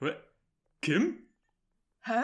Hä? 0.00 0.14
Kim? 0.82 1.28
Hä? 2.02 2.22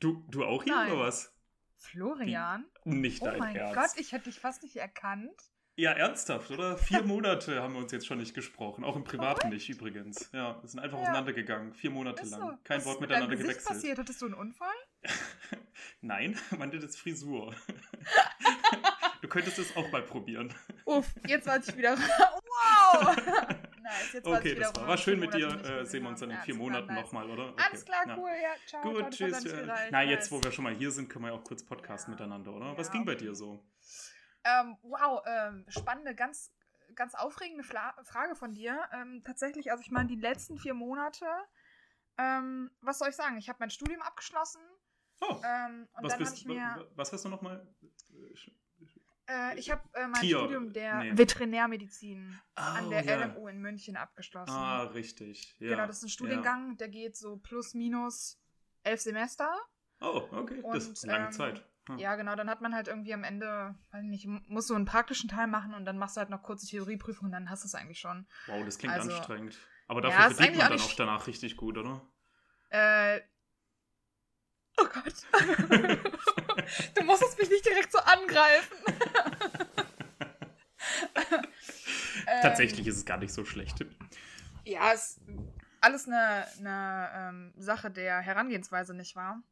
Du, 0.00 0.24
du 0.28 0.44
auch 0.44 0.62
hier 0.64 0.74
Nein. 0.74 0.92
oder 0.92 1.00
was? 1.06 1.32
Florian? 1.76 2.66
Nicht 2.84 3.22
Oh 3.22 3.26
dein 3.26 3.38
mein 3.38 3.56
Ernst. 3.56 3.74
Gott, 3.74 4.00
ich 4.00 4.12
hätte 4.12 4.24
dich 4.24 4.38
fast 4.38 4.62
nicht 4.62 4.76
erkannt. 4.76 5.32
Ja, 5.76 5.90
ernsthaft, 5.92 6.50
oder? 6.52 6.78
Vier 6.78 7.02
Monate 7.02 7.60
haben 7.60 7.72
wir 7.74 7.80
uns 7.80 7.90
jetzt 7.90 8.06
schon 8.06 8.18
nicht 8.18 8.32
gesprochen. 8.34 8.84
Auch 8.84 8.94
im 8.94 9.02
Privaten 9.04 9.48
nicht 9.48 9.68
übrigens. 9.68 10.30
Ja, 10.32 10.62
wir 10.62 10.68
sind 10.68 10.78
einfach 10.78 10.98
Ja. 10.98 11.04
auseinandergegangen. 11.04 11.72
Vier 11.74 11.90
Monate 11.90 12.22
Ist 12.22 12.30
lang. 12.30 12.40
so. 12.40 12.58
Kein 12.62 12.78
Was 12.78 12.84
Wort 12.86 12.94
ist 12.96 13.00
mit 13.00 13.10
miteinander 13.10 13.34
deinem 13.34 13.38
Gesicht 13.42 13.58
gewechselt. 13.58 13.74
passiert? 13.76 13.98
Hattest 13.98 14.22
du 14.22 14.26
einen 14.26 14.34
Unfall? 14.34 14.74
Nein, 16.00 16.38
man 16.58 16.68
nennt 16.68 16.84
es 16.84 16.96
Frisur. 16.96 17.54
du 19.22 19.28
könntest 19.28 19.58
es 19.58 19.76
auch 19.76 19.90
mal 19.90 20.02
probieren. 20.02 20.54
Uff, 20.84 21.06
jetzt 21.26 21.46
war 21.48 21.56
ich 21.58 21.76
wieder. 21.76 21.96
wow! 21.98 23.16
Nice, 23.84 24.12
jetzt 24.14 24.26
Okay, 24.26 24.54
das 24.56 24.74
war, 24.74 24.88
war 24.88 24.96
schön 24.98 25.20
mit 25.20 25.32
dir. 25.34 25.46
Äh, 25.46 25.84
sehen 25.86 26.02
wir 26.02 26.08
uns 26.10 26.20
dann 26.20 26.30
in 26.30 26.38
vier 26.38 26.54
Ja, 26.54 26.60
Monaten 26.60 26.86
nice. 26.94 27.04
nochmal, 27.04 27.30
oder? 27.30 27.52
Okay, 27.52 27.62
Alles 27.68 27.84
klar, 27.84 28.08
ja. 28.08 28.16
cool, 28.16 28.30
ja, 28.42 28.54
ciao. 28.66 28.82
Gut, 28.82 29.10
tschüss. 29.10 29.42
verdammt 29.42 29.70
äh, 29.70 29.88
Na, 29.90 30.02
jetzt, 30.02 30.32
wo 30.32 30.42
wir 30.42 30.50
schon 30.50 30.64
mal 30.64 30.74
hier 30.74 30.90
sind, 30.90 31.08
können 31.08 31.24
wir 31.24 31.32
ja 31.32 31.38
auch 31.38 31.44
kurz 31.44 31.62
podcasten 31.64 32.12
Ja. 32.12 32.18
miteinander, 32.18 32.52
oder? 32.52 32.66
Ja, 32.72 32.78
Was 32.78 32.90
ging 32.90 33.04
bei 33.04 33.14
dir 33.14 33.34
so? 33.34 33.64
Ähm, 34.44 34.76
wow, 34.82 35.22
ähm, 35.26 35.64
spannende, 35.68 36.14
ganz, 36.14 36.52
ganz 36.94 37.14
aufregende 37.14 37.62
Fla 37.64 37.94
Frage 38.04 38.34
von 38.34 38.52
dir. 38.54 38.88
Ähm, 38.92 39.22
tatsächlich, 39.24 39.70
also 39.70 39.82
ich 39.82 39.90
meine, 39.90 40.08
die 40.08 40.16
letzten 40.16 40.58
vier 40.58 40.74
Monate, 40.74 41.26
ähm, 42.18 42.70
was 42.80 42.98
soll 42.98 43.08
ich 43.10 43.16
sagen? 43.16 43.36
Ich 43.38 43.48
habe 43.48 43.58
mein 43.60 43.70
Studium 43.70 44.02
abgeschlossen 44.02 44.60
Oh, 45.20 45.40
ähm, 45.44 45.88
was, 46.02 46.18
bist, 46.18 46.44
mir, 46.46 46.56
wa- 46.56 46.86
was 46.96 47.12
hast 47.12 47.24
du 47.24 47.28
nochmal? 47.28 47.66
Äh, 49.28 49.58
ich 49.58 49.70
habe 49.70 49.82
äh, 49.94 50.06
mein 50.06 50.20
Tier- 50.20 50.38
Studium 50.38 50.72
der 50.72 50.96
nee. 51.02 51.16
Veterinärmedizin 51.18 52.38
an 52.54 52.86
Oh, 52.86 52.90
der 52.90 53.04
ja. 53.04 53.24
LMU 53.26 53.48
in 53.48 53.60
München 53.60 53.96
abgeschlossen. 53.96 54.52
Ah, 54.52 54.82
richtig. 54.84 55.54
Ja. 55.58 55.70
genau, 55.70 55.86
das 55.86 55.98
ist 55.98 56.04
ein 56.04 56.08
Studiengang, 56.08 56.76
der 56.76 56.88
geht 56.88 57.16
so 57.16 57.36
plus 57.38 57.74
minus 57.74 58.40
elf 58.82 59.00
Semester. 59.00 59.44
Ja. 60.00 60.08
Oh, 60.08 60.28
okay. 60.32 60.62
das 60.72 60.86
Und, 60.86 60.92
ist 60.92 61.04
eine 61.04 61.12
lange 61.12 61.26
ähm, 61.26 61.32
Zeit. 61.32 61.68
Ah. 61.88 61.96
Ja, 61.96 62.16
genau, 62.16 62.34
dann 62.34 62.48
hat 62.48 62.60
man 62.62 62.74
halt 62.74 62.88
irgendwie 62.88 63.12
am 63.14 63.24
Ende, 63.24 63.74
weiß 63.92 64.02
nicht, 64.04 64.26
muss 64.26 64.66
so 64.66 64.74
einen 64.74 64.86
praktischen 64.86 65.28
Teil 65.28 65.46
machen 65.46 65.74
und 65.74 65.84
dann 65.84 65.98
machst 65.98 66.16
du 66.16 66.20
halt 66.20 66.30
noch 66.30 66.42
kurze 66.42 66.66
Theorieprüfung 66.66 67.26
und 67.26 67.32
dann 67.32 67.50
hast 67.50 67.62
du 67.62 67.66
es 67.66 67.74
eigentlich 67.74 68.00
schon. 68.00 68.26
Wow, 68.46 68.64
das 68.64 68.78
klingt 68.78 68.94
also- 68.94 69.10
anstrengend. 69.14 69.58
Aber 69.86 70.02
Ja, 70.02 70.08
dafür 70.08 70.30
ist 70.30 70.36
verdient 70.38 70.58
man 70.58 70.68
dann 70.70 70.80
auch 70.80 70.96
danach 70.96 71.26
richtig 71.26 71.56
gut, 71.56 71.76
oder? 71.76 72.00
Äh. 72.70 73.20
Oh 74.78 74.86
Gott. 74.92 75.14
du 76.94 77.04
musstest 77.04 77.38
mich 77.38 77.50
nicht 77.50 77.64
direkt 77.64 77.92
so 77.92 77.98
angreifen. 77.98 78.76
Ähm, 82.26 82.38
Tatsächlich 82.42 82.86
ist 82.86 82.96
es 82.96 83.04
gar 83.04 83.18
nicht 83.18 83.32
so 83.32 83.44
schlecht. 83.44 83.84
Ja, 84.64 84.92
ist 84.92 85.20
alles 85.80 86.06
eine, 86.06 86.46
eine 86.58 87.10
ähm, 87.14 87.52
Sache 87.56 87.90
der 87.90 88.20
Herangehensweise, 88.20 88.94
nicht 88.94 89.16
wahr? 89.16 89.42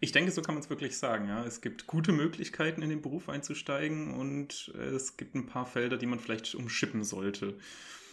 Ich 0.00 0.12
denke, 0.12 0.32
so 0.32 0.42
kann 0.42 0.54
man 0.54 0.62
es 0.62 0.70
wirklich 0.70 0.98
sagen. 0.98 1.28
Ja. 1.28 1.44
Es 1.44 1.60
gibt 1.60 1.86
gute 1.86 2.12
Möglichkeiten, 2.12 2.82
in 2.82 2.90
den 2.90 3.02
Beruf 3.02 3.28
einzusteigen 3.28 4.14
und 4.14 4.68
es 4.74 5.16
gibt 5.16 5.34
ein 5.34 5.46
paar 5.46 5.66
Felder, 5.66 5.96
die 5.96 6.06
man 6.06 6.20
vielleicht 6.20 6.54
umschippen 6.54 7.04
sollte. 7.04 7.58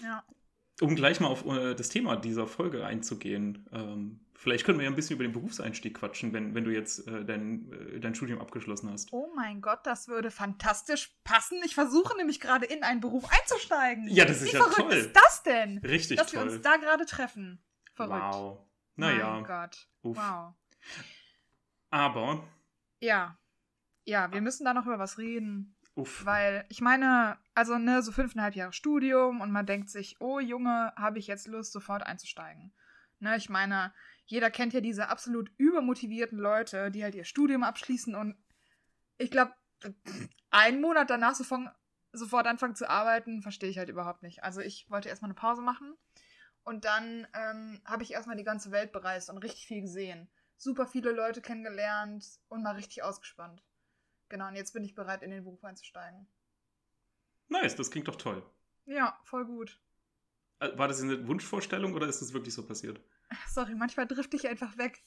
Ja. 0.01 0.23
Um 0.81 0.95
gleich 0.95 1.19
mal 1.19 1.27
auf 1.27 1.45
äh, 1.45 1.75
das 1.75 1.89
Thema 1.89 2.15
dieser 2.15 2.47
Folge 2.47 2.85
einzugehen, 2.85 3.67
ähm, 3.73 4.21
vielleicht 4.41 4.65
können 4.65 4.79
wir 4.79 4.85
ja 4.85 4.89
ein 4.89 4.95
bisschen 4.95 5.15
über 5.15 5.23
den 5.23 5.33
Berufseinstieg 5.33 5.93
quatschen, 5.95 6.33
wenn, 6.33 6.55
wenn 6.55 6.63
du 6.63 6.71
jetzt 6.71 7.07
äh, 7.07 7.23
dein, 7.25 7.71
äh, 7.71 7.99
dein 7.99 8.15
Studium 8.15 8.39
abgeschlossen 8.41 8.89
hast. 8.91 9.11
Oh 9.11 9.29
mein 9.35 9.61
Gott, 9.61 9.79
das 9.83 10.07
würde 10.07 10.31
fantastisch 10.31 11.13
passen. 11.23 11.61
Ich 11.65 11.75
versuche 11.75 12.15
nämlich 12.17 12.39
gerade 12.39 12.65
in 12.65 12.83
einen 12.83 13.01
Beruf 13.01 13.25
einzusteigen. 13.29 14.07
Ja, 14.07 14.25
das 14.25 14.41
ist 14.41 14.47
Wie 14.53 14.57
ja 14.57 14.63
verrückt 14.63 14.77
toll. 14.77 14.93
ist 14.93 15.13
das 15.13 15.43
denn? 15.43 15.77
Richtig 15.79 16.17
dass 16.17 16.31
wir 16.33 16.39
toll. 16.39 16.49
uns 16.49 16.61
da 16.61 16.77
gerade 16.77 17.05
treffen. 17.05 17.61
Verrückt. 17.93 18.21
Wow. 18.33 18.59
Mein 18.95 19.17
Naja, 19.17 19.41
Gott. 19.41 19.87
Uff. 20.01 20.17
Wow. 20.17 20.53
aber, 21.89 22.47
Ja. 23.01 23.37
Ja, 24.05 24.31
wir 24.31 24.41
müssen 24.41 24.65
da 24.65 24.73
noch 24.73 24.85
über 24.87 24.97
was 24.99 25.17
reden. 25.19 25.75
uff. 25.95 26.25
Weil, 26.25 26.65
ich 26.69 26.81
meine, 26.81 27.37
also 27.53 27.77
ne, 27.77 28.01
so 28.01 28.11
fünfeinhalb 28.11 28.55
Jahre 28.55 28.73
Studium 28.73 29.41
und 29.41 29.51
man 29.51 29.65
denkt 29.67 29.89
sich, 29.89 30.15
oh 30.19 30.39
Junge, 30.39 30.93
habe 30.95 31.19
ich 31.19 31.27
jetzt 31.27 31.47
Lust, 31.47 31.71
sofort 31.73 32.03
einzusteigen. 32.03 32.73
Ne, 33.19 33.35
ich 33.37 33.49
meine, 33.49 33.93
jeder 34.29 34.51
kennt 34.51 34.73
ja 34.73 34.79
diese 34.79 35.09
absolut 35.09 35.51
übermotivierten 35.57 36.37
Leute, 36.37 36.91
die 36.91 37.03
halt 37.03 37.15
ihr 37.15 37.25
Studium 37.25 37.63
abschließen 37.63 38.13
und 38.13 38.37
ich 39.17 39.31
glaube, 39.31 39.53
einen 40.51 40.81
Monat 40.81 41.09
danach 41.09 41.33
sofort, 41.33 42.47
anfangen 42.47 42.75
zu 42.75 42.87
arbeiten, 42.87 43.41
verstehe 43.41 43.69
ich 43.69 43.79
halt 43.79 43.89
überhaupt 43.89 44.21
nicht. 44.21 44.43
Also 44.43 44.61
ich 44.61 44.89
wollte 44.89 45.09
erstmal 45.09 45.29
eine 45.29 45.35
Pause 45.35 45.63
machen 45.63 45.95
und 46.63 46.85
dann 46.85 47.27
ähm, 47.33 47.81
habe 47.85 48.03
ich 48.03 48.13
erstmal 48.13 48.37
die 48.37 48.43
ganze 48.43 48.69
Welt 48.69 48.91
bereist 48.91 49.31
und 49.31 49.39
richtig 49.39 49.65
viel 49.65 49.81
gesehen. 49.81 50.29
Super 50.57 50.85
viele 50.85 51.11
Leute 51.11 51.41
kennengelernt 51.41 52.23
und 52.49 52.61
mal 52.61 52.75
richtig 52.75 53.01
ausgespannt. 53.01 53.63
Genau, 54.27 54.47
und 54.47 54.55
jetzt 54.55 54.73
bin 54.73 54.83
ich 54.83 54.93
bereit, 54.93 55.23
in 55.23 55.31
den 55.31 55.43
Beruf 55.43 55.63
einzusteigen. 55.63 56.27
Nice, 57.47 57.75
das 57.75 57.89
klingt 57.89 58.07
doch 58.07 58.15
toll. 58.15 58.43
Ja, 58.85 59.19
voll 59.23 59.45
gut. 59.45 59.81
Äh, 60.59 60.77
War 60.77 60.87
das 60.87 61.01
eine 61.01 61.27
Wunschvorstellung 61.27 61.95
oder 61.95 62.07
ist 62.07 62.21
das 62.21 62.33
wirklich 62.33 62.53
so 62.53 62.63
passiert? 62.63 63.01
Sorry, 63.47 63.75
manchmal 63.75 64.07
drifte 64.07 64.37
ich 64.37 64.47
einfach 64.47 64.77
weg. 64.77 65.01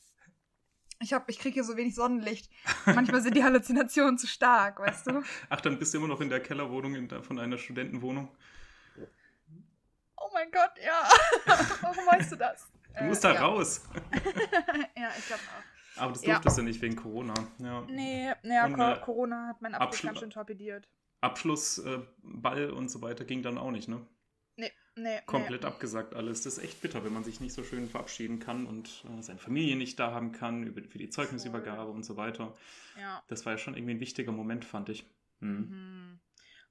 Ich, 1.00 1.12
hab, 1.12 1.28
ich 1.28 1.38
kriege 1.40 1.54
hier 1.54 1.64
so 1.64 1.76
wenig 1.76 1.94
Sonnenlicht. 1.96 2.48
Manchmal 2.86 3.20
sind 3.22 3.36
die 3.36 3.42
Halluzinationen 3.44 4.18
zu 4.18 4.26
stark, 4.28 4.78
weißt 4.78 5.08
du? 5.08 5.22
Ach, 5.48 5.60
dann 5.60 5.78
bist 5.78 5.92
du 5.94 5.98
immer 5.98 6.06
noch 6.08 6.20
in 6.20 6.28
der 6.28 6.40
Kellerwohnung 6.40 6.94
in 6.94 7.08
der, 7.08 7.22
von 7.24 7.38
einer 7.40 7.58
Studentenwohnung. 7.58 8.28
Oh 10.16 10.30
mein 10.32 10.50
Gott, 10.52 10.70
ja. 10.84 11.08
Warum 11.80 12.06
weißt 12.06 12.32
du 12.32 12.36
das? 12.36 12.68
Du 12.96 13.04
musst 13.04 13.24
da 13.24 13.34
ja. 13.34 13.40
raus. 13.44 13.82
ja, 14.96 15.08
ich 15.18 15.26
glaube 15.26 15.42
auch. 15.42 16.00
Aber 16.02 16.12
das 16.12 16.22
Ja. 16.24 16.34
durftest 16.34 16.58
du 16.58 16.62
nicht 16.62 16.80
wegen 16.80 16.94
Corona. 16.96 17.34
Ja. 17.58 17.80
Nee, 17.88 18.32
nee 18.42 18.60
Und, 18.62 18.78
äh, 18.78 19.00
Corona 19.04 19.48
hat 19.48 19.60
meinen 19.60 19.74
Abschluss 19.74 20.00
Abschlu- 20.00 20.06
ganz 20.06 20.18
schön 20.20 20.30
torpediert. 20.30 20.88
Abschlussball 21.20 22.62
äh, 22.62 22.70
und 22.70 22.90
so 22.90 23.02
weiter 23.02 23.24
ging 23.24 23.42
dann 23.42 23.58
auch 23.58 23.70
nicht, 23.70 23.88
ne? 23.88 24.06
Nee, 24.56 24.72
nee. 24.96 25.20
Komplett 25.26 25.64
abgesagt 25.64 26.14
alles. 26.14 26.42
Das 26.42 26.58
ist 26.58 26.64
echt 26.64 26.82
bitter, 26.82 27.04
wenn 27.04 27.12
man 27.12 27.24
sich 27.24 27.40
nicht 27.40 27.54
so 27.54 27.64
schön 27.64 27.88
verabschieden 27.88 28.38
kann 28.38 28.66
und 28.66 29.04
äh, 29.08 29.22
seine 29.22 29.38
Familie 29.38 29.76
nicht 29.76 29.98
da 29.98 30.12
haben 30.12 30.32
kann, 30.32 30.74
für 30.88 30.98
die 30.98 31.08
Zeugnisübergabe 31.08 31.90
und 31.90 32.04
so 32.04 32.16
weiter. 32.16 32.54
Nee. 32.96 33.02
Ja. 33.02 33.22
Das 33.28 33.46
war 33.46 33.52
ja 33.52 33.58
schon 33.58 33.74
irgendwie 33.74 33.94
ein 33.94 34.00
wichtiger 34.00 34.32
Moment, 34.32 34.64
fand 34.64 34.88
ich. 34.88 35.06
Hm. 35.40 35.68
Mhm. 35.68 36.20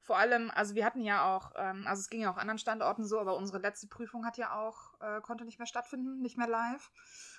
Vor 0.03 0.17
allem, 0.17 0.51
also 0.55 0.73
wir 0.73 0.83
hatten 0.83 1.03
ja 1.03 1.23
auch, 1.25 1.51
ähm, 1.55 1.85
also 1.85 2.01
es 2.01 2.09
ging 2.09 2.21
ja 2.21 2.31
auch 2.31 2.37
anderen 2.37 2.57
Standorten 2.57 3.05
so, 3.05 3.19
aber 3.19 3.35
unsere 3.35 3.59
letzte 3.59 3.87
Prüfung 3.87 4.25
hat 4.25 4.35
ja 4.35 4.59
auch, 4.59 4.99
äh, 4.99 5.21
konnte 5.21 5.45
nicht 5.45 5.59
mehr 5.59 5.67
stattfinden, 5.67 6.21
nicht 6.21 6.37
mehr 6.37 6.47
live. 6.47 6.91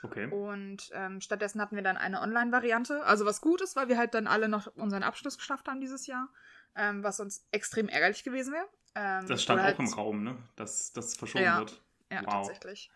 Okay. 0.04 0.26
Und 0.30 0.88
ähm, 0.92 1.20
stattdessen 1.20 1.60
hatten 1.60 1.74
wir 1.74 1.82
dann 1.82 1.96
eine 1.96 2.20
Online-Variante. 2.20 3.04
Also 3.04 3.26
was 3.26 3.40
gut 3.40 3.60
ist, 3.62 3.74
weil 3.74 3.88
wir 3.88 3.98
halt 3.98 4.14
dann 4.14 4.28
alle 4.28 4.48
noch 4.48 4.68
unseren 4.76 5.02
Abschluss 5.02 5.38
geschafft 5.38 5.68
haben 5.68 5.80
dieses 5.80 6.06
Jahr. 6.06 6.28
Ähm, 6.74 7.02
was 7.02 7.18
uns 7.20 7.46
extrem 7.50 7.88
ärgerlich 7.88 8.22
gewesen 8.22 8.54
wäre. 8.54 8.68
Ähm, 8.94 9.26
Das 9.26 9.42
stand 9.42 9.60
auch 9.60 9.64
halt- 9.64 9.78
im 9.78 9.86
Raum, 9.92 10.22
ne? 10.24 10.36
Dass 10.56 10.92
das 10.92 11.16
verschoben 11.16 11.44
Ja. 11.44 11.58
wird. 11.58 11.80
Ja, 12.10 12.20
Wow. 12.26 12.46
tatsächlich. 12.48 12.90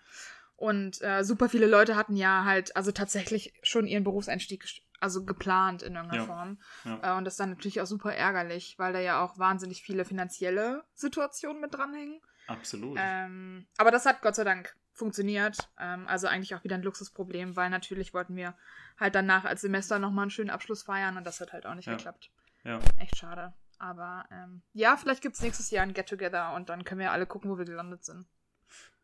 Und 0.56 1.02
äh, 1.02 1.22
super 1.24 1.48
viele 1.48 1.66
Leute 1.66 1.96
hatten 1.96 2.16
ja 2.16 2.44
halt, 2.44 2.76
also 2.76 2.90
tatsächlich 2.92 3.52
schon 3.62 3.86
ihren 3.86 4.04
Berufseinstieg 4.04 4.64
also 5.00 5.24
geplant 5.24 5.82
in 5.82 5.94
irgendeiner 5.94 6.22
Ja. 6.22 6.26
Form. 6.26 6.58
Ja. 6.84 7.14
Äh, 7.14 7.18
und 7.18 7.24
das 7.24 7.34
ist 7.34 7.40
dann 7.40 7.50
natürlich 7.50 7.80
auch 7.82 7.86
super 7.86 8.14
ärgerlich, 8.14 8.78
weil 8.78 8.94
da 8.94 8.98
ja 9.00 9.22
auch 9.22 9.38
wahnsinnig 9.38 9.82
viele 9.82 10.06
finanzielle 10.06 10.84
Situationen 10.94 11.60
mit 11.60 11.74
dranhängen. 11.74 12.20
Absolut. 12.46 12.96
Ähm, 13.00 13.66
aber 13.76 13.90
das 13.90 14.06
hat 14.06 14.22
Gott 14.22 14.34
sei 14.36 14.44
Dank 14.44 14.74
funktioniert. 14.94 15.68
Ähm, 15.78 16.06
also 16.08 16.26
eigentlich 16.28 16.54
auch 16.54 16.64
wieder 16.64 16.76
ein 16.76 16.82
Luxusproblem, 16.82 17.56
weil 17.56 17.68
natürlich 17.68 18.14
wollten 18.14 18.36
wir 18.36 18.54
halt 18.98 19.14
danach 19.14 19.44
als 19.44 19.60
Semester 19.60 19.98
nochmal 19.98 20.22
einen 20.22 20.30
schönen 20.30 20.48
Abschluss 20.50 20.84
feiern 20.84 21.18
und 21.18 21.24
das 21.24 21.40
hat 21.42 21.52
halt 21.52 21.66
auch 21.66 21.74
nicht 21.74 21.86
Ja. 21.86 21.96
geklappt. 21.96 22.30
Ja. 22.64 22.78
Echt 22.98 23.16
schade. 23.18 23.52
Aber 23.78 24.25
ähm, 24.31 24.62
ja, 24.72 24.97
vielleicht 24.97 25.22
gibt 25.22 25.37
es 25.37 25.42
nächstes 25.42 25.70
Jahr 25.70 25.82
ein 25.84 25.92
Get-Together 25.94 26.54
und 26.54 26.69
dann 26.69 26.84
können 26.84 27.00
wir 27.00 27.12
alle 27.12 27.26
gucken, 27.26 27.50
wo 27.50 27.59
wir 27.59 27.64
gelandet 27.64 28.04
sind. 28.04 28.26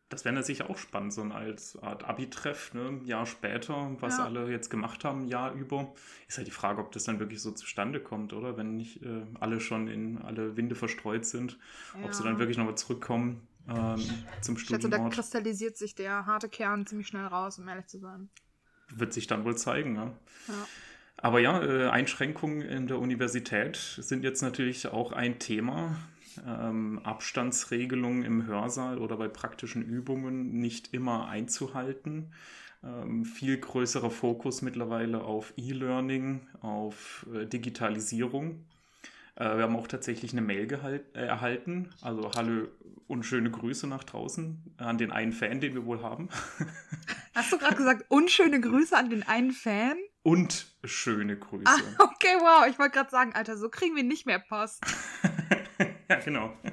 Das 0.09 0.25
wäre 0.25 0.35
natürlich 0.35 0.61
auch 0.63 0.77
spannend, 0.77 1.11
so 1.11 1.21
eine 1.21 1.33
als 1.33 1.75
Art 1.81 2.03
Abi-Treff, 2.03 2.73
ne? 2.75 2.87
ein 2.87 3.05
Jahr 3.05 3.25
später, 3.25 3.95
was 3.99 4.17
Ja. 4.19 4.25
alle 4.25 4.47
jetzt 4.51 4.69
gemacht 4.69 5.03
haben, 5.03 5.23
ein 5.23 5.27
Jahr 5.27 5.53
über. 5.53 5.91
Ist 6.27 6.37
halt 6.37 6.45
die 6.45 6.51
Frage, 6.51 6.81
ob 6.81 6.91
das 6.91 7.05
dann 7.05 7.19
wirklich 7.19 7.41
so 7.41 7.51
zustande 7.51 7.99
kommt, 7.99 8.31
oder? 8.33 8.55
Wenn 8.55 8.75
nicht 8.75 9.01
äh, 9.03 9.25
alle 9.39 9.59
schon 9.59 9.87
in 9.87 10.21
alle 10.21 10.55
Winde 10.55 10.75
verstreut 10.75 11.25
sind, 11.25 11.57
ob 12.03 12.13
sie 12.13 12.21
Ja. 12.23 12.29
dann 12.29 12.37
wirklich 12.37 12.57
nochmal 12.57 12.75
zurückkommen 12.75 13.47
ähm, 13.67 14.03
zum 14.41 14.55
Ich 14.55 14.65
schätze, 14.65 14.89
da 14.89 15.09
kristallisiert 15.09 15.77
sich 15.77 15.95
der 15.95 16.25
harte 16.27 16.49
Kern 16.49 16.85
ziemlich 16.85 17.07
schnell 17.07 17.25
raus, 17.25 17.57
um 17.57 17.67
ehrlich 17.67 17.87
zu 17.87 17.97
sein. 17.97 18.29
Wird 18.89 19.13
sich 19.13 19.25
dann 19.25 19.45
wohl 19.45 19.55
zeigen, 19.57 19.95
ja. 19.95 20.11
Ja. 20.47 20.67
Aber 21.17 21.39
ja, 21.39 21.63
äh, 21.63 21.89
Einschränkungen 21.89 22.61
in 22.61 22.87
der 22.87 22.99
Universität 22.99 23.77
sind 23.77 24.23
jetzt 24.23 24.41
natürlich 24.41 24.87
auch 24.87 25.11
ein 25.11 25.39
Thema. 25.39 25.95
Ähm, 26.47 26.99
Abstandsregelungen 27.03 28.23
im 28.23 28.47
Hörsaal 28.47 28.97
oder 28.97 29.17
bei 29.17 29.27
praktischen 29.27 29.83
Übungen 29.83 30.59
nicht 30.59 30.93
immer 30.93 31.27
einzuhalten. 31.27 32.33
Ähm, 32.83 33.23
viel 33.23 33.57
größerer 33.57 34.09
Fokus 34.09 34.61
mittlerweile 34.61 35.23
auf 35.23 35.53
E-Learning, 35.55 36.47
auf 36.61 37.25
äh, 37.33 37.45
Digitalisierung. 37.45 38.65
Äh, 39.35 39.57
wir 39.57 39.63
haben 39.63 39.75
auch 39.75 39.87
tatsächlich 39.87 40.33
eine 40.33 40.41
Mail 40.41 40.67
gehalt, 40.67 41.05
äh, 41.15 41.25
erhalten. 41.25 41.89
Also 42.01 42.31
hallo 42.35 42.67
und 43.07 43.23
schöne 43.23 43.51
Grüße 43.51 43.87
nach 43.87 44.03
draußen 44.03 44.75
an 44.77 44.97
den 44.97 45.11
einen 45.11 45.33
Fan, 45.33 45.61
den 45.61 45.75
wir 45.75 45.85
wohl 45.85 46.01
haben. 46.01 46.29
Hast 47.35 47.51
du 47.51 47.57
gerade 47.57 47.75
gesagt, 47.75 48.05
unschöne 48.09 48.59
Grüße 48.59 48.97
an 48.97 49.09
den 49.09 49.23
einen 49.23 49.51
Fan? 49.51 49.97
Und 50.23 50.67
schöne 50.85 51.37
Grüße. 51.37 51.65
Ah, 51.65 51.77
okay, 52.03 52.35
wow. 52.39 52.65
Ich 52.69 52.79
wollte 52.79 52.93
gerade 52.93 53.09
sagen, 53.09 53.33
Alter, 53.33 53.57
so 53.57 53.69
kriegen 53.69 53.95
wir 53.95 54.03
nicht 54.03 54.25
mehr 54.25 54.39
Post. 54.39 54.83
ja, 56.09 56.15
genau. 56.15 56.57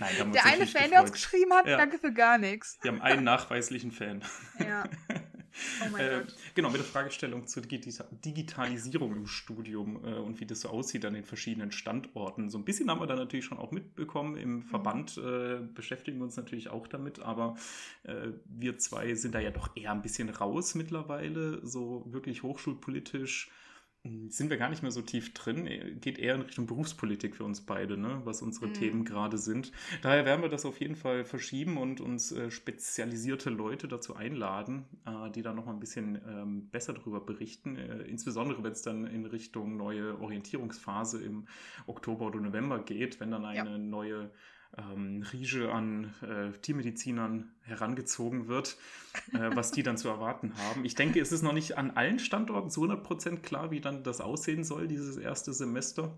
Nein, 0.00 0.32
der 0.32 0.44
eine 0.44 0.66
Fan, 0.66 0.82
gefreut. 0.82 0.90
der 0.90 1.00
uns 1.02 1.12
geschrieben 1.12 1.52
hat, 1.54 1.66
ja. 1.66 1.76
danke 1.76 1.98
für 1.98 2.12
gar 2.12 2.38
nichts. 2.38 2.78
Wir 2.82 2.90
haben 2.90 3.00
einen 3.00 3.24
nachweislichen 3.24 3.92
Fan. 3.92 4.24
Ja. 4.58 4.84
Oh 5.80 5.96
äh, 5.96 6.24
genau, 6.54 6.70
mit 6.70 6.78
der 6.78 6.86
Fragestellung 6.86 7.46
zur 7.46 7.62
Digitalisierung 7.62 9.16
im 9.16 9.26
Studium 9.26 10.04
äh, 10.04 10.14
und 10.14 10.40
wie 10.40 10.46
das 10.46 10.60
so 10.60 10.68
aussieht 10.68 11.04
an 11.04 11.14
den 11.14 11.24
verschiedenen 11.24 11.72
Standorten. 11.72 12.48
So 12.48 12.58
ein 12.58 12.64
bisschen 12.64 12.90
haben 12.90 13.00
wir 13.00 13.06
da 13.06 13.16
natürlich 13.16 13.44
schon 13.44 13.58
auch 13.58 13.70
mitbekommen. 13.70 14.36
Im 14.36 14.56
mhm. 14.56 14.62
Verband 14.62 15.18
äh, 15.18 15.58
beschäftigen 15.74 16.18
wir 16.18 16.24
uns 16.24 16.36
natürlich 16.36 16.68
auch 16.68 16.86
damit, 16.86 17.20
aber 17.20 17.56
äh, 18.04 18.28
wir 18.46 18.78
zwei 18.78 19.14
sind 19.14 19.34
da 19.34 19.40
ja 19.40 19.50
doch 19.50 19.76
eher 19.76 19.92
ein 19.92 20.02
bisschen 20.02 20.28
raus 20.28 20.74
mittlerweile, 20.74 21.64
so 21.66 22.04
wirklich 22.06 22.42
hochschulpolitisch 22.42 23.50
sind 24.28 24.50
wir 24.50 24.56
gar 24.56 24.68
nicht 24.68 24.82
mehr 24.82 24.90
so 24.90 25.02
tief 25.02 25.32
drin. 25.34 25.68
Geht 26.00 26.18
eher 26.18 26.34
in 26.34 26.42
Richtung 26.42 26.66
Berufspolitik 26.66 27.36
für 27.36 27.44
uns 27.44 27.60
beide, 27.60 27.96
ne? 27.96 28.20
was 28.24 28.42
unsere 28.42 28.68
mhm. 28.68 28.74
Themen 28.74 29.04
gerade 29.04 29.38
sind. 29.38 29.72
Daher 30.02 30.24
werden 30.24 30.42
wir 30.42 30.48
das 30.48 30.64
auf 30.64 30.80
jeden 30.80 30.96
Fall 30.96 31.24
verschieben 31.24 31.76
und 31.76 32.00
uns 32.00 32.32
äh, 32.32 32.50
spezialisierte 32.50 33.50
Leute 33.50 33.88
dazu 33.88 34.16
einladen, 34.16 34.84
äh, 35.06 35.30
die 35.30 35.42
da 35.42 35.54
nochmal 35.54 35.74
ein 35.74 35.80
bisschen 35.80 36.20
ähm, 36.26 36.68
besser 36.70 36.92
darüber 36.92 37.20
berichten. 37.20 37.76
Äh, 37.76 38.02
insbesondere, 38.02 38.62
wenn 38.62 38.72
es 38.72 38.82
dann 38.82 39.06
in 39.06 39.26
Richtung 39.26 39.76
neue 39.76 40.20
Orientierungsphase 40.20 41.22
im 41.22 41.46
Oktober 41.86 42.26
oder 42.26 42.40
November 42.40 42.78
geht, 42.80 43.20
wenn 43.20 43.30
dann 43.30 43.44
eine 43.44 43.70
ja. 43.70 43.78
neue 43.78 44.30
ähm, 44.76 45.24
Riege 45.32 45.72
an 45.72 46.14
äh, 46.22 46.56
Tiermedizinern 46.58 47.52
herangezogen 47.62 48.48
wird, 48.48 48.76
äh, 49.32 49.50
was 49.54 49.70
die 49.70 49.82
dann 49.82 49.96
zu 49.96 50.08
erwarten 50.08 50.52
haben. 50.56 50.84
Ich 50.84 50.94
denke, 50.94 51.20
es 51.20 51.32
ist 51.32 51.42
noch 51.42 51.52
nicht 51.52 51.78
an 51.78 51.92
allen 51.92 52.18
Standorten 52.18 52.70
zu 52.70 52.82
100% 52.84 53.38
klar, 53.38 53.70
wie 53.70 53.80
dann 53.80 54.02
das 54.02 54.20
aussehen 54.20 54.64
soll, 54.64 54.88
dieses 54.88 55.16
erste 55.16 55.52
Semester 55.52 56.16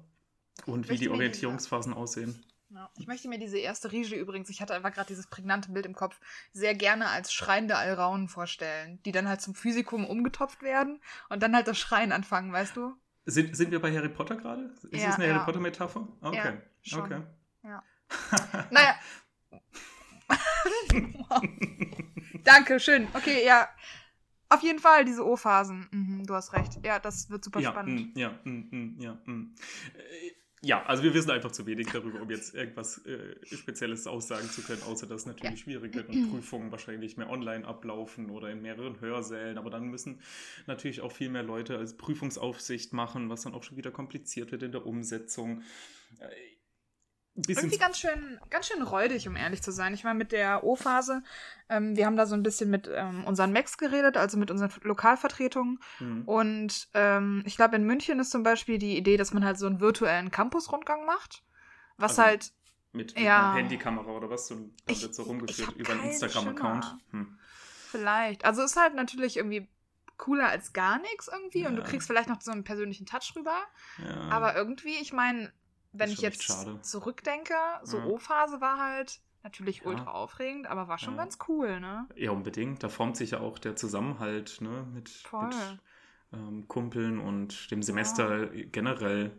und 0.66 0.88
wie 0.88 0.96
die 0.96 1.08
Orientierungsphasen 1.08 1.94
aussehen. 1.94 2.42
Ja. 2.70 2.88
Ich 2.96 3.08
möchte 3.08 3.28
mir 3.28 3.38
diese 3.38 3.58
erste 3.58 3.90
Riege 3.90 4.14
übrigens, 4.14 4.48
ich 4.48 4.60
hatte 4.60 4.74
einfach 4.74 4.92
gerade 4.92 5.08
dieses 5.08 5.26
prägnante 5.26 5.72
Bild 5.72 5.86
im 5.86 5.94
Kopf, 5.94 6.20
sehr 6.52 6.74
gerne 6.74 7.08
als 7.08 7.32
schreiende 7.32 7.76
Alraunen 7.76 8.28
vorstellen, 8.28 9.00
die 9.04 9.12
dann 9.12 9.28
halt 9.28 9.40
zum 9.40 9.56
Physikum 9.56 10.06
umgetopft 10.06 10.62
werden 10.62 11.00
und 11.28 11.42
dann 11.42 11.54
halt 11.54 11.66
das 11.66 11.78
Schreien 11.78 12.12
anfangen, 12.12 12.52
weißt 12.52 12.76
du? 12.76 12.94
Sind, 13.26 13.56
sind 13.56 13.72
wir 13.72 13.80
bei 13.80 13.94
Harry 13.94 14.08
Potter 14.08 14.36
gerade? 14.36 14.72
Ist 14.90 15.02
ja, 15.02 15.08
das 15.08 15.16
eine 15.16 15.26
ja. 15.26 15.34
Harry 15.34 15.44
Potter-Metapher? 15.44 16.08
Okay. 16.20 16.58
Okay. 16.92 17.22
Ja. 17.64 17.82
naja. 18.70 18.94
Danke, 22.44 22.80
schön. 22.80 23.08
Okay, 23.14 23.44
ja. 23.44 23.68
Auf 24.48 24.62
jeden 24.62 24.80
Fall 24.80 25.04
diese 25.04 25.24
O-Phasen. 25.24 25.88
Mhm, 25.92 26.26
du 26.26 26.34
hast 26.34 26.52
recht. 26.52 26.84
Ja, 26.84 26.98
das 26.98 27.30
wird 27.30 27.44
super 27.44 27.60
ja, 27.60 27.70
spannend. 27.70 28.14
Mm, 28.14 28.18
ja, 28.18 28.40
mm, 28.42 28.68
mm, 28.70 28.96
ja, 28.98 29.12
mm. 29.24 29.54
Äh, 29.94 30.32
ja, 30.62 30.84
also 30.84 31.02
wir 31.02 31.14
wissen 31.14 31.30
einfach 31.30 31.52
zu 31.52 31.64
wenig 31.66 31.86
darüber, 31.86 32.20
um 32.20 32.28
jetzt 32.28 32.54
irgendwas 32.54 32.98
äh, 33.06 33.34
Spezielles 33.46 34.06
aussagen 34.06 34.50
zu 34.50 34.60
können, 34.62 34.82
außer 34.82 35.06
dass 35.06 35.24
natürlich 35.24 35.60
ja. 35.60 35.64
schwierig 35.64 35.94
wird 35.94 36.08
und 36.10 36.30
Prüfungen 36.30 36.70
wahrscheinlich 36.70 37.16
mehr 37.16 37.30
online 37.30 37.66
ablaufen 37.66 38.28
oder 38.28 38.50
in 38.50 38.60
mehreren 38.60 39.00
Hörsälen. 39.00 39.56
Aber 39.56 39.70
dann 39.70 39.84
müssen 39.84 40.20
natürlich 40.66 41.00
auch 41.00 41.12
viel 41.12 41.30
mehr 41.30 41.44
Leute 41.44 41.78
als 41.78 41.96
Prüfungsaufsicht 41.96 42.92
machen, 42.92 43.30
was 43.30 43.42
dann 43.42 43.54
auch 43.54 43.62
schon 43.62 43.78
wieder 43.78 43.90
kompliziert 43.90 44.52
wird 44.52 44.62
in 44.62 44.72
der 44.72 44.84
Umsetzung. 44.84 45.62
Äh, 46.18 46.26
irgendwie 47.34 47.78
ganz 47.78 47.98
schön, 47.98 48.38
ganz 48.50 48.66
schön 48.66 48.82
räudig, 48.82 49.28
um 49.28 49.36
ehrlich 49.36 49.62
zu 49.62 49.72
sein. 49.72 49.94
Ich 49.94 50.04
meine, 50.04 50.18
mit 50.18 50.32
der 50.32 50.64
O-Phase, 50.64 51.22
ähm, 51.68 51.96
wir 51.96 52.06
haben 52.06 52.16
da 52.16 52.26
so 52.26 52.34
ein 52.34 52.42
bisschen 52.42 52.70
mit 52.70 52.90
ähm, 52.92 53.24
unseren 53.24 53.52
Macs 53.52 53.78
geredet, 53.78 54.16
also 54.16 54.36
mit 54.36 54.50
unseren 54.50 54.70
Lokalvertretungen. 54.82 55.78
Mhm. 56.00 56.22
Und 56.26 56.88
ähm, 56.94 57.42
ich 57.46 57.56
glaube, 57.56 57.76
in 57.76 57.84
München 57.84 58.18
ist 58.20 58.30
zum 58.30 58.42
Beispiel 58.42 58.78
die 58.78 58.96
Idee, 58.96 59.16
dass 59.16 59.32
man 59.32 59.44
halt 59.44 59.58
so 59.58 59.66
einen 59.66 59.80
virtuellen 59.80 60.30
Campus-Rundgang 60.30 61.06
macht. 61.06 61.42
Was 61.96 62.12
also 62.18 62.22
halt. 62.22 62.52
Mit, 62.92 63.14
mit 63.14 63.24
ja, 63.24 63.52
einer 63.52 63.62
Handykamera 63.62 64.10
oder 64.10 64.30
was? 64.30 64.50
Und 64.50 64.74
dann 64.86 65.00
wird 65.00 65.14
so 65.14 65.22
rumgeführt 65.22 65.76
über 65.76 65.92
einen 65.92 66.04
Instagram-Account. 66.04 66.96
Hm. 67.12 67.38
Vielleicht. 67.90 68.44
Also 68.44 68.62
ist 68.62 68.76
halt 68.76 68.94
natürlich 68.94 69.36
irgendwie 69.36 69.68
cooler 70.16 70.48
als 70.48 70.72
gar 70.72 70.98
nichts 70.98 71.28
irgendwie 71.28 71.62
ja. 71.62 71.68
und 71.68 71.76
du 71.76 71.82
kriegst 71.82 72.06
vielleicht 72.06 72.28
noch 72.28 72.40
so 72.42 72.50
einen 72.50 72.62
persönlichen 72.62 73.06
Touch 73.06 73.32
rüber. 73.36 73.56
Ja. 73.98 74.28
Aber 74.28 74.54
irgendwie, 74.54 74.94
ich 75.00 75.12
meine, 75.12 75.52
wenn 75.92 76.10
ich 76.10 76.20
jetzt 76.20 76.52
zurückdenke, 76.82 77.54
so 77.82 77.98
ja. 77.98 78.04
O-Phase 78.06 78.60
war 78.60 78.78
halt 78.78 79.20
natürlich 79.42 79.84
ultra 79.86 80.04
ja. 80.04 80.10
aufregend, 80.10 80.66
aber 80.66 80.88
war 80.88 80.98
schon 80.98 81.14
ja. 81.14 81.24
ganz 81.24 81.38
cool, 81.48 81.80
ne? 81.80 82.06
Ja, 82.14 82.30
unbedingt. 82.30 82.82
Da 82.82 82.88
formt 82.88 83.16
sich 83.16 83.32
ja 83.32 83.40
auch 83.40 83.58
der 83.58 83.76
Zusammenhalt, 83.76 84.60
ne? 84.60 84.86
Mit, 84.92 85.22
mit 85.32 85.80
ähm, 86.32 86.68
Kumpeln 86.68 87.18
und 87.18 87.70
dem 87.70 87.82
Semester 87.82 88.48
generell. 88.48 89.32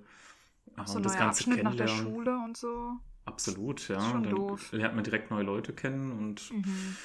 Auch 0.77 0.88
so 0.88 0.98
und 0.98 1.06
das 1.06 1.18
ganze 1.18 1.42
Abschnitt 1.44 1.63
nach 1.63 1.75
der 1.75 1.88
Schule 1.88 2.38
und 2.38 2.57
so. 2.57 2.94
Absolut, 3.25 3.88
ja. 3.88 4.00
Schon 4.00 4.24
Dann 4.24 4.36
doof. 4.36 4.71
lernt 4.71 4.95
man 4.95 5.03
direkt 5.03 5.31
neue 5.31 5.44
Leute 5.44 5.74
kennen 5.74 6.12
und 6.12 6.51
mhm. 6.51 6.98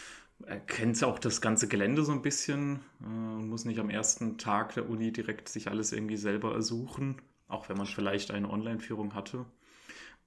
kennt 0.67 1.03
auch 1.05 1.19
das 1.19 1.41
ganze 1.41 1.69
Gelände 1.69 2.05
so 2.05 2.13
ein 2.13 2.23
bisschen 2.23 2.81
äh, 3.03 3.05
und 3.05 3.49
muss 3.49 3.65
nicht 3.65 3.79
am 3.79 3.91
ersten 3.91 4.39
Tag 4.39 4.75
der 4.75 4.89
Uni 4.89 5.13
direkt 5.13 5.49
sich 5.49 5.69
alles 5.69 5.93
irgendwie 5.93 6.17
selber 6.17 6.55
ersuchen. 6.55 7.21
Auch 7.49 7.69
wenn 7.69 7.77
man 7.77 7.87
vielleicht 7.87 8.31
eine 8.31 8.51
Online-Führung 8.51 9.15
hatte. 9.15 9.47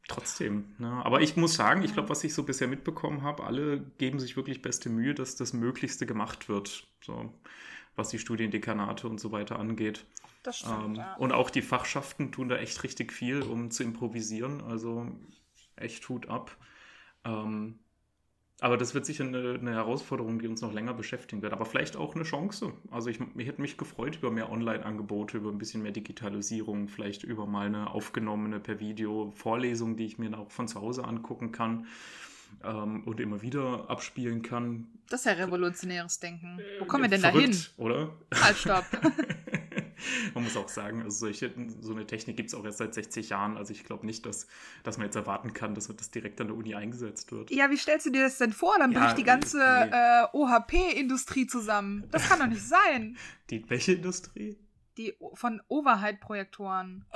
Trotzdem. 0.07 0.75
Ne? 0.79 0.89
Aber 1.05 1.21
ich 1.21 1.35
muss 1.35 1.53
sagen, 1.53 1.83
ich 1.83 1.93
glaube, 1.93 2.09
was 2.09 2.23
ich 2.23 2.33
so 2.33 2.43
bisher 2.43 2.67
mitbekommen 2.67 3.21
habe, 3.21 3.43
alle 3.43 3.79
geben 3.97 4.19
sich 4.19 4.35
wirklich 4.35 4.61
beste 4.61 4.89
Mühe, 4.89 5.13
dass 5.13 5.35
das 5.35 5.53
Möglichste 5.53 6.05
gemacht 6.05 6.49
wird. 6.49 6.87
So, 7.01 7.33
was 7.95 8.09
die 8.09 8.19
Studiendekanate 8.19 9.07
und 9.07 9.19
so 9.19 9.31
weiter 9.31 9.59
angeht. 9.59 10.05
Das 10.41 10.59
stimmt. 10.59 10.85
Ähm, 10.85 10.95
ja. 10.95 11.15
Und 11.15 11.31
auch 11.31 11.49
die 11.49 11.61
Fachschaften 11.61 12.31
tun 12.31 12.49
da 12.49 12.57
echt 12.57 12.83
richtig 12.83 13.13
viel, 13.13 13.41
um 13.41 13.69
zu 13.69 13.83
improvisieren. 13.83 14.61
Also 14.61 15.07
echt 15.75 16.07
Hut 16.09 16.27
ab. 16.27 16.57
Ähm, 17.23 17.79
aber 18.61 18.77
das 18.77 18.93
wird 18.93 19.05
sicher 19.05 19.23
eine, 19.23 19.57
eine, 19.59 19.73
Herausforderung, 19.73 20.39
die 20.39 20.47
uns 20.47 20.61
noch 20.61 20.73
länger 20.73 20.93
beschäftigen 20.93 21.41
wird. 21.41 21.53
Aber 21.53 21.65
vielleicht 21.65 21.95
auch 21.95 22.15
eine 22.15 22.23
Chance. 22.23 22.73
Also 22.91 23.09
ich, 23.09 23.19
ich 23.37 23.47
hätte 23.47 23.61
mich 23.61 23.77
gefreut 23.77 24.17
über 24.17 24.31
mehr 24.31 24.51
Online-Angebote, 24.51 25.37
über 25.37 25.49
ein 25.49 25.57
bisschen 25.57 25.81
mehr 25.81 25.91
Digitalisierung, 25.91 26.89
vielleicht 26.89 27.23
über 27.23 27.45
mal 27.45 27.67
eine 27.67 27.91
aufgenommene 27.91 28.59
per 28.59 28.79
Video 28.79 29.31
Vorlesung, 29.35 29.95
die 29.95 30.05
ich 30.05 30.17
mir 30.17 30.37
auch 30.37 30.51
von 30.51 30.67
zu 30.67 30.81
Hause 30.81 31.05
angucken 31.05 31.51
kann 31.51 31.87
ähm, 32.63 33.03
und 33.05 33.19
immer 33.19 33.41
wieder 33.41 33.89
abspielen 33.89 34.41
kann. 34.41 34.87
Das 35.09 35.21
ist 35.21 35.25
ja 35.25 35.33
revolutionäres 35.33 36.19
Denken. 36.19 36.59
Wo 36.79 36.85
kommen 36.85 37.03
wir 37.03 37.09
denn 37.09 37.21
da 37.21 37.29
hin? 37.29 37.55
Oder? 37.77 38.09
Halt, 38.33 38.57
stopp. 38.57 38.85
man 40.33 40.43
muss 40.43 40.55
auch 40.57 40.69
sagen, 40.69 41.01
also 41.03 41.17
solche, 41.17 41.53
so 41.81 41.93
eine 41.93 42.05
Technik 42.05 42.37
gibt 42.37 42.49
es 42.49 42.55
auch 42.55 42.65
erst 42.65 42.79
seit 42.79 42.93
60 42.93 43.29
Jahren. 43.29 43.57
Also 43.57 43.73
ich 43.73 43.83
glaube 43.83 44.05
nicht, 44.05 44.25
dass, 44.25 44.47
dass 44.83 44.97
man 44.97 45.05
jetzt 45.05 45.15
erwarten 45.15 45.53
kann, 45.53 45.75
dass 45.75 45.87
das 45.87 46.11
direkt 46.11 46.39
an 46.41 46.47
der 46.47 46.55
Uni 46.55 46.75
eingesetzt 46.75 47.31
wird. 47.31 47.51
Ja, 47.51 47.69
wie 47.69 47.77
stellst 47.77 48.05
du 48.05 48.11
dir 48.11 48.23
das 48.23 48.37
denn 48.37 48.53
vor? 48.53 48.75
Dann 48.77 48.91
ja, 48.91 48.99
bricht 48.99 49.17
die 49.17 49.23
ganze 49.23 49.57
nee. 49.57 49.91
äh, 49.91 50.25
OHP-Industrie 50.33 51.47
zusammen. 51.47 52.07
Das 52.11 52.27
kann 52.27 52.39
doch 52.39 52.47
nicht 52.47 52.67
sein. 52.67 53.17
Die 53.49 53.67
welche 53.69 53.93
Industrie? 53.93 54.57
Die 54.97 55.15
von 55.33 55.61
Overhead-Projektoren. 55.67 57.05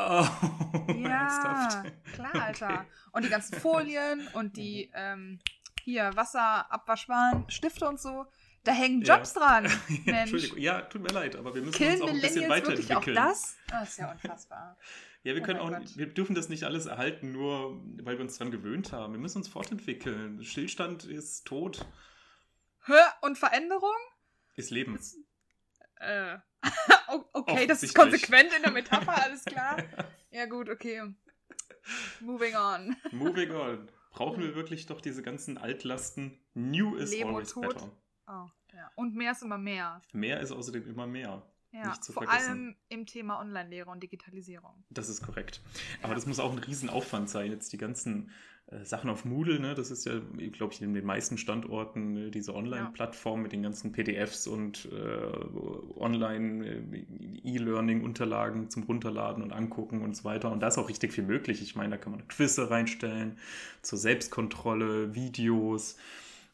Oh, 0.85 0.93
ja, 0.93 1.83
klar, 2.13 2.35
Alter. 2.35 2.85
Und 3.11 3.23
die 3.23 3.29
ganzen 3.29 3.59
Folien 3.59 4.27
und 4.33 4.57
die 4.57 4.89
ähm, 4.93 5.39
hier 5.83 6.11
Wasserabwaschwaren, 6.15 7.49
Stifte 7.49 7.87
und 7.87 7.99
so. 7.99 8.25
Da 8.63 8.72
hängen 8.72 9.01
Jobs 9.01 9.34
ja. 9.36 9.41
dran. 9.41 9.63
Mensch. 9.63 10.08
Entschuldigung, 10.08 10.58
ja, 10.58 10.82
tut 10.82 11.01
mir 11.01 11.10
leid, 11.10 11.36
aber 11.36 11.53
wir 11.53 11.62
müssen 11.62 11.77
Killen 11.77 12.01
uns 12.01 12.01
auch 12.01 12.08
ein 12.08 12.22
bisschen 12.22 12.50
weiterentwickeln. 12.50 13.17
Auch 13.17 13.29
das? 13.29 13.58
das 13.67 13.74
ah, 13.74 13.84
ist 13.84 13.98
ja 13.98 14.12
unfassbar. 14.12 14.77
ja, 15.24 15.36
wir 15.36 15.41
oh 15.41 15.46
können 15.46 15.60
auch, 15.60 15.70
Gott. 15.70 15.98
wir 15.98 16.08
dürfen 16.08 16.36
das 16.36 16.50
nicht 16.50 16.63
alles 16.63 16.86
erhalten, 16.86 17.32
nur 17.32 17.82
weil 18.01 18.17
wir 18.17 18.24
uns 18.24 18.38
daran 18.38 18.51
gewöhnt 18.51 18.91
haben. 18.91 19.13
Wir 19.13 19.20
müssen 19.20 19.39
uns 19.39 19.48
fortentwickeln. 19.48 20.43
Stillstand 20.43 21.03
ist 21.03 21.46
tot. 21.46 21.86
Hör 22.86 23.13
und 23.22 23.38
Veränderung? 23.38 23.96
Ist 24.55 24.72
Leben. 24.72 24.96
Ist, 24.96 25.17
äh, 26.00 26.38
okay, 27.34 27.67
das 27.67 27.84
ist 27.84 27.96
konsequent 27.96 28.53
in 28.55 28.63
der 28.63 28.72
Metapher, 28.72 29.13
alles 29.24 29.43
klar. 29.43 29.77
ja, 30.32 30.46
gut, 30.46 30.70
okay. 30.70 31.01
Moving 32.22 32.55
on. 32.55 32.96
Moving 33.12 33.51
on. 33.51 33.89
Brauchen 34.12 34.41
wir 34.41 34.55
wirklich 34.55 34.86
doch 34.86 35.01
diese 35.01 35.22
ganzen 35.22 35.58
Altlasten? 35.58 36.39
New 36.53 36.96
is 36.96 37.12
Lebo 37.12 37.29
always 37.29 37.53
better. 37.53 37.91
Oh, 38.27 38.48
ja. 38.74 38.89
Und 38.96 39.15
mehr 39.15 39.32
ist 39.34 39.44
immer 39.44 39.58
mehr. 39.58 40.01
Mehr 40.13 40.39
ist 40.39 40.51
außerdem 40.51 40.88
immer 40.88 41.08
mehr. 41.08 41.42
Ja, 41.72 41.88
nicht 41.89 42.03
zu 42.03 42.13
vor 42.13 42.24
vergessen. 42.24 42.50
allem 42.50 42.75
im 42.89 43.06
Thema 43.08 43.39
Online-Lehre 43.39 43.89
und 43.89 44.03
Digitalisierung. 44.03 44.84
Das 44.92 45.10
ist 45.10 45.24
korrekt. 45.24 45.60
Aber 46.03 46.10
Ja. 46.10 46.15
das 46.15 46.27
muss 46.27 46.39
auch 46.39 46.51
ein 46.51 46.60
Riesenaufwand 46.60 47.30
sein, 47.32 47.50
jetzt 47.50 47.74
die 47.74 47.77
ganzen 47.77 48.30
äh, 48.68 48.86
Sachen 48.86 49.10
auf 49.10 49.25
Moodle, 49.25 49.60
ne? 49.60 49.74
das 49.74 49.89
ist 49.89 50.06
ja, 50.06 50.22
glaube 50.51 50.72
ich, 50.74 50.82
in 50.84 50.94
den 50.94 51.03
meisten 51.06 51.39
Standorten 51.39 52.13
ne? 52.13 52.30
diese 52.32 52.53
Online-Plattform 52.53 53.42
mit 53.42 53.53
den 53.53 53.63
ganzen 53.63 53.92
PDFs 53.92 54.46
und 54.46 54.86
äh, 54.92 55.98
Online-E-Learning-Unterlagen 57.34 58.70
zum 58.70 58.84
Runterladen 58.84 59.44
und 59.44 59.51
Angucken 59.51 60.01
und 60.01 60.15
so 60.15 60.24
weiter. 60.25 60.51
Und 60.51 60.60
da 60.60 60.68
ist 60.68 60.77
auch 60.77 60.89
richtig 60.89 61.12
viel 61.13 61.24
möglich. 61.24 61.62
Ich 61.62 61.75
meine, 61.75 61.92
da 61.92 61.98
kann 61.98 62.12
man 62.12 62.27
Quizze 62.27 62.70
reinstellen 62.70 63.38
zur 63.82 63.98
Selbstkontrolle, 63.98 65.15
Videos, 65.15 65.98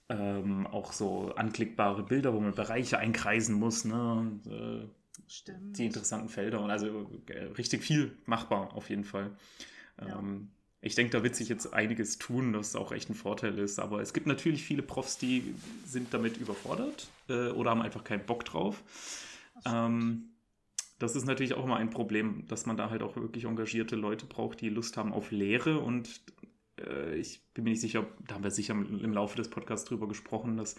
ähm, 0.09 0.67
auch 0.67 0.91
so 0.91 1.33
anklickbare 1.35 2.03
Bilder, 2.03 2.33
wo 2.33 2.39
man 2.39 2.53
Bereiche 2.53 2.97
einkreisen 2.97 3.55
muss, 3.55 3.85
ne? 3.85 4.39
Äh, 4.45 4.87
Stimmt. 5.27 5.77
die 5.77 5.85
interessanten 5.85 6.29
Felder 6.29 6.61
und 6.61 6.71
also 6.71 7.09
äh, 7.27 7.43
richtig 7.57 7.83
viel 7.83 8.17
machbar 8.25 8.73
auf 8.73 8.89
jeden 8.89 9.03
Fall. 9.03 9.31
Ja. 9.99 10.17
Ähm, 10.17 10.49
ich 10.81 10.95
denke, 10.95 11.11
da 11.11 11.23
wird 11.23 11.35
sich 11.35 11.49
jetzt 11.49 11.73
einiges 11.73 12.17
tun, 12.17 12.53
das 12.53 12.75
auch 12.75 12.91
echt 12.91 13.09
ein 13.09 13.15
Vorteil 13.15 13.59
ist. 13.59 13.79
Aber 13.79 14.01
es 14.01 14.13
gibt 14.13 14.27
natürlich 14.27 14.63
viele 14.63 14.81
Profs, 14.81 15.17
die 15.17 15.53
sind 15.85 16.13
damit 16.13 16.37
überfordert 16.37 17.09
äh, 17.27 17.49
oder 17.49 17.71
haben 17.71 17.81
einfach 17.81 18.03
keinen 18.03 18.25
Bock 18.25 18.45
drauf. 18.45 18.81
Ähm, 19.65 20.29
das 20.97 21.15
ist 21.15 21.25
natürlich 21.25 21.53
auch 21.53 21.63
immer 21.63 21.75
ein 21.75 21.89
Problem, 21.89 22.45
dass 22.47 22.65
man 22.65 22.77
da 22.77 22.89
halt 22.89 23.03
auch 23.03 23.15
wirklich 23.17 23.43
engagierte 23.43 23.95
Leute 23.95 24.25
braucht, 24.25 24.61
die 24.61 24.69
Lust 24.69 24.95
haben 24.95 25.11
auf 25.11 25.31
Lehre. 25.31 25.79
Und 25.79 26.21
äh, 26.87 27.15
ich 27.15 27.41
bin 27.53 27.63
mir 27.63 27.71
nicht 27.71 27.81
sicher, 27.81 28.05
da 28.27 28.35
haben 28.35 28.43
wir 28.43 28.51
sicher 28.51 28.73
im 28.73 29.13
Laufe 29.13 29.35
des 29.37 29.49
Podcasts 29.49 29.87
drüber 29.87 30.07
gesprochen, 30.07 30.57
dass 30.57 30.75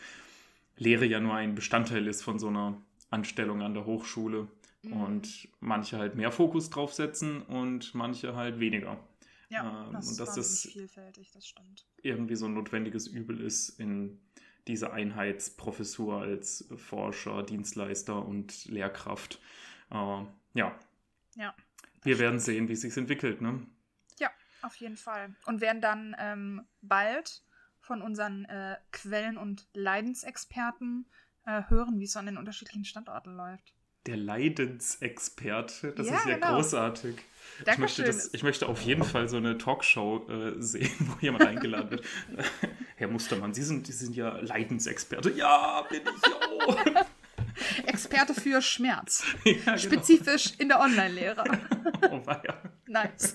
Lehre 0.76 1.04
ja 1.06 1.20
nur 1.20 1.34
ein 1.34 1.54
Bestandteil 1.54 2.06
ist 2.06 2.22
von 2.22 2.38
so 2.38 2.48
einer 2.48 2.80
Anstellung 3.10 3.62
an 3.62 3.74
der 3.74 3.86
Hochschule. 3.86 4.48
Mhm. 4.82 4.92
Und 4.92 5.48
manche 5.60 5.98
halt 5.98 6.14
mehr 6.14 6.32
Fokus 6.32 6.70
drauf 6.70 6.94
setzen 6.94 7.42
und 7.42 7.94
manche 7.94 8.34
halt 8.34 8.60
weniger. 8.60 8.98
ja, 9.50 9.86
ähm, 9.86 9.92
das 9.92 10.06
und 10.06 10.10
ist 10.12 10.20
dass 10.20 10.34
das- 10.36 10.68
vielfältig, 10.72 11.30
das 11.32 11.46
stimmt. 11.46 11.84
Irgendwie 12.02 12.34
so 12.36 12.46
ein 12.46 12.54
notwendiges 12.54 13.06
Übel 13.06 13.40
ist 13.40 13.78
in 13.80 14.18
dieser 14.68 14.92
Einheitsprofessur 14.94 16.20
als 16.22 16.66
Forscher, 16.76 17.42
Dienstleister 17.42 18.24
und 18.24 18.64
Lehrkraft. 18.66 19.38
Äh, 19.90 19.94
ja. 20.54 20.78
Ja, 21.36 21.54
Wir 22.02 22.18
werden 22.18 22.38
sehen, 22.38 22.68
wie 22.68 22.72
es 22.72 22.80
sich 22.80 22.96
entwickelt. 22.96 23.40
Ne? 23.42 23.66
Auf 24.62 24.76
jeden 24.76 24.96
Fall. 24.96 25.34
Und 25.46 25.60
werden 25.60 25.80
dann 25.80 26.14
ähm, 26.18 26.66
bald 26.82 27.42
von 27.80 28.02
unseren 28.02 28.44
äh, 28.44 28.76
Quellen- 28.92 29.38
und 29.38 29.66
Leidensexperten 29.74 31.06
äh, 31.46 31.62
hören, 31.68 31.98
wie 31.98 32.04
es 32.04 32.16
an 32.16 32.26
den 32.26 32.36
unterschiedlichen 32.36 32.84
Standorten 32.84 33.34
läuft. 33.36 33.74
Der 34.06 34.16
Leidensexperte, 34.16 35.92
das 35.92 36.06
Ja, 36.08 36.16
ist 36.16 36.26
ja 36.26 36.34
genau. 36.34 36.54
großartig. 36.56 37.16
Ich 37.70 37.78
möchte, 37.78 38.02
das, 38.04 38.32
ich 38.32 38.42
möchte 38.42 38.66
auf 38.68 38.80
jeden 38.82 39.04
Fall 39.04 39.28
so 39.28 39.36
eine 39.36 39.58
Talkshow 39.58 40.26
äh, 40.28 40.54
sehen, 40.60 40.90
wo 41.00 41.16
jemand 41.20 41.44
eingeladen 41.46 41.90
wird. 41.90 42.04
Herr 42.96 43.08
Mustermann, 43.08 43.52
Sie 43.54 43.62
sind, 43.62 43.86
Sie 43.86 43.92
sind 43.92 44.16
ja 44.16 44.36
Leidensexperte. 44.38 45.30
Ja, 45.32 45.82
bin 45.90 46.02
ich. 46.02 46.32
Oh. 46.66 46.74
Experte 47.86 48.32
für 48.34 48.62
Schmerz. 48.62 49.24
ja, 49.44 49.52
genau. 49.52 49.76
Spezifisch 49.76 50.54
in 50.58 50.68
der 50.68 50.80
Online-Lehre. 50.80 51.44
Oh, 52.10 52.24
weia. 52.24 52.56
Nice. 52.86 53.34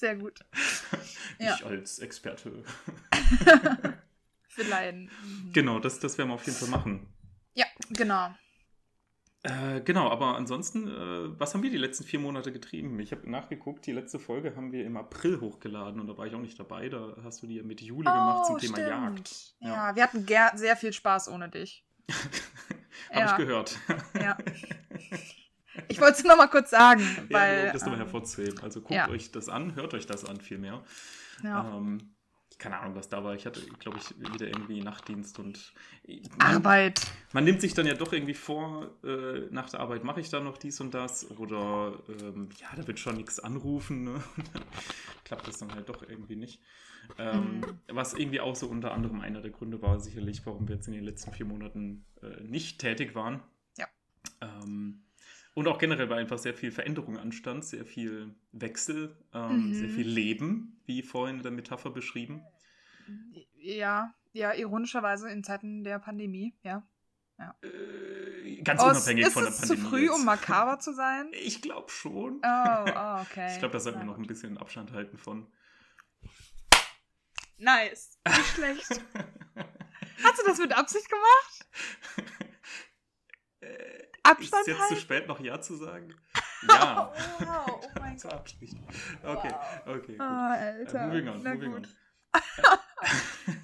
Sehr 0.00 0.16
gut. 0.16 0.40
Ja. 1.38 1.54
Ich 1.54 1.64
als 1.64 1.98
Experte. 2.00 2.64
Für 4.48 4.62
Leiden. 4.62 5.10
Mhm. 5.24 5.52
Genau, 5.54 5.78
das, 5.78 6.00
das 6.00 6.18
werden 6.18 6.28
wir 6.28 6.34
auf 6.34 6.44
jeden 6.44 6.58
Fall 6.58 6.68
machen. 6.68 7.06
Ja, 7.54 7.64
genau. 7.90 8.34
Äh, 9.42 9.80
genau, 9.80 10.10
aber 10.10 10.36
ansonsten, 10.36 10.86
äh, 10.88 11.38
was 11.40 11.54
haben 11.54 11.62
wir 11.62 11.70
die 11.70 11.78
letzten 11.78 12.04
vier 12.04 12.18
Monate 12.18 12.52
getrieben? 12.52 12.98
Ich 13.00 13.12
habe 13.12 13.30
nachgeguckt, 13.30 13.86
die 13.86 13.92
letzte 13.92 14.18
Folge 14.18 14.54
haben 14.54 14.70
wir 14.72 14.84
im 14.84 14.98
April 14.98 15.40
hochgeladen 15.40 15.98
und 16.00 16.08
da 16.08 16.18
war 16.18 16.26
ich 16.26 16.34
auch 16.34 16.40
nicht 16.40 16.58
dabei. 16.60 16.90
Da 16.90 17.16
hast 17.24 17.42
du 17.42 17.46
die 17.46 17.56
ja 17.56 17.62
mit 17.62 17.80
Jule 17.80 18.04
gemacht 18.10 18.46
zum 18.46 18.58
Thema 18.58 18.76
Oh, 18.78 18.80
stimmt. 19.16 19.16
Jagd. 19.18 19.54
Ja, 19.60 19.96
wir 19.96 20.02
hatten 20.02 20.58
sehr 20.58 20.76
viel 20.76 20.92
Spaß 20.92 21.28
ohne 21.28 21.48
dich. 21.48 21.86
Habe 23.10 23.20
Ja. 23.20 23.30
ich 23.30 23.36
gehört. 23.36 23.78
Ja. 24.14 24.36
Ich 25.88 26.00
wollte 26.00 26.18
es 26.18 26.24
nur 26.24 26.36
mal 26.36 26.48
kurz 26.48 26.70
sagen, 26.70 27.00
ja, 27.00 27.22
weil. 27.30 27.64
nur, 27.64 27.72
das 27.72 27.82
nochmal 27.82 27.98
ähm, 28.00 28.04
hervorzuheben. 28.04 28.60
Also 28.62 28.80
guckt 28.80 28.92
ja. 28.92 29.08
euch 29.08 29.30
das 29.30 29.48
an, 29.48 29.74
hört 29.74 29.94
euch 29.94 30.06
das 30.06 30.24
an 30.24 30.40
vielmehr. 30.40 30.82
ja. 31.42 31.76
Ähm, 31.76 32.14
keine 32.60 32.78
Ahnung, 32.78 32.94
was 32.94 33.08
da 33.08 33.24
war. 33.24 33.34
Ich 33.34 33.46
hatte, 33.46 33.62
glaube 33.78 33.98
ich, 33.98 34.18
wieder 34.34 34.46
irgendwie 34.46 34.82
Nachtdienst 34.82 35.38
und 35.38 35.72
Arbeit. 36.38 37.00
man 37.32 37.44
nimmt 37.44 37.62
sich 37.62 37.72
dann 37.74 37.86
ja 37.86 37.94
doch 37.94 38.12
irgendwie 38.12 38.34
vor, 38.34 38.90
äh, 39.02 39.46
nach 39.50 39.70
der 39.70 39.80
Arbeit 39.80 40.04
mache 40.04 40.20
ich 40.20 40.28
dann 40.28 40.44
noch 40.44 40.58
dies 40.58 40.78
und 40.80 40.92
das 40.92 41.30
oder 41.38 41.94
ähm, 42.20 42.50
ja, 42.60 42.68
da 42.76 42.86
wird 42.86 42.98
schon 42.98 43.16
nichts 43.16 43.40
anrufen. 43.40 44.04
Ne? 44.04 44.22
Klappt 45.24 45.48
das 45.48 45.56
dann 45.58 45.74
halt 45.74 45.88
doch 45.88 46.02
irgendwie 46.02 46.36
nicht. 46.36 46.60
Ähm, 47.18 47.60
Mhm. 47.60 47.78
Was 47.88 48.14
irgendwie 48.14 48.40
auch 48.40 48.54
so 48.54 48.68
unter 48.68 48.92
anderem 48.92 49.20
einer 49.20 49.40
der 49.40 49.50
Gründe 49.50 49.80
war, 49.82 49.98
sicherlich, 49.98 50.44
warum 50.44 50.68
wir 50.68 50.76
jetzt 50.76 50.86
in 50.86 50.94
den 50.94 51.04
letzten 51.04 51.32
vier 51.32 51.46
Monaten 51.46 52.04
äh, 52.22 52.42
nicht 52.42 52.78
tätig 52.78 53.14
waren. 53.14 53.42
Ja. 53.78 53.86
Ähm, 54.40 55.02
und 55.54 55.66
auch 55.68 55.78
generell, 55.78 56.08
weil 56.08 56.18
einfach 56.20 56.38
sehr 56.38 56.54
viel 56.54 56.70
Veränderung 56.70 57.16
anstand, 57.18 57.64
sehr 57.64 57.84
viel 57.84 58.34
Wechsel, 58.52 59.16
ähm, 59.34 59.68
Mhm. 59.68 59.74
sehr 59.74 59.88
viel 59.88 60.08
Leben, 60.08 60.80
wie 60.86 61.02
vorhin 61.02 61.36
in 61.38 61.42
der 61.42 61.52
Metapher 61.52 61.90
beschrieben. 61.90 62.42
Ja, 63.56 64.14
ja, 64.32 64.52
ironischerweise 64.54 65.28
in 65.30 65.42
Zeiten 65.44 65.82
der 65.84 65.98
Pandemie, 65.98 66.54
ja. 66.62 66.86
Äh, 67.62 68.62
ganz 68.62 68.82
Oh, 68.82 68.90
unabhängig 68.90 69.26
ist 69.26 69.32
von 69.32 69.42
der 69.44 69.52
es 69.52 69.60
Pandemie. 69.60 69.80
zu 69.82 69.88
früh, 69.88 70.02
jetzt. 70.04 70.14
um 70.14 70.24
makaber 70.24 70.78
zu 70.78 70.92
sein? 70.94 71.30
Ich 71.42 71.62
glaube 71.62 71.90
schon. 71.90 72.40
Oh, 72.44 72.84
oh 72.86 73.20
okay. 73.22 73.52
Ich 73.54 73.58
glaube, 73.58 73.72
da 73.72 73.80
sollten 73.80 73.98
wir 74.00 74.04
noch 74.04 74.18
ein 74.18 74.26
bisschen 74.26 74.58
Abstand 74.58 74.92
halten 74.92 75.16
von. 75.18 75.50
Nice. 77.56 78.18
Nicht 78.26 78.46
schlecht. 78.54 78.88
Hast 80.22 80.38
du 80.38 80.46
das 80.46 80.58
mit 80.58 80.72
Absicht 80.76 81.08
gemacht? 81.08 82.30
Äh, 83.60 84.04
Abstand 84.30 84.62
Ist 84.62 84.66
jetzt 84.68 84.76
zu 84.76 84.82
halten? 84.82 84.96
spät, 84.96 85.28
noch 85.28 85.40
Ja 85.40 85.60
zu 85.60 85.76
sagen? 85.76 86.14
Ja. 86.68 87.10
Oh, 87.10 87.44
wow, 87.44 87.80
oh 87.82 87.88
mein 88.00 88.18
Gott. 88.18 88.54
Okay, 89.24 89.54
okay. 89.86 90.12
Gut. 90.12 90.20
Ah, 90.20 90.52
Alter. 90.52 91.00
Äh, 91.00 91.06
moving 91.06 91.28
on, 91.28 91.42
Na 91.42 91.54
moving 91.54 91.72
gut. 91.72 91.88
on. 92.34 92.40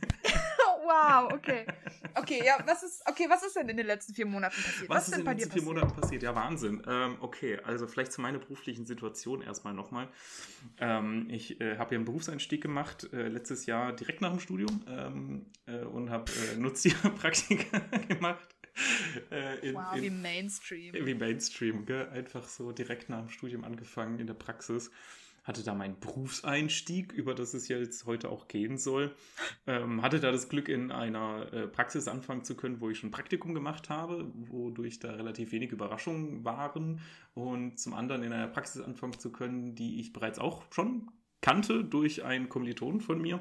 wow, 0.86 1.32
okay. 1.32 1.66
Okay, 2.14 2.42
ja, 2.42 2.56
was 2.64 2.82
ist, 2.82 3.02
okay, 3.06 3.26
was 3.28 3.42
ist 3.44 3.54
denn 3.54 3.68
in 3.68 3.76
den 3.76 3.86
letzten 3.86 4.14
vier 4.14 4.24
Monaten 4.24 4.56
passiert? 4.56 4.88
Was, 4.88 5.08
ist 5.08 5.12
denn 5.12 5.20
in 5.20 5.26
den 5.26 5.38
letzten 5.38 5.52
vier 5.52 5.62
Monaten 5.62 6.00
passiert? 6.00 6.22
Ja, 6.22 6.34
Wahnsinn. 6.34 6.82
Ähm, 6.88 7.18
okay, 7.20 7.58
also 7.64 7.86
vielleicht 7.86 8.12
zu 8.12 8.22
meiner 8.22 8.38
beruflichen 8.38 8.86
Situation 8.86 9.42
erstmal 9.42 9.74
nochmal. 9.74 10.08
Ähm, 10.78 11.28
ich 11.28 11.60
äh, 11.60 11.76
habe 11.76 11.94
ja 11.94 11.98
einen 11.98 12.06
Berufseinstieg 12.06 12.62
gemacht, 12.62 13.12
äh, 13.12 13.28
letztes 13.28 13.66
Jahr 13.66 13.92
direkt 13.92 14.22
nach 14.22 14.30
dem 14.30 14.40
Studium 14.40 14.82
ähm, 14.88 15.52
äh, 15.66 15.84
und 15.84 16.08
habe 16.08 16.32
äh, 16.32 16.56
Nutztierpraktika 16.56 17.78
gemacht. 18.08 18.55
Äh, 19.30 19.68
in, 19.68 19.74
Wow, 19.74 19.96
in, 19.96 20.02
wie 20.02 20.10
Mainstream. 20.10 20.94
wie 20.94 21.14
Mainstream, 21.14 21.86
gell? 21.86 22.08
einfach 22.10 22.46
so 22.48 22.72
direkt 22.72 23.08
nach 23.08 23.20
dem 23.20 23.28
Studium 23.30 23.64
angefangen 23.64 24.18
in 24.18 24.26
der 24.26 24.34
Praxis. 24.34 24.90
Hatte 25.44 25.62
da 25.62 25.74
meinen 25.74 25.98
Berufseinstieg, 26.00 27.12
über 27.12 27.34
das 27.34 27.54
es 27.54 27.68
ja 27.68 27.78
jetzt 27.78 28.04
heute 28.04 28.30
auch 28.30 28.48
gehen 28.48 28.78
soll. 28.78 29.14
Ähm, 29.66 30.02
hatte 30.02 30.18
da 30.18 30.32
das 30.32 30.48
Glück, 30.48 30.68
in 30.68 30.90
einer 30.90 31.52
äh, 31.52 31.66
Praxis 31.68 32.08
anfangen 32.08 32.42
zu 32.44 32.56
können, 32.56 32.80
wo 32.80 32.90
ich 32.90 32.98
schon 32.98 33.12
Praktikum 33.12 33.54
gemacht 33.54 33.88
habe, 33.88 34.30
wodurch 34.34 34.98
da 34.98 35.12
relativ 35.12 35.52
wenig 35.52 35.70
Überraschungen 35.70 36.44
waren. 36.44 37.00
Und 37.34 37.78
zum 37.78 37.94
anderen 37.94 38.24
in 38.24 38.32
einer 38.32 38.48
Praxis 38.48 38.82
anfangen 38.82 39.18
zu 39.18 39.30
können, 39.30 39.76
die 39.76 40.00
ich 40.00 40.12
bereits 40.12 40.38
auch 40.40 40.64
schon 40.72 41.10
kannte 41.40 41.84
durch 41.84 42.24
einen 42.24 42.48
Kommilitonen 42.48 43.00
von 43.00 43.20
mir. 43.20 43.40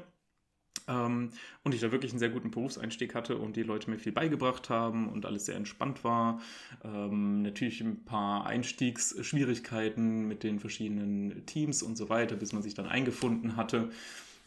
Ähm, 0.88 1.30
und 1.64 1.74
ich 1.74 1.80
da 1.80 1.90
wirklich 1.92 2.12
einen 2.12 2.18
sehr 2.18 2.30
guten 2.30 2.50
Berufseinstieg 2.50 3.14
hatte 3.14 3.36
und 3.36 3.56
die 3.56 3.62
Leute 3.62 3.90
mir 3.90 3.98
viel 3.98 4.12
beigebracht 4.12 4.70
haben 4.70 5.08
und 5.08 5.26
alles 5.26 5.46
sehr 5.46 5.56
entspannt 5.56 6.04
war. 6.04 6.40
Ähm, 6.84 7.42
natürlich 7.42 7.80
ein 7.80 8.04
paar 8.04 8.46
Einstiegsschwierigkeiten 8.46 10.28
mit 10.28 10.42
den 10.42 10.60
verschiedenen 10.60 11.44
Teams 11.46 11.82
und 11.82 11.96
so 11.96 12.08
weiter, 12.08 12.36
bis 12.36 12.52
man 12.52 12.62
sich 12.62 12.74
dann 12.74 12.86
eingefunden 12.86 13.56
hatte. 13.56 13.90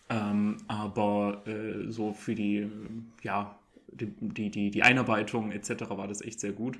Ähm, 0.10 0.58
aber 0.68 1.44
äh, 1.46 1.92
so 1.92 2.14
für 2.14 2.36
die, 2.36 2.68
ja, 3.22 3.60
die, 3.92 4.12
die, 4.50 4.72
die, 4.72 4.84
Einarbeitung 4.84 5.52
etc. 5.52 5.90
war 5.90 6.08
das 6.08 6.22
echt 6.22 6.40
sehr 6.40 6.52
gut. 6.52 6.80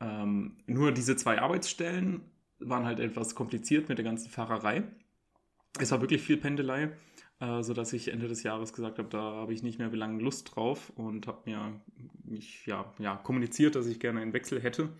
Ähm, 0.00 0.56
nur 0.66 0.92
diese 0.92 1.16
zwei 1.16 1.40
Arbeitsstellen 1.40 2.22
waren 2.58 2.84
halt 2.84 3.00
etwas 3.00 3.34
kompliziert 3.34 3.88
mit 3.88 3.98
der 3.98 4.04
ganzen 4.04 4.30
Fahrerei. 4.30 4.82
Es 5.78 5.90
war 5.92 6.00
wirklich 6.00 6.22
viel 6.22 6.36
Pendelei, 6.36 6.90
äh, 7.40 7.62
sodass 7.62 7.92
ich 7.92 8.08
Ende 8.08 8.28
des 8.28 8.42
Jahres 8.42 8.72
gesagt 8.72 8.98
habe, 8.98 9.08
da 9.08 9.20
habe 9.20 9.52
ich 9.52 9.62
nicht 9.62 9.78
mehr 9.78 9.90
lange 9.90 10.22
Lust 10.22 10.54
drauf 10.54 10.92
und 10.96 11.26
habe 11.26 11.42
mir 11.44 11.80
mich, 12.24 12.66
ja, 12.66 12.92
ja, 12.98 13.16
kommuniziert, 13.16 13.74
dass 13.74 13.86
ich 13.86 14.00
gerne 14.00 14.20
einen 14.20 14.32
Wechsel 14.32 14.60
hätte. 14.60 14.90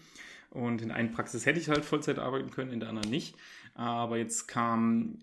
Und 0.51 0.81
in 0.81 0.91
einer 0.91 1.11
Praxis 1.11 1.47
hätte 1.47 1.61
ich 1.61 1.69
halt 1.69 1.85
Vollzeit 1.85 2.19
arbeiten 2.19 2.51
können, 2.51 2.73
in 2.73 2.81
der 2.81 2.89
anderen 2.89 3.11
nicht. 3.11 3.37
Aber 3.75 4.17
jetzt 4.17 4.47
kam 4.47 5.19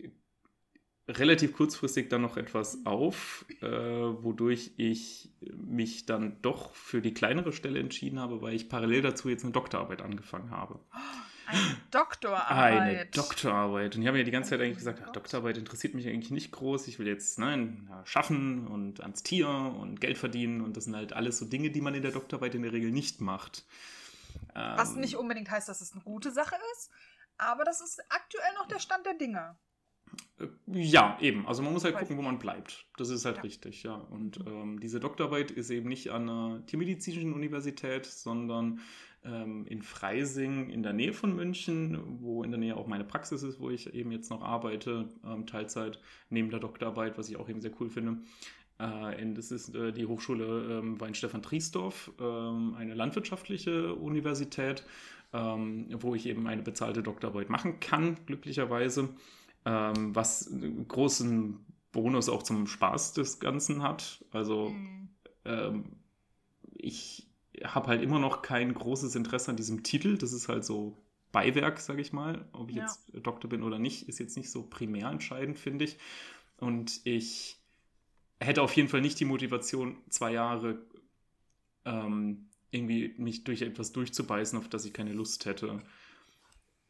relativ 1.08 1.54
kurzfristig 1.54 2.10
dann 2.10 2.22
noch 2.22 2.38
etwas 2.38 2.86
auf, 2.86 3.46
äh, 3.62 3.68
wodurch 3.68 4.72
ich 4.78 5.30
mich 5.56 6.06
dann 6.06 6.42
doch 6.42 6.74
für 6.74 7.02
die 7.02 7.14
kleinere 7.14 7.54
Stelle 7.54 7.80
entschieden 7.80 8.20
habe, 8.20 8.42
weil 8.42 8.56
ich 8.56 8.70
parallel 8.70 9.02
dazu 9.02 9.30
jetzt 9.30 9.44
eine 9.44 9.54
Doktorarbeit 9.54 10.02
angefangen 10.02 10.52
habe. 10.52 10.80
Eine 11.48 11.62
Doktorarbeit. 11.92 12.82
Eine 12.82 13.06
Doktorarbeit. 13.08 13.96
Und 13.96 14.02
ich 14.02 14.08
habe 14.08 14.18
mir 14.18 14.24
die 14.24 14.32
ganze 14.32 14.52
Zeit 14.52 14.62
eigentlich 14.62 14.78
gesagt, 14.78 15.02
ach, 15.06 15.12
Doktorarbeit 15.12 15.58
interessiert 15.58 15.94
mich 15.94 16.08
eigentlich 16.08 16.32
nicht 16.32 16.52
groß. 16.52 16.88
Ich 16.88 17.00
will 17.00 17.08
jetzt 17.08 17.40
ne, 17.40 17.78
schaffen 18.04 18.68
und 18.68 19.02
ans 19.02 19.24
Tier 19.24 19.48
und 19.48 20.02
Geld 20.02 20.18
verdienen. 20.18 20.62
Und 20.62 20.78
das 20.78 20.86
sind 20.86 20.96
halt 20.96 21.14
alles 21.14 21.38
so 21.38 21.46
Dinge, 21.46 21.70
die 21.70 21.82
man 21.82 21.96
in 21.96 22.02
der 22.02 22.12
Doktorarbeit 22.12 22.56
in 22.56 22.64
der 22.64 22.74
Regel 22.74 22.92
nicht 22.92 23.22
macht. 23.22 23.66
Was 24.54 24.94
ähm, 24.94 25.02
nicht 25.02 25.16
unbedingt 25.16 25.50
heißt, 25.50 25.68
dass 25.68 25.82
es 25.82 25.94
eine 25.94 26.02
gute 26.02 26.32
Sache 26.32 26.56
ist, 26.74 26.90
aber 27.38 27.64
das 27.64 27.82
ist 27.82 28.02
aktuell 28.10 28.54
noch 28.58 28.68
der 28.68 28.80
Stand 28.80 29.06
der 29.06 29.16
Dinge. 29.16 29.58
Äh, 30.40 30.48
ja, 30.68 31.18
eben. 31.22 31.48
Also 31.48 31.62
man 31.62 31.74
muss 31.74 31.84
halt 31.84 31.98
gucken, 31.98 32.18
wo 32.18 32.22
man 32.22 32.40
bleibt. 32.40 32.86
Das 32.98 33.10
ist 33.10 33.26
halt 33.26 33.38
ja. 33.38 33.42
richtig, 33.44 33.84
ja. 33.84 33.96
Und 33.96 34.40
ähm, 34.46 34.80
diese 34.80 35.00
Doktorarbeit 35.00 35.52
ist 35.52 35.70
eben 35.70 35.90
nicht 35.90 36.10
an 36.10 36.30
einer 36.30 36.66
tiermedizinischen 36.66 37.34
Universität, 37.34 38.06
sondern 38.06 38.80
ähm, 39.26 39.66
in 39.68 39.82
Freising 39.82 40.70
in 40.70 40.84
der 40.84 40.94
Nähe 40.94 41.14
von 41.14 41.36
München, 41.36 42.00
wo 42.22 42.44
in 42.44 42.52
der 42.52 42.60
Nähe 42.60 42.78
auch 42.78 42.88
meine 42.88 43.04
Praxis 43.04 43.44
ist, 43.44 43.60
wo 43.60 43.70
ich 43.70 43.94
eben 43.94 44.12
jetzt 44.12 44.30
noch 44.30 44.42
arbeite, 44.42 45.10
ähm, 45.26 45.46
Teilzeit 45.46 46.00
neben 46.30 46.50
der 46.50 46.60
Doktorarbeit, 46.60 47.18
was 47.18 47.30
ich 47.30 47.38
auch 47.38 47.50
eben 47.50 47.62
sehr 47.62 47.72
cool 47.80 47.90
finde. 47.90 48.18
Äh, 48.78 49.34
das 49.34 49.52
ist 49.52 49.74
äh, 49.76 49.92
die 49.92 50.06
Hochschule 50.06 50.80
ähm, 50.80 51.00
Weinstefan 51.00 51.42
Triesdorf, 51.42 52.12
ähm, 52.20 52.76
eine 52.78 52.94
landwirtschaftliche 52.94 53.96
Universität, 53.96 54.84
ähm, 55.34 55.88
wo 56.00 56.16
ich 56.16 56.28
eben 56.28 56.48
eine 56.48 56.62
bezahlte 56.62 57.04
Doktorarbeit 57.04 57.50
machen 57.50 57.80
kann, 57.80 58.18
glücklicherweise 58.26 59.10
ähm, 59.66 60.16
was 60.16 60.52
einen 60.52 60.88
großen 60.88 61.66
Bonus 61.92 62.30
auch 62.30 62.44
zum 62.44 62.68
Spaß 62.68 63.14
des 63.14 63.40
Ganzen 63.40 63.82
hat. 63.82 64.24
Also 64.32 64.70
mhm. 64.70 65.10
ähm, 65.46 65.84
ich 66.74 67.28
habe 67.64 67.88
halt 67.88 68.02
immer 68.02 68.20
noch 68.20 68.42
kein 68.42 68.74
großes 68.74 69.16
Interesse 69.16 69.52
an 69.52 69.58
diesem 69.58 69.84
Titel. 69.84 70.18
Das 70.18 70.34
ist 70.34 70.50
halt 70.50 70.66
so 70.66 70.98
Beiwerk, 71.32 71.80
sage 71.80 72.02
ich 72.02 72.14
mal. 72.14 72.48
Ob 72.54 72.70
ich 72.70 72.78
ja. 72.78 72.84
jetzt 72.84 73.12
Doktor 73.14 73.50
bin 73.50 73.64
oder 73.64 73.80
nicht, 73.80 74.08
ist 74.08 74.20
jetzt 74.20 74.38
nicht 74.38 74.50
so 74.50 74.64
primär 74.64 75.10
entscheidend, 75.10 75.60
finde 75.60 75.86
ich. 75.86 75.98
Und 76.58 77.02
ich 77.04 77.58
hätte 78.40 78.62
auf 78.62 78.74
jeden 78.76 78.90
Fall 78.90 79.02
nicht 79.02 79.20
die 79.20 79.26
Motivation, 79.26 79.98
zwei 80.10 80.32
Jahre 80.34 80.82
ähm, 81.86 82.50
irgendwie 82.72 83.14
mich 83.18 83.44
durch 83.44 83.62
etwas 83.62 83.92
durchzubeißen, 83.92 84.58
auf 84.58 84.70
das 84.70 84.86
ich 84.86 84.94
keine 84.94 85.14
Lust 85.14 85.46
hätte, 85.46 85.82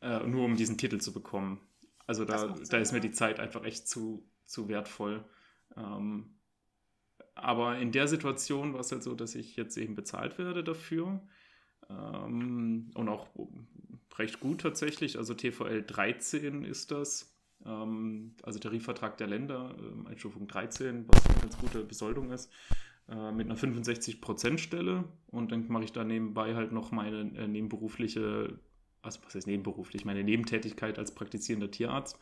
äh, 0.01 0.25
nur 0.25 0.45
um 0.45 0.55
diesen 0.55 0.77
Titel 0.77 0.99
zu 0.99 1.13
bekommen. 1.13 1.59
Also 2.07 2.25
da, 2.25 2.47
da 2.47 2.77
ist 2.77 2.91
mir 2.91 3.01
die 3.01 3.11
Zeit 3.11 3.39
einfach 3.39 3.63
echt 3.63 3.87
zu, 3.87 4.23
zu 4.45 4.67
wertvoll. 4.67 5.23
Ähm, 5.75 6.35
aber 7.35 7.77
in 7.77 7.91
der 7.91 8.07
Situation 8.07 8.73
war 8.73 8.79
es 8.81 8.91
halt 8.91 9.03
so, 9.03 9.13
dass 9.13 9.35
ich 9.35 9.55
jetzt 9.55 9.77
eben 9.77 9.95
bezahlt 9.95 10.37
werde 10.37 10.63
dafür. 10.63 11.21
Ähm, 11.89 12.91
und 12.95 13.09
auch 13.09 13.27
recht 14.17 14.39
gut 14.39 14.61
tatsächlich. 14.61 15.17
Also 15.17 15.33
TVL 15.33 15.83
13 15.83 16.63
ist 16.63 16.91
das. 16.91 17.37
Ähm, 17.65 18.35
also 18.43 18.59
Tarifvertrag 18.59 19.17
der 19.17 19.27
Länder, 19.27 19.75
ähm, 19.79 20.07
Einstufung 20.07 20.47
13, 20.47 21.05
was 21.07 21.25
eine 21.27 21.41
ganz 21.41 21.57
gute 21.57 21.83
Besoldung 21.83 22.31
ist. 22.31 22.51
Äh, 23.09 23.31
mit 23.31 23.45
einer 23.45 23.57
65%-Stelle. 23.57 25.03
Und 25.27 25.51
dann 25.51 25.67
mache 25.67 25.83
ich 25.83 25.91
da 25.91 26.03
nebenbei 26.03 26.55
halt 26.55 26.71
noch 26.71 26.91
meine 26.91 27.31
äh, 27.37 27.47
nebenberufliche 27.47 28.59
also 29.05 29.19
was 29.25 29.35
heißt 29.35 29.47
nebenberuflich, 29.47 30.03
meine 30.03 30.23
Nebentätigkeit 30.23 30.99
als 30.99 31.13
praktizierender 31.13 31.71
Tierarzt, 31.71 32.17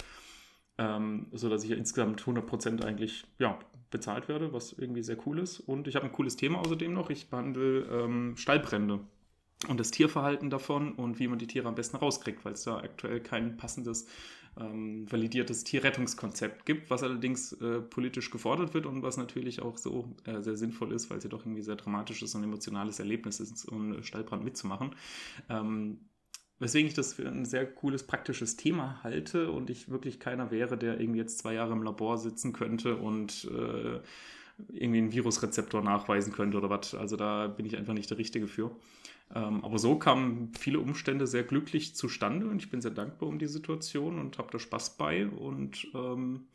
ähm, 0.77 1.27
sodass 1.31 1.63
ich 1.63 1.69
ja 1.69 1.77
insgesamt 1.77 2.21
100% 2.21 2.83
eigentlich 2.83 3.25
ja, 3.39 3.59
bezahlt 3.91 4.27
werde, 4.27 4.53
was 4.53 4.73
irgendwie 4.73 5.03
sehr 5.03 5.17
cool 5.25 5.39
ist. 5.39 5.59
Und 5.59 5.87
ich 5.87 5.95
habe 5.95 6.05
ein 6.05 6.11
cooles 6.11 6.35
Thema 6.35 6.59
außerdem 6.59 6.93
noch. 6.93 7.09
Ich 7.09 7.29
behandle 7.29 7.81
ähm, 7.91 8.35
Stallbrände 8.37 8.99
und 9.67 9.79
das 9.79 9.91
Tierverhalten 9.91 10.49
davon 10.49 10.93
und 10.93 11.19
wie 11.19 11.27
man 11.27 11.39
die 11.39 11.47
Tiere 11.47 11.67
am 11.67 11.75
besten 11.75 11.97
rauskriegt, 11.97 12.43
weil 12.43 12.53
es 12.53 12.63
da 12.63 12.77
aktuell 12.77 13.21
kein 13.21 13.55
passendes, 13.55 14.07
ähm, 14.59 15.09
validiertes 15.09 15.63
Tierrettungskonzept 15.63 16.65
gibt, 16.65 16.89
was 16.89 17.01
allerdings 17.03 17.53
äh, 17.53 17.81
politisch 17.81 18.29
gefordert 18.29 18.73
wird 18.73 18.85
und 18.85 19.01
was 19.03 19.17
natürlich 19.17 19.61
auch 19.61 19.77
so 19.77 20.15
äh, 20.25 20.41
sehr 20.41 20.57
sinnvoll 20.57 20.91
ist, 20.91 21.09
weil 21.09 21.17
es 21.17 21.23
ja 21.23 21.29
doch 21.29 21.45
irgendwie 21.45 21.61
sehr 21.61 21.75
dramatisches 21.75 22.35
und 22.35 22.43
emotionales 22.43 22.99
Erlebnis 22.99 23.39
ist, 23.39 23.65
um 23.65 24.03
Stallbrand 24.03 24.43
mitzumachen. 24.43 24.95
Ähm, 25.49 25.99
Weswegen 26.63 26.87
ich 26.87 26.93
das 26.93 27.13
für 27.13 27.27
ein 27.27 27.45
sehr 27.45 27.65
cooles, 27.65 28.03
praktisches 28.03 28.55
Thema 28.55 29.03
halte 29.03 29.51
und 29.51 29.69
ich 29.69 29.89
wirklich 29.89 30.19
keiner 30.19 30.49
wäre, 30.49 30.77
der 30.77 30.99
irgendwie 30.99 31.19
jetzt 31.19 31.39
zwei 31.39 31.53
Jahre 31.53 31.73
im 31.73 31.83
Labor 31.83 32.17
sitzen 32.17 32.53
könnte 32.53 32.95
und 32.95 33.49
äh, 33.51 33.99
irgendwie 34.71 34.99
einen 34.99 35.11
Virusrezeptor 35.11 35.81
nachweisen 35.81 36.31
könnte 36.31 36.57
oder 36.57 36.69
was. 36.69 36.95
Also 36.95 37.17
da 37.17 37.47
bin 37.47 37.65
ich 37.65 37.75
einfach 37.75 37.93
nicht 37.93 38.09
der 38.09 38.17
Richtige 38.17 38.47
für. 38.47 38.71
Ähm, 39.35 39.63
aber 39.63 39.77
so 39.77 39.97
kamen 39.97 40.51
viele 40.57 40.79
Umstände 40.79 41.27
sehr 41.27 41.43
glücklich 41.43 41.95
zustande 41.95 42.47
und 42.47 42.61
ich 42.61 42.69
bin 42.69 42.81
sehr 42.81 42.91
dankbar 42.91 43.27
um 43.27 43.39
die 43.39 43.47
Situation 43.47 44.19
und 44.19 44.37
habe 44.37 44.49
da 44.51 44.59
Spaß 44.59 44.97
bei 44.97 45.27
und 45.27 45.87
ähm, 45.93 46.45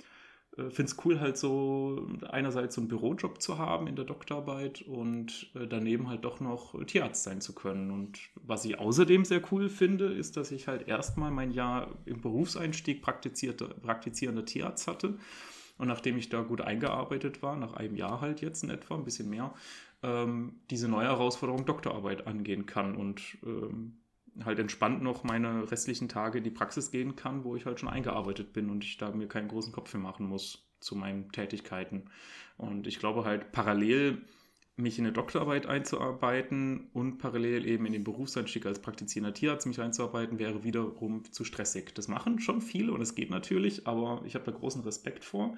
äh, 0.58 0.70
finde 0.70 0.92
es 0.92 1.04
cool, 1.04 1.20
halt 1.20 1.36
so 1.36 2.06
einerseits 2.28 2.74
so 2.74 2.80
einen 2.80 2.88
Bürojob 2.88 3.40
zu 3.40 3.58
haben 3.58 3.86
in 3.86 3.96
der 3.96 4.04
Doktorarbeit 4.04 4.82
und 4.82 5.50
äh, 5.54 5.66
daneben 5.66 6.08
halt 6.08 6.24
doch 6.24 6.40
noch 6.40 6.82
Tierarzt 6.84 7.22
sein 7.22 7.40
zu 7.40 7.54
können. 7.54 7.90
Und 7.90 8.18
was 8.34 8.64
ich 8.64 8.78
außerdem 8.78 9.24
sehr 9.24 9.40
cool 9.52 9.68
finde, 9.68 10.12
ist, 10.12 10.36
dass 10.36 10.50
ich 10.50 10.68
halt 10.68 10.88
erstmal 10.88 11.30
mein 11.30 11.52
Jahr 11.52 11.88
im 12.04 12.20
Berufseinstieg 12.20 13.02
praktizierender 13.02 14.44
Tierarzt 14.44 14.86
hatte. 14.86 15.18
Und 15.78 15.86
nachdem 15.86 16.18
ich 16.18 16.28
da 16.28 16.42
gut 16.42 16.60
eingearbeitet 16.60 17.40
war, 17.40 17.56
nach 17.56 17.74
einem 17.74 17.94
Jahr 17.94 18.20
halt 18.20 18.40
jetzt 18.40 18.64
in 18.64 18.70
etwa, 18.70 18.96
ein 18.96 19.04
bisschen 19.04 19.30
mehr, 19.30 19.54
ähm, 20.02 20.60
diese 20.70 20.88
neue 20.88 21.06
Herausforderung 21.06 21.64
Doktorarbeit 21.66 22.26
angehen 22.26 22.66
kann 22.66 22.96
und 22.96 23.38
ähm, 23.44 23.98
halt 24.44 24.58
entspannt 24.58 25.02
noch 25.02 25.24
meine 25.24 25.70
restlichen 25.70 26.08
Tage 26.08 26.38
in 26.38 26.44
die 26.44 26.50
Praxis 26.50 26.90
gehen 26.90 27.16
kann, 27.16 27.44
wo 27.44 27.56
ich 27.56 27.66
halt 27.66 27.80
schon 27.80 27.88
eingearbeitet 27.88 28.52
bin 28.52 28.70
und 28.70 28.84
ich 28.84 28.96
da 28.96 29.10
mir 29.10 29.28
keinen 29.28 29.48
großen 29.48 29.72
Kopf 29.72 29.90
für 29.90 29.98
machen 29.98 30.26
muss 30.26 30.66
zu 30.80 30.94
meinen 30.94 31.30
Tätigkeiten. 31.32 32.04
Und 32.56 32.86
ich 32.86 32.98
glaube 32.98 33.24
halt 33.24 33.52
parallel 33.52 34.22
mich 34.78 34.98
in 34.98 35.04
eine 35.04 35.12
Doktorarbeit 35.12 35.66
einzuarbeiten 35.66 36.88
und 36.92 37.18
parallel 37.18 37.66
eben 37.66 37.84
in 37.84 37.92
den 37.92 38.04
Berufseinstieg 38.04 38.64
als 38.64 38.80
praktizierender 38.80 39.34
Tierarzt 39.34 39.66
mich 39.66 39.80
einzuarbeiten, 39.80 40.38
wäre 40.38 40.62
wiederum 40.62 41.24
zu 41.32 41.44
stressig. 41.44 41.94
Das 41.94 42.06
machen 42.06 42.38
schon 42.38 42.60
viele 42.60 42.92
und 42.92 43.00
es 43.00 43.16
geht 43.16 43.30
natürlich, 43.30 43.88
aber 43.88 44.22
ich 44.24 44.34
habe 44.34 44.44
da 44.44 44.52
großen 44.52 44.82
Respekt 44.82 45.24
vor 45.24 45.56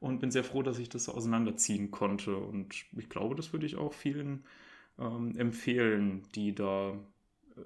und 0.00 0.20
bin 0.20 0.30
sehr 0.30 0.44
froh, 0.44 0.62
dass 0.62 0.78
ich 0.78 0.90
das 0.90 1.04
so 1.04 1.12
auseinanderziehen 1.12 1.90
konnte. 1.90 2.36
Und 2.36 2.74
ich 2.96 3.08
glaube, 3.08 3.34
das 3.34 3.52
würde 3.54 3.64
ich 3.64 3.76
auch 3.76 3.94
vielen 3.94 4.44
ähm, 4.98 5.34
empfehlen, 5.36 6.24
die 6.34 6.54
da 6.54 6.92
äh, 7.56 7.60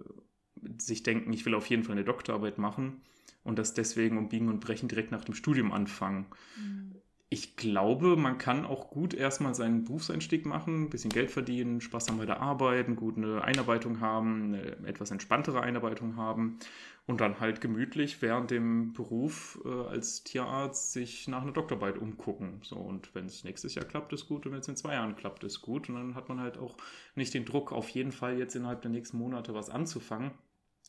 sich 0.78 1.02
denken, 1.02 1.32
ich 1.32 1.44
will 1.46 1.54
auf 1.54 1.66
jeden 1.66 1.84
Fall 1.84 1.92
eine 1.92 2.04
Doktorarbeit 2.04 2.58
machen 2.58 3.00
und 3.44 3.58
das 3.58 3.74
deswegen 3.74 4.18
um 4.18 4.28
Biegen 4.28 4.48
und 4.48 4.60
Brechen 4.60 4.88
direkt 4.88 5.10
nach 5.10 5.24
dem 5.24 5.34
Studium 5.34 5.72
anfangen. 5.72 6.26
Mhm. 6.56 6.94
Ich 7.28 7.56
glaube, 7.56 8.16
man 8.16 8.36
kann 8.36 8.66
auch 8.66 8.90
gut 8.90 9.14
erstmal 9.14 9.54
seinen 9.54 9.84
Berufseinstieg 9.84 10.44
machen, 10.44 10.82
ein 10.82 10.90
bisschen 10.90 11.10
Geld 11.10 11.30
verdienen, 11.30 11.80
Spaß 11.80 12.08
haben 12.08 12.18
bei 12.18 12.26
der 12.26 12.40
Arbeit, 12.40 12.88
eine 12.88 12.94
gute 12.94 13.42
Einarbeitung 13.42 14.00
haben, 14.00 14.52
eine 14.52 14.86
etwas 14.86 15.10
entspanntere 15.10 15.62
Einarbeitung 15.62 16.16
haben 16.16 16.58
und 17.06 17.22
dann 17.22 17.40
halt 17.40 17.62
gemütlich 17.62 18.20
während 18.20 18.50
dem 18.50 18.92
Beruf 18.92 19.58
äh, 19.64 19.68
als 19.68 20.24
Tierarzt 20.24 20.92
sich 20.92 21.26
nach 21.26 21.40
einer 21.40 21.52
Doktorarbeit 21.52 21.96
umgucken. 21.96 22.60
So, 22.62 22.76
und 22.76 23.14
wenn 23.14 23.24
es 23.24 23.44
nächstes 23.44 23.74
Jahr 23.74 23.86
klappt, 23.86 24.12
ist 24.12 24.28
gut 24.28 24.44
und 24.44 24.52
wenn 24.52 24.60
es 24.60 24.68
in 24.68 24.76
zwei 24.76 24.92
Jahren 24.92 25.16
klappt, 25.16 25.42
ist 25.42 25.62
gut. 25.62 25.88
Und 25.88 25.94
dann 25.94 26.14
hat 26.14 26.28
man 26.28 26.38
halt 26.38 26.58
auch 26.58 26.76
nicht 27.14 27.32
den 27.32 27.46
Druck, 27.46 27.72
auf 27.72 27.88
jeden 27.88 28.12
Fall 28.12 28.38
jetzt 28.38 28.54
innerhalb 28.54 28.82
der 28.82 28.90
nächsten 28.90 29.16
Monate 29.16 29.54
was 29.54 29.70
anzufangen, 29.70 30.32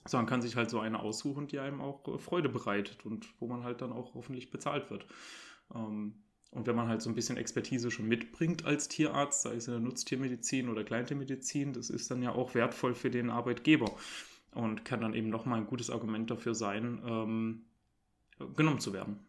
sondern 0.05 0.27
kann 0.27 0.41
sich 0.41 0.55
halt 0.55 0.69
so 0.69 0.79
eine 0.79 0.99
aussuchen, 0.99 1.47
die 1.47 1.59
einem 1.59 1.81
auch 1.81 2.07
äh, 2.07 2.17
Freude 2.17 2.49
bereitet 2.49 3.05
und 3.05 3.27
wo 3.39 3.47
man 3.47 3.63
halt 3.63 3.81
dann 3.81 3.91
auch 3.91 4.13
hoffentlich 4.13 4.51
bezahlt 4.51 4.89
wird. 4.89 5.05
Ähm, 5.73 6.15
und 6.51 6.67
wenn 6.67 6.75
man 6.75 6.87
halt 6.87 7.01
so 7.01 7.09
ein 7.09 7.15
bisschen 7.15 7.37
Expertise 7.37 7.89
schon 7.89 8.07
mitbringt 8.07 8.63
als 8.65 8.87
Tierarzt, 8.87 9.41
sei 9.41 9.55
es 9.55 9.67
in 9.67 9.73
der 9.73 9.81
Nutztiermedizin 9.81 10.69
oder 10.69 10.83
Kleintiermedizin, 10.83 11.73
das 11.73 11.89
ist 11.89 12.11
dann 12.11 12.21
ja 12.21 12.31
auch 12.33 12.53
wertvoll 12.53 12.93
für 12.93 13.09
den 13.09 13.31
Arbeitgeber 13.31 13.91
und 14.53 14.85
kann 14.85 15.01
dann 15.01 15.15
eben 15.15 15.29
nochmal 15.29 15.59
ein 15.59 15.65
gutes 15.65 15.89
Argument 15.89 16.29
dafür 16.29 16.53
sein, 16.53 17.01
ähm, 17.07 17.65
genommen 18.55 18.79
zu 18.79 18.93
werden. 18.93 19.19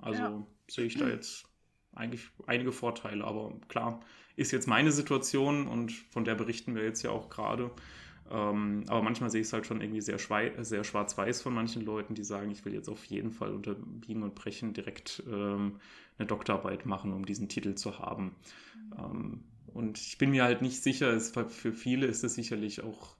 Also 0.00 0.22
ja. 0.22 0.46
sehe 0.68 0.84
ich 0.84 0.98
da 0.98 1.08
jetzt 1.08 1.46
eigentlich 1.92 2.28
einige 2.46 2.72
Vorteile, 2.72 3.24
aber 3.24 3.54
klar, 3.68 4.00
ist 4.36 4.52
jetzt 4.52 4.66
meine 4.66 4.92
Situation 4.92 5.66
und 5.68 5.92
von 5.92 6.24
der 6.24 6.34
berichten 6.34 6.74
wir 6.74 6.84
jetzt 6.84 7.02
ja 7.02 7.10
auch 7.10 7.30
gerade. 7.30 7.70
Ähm, 8.30 8.84
aber 8.88 9.02
manchmal 9.02 9.30
sehe 9.30 9.42
ich 9.42 9.48
es 9.48 9.52
halt 9.52 9.66
schon 9.66 9.80
irgendwie 9.80 10.00
sehr, 10.00 10.18
sehr 10.18 10.84
schwarz-weiß 10.84 11.42
von 11.42 11.52
manchen 11.52 11.84
Leuten, 11.84 12.14
die 12.14 12.24
sagen, 12.24 12.50
ich 12.50 12.64
will 12.64 12.72
jetzt 12.72 12.88
auf 12.88 13.04
jeden 13.04 13.30
Fall 13.30 13.52
unter 13.52 13.74
Biegen 13.74 14.22
und 14.22 14.34
Brechen 14.34 14.72
direkt 14.72 15.22
ähm, 15.30 15.78
eine 16.18 16.26
Doktorarbeit 16.26 16.86
machen, 16.86 17.12
um 17.12 17.26
diesen 17.26 17.48
Titel 17.48 17.74
zu 17.74 17.98
haben. 17.98 18.34
Ähm, 18.98 19.44
und 19.66 19.98
ich 19.98 20.18
bin 20.18 20.30
mir 20.30 20.44
halt 20.44 20.62
nicht 20.62 20.82
sicher, 20.82 21.12
es, 21.12 21.32
für 21.48 21.72
viele 21.72 22.06
ist 22.06 22.24
es 22.24 22.34
sicherlich 22.34 22.82
auch, 22.82 23.16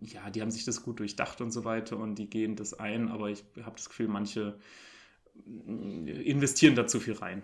ja, 0.00 0.30
die 0.30 0.42
haben 0.42 0.50
sich 0.50 0.64
das 0.64 0.82
gut 0.82 1.00
durchdacht 1.00 1.40
und 1.40 1.50
so 1.50 1.64
weiter 1.64 1.96
und 1.96 2.16
die 2.16 2.28
gehen 2.28 2.56
das 2.56 2.74
ein, 2.74 3.08
aber 3.08 3.30
ich 3.30 3.44
habe 3.62 3.76
das 3.76 3.88
Gefühl, 3.88 4.08
manche 4.08 4.58
investieren 5.44 6.74
da 6.76 6.86
zu 6.86 7.00
viel 7.00 7.14
rein. 7.14 7.42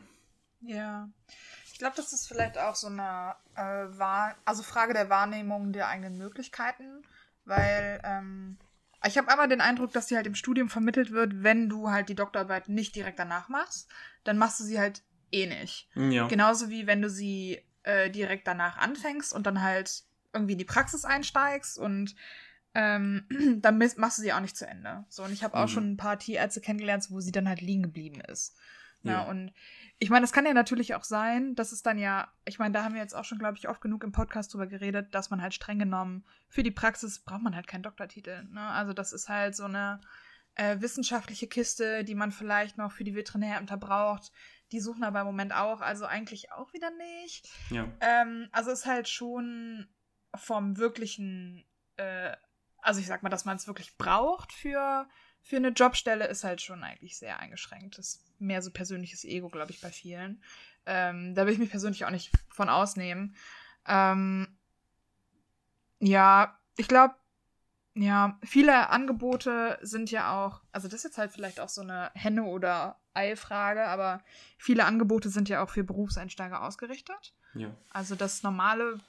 Ja. 0.60 1.10
Ich 1.59 1.59
glaube, 1.80 1.96
das 1.96 2.12
ist 2.12 2.28
vielleicht 2.28 2.56
auch 2.58 2.76
so 2.76 2.86
eine 2.86 3.34
äh, 3.56 3.98
Wahr 3.98 4.36
also 4.44 4.62
Frage 4.62 4.94
der 4.94 5.10
Wahrnehmung 5.10 5.72
der 5.72 5.88
eigenen 5.88 6.16
Möglichkeiten, 6.16 7.02
weil 7.44 8.00
ähm, 8.04 8.58
ich 9.04 9.18
habe 9.18 9.28
aber 9.32 9.48
den 9.48 9.60
Eindruck, 9.60 9.92
dass 9.92 10.08
sie 10.08 10.16
halt 10.16 10.26
im 10.26 10.34
Studium 10.34 10.68
vermittelt 10.68 11.10
wird, 11.10 11.42
wenn 11.42 11.68
du 11.68 11.90
halt 11.90 12.08
die 12.08 12.14
Doktorarbeit 12.14 12.68
nicht 12.68 12.94
direkt 12.94 13.18
danach 13.18 13.48
machst, 13.48 13.90
dann 14.24 14.38
machst 14.38 14.60
du 14.60 14.64
sie 14.64 14.78
halt 14.78 15.02
eh 15.32 15.46
nicht. 15.46 15.88
Ja. 15.94 16.28
Genauso 16.28 16.68
wie 16.68 16.86
wenn 16.86 17.02
du 17.02 17.10
sie 17.10 17.64
äh, 17.82 18.10
direkt 18.10 18.46
danach 18.46 18.76
anfängst 18.76 19.32
und 19.32 19.46
dann 19.46 19.62
halt 19.62 20.04
irgendwie 20.32 20.52
in 20.52 20.58
die 20.58 20.64
Praxis 20.64 21.04
einsteigst 21.04 21.78
und 21.78 22.14
ähm, 22.74 23.24
dann 23.62 23.78
machst 23.78 24.18
du 24.18 24.22
sie 24.22 24.32
auch 24.32 24.40
nicht 24.40 24.56
zu 24.56 24.66
Ende. 24.66 25.04
So, 25.08 25.24
und 25.24 25.32
ich 25.32 25.42
habe 25.42 25.56
auch 25.56 25.64
Mhm. 25.64 25.68
schon 25.68 25.92
ein 25.92 25.96
paar 25.96 26.18
Tierärzte 26.18 26.60
kennengelernt, 26.60 27.06
wo 27.10 27.20
sie 27.20 27.32
dann 27.32 27.48
halt 27.48 27.62
liegen 27.62 27.82
geblieben 27.82 28.20
ist. 28.20 28.54
Ja, 29.02 29.22
Ja. 29.22 29.30
und 29.30 29.52
ich 30.02 30.08
meine, 30.08 30.22
das 30.22 30.32
kann 30.32 30.46
ja 30.46 30.54
natürlich 30.54 30.94
auch 30.94 31.04
sein, 31.04 31.54
dass 31.54 31.72
es 31.72 31.82
dann 31.82 31.98
ja, 31.98 32.32
ich 32.46 32.58
meine, 32.58 32.72
da 32.72 32.82
haben 32.82 32.94
wir 32.94 33.02
jetzt 33.02 33.14
auch 33.14 33.24
schon, 33.24 33.38
glaube 33.38 33.58
ich, 33.58 33.68
oft 33.68 33.82
genug 33.82 34.02
im 34.02 34.12
Podcast 34.12 34.52
drüber 34.52 34.66
geredet, 34.66 35.14
dass 35.14 35.28
man 35.28 35.42
halt 35.42 35.52
streng 35.52 35.78
genommen 35.78 36.24
für 36.48 36.62
die 36.62 36.70
Praxis 36.70 37.18
braucht 37.18 37.42
man 37.42 37.54
halt 37.54 37.66
keinen 37.66 37.82
Doktortitel. 37.82 38.44
Ne? 38.44 38.62
Also 38.62 38.94
das 38.94 39.12
ist 39.12 39.28
halt 39.28 39.54
so 39.54 39.64
eine 39.64 40.00
äh, 40.54 40.80
wissenschaftliche 40.80 41.48
Kiste, 41.48 42.02
die 42.02 42.14
man 42.14 42.32
vielleicht 42.32 42.78
noch 42.78 42.92
für 42.92 43.04
die 43.04 43.14
Veterinärämter 43.14 43.76
braucht. 43.76 44.32
Die 44.72 44.80
suchen 44.80 45.04
aber 45.04 45.20
im 45.20 45.26
Moment 45.26 45.52
auch, 45.52 45.82
also 45.82 46.06
eigentlich 46.06 46.50
auch 46.50 46.72
wieder 46.72 46.90
nicht. 46.92 47.50
Ja. 47.68 47.86
Ähm, 48.00 48.48
also 48.52 48.70
ist 48.70 48.86
halt 48.86 49.06
schon 49.06 49.86
vom 50.34 50.78
wirklichen, 50.78 51.66
äh, 51.96 52.34
also 52.78 53.00
ich 53.00 53.06
sag 53.06 53.22
mal, 53.22 53.28
dass 53.28 53.44
man 53.44 53.56
es 53.56 53.66
wirklich 53.66 53.98
braucht 53.98 54.54
für, 54.54 55.06
für 55.42 55.56
eine 55.56 55.68
Jobstelle, 55.68 56.26
ist 56.26 56.42
halt 56.42 56.62
schon 56.62 56.84
eigentlich 56.84 57.18
sehr 57.18 57.38
eingeschränkt. 57.38 57.98
Das 57.98 58.24
mehr 58.40 58.62
so 58.62 58.70
persönliches 58.70 59.24
Ego, 59.24 59.48
glaube 59.48 59.70
ich, 59.70 59.80
bei 59.80 59.90
vielen. 59.90 60.42
Ähm, 60.86 61.34
da 61.34 61.46
will 61.46 61.52
ich 61.52 61.58
mich 61.58 61.70
persönlich 61.70 62.04
auch 62.04 62.10
nicht 62.10 62.32
von 62.48 62.68
ausnehmen. 62.68 63.36
Ähm, 63.86 64.56
ja, 65.98 66.58
ich 66.76 66.88
glaube, 66.88 67.14
ja, 67.94 68.38
viele 68.42 68.88
Angebote 68.88 69.78
sind 69.82 70.10
ja 70.10 70.32
auch, 70.32 70.62
also 70.72 70.88
das 70.88 70.98
ist 70.98 71.04
jetzt 71.04 71.18
halt 71.18 71.32
vielleicht 71.32 71.60
auch 71.60 71.68
so 71.68 71.82
eine 71.82 72.10
Henne- 72.14 72.44
oder 72.44 72.96
Ei-Frage, 73.14 73.86
aber 73.86 74.22
viele 74.56 74.84
Angebote 74.84 75.28
sind 75.28 75.48
ja 75.48 75.62
auch 75.62 75.70
für 75.70 75.84
Berufseinsteiger 75.84 76.62
ausgerichtet. 76.62 77.34
Ja. 77.54 77.70
Also 77.90 78.14
das 78.14 78.42
normale, 78.42 79.00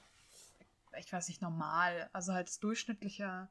ich 0.98 1.12
weiß 1.12 1.28
nicht, 1.28 1.40
normal, 1.40 2.10
also 2.12 2.32
halt 2.32 2.48
das 2.48 2.58
durchschnittliche, 2.58 3.48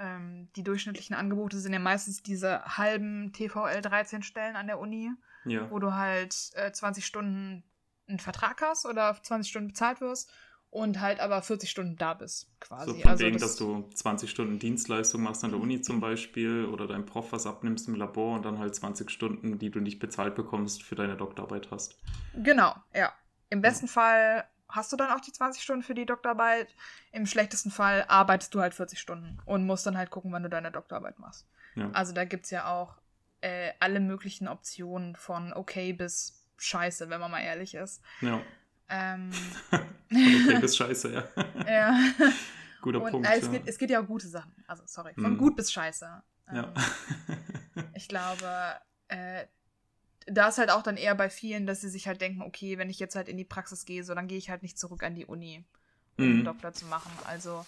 ähm, 0.00 0.48
die 0.56 0.62
durchschnittlichen 0.64 1.14
Angebote 1.14 1.58
sind 1.58 1.72
ja 1.72 1.78
meistens 1.78 2.22
diese 2.22 2.64
halben 2.64 3.32
TVL 3.32 3.82
13 3.82 4.22
Stellen 4.22 4.56
an 4.56 4.66
der 4.66 4.78
Uni, 4.80 5.10
Ja. 5.44 5.70
wo 5.70 5.78
du 5.78 5.92
halt 5.94 6.34
äh, 6.54 6.72
20 6.72 7.04
Stunden 7.06 7.62
einen 8.08 8.18
Vertrag 8.18 8.60
hast 8.62 8.86
oder 8.86 9.10
auf 9.10 9.22
20 9.22 9.48
Stunden 9.50 9.68
bezahlt 9.68 10.00
wirst 10.00 10.32
und 10.70 11.00
halt 11.00 11.20
aber 11.20 11.42
40 11.42 11.68
Stunden 11.70 11.96
da 11.96 12.14
bist, 12.14 12.48
quasi. 12.60 12.90
So 12.92 12.96
von 12.98 13.10
also 13.10 13.24
wegen, 13.24 13.38
das- 13.38 13.50
dass 13.50 13.56
du 13.56 13.88
20 13.94 14.30
Stunden 14.30 14.58
Dienstleistung 14.58 15.20
machst 15.22 15.44
an 15.44 15.50
der 15.50 15.60
Uni 15.60 15.80
zum 15.82 16.00
Beispiel 16.00 16.64
oder 16.64 16.86
deinem 16.86 17.06
Prof 17.06 17.32
was 17.32 17.46
abnimmst 17.46 17.86
im 17.88 17.94
Labor 17.96 18.36
und 18.36 18.44
dann 18.44 18.58
halt 18.58 18.74
20 18.74 19.10
Stunden, 19.10 19.58
die 19.58 19.70
du 19.70 19.80
nicht 19.80 19.98
bezahlt 19.98 20.34
bekommst, 20.34 20.82
für 20.82 20.94
deine 20.94 21.16
Doktorarbeit 21.16 21.70
hast. 21.70 21.98
Genau, 22.34 22.74
ja. 22.94 23.12
Im 23.48 23.62
besten 23.62 23.88
Fall 23.88 24.44
hast 24.70 24.92
du 24.92 24.96
dann 24.96 25.10
auch 25.10 25.20
die 25.20 25.32
20 25.32 25.62
Stunden 25.62 25.82
für 25.82 25.94
die 25.94 26.06
Doktorarbeit. 26.06 26.74
Im 27.12 27.26
schlechtesten 27.26 27.70
Fall 27.70 28.04
arbeitest 28.08 28.54
du 28.54 28.60
halt 28.60 28.74
40 28.74 28.98
Stunden 28.98 29.38
und 29.46 29.66
musst 29.66 29.86
dann 29.86 29.96
halt 29.96 30.10
gucken, 30.10 30.32
wann 30.32 30.42
du 30.42 30.48
deine 30.48 30.70
Doktorarbeit 30.70 31.18
machst. 31.18 31.46
Ja. 31.74 31.90
Also 31.92 32.12
da 32.12 32.24
gibt 32.24 32.44
es 32.46 32.50
ja 32.50 32.70
auch 32.70 32.96
äh, 33.40 33.72
alle 33.80 34.00
möglichen 34.00 34.48
Optionen 34.48 35.16
von 35.16 35.52
okay 35.52 35.92
bis 35.92 36.44
scheiße, 36.58 37.08
wenn 37.10 37.20
man 37.20 37.30
mal 37.30 37.40
ehrlich 37.40 37.74
ist. 37.74 38.02
Ja. 38.20 38.40
Ähm, 38.88 39.30
Von 39.70 39.80
okay 40.10 40.58
bis 40.60 40.76
scheiße, 40.76 41.12
ja. 41.12 41.24
ja. 41.68 41.98
Guter 42.82 43.00
Und 43.02 43.12
Punkt. 43.12 43.28
äh, 43.28 43.38
es, 43.38 43.44
ja. 43.46 43.52
gibt, 43.52 43.68
es 43.68 43.78
gibt 43.78 43.90
ja 43.92 44.02
auch 44.02 44.06
gute 44.06 44.26
Sachen. 44.26 44.52
Also 44.66 44.82
sorry, 44.86 45.14
von 45.14 45.34
Mhm. 45.34 45.38
gut 45.38 45.54
bis 45.56 45.70
scheiße. 45.72 46.22
Ähm, 46.48 46.56
ja. 46.56 46.72
Ich 47.94 48.08
glaube, 48.08 48.80
äh, 49.08 49.46
da 50.30 50.48
ist 50.48 50.58
halt 50.58 50.70
auch 50.70 50.82
dann 50.82 50.96
eher 50.96 51.14
bei 51.14 51.28
vielen, 51.30 51.66
dass 51.66 51.80
sie 51.80 51.88
sich 51.88 52.06
halt 52.06 52.20
denken, 52.20 52.42
okay, 52.42 52.78
wenn 52.78 52.90
ich 52.90 52.98
jetzt 52.98 53.16
halt 53.16 53.28
in 53.28 53.36
die 53.36 53.44
Praxis 53.44 53.84
gehe, 53.84 54.04
so 54.04 54.14
dann 54.14 54.28
gehe 54.28 54.38
ich 54.38 54.50
halt 54.50 54.62
nicht 54.62 54.78
zurück 54.78 55.02
an 55.02 55.14
die 55.14 55.26
Uni, 55.26 55.64
um 56.18 56.24
einen 56.24 56.38
Mhm. 56.40 56.44
Doktor 56.44 56.72
zu 56.72 56.86
machen. 56.86 57.10
Also 57.26 57.64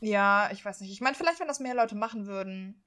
ja, 0.00 0.50
ich 0.52 0.64
weiß 0.64 0.80
nicht. 0.80 0.92
Ich 0.92 1.00
meine, 1.00 1.14
vielleicht, 1.16 1.40
wenn 1.40 1.48
das 1.48 1.60
mehr 1.60 1.74
Leute 1.74 1.94
machen 1.94 2.26
würden, 2.26 2.82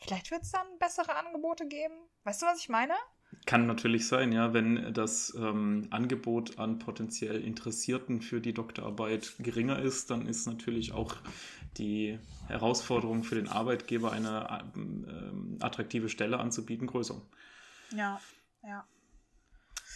vielleicht 0.00 0.30
wird 0.30 0.42
es 0.42 0.50
dann 0.50 0.78
bessere 0.78 1.14
Angebote 1.16 1.66
geben. 1.66 1.94
Weißt 2.24 2.42
du, 2.42 2.46
was 2.46 2.58
ich 2.58 2.68
meine? 2.68 2.94
Kann 3.46 3.66
natürlich 3.66 4.06
sein, 4.06 4.30
ja, 4.32 4.52
wenn 4.52 4.94
das 4.94 5.34
ähm, 5.36 5.88
Angebot 5.90 6.58
an 6.58 6.78
potenziell 6.78 7.40
Interessierten 7.40 8.22
für 8.22 8.40
die 8.40 8.54
Doktorarbeit 8.54 9.34
geringer 9.38 9.78
ist, 9.80 10.10
dann 10.10 10.26
ist 10.26 10.46
natürlich 10.46 10.92
auch 10.92 11.16
die 11.76 12.18
Herausforderung 12.48 13.24
für 13.24 13.34
den 13.34 13.48
Arbeitgeber, 13.48 14.12
eine 14.12 14.64
ähm, 14.76 15.58
attraktive 15.60 16.08
Stelle 16.08 16.38
anzubieten, 16.38 16.86
größer. 16.86 17.20
Ja, 17.90 18.20
ja. 18.62 18.86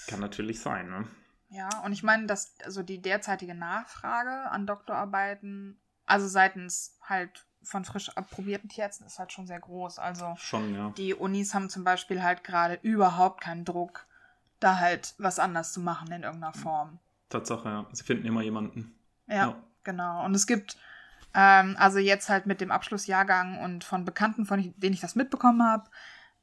Kann 0.08 0.20
natürlich 0.20 0.60
sein, 0.60 0.88
ne? 0.88 1.06
Ja, 1.48 1.68
und 1.84 1.92
ich 1.92 2.02
meine, 2.02 2.26
dass 2.26 2.58
also 2.64 2.82
die 2.82 3.00
derzeitige 3.00 3.54
Nachfrage 3.54 4.50
an 4.50 4.66
Doktorarbeiten, 4.66 5.80
also 6.04 6.26
seitens 6.26 6.98
halt 7.02 7.46
von 7.66 7.84
frisch 7.84 8.08
approbierten 8.16 8.68
Tierärzten, 8.68 9.06
ist 9.06 9.18
halt 9.18 9.32
schon 9.32 9.46
sehr 9.46 9.60
groß. 9.60 9.98
Also 9.98 10.34
Schon, 10.38 10.74
ja. 10.74 10.90
die 10.96 11.14
Unis 11.14 11.54
haben 11.54 11.68
zum 11.68 11.84
Beispiel 11.84 12.22
halt 12.22 12.44
gerade 12.44 12.78
überhaupt 12.82 13.40
keinen 13.42 13.64
Druck, 13.64 14.06
da 14.60 14.78
halt 14.78 15.14
was 15.18 15.38
anders 15.38 15.72
zu 15.72 15.80
machen 15.80 16.10
in 16.12 16.22
irgendeiner 16.22 16.52
Form. 16.54 16.98
Tatsache, 17.28 17.68
ja. 17.68 17.86
Sie 17.92 18.04
finden 18.04 18.26
immer 18.26 18.42
jemanden. 18.42 18.94
Ja, 19.26 19.34
Ja. 19.34 19.62
genau. 19.84 20.24
Und 20.24 20.34
es 20.34 20.46
gibt, 20.46 20.78
ähm, 21.34 21.76
also 21.78 21.98
jetzt 21.98 22.28
halt 22.28 22.46
mit 22.46 22.60
dem 22.60 22.70
Abschlussjahrgang 22.70 23.58
und 23.58 23.84
von 23.84 24.04
Bekannten, 24.04 24.46
von 24.46 24.72
denen 24.76 24.94
ich 24.94 25.00
das 25.00 25.16
mitbekommen 25.16 25.62
habe, 25.62 25.90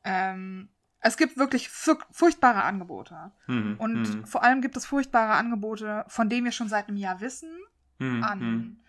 ähm, 0.03 0.69
es 0.99 1.17
gibt 1.17 1.37
wirklich 1.37 1.67
furch- 1.69 2.05
furchtbare 2.11 2.63
Angebote. 2.63 3.31
Mhm, 3.47 3.75
Und 3.77 4.01
mhm, 4.01 4.25
vor 4.25 4.43
allem 4.43 4.61
gibt 4.61 4.77
es 4.77 4.85
furchtbare 4.85 5.33
Angebote, 5.33 6.05
von 6.07 6.29
denen 6.29 6.45
wir 6.45 6.51
schon 6.53 6.69
seit 6.69 6.87
einem 6.87 6.97
Jahr 6.97 7.19
wissen, 7.21 7.49
mhm, 7.99 8.23
an 8.23 8.39
mhm. 8.39 8.79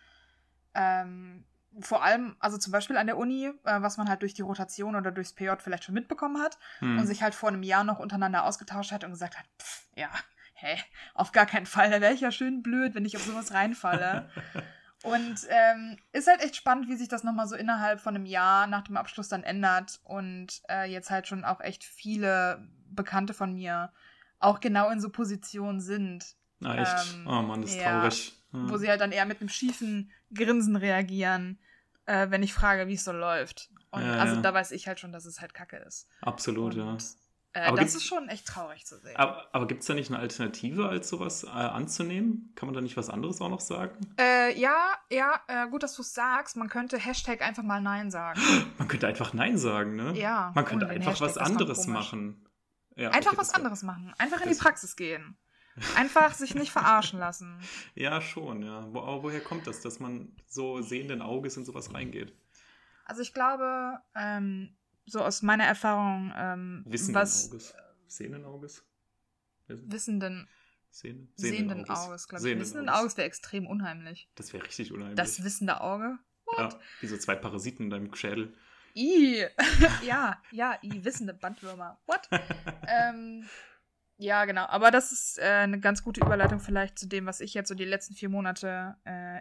ähm, 0.74 1.44
vor 1.80 2.04
allem, 2.04 2.36
also 2.38 2.58
zum 2.58 2.72
Beispiel 2.72 2.96
an 2.96 3.06
der 3.06 3.16
Uni, 3.16 3.46
äh, 3.46 3.82
was 3.82 3.96
man 3.96 4.08
halt 4.08 4.22
durch 4.22 4.34
die 4.34 4.42
Rotation 4.42 4.96
oder 4.96 5.10
durchs 5.10 5.32
PJ 5.32 5.50
vielleicht 5.58 5.84
schon 5.84 5.94
mitbekommen 5.94 6.40
hat 6.42 6.58
mhm. 6.80 6.98
und 6.98 7.06
sich 7.06 7.22
halt 7.22 7.34
vor 7.34 7.48
einem 7.48 7.62
Jahr 7.62 7.84
noch 7.84 7.98
untereinander 7.98 8.44
ausgetauscht 8.44 8.92
hat 8.92 9.04
und 9.04 9.10
gesagt 9.10 9.38
hat, 9.38 9.44
pff, 9.60 9.86
ja, 9.96 10.10
hä, 10.54 10.76
auf 11.14 11.32
gar 11.32 11.46
keinen 11.46 11.66
Fall, 11.66 11.90
da 11.90 12.00
wäre 12.00 12.14
ich 12.14 12.20
ja 12.20 12.30
schön 12.30 12.62
blöd, 12.62 12.94
wenn 12.94 13.04
ich 13.04 13.16
auf 13.16 13.24
sowas 13.24 13.52
reinfalle. 13.52 14.28
und 15.02 15.36
ähm, 15.48 15.98
ist 16.12 16.28
halt 16.28 16.42
echt 16.42 16.56
spannend, 16.56 16.88
wie 16.88 16.96
sich 16.96 17.08
das 17.08 17.24
nochmal 17.24 17.48
so 17.48 17.56
innerhalb 17.56 18.00
von 18.00 18.14
einem 18.14 18.26
Jahr 18.26 18.66
nach 18.66 18.82
dem 18.82 18.96
Abschluss 18.96 19.28
dann 19.28 19.42
ändert 19.42 20.00
und 20.04 20.62
äh, 20.68 20.90
jetzt 20.90 21.10
halt 21.10 21.26
schon 21.26 21.44
auch 21.44 21.60
echt 21.60 21.84
viele 21.84 22.66
Bekannte 22.90 23.34
von 23.34 23.54
mir 23.54 23.92
auch 24.38 24.60
genau 24.60 24.90
in 24.90 25.00
so 25.00 25.08
Positionen 25.08 25.80
sind, 25.80 26.36
Ah, 26.64 26.76
echt? 26.76 27.14
ähm, 27.14 27.26
oh 27.26 27.42
Mann, 27.42 27.62
das 27.62 27.70
ist 27.70 27.76
ja, 27.80 28.00
traurig. 28.00 28.32
Ja. 28.54 28.70
wo 28.70 28.76
sie 28.76 28.88
halt 28.88 29.00
dann 29.00 29.12
eher 29.12 29.26
mit 29.26 29.40
einem 29.40 29.48
schiefen 29.48 30.10
Grinsen 30.32 30.76
reagieren, 30.76 31.58
äh, 32.06 32.28
wenn 32.30 32.42
ich 32.42 32.54
frage, 32.54 32.86
wie 32.88 32.94
es 32.94 33.04
so 33.04 33.12
läuft. 33.12 33.70
Und 33.90 34.02
Ja, 34.04 34.14
also 34.18 34.36
ja. 34.36 34.40
da 34.42 34.54
weiß 34.54 34.70
ich 34.72 34.86
halt 34.86 35.00
schon, 35.00 35.12
dass 35.12 35.24
es 35.24 35.40
halt 35.40 35.54
Kacke 35.54 35.76
ist. 35.76 36.08
Absolut, 36.20 36.74
ja. 36.74 36.84
Und, 36.84 37.04
äh, 37.52 37.60
Aber 37.60 37.76
das 37.80 37.94
ist 37.94 38.04
schon 38.04 38.28
echt 38.28 38.46
traurig 38.46 38.84
zu 38.86 38.98
sehen. 38.98 39.16
Aber, 39.16 39.48
aber 39.52 39.66
gibt 39.66 39.82
es 39.82 39.86
da 39.86 39.94
nicht 39.94 40.10
eine 40.10 40.18
Alternative, 40.18 40.88
als 40.88 41.08
sowas 41.08 41.44
äh, 41.44 41.48
anzunehmen? 41.48 42.52
Kann 42.56 42.66
man 42.66 42.74
da 42.74 42.80
nicht 42.80 42.96
was 42.96 43.10
anderes 43.10 43.40
auch 43.40 43.48
noch 43.48 43.60
sagen? 43.60 43.94
Äh, 44.18 44.58
ja, 44.58 44.76
ja, 45.10 45.40
äh, 45.46 45.68
gut, 45.68 45.82
dass 45.82 45.94
du 45.94 46.02
es 46.02 46.12
sagst. 46.14 46.56
Man 46.56 46.68
könnte 46.68 46.98
Hashtag 46.98 47.42
einfach 47.42 47.62
mal 47.62 47.80
Nein 47.80 48.10
sagen. 48.10 48.40
Man 48.78 48.88
könnte 48.88 49.06
einfach 49.06 49.32
Nein 49.34 49.56
sagen, 49.58 49.94
ne? 49.96 50.18
Ja. 50.18 50.52
Man 50.54 50.64
könnte 50.64 50.88
einfach 50.88 51.20
was 51.20 51.38
anderes 51.38 51.86
machen. 51.86 52.44
Ja, 52.96 53.10
Einfach 53.10 53.36
was 53.36 53.52
anderes 53.54 53.82
machen. 53.82 54.12
Einfach 54.18 54.40
in 54.40 54.50
die 54.50 54.58
Praxis 54.58 54.94
gehen. 54.94 55.36
Einfach 55.96 56.34
sich 56.34 56.54
nicht 56.54 56.70
verarschen 56.70 57.18
lassen. 57.18 57.58
Ja, 57.94 58.20
schon, 58.20 58.62
ja. 58.62 58.86
Wo, 58.92 59.00
aber 59.00 59.22
woher 59.24 59.40
kommt 59.40 59.66
das, 59.66 59.80
dass 59.80 59.98
man 60.00 60.32
so 60.46 60.80
sehenden 60.82 61.20
Auges 61.20 61.56
in 61.56 61.64
sowas 61.64 61.92
reingeht? 61.92 62.32
Also 63.04 63.22
ich 63.22 63.34
glaube, 63.34 63.98
ähm, 64.14 64.76
so 65.06 65.20
aus 65.20 65.42
meiner 65.42 65.64
Erfahrung, 65.64 66.32
ähm, 66.36 66.84
Wissenden 66.86 67.14
was 67.14 67.50
Auges. 67.50 67.74
Sehenden 68.06 68.44
Auges? 68.44 68.84
wissenden, 69.66 70.48
Sehnen? 70.90 71.32
sehenden 71.36 71.88
Auges, 71.88 72.28
glaube 72.28 72.40
ich. 72.40 72.42
Sehenden 72.42 72.60
Wissenden 72.60 72.88
Auges. 72.88 73.00
Auges 73.00 73.16
wäre 73.16 73.26
extrem 73.26 73.66
unheimlich. 73.66 74.28
Das 74.34 74.52
wäre 74.52 74.64
richtig 74.64 74.92
unheimlich. 74.92 75.16
Das 75.16 75.42
wissende 75.42 75.80
Auge? 75.80 76.18
ja, 76.58 76.68
wie 77.00 77.06
so 77.06 77.16
zwei 77.16 77.34
Parasiten 77.34 77.86
in 77.86 77.90
deinem 77.90 78.14
Schädel. 78.14 78.54
I. 78.94 79.46
ja, 80.06 80.40
ja, 80.52 80.78
I, 80.82 81.04
wissende 81.04 81.34
Bandwürmer. 81.34 81.98
What? 82.06 82.28
ähm, 82.86 83.44
ja, 84.16 84.44
genau. 84.44 84.66
Aber 84.66 84.90
das 84.90 85.12
ist 85.12 85.38
äh, 85.38 85.42
eine 85.42 85.80
ganz 85.80 86.02
gute 86.02 86.20
Überleitung 86.20 86.60
vielleicht 86.60 86.98
zu 86.98 87.06
dem, 87.06 87.26
was 87.26 87.40
ich 87.40 87.54
jetzt 87.54 87.68
so 87.68 87.74
die 87.74 87.84
letzten 87.84 88.14
vier 88.14 88.28
Monate 88.28 88.96
äh, 89.04 89.40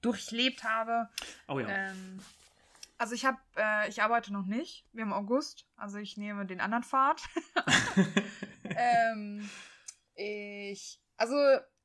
durchlebt 0.00 0.64
habe. 0.64 1.08
Oh 1.48 1.58
ja. 1.58 1.68
Ähm, 1.68 2.20
Also 2.98 3.16
ich 3.16 3.24
habe, 3.24 3.38
äh, 3.56 3.88
ich 3.88 4.00
arbeite 4.00 4.32
noch 4.32 4.46
nicht. 4.46 4.86
Wir 4.92 5.02
haben 5.02 5.12
August, 5.12 5.66
also 5.74 5.98
ich 5.98 6.16
nehme 6.16 6.46
den 6.46 6.60
anderen 6.60 6.84
Pfad. 6.84 7.20
ähm, 8.64 9.50
ich, 10.14 11.00
also 11.16 11.34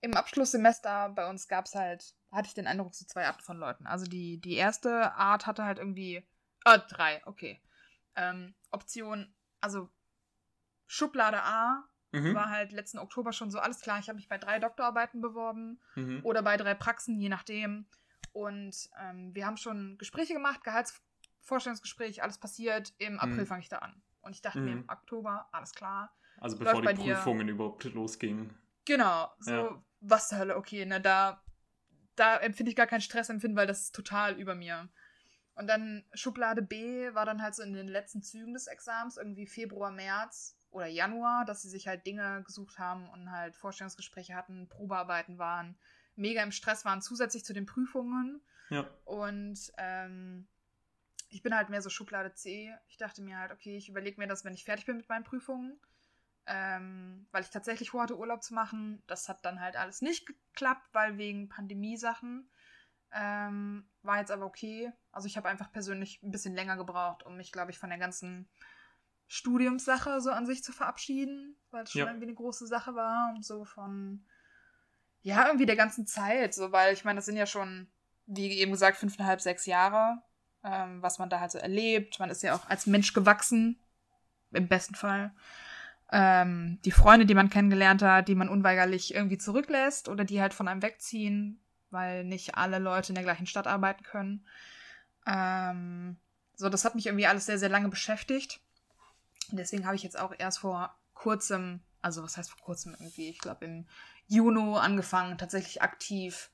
im 0.01 0.13
Abschlusssemester 0.13 1.09
bei 1.09 1.27
uns 1.27 1.47
gab 1.47 1.65
es 1.65 1.73
halt, 1.73 2.13
hatte 2.31 2.49
ich 2.49 2.53
den 2.53 2.67
Eindruck, 2.67 2.93
so 2.93 3.03
zwei 3.05 3.25
Arten 3.25 3.41
von 3.41 3.57
Leuten. 3.57 3.87
Also 3.87 4.05
die, 4.05 4.39
die 4.39 4.57
erste 4.57 5.13
Art 5.15 5.47
hatte 5.47 5.65
halt 5.65 5.79
irgendwie, 5.79 6.23
ah, 6.65 6.77
drei, 6.77 7.25
okay. 7.25 7.63
Ähm, 8.15 8.53
Option, 8.69 9.33
also 9.59 9.89
Schublade 10.85 11.41
A 11.41 11.83
mhm. 12.21 12.35
war 12.35 12.49
halt 12.49 12.71
letzten 12.71 12.99
Oktober 12.99 13.33
schon 13.33 13.51
so, 13.51 13.59
alles 13.59 13.81
klar, 13.81 13.99
ich 13.99 14.09
habe 14.09 14.17
mich 14.17 14.29
bei 14.29 14.37
drei 14.37 14.59
Doktorarbeiten 14.59 15.21
beworben 15.21 15.79
mhm. 15.95 16.21
oder 16.23 16.41
bei 16.41 16.57
drei 16.57 16.73
Praxen, 16.73 17.19
je 17.19 17.29
nachdem. 17.29 17.85
Und 18.33 18.89
ähm, 19.01 19.33
wir 19.33 19.45
haben 19.45 19.57
schon 19.57 19.97
Gespräche 19.97 20.33
gemacht, 20.33 20.63
Gehaltsvorstellungsgespräch, 20.63 22.21
alles 22.21 22.37
passiert. 22.37 22.93
Im 22.97 23.19
April 23.19 23.41
mhm. 23.41 23.47
fange 23.47 23.61
ich 23.61 23.69
da 23.69 23.79
an. 23.79 24.01
Und 24.21 24.33
ich 24.33 24.41
dachte 24.41 24.59
mir, 24.59 24.73
im 24.73 24.89
Oktober, 24.89 25.47
alles 25.51 25.73
klar. 25.73 26.13
Also 26.39 26.57
bevor 26.57 26.81
die 26.81 26.93
Prüfungen 26.93 27.47
dir. 27.47 27.53
überhaupt 27.53 27.83
losgingen. 27.85 28.53
Genau, 28.85 29.31
so 29.39 29.51
ja. 29.51 29.83
was 30.01 30.29
zur 30.29 30.37
Hölle, 30.37 30.57
okay, 30.57 30.85
ne, 30.85 31.01
da, 31.01 31.41
da 32.15 32.37
empfinde 32.37 32.69
ich 32.69 32.75
gar 32.75 32.87
keinen 32.87 33.01
Stressempfinden, 33.01 33.57
weil 33.57 33.67
das 33.67 33.83
ist 33.83 33.95
total 33.95 34.39
über 34.39 34.53
mir. 34.53 34.89
Und 35.55 35.67
dann 35.67 36.05
Schublade 36.13 36.61
B 36.61 37.13
war 37.13 37.25
dann 37.25 37.41
halt 37.41 37.55
so 37.55 37.63
in 37.63 37.73
den 37.73 37.87
letzten 37.87 38.21
Zügen 38.21 38.53
des 38.53 38.67
Examens, 38.67 39.17
irgendwie 39.17 39.47
Februar, 39.47 39.91
März 39.91 40.56
oder 40.77 40.87
Januar, 40.87 41.45
dass 41.45 41.61
sie 41.61 41.69
sich 41.69 41.87
halt 41.87 42.05
Dinge 42.05 42.43
gesucht 42.43 42.79
haben 42.79 43.09
und 43.09 43.31
halt 43.31 43.55
Vorstellungsgespräche 43.55 44.35
hatten, 44.35 44.69
Probearbeiten 44.69 45.37
waren, 45.37 45.77
mega 46.15 46.41
im 46.43 46.51
Stress 46.51 46.85
waren, 46.85 47.01
zusätzlich 47.01 47.43
zu 47.43 47.53
den 47.53 47.65
Prüfungen. 47.65 48.41
Ja. 48.69 48.89
Und 49.05 49.59
ähm, 49.77 50.47
ich 51.29 51.43
bin 51.43 51.55
halt 51.55 51.69
mehr 51.69 51.81
so 51.81 51.89
Schublade 51.89 52.33
C. 52.33 52.73
Ich 52.87 52.97
dachte 52.97 53.21
mir 53.21 53.37
halt, 53.37 53.51
okay, 53.51 53.77
ich 53.77 53.89
überlege 53.89 54.19
mir 54.19 54.27
das, 54.27 54.45
wenn 54.45 54.53
ich 54.53 54.63
fertig 54.63 54.85
bin 54.85 54.97
mit 54.97 55.09
meinen 55.09 55.23
Prüfungen 55.23 55.79
ähm, 56.47 57.27
weil 57.31 57.43
ich 57.43 57.49
tatsächlich 57.49 57.89
vorhatte, 57.89 58.17
Urlaub 58.17 58.41
zu 58.41 58.53
machen. 58.53 59.03
Das 59.07 59.27
hat 59.27 59.43
dann 59.43 59.59
halt 59.59 59.75
alles 59.75 60.01
nicht 60.01 60.25
geklappt, 60.25 60.87
weil 60.93 61.17
wegen 61.17 61.49
Pandemiesachen. 61.49 62.49
Ähm, 63.11 63.89
war 64.01 64.19
jetzt 64.19 64.31
aber 64.31 64.45
okay. 64.45 64.91
Also 65.11 65.27
ich 65.27 65.37
habe 65.37 65.49
einfach 65.49 65.71
persönlich 65.71 66.23
ein 66.23 66.31
bisschen 66.31 66.55
länger 66.55 66.77
gebraucht, 66.77 67.23
um 67.23 67.35
mich, 67.35 67.51
glaube 67.51 67.71
ich, 67.71 67.79
von 67.79 67.89
der 67.89 67.99
ganzen 67.99 68.49
Studiumssache 69.27 70.21
so 70.21 70.31
an 70.31 70.45
sich 70.45 70.63
zu 70.63 70.71
verabschieden, 70.71 71.57
weil 71.71 71.83
es 71.83 71.91
schon 71.91 71.99
ja. 71.99 72.07
irgendwie 72.07 72.27
eine 72.27 72.35
große 72.35 72.67
Sache 72.67 72.95
war 72.95 73.33
und 73.35 73.45
so 73.45 73.65
von, 73.65 74.25
ja, 75.21 75.45
irgendwie 75.47 75.65
der 75.65 75.75
ganzen 75.75 76.07
Zeit, 76.07 76.53
so, 76.53 76.71
weil 76.71 76.93
ich 76.93 77.03
meine, 77.03 77.17
das 77.17 77.25
sind 77.25 77.37
ja 77.37 77.45
schon, 77.45 77.87
wie 78.25 78.51
eben 78.59 78.71
gesagt, 78.71 78.97
fünfeinhalb, 78.97 79.41
sechs 79.41 79.65
Jahre, 79.65 80.21
ähm, 80.63 81.01
was 81.01 81.19
man 81.19 81.29
da 81.29 81.39
halt 81.39 81.51
so 81.51 81.57
erlebt. 81.57 82.19
Man 82.19 82.29
ist 82.29 82.43
ja 82.43 82.55
auch 82.55 82.69
als 82.69 82.87
Mensch 82.87 83.13
gewachsen, 83.13 83.79
im 84.51 84.67
besten 84.67 84.95
Fall 84.95 85.33
ähm, 86.11 86.79
die 86.85 86.91
Freunde, 86.91 87.25
die 87.25 87.35
man 87.35 87.49
kennengelernt 87.49 88.01
hat, 88.01 88.27
die 88.27 88.35
man 88.35 88.49
unweigerlich 88.49 89.13
irgendwie 89.13 89.37
zurücklässt 89.37 90.07
oder 90.07 90.23
die 90.23 90.41
halt 90.41 90.53
von 90.53 90.67
einem 90.67 90.81
wegziehen, 90.81 91.59
weil 91.89 92.23
nicht 92.23 92.55
alle 92.55 92.79
Leute 92.79 93.09
in 93.09 93.15
der 93.15 93.23
gleichen 93.23 93.45
Stadt 93.45 93.67
arbeiten 93.67 94.03
können. 94.03 94.45
Ähm, 95.25 96.17
so, 96.55 96.69
das 96.69 96.85
hat 96.85 96.95
mich 96.95 97.07
irgendwie 97.07 97.27
alles 97.27 97.45
sehr, 97.45 97.59
sehr 97.59 97.69
lange 97.69 97.89
beschäftigt. 97.89 98.61
Und 99.51 99.57
deswegen 99.57 99.85
habe 99.85 99.95
ich 99.95 100.03
jetzt 100.03 100.19
auch 100.19 100.33
erst 100.37 100.59
vor 100.59 100.95
kurzem, 101.13 101.81
also 102.01 102.23
was 102.23 102.37
heißt 102.37 102.51
vor 102.51 102.63
kurzem 102.63 102.93
irgendwie, 102.93 103.29
ich 103.29 103.39
glaube 103.39 103.65
im 103.65 103.87
Juni 104.27 104.77
angefangen, 104.77 105.37
tatsächlich 105.37 105.81
aktiv 105.81 106.49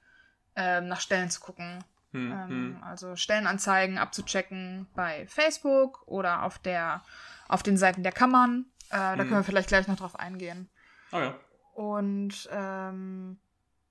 ähm, 0.55 0.87
nach 0.87 1.01
Stellen 1.01 1.29
zu 1.29 1.41
gucken. 1.41 1.83
Hm, 2.11 2.31
ähm, 2.31 2.49
hm. 2.49 2.83
Also 2.83 3.15
Stellenanzeigen 3.15 3.97
abzuchecken 3.97 4.87
bei 4.93 5.25
Facebook 5.27 6.03
oder 6.07 6.43
auf 6.43 6.59
der 6.59 7.03
auf 7.47 7.63
den 7.63 7.77
Seiten 7.77 8.03
der 8.03 8.11
Kammern 8.11 8.65
äh, 8.93 8.97
da 8.97 9.15
mhm. 9.15 9.17
können 9.17 9.31
wir 9.31 9.43
vielleicht 9.43 9.69
gleich 9.69 9.87
noch 9.87 9.95
drauf 9.95 10.19
eingehen. 10.19 10.69
Oh 11.11 11.17
ja. 11.17 11.35
Und 11.73 12.47
ähm, 12.51 13.39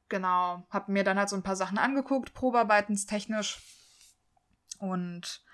genau, 0.08 0.64
habe 0.70 0.92
mir 0.92 1.02
dann 1.02 1.18
halt 1.18 1.28
so 1.28 1.34
ein 1.34 1.42
paar 1.42 1.56
Sachen 1.56 1.76
angeguckt, 1.76 2.34
probearbeitenstechnisch. 2.34 3.60
Und 4.78 5.44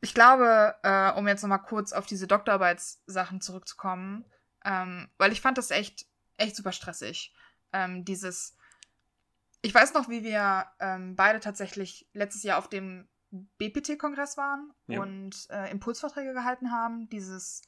ich 0.00 0.14
glaube, 0.14 0.74
äh, 0.82 1.12
um 1.12 1.28
jetzt 1.28 1.42
nochmal 1.42 1.62
kurz 1.62 1.92
auf 1.92 2.06
diese 2.06 2.26
Doktorarbeitssachen 2.26 3.40
zurückzukommen, 3.40 4.24
ähm, 4.64 5.08
weil 5.18 5.32
ich 5.32 5.40
fand 5.40 5.58
das 5.58 5.70
echt, 5.70 6.06
echt 6.36 6.56
super 6.56 6.72
stressig. 6.72 7.34
Ähm, 7.72 8.04
dieses, 8.04 8.56
ich 9.62 9.74
weiß 9.74 9.94
noch, 9.94 10.08
wie 10.08 10.22
wir 10.22 10.66
ähm, 10.80 11.16
beide 11.16 11.40
tatsächlich 11.40 12.08
letztes 12.12 12.42
Jahr 12.42 12.58
auf 12.58 12.68
dem 12.68 13.08
BPT-Kongress 13.30 14.36
waren 14.36 14.72
ja. 14.86 15.00
und 15.00 15.46
äh, 15.50 15.70
Impulsvorträge 15.70 16.32
gehalten 16.32 16.72
haben. 16.72 17.08
Dieses 17.10 17.62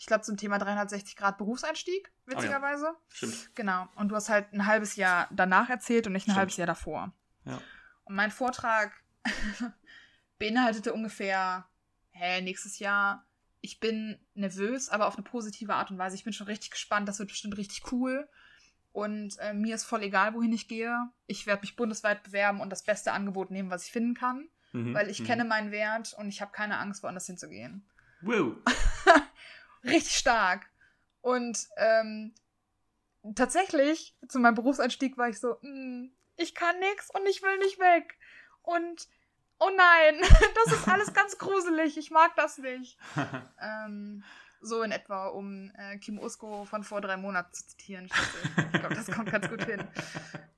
ich 0.00 0.06
glaube, 0.06 0.22
zum 0.22 0.38
Thema 0.38 0.56
360 0.56 1.14
Grad 1.14 1.36
Berufseinstieg, 1.36 2.10
witzigerweise. 2.24 2.86
Oh 2.86 2.94
ja. 2.94 3.00
Stimmt. 3.08 3.54
Genau. 3.54 3.86
Und 3.96 4.08
du 4.08 4.16
hast 4.16 4.30
halt 4.30 4.50
ein 4.54 4.64
halbes 4.64 4.96
Jahr 4.96 5.28
danach 5.30 5.68
erzählt 5.68 6.06
und 6.06 6.14
nicht 6.14 6.22
ein 6.22 6.30
Stimmt. 6.30 6.38
halbes 6.38 6.56
Jahr 6.56 6.66
davor. 6.66 7.12
Ja. 7.44 7.60
Und 8.04 8.14
mein 8.14 8.30
Vortrag 8.30 8.92
beinhaltete 10.40 10.92
ungefähr, 10.92 11.68
hä, 12.10 12.40
nächstes 12.40 12.80
Jahr, 12.80 13.24
ich 13.60 13.78
bin 13.78 14.18
nervös, 14.34 14.88
aber 14.88 15.06
auf 15.06 15.14
eine 15.14 15.22
positive 15.22 15.74
Art 15.74 15.90
und 15.90 15.98
Weise. 15.98 16.16
Ich 16.16 16.24
bin 16.24 16.32
schon 16.32 16.48
richtig 16.48 16.72
gespannt, 16.72 17.08
das 17.08 17.18
wird 17.20 17.28
bestimmt 17.28 17.56
richtig 17.56 17.92
cool. 17.92 18.28
Und 18.92 19.38
äh, 19.38 19.52
mir 19.52 19.76
ist 19.76 19.84
voll 19.84 20.02
egal, 20.02 20.34
wohin 20.34 20.52
ich 20.52 20.66
gehe. 20.66 20.96
Ich 21.26 21.46
werde 21.46 21.60
mich 21.60 21.76
bundesweit 21.76 22.24
bewerben 22.24 22.60
und 22.60 22.70
das 22.70 22.82
beste 22.82 23.12
Angebot 23.12 23.50
nehmen, 23.50 23.70
was 23.70 23.84
ich 23.84 23.92
finden 23.92 24.14
kann. 24.14 24.48
Mhm, 24.72 24.94
weil 24.94 25.10
ich 25.10 25.20
mhm. 25.20 25.26
kenne 25.26 25.44
meinen 25.44 25.70
Wert 25.70 26.14
und 26.18 26.28
ich 26.28 26.40
habe 26.40 26.52
keine 26.52 26.78
Angst, 26.78 27.02
woanders 27.02 27.26
hinzugehen. 27.26 27.88
Wow. 28.22 28.56
richtig 29.84 30.16
stark. 30.16 30.66
Und 31.20 31.68
ähm, 31.76 32.34
tatsächlich, 33.34 34.16
zu 34.26 34.38
meinem 34.38 34.54
Berufseinstieg 34.54 35.18
war 35.18 35.28
ich 35.28 35.38
so, 35.38 35.58
mm, 35.60 36.10
ich 36.36 36.54
kann 36.54 36.78
nix 36.80 37.10
und 37.10 37.26
ich 37.28 37.42
will 37.42 37.58
nicht 37.58 37.78
weg. 37.78 38.18
Und 38.62 39.06
oh 39.60 39.70
nein, 39.76 40.20
das 40.64 40.74
ist 40.74 40.88
alles 40.88 41.12
ganz 41.12 41.38
gruselig, 41.38 41.96
ich 41.96 42.10
mag 42.10 42.34
das 42.36 42.58
nicht. 42.58 42.98
ähm, 43.60 44.24
so 44.60 44.82
in 44.82 44.92
etwa, 44.92 45.28
um 45.28 45.70
äh, 45.76 45.96
Kim 45.98 46.18
Usko 46.18 46.64
von 46.64 46.84
vor 46.84 47.00
drei 47.00 47.16
Monaten 47.16 47.52
zu 47.52 47.66
zitieren. 47.68 48.06
Ich, 48.72 48.80
glaube, 48.80 48.94
das 48.94 49.10
kommt 49.10 49.30
ganz 49.30 49.48
gut 49.48 49.64
hin. 49.64 49.82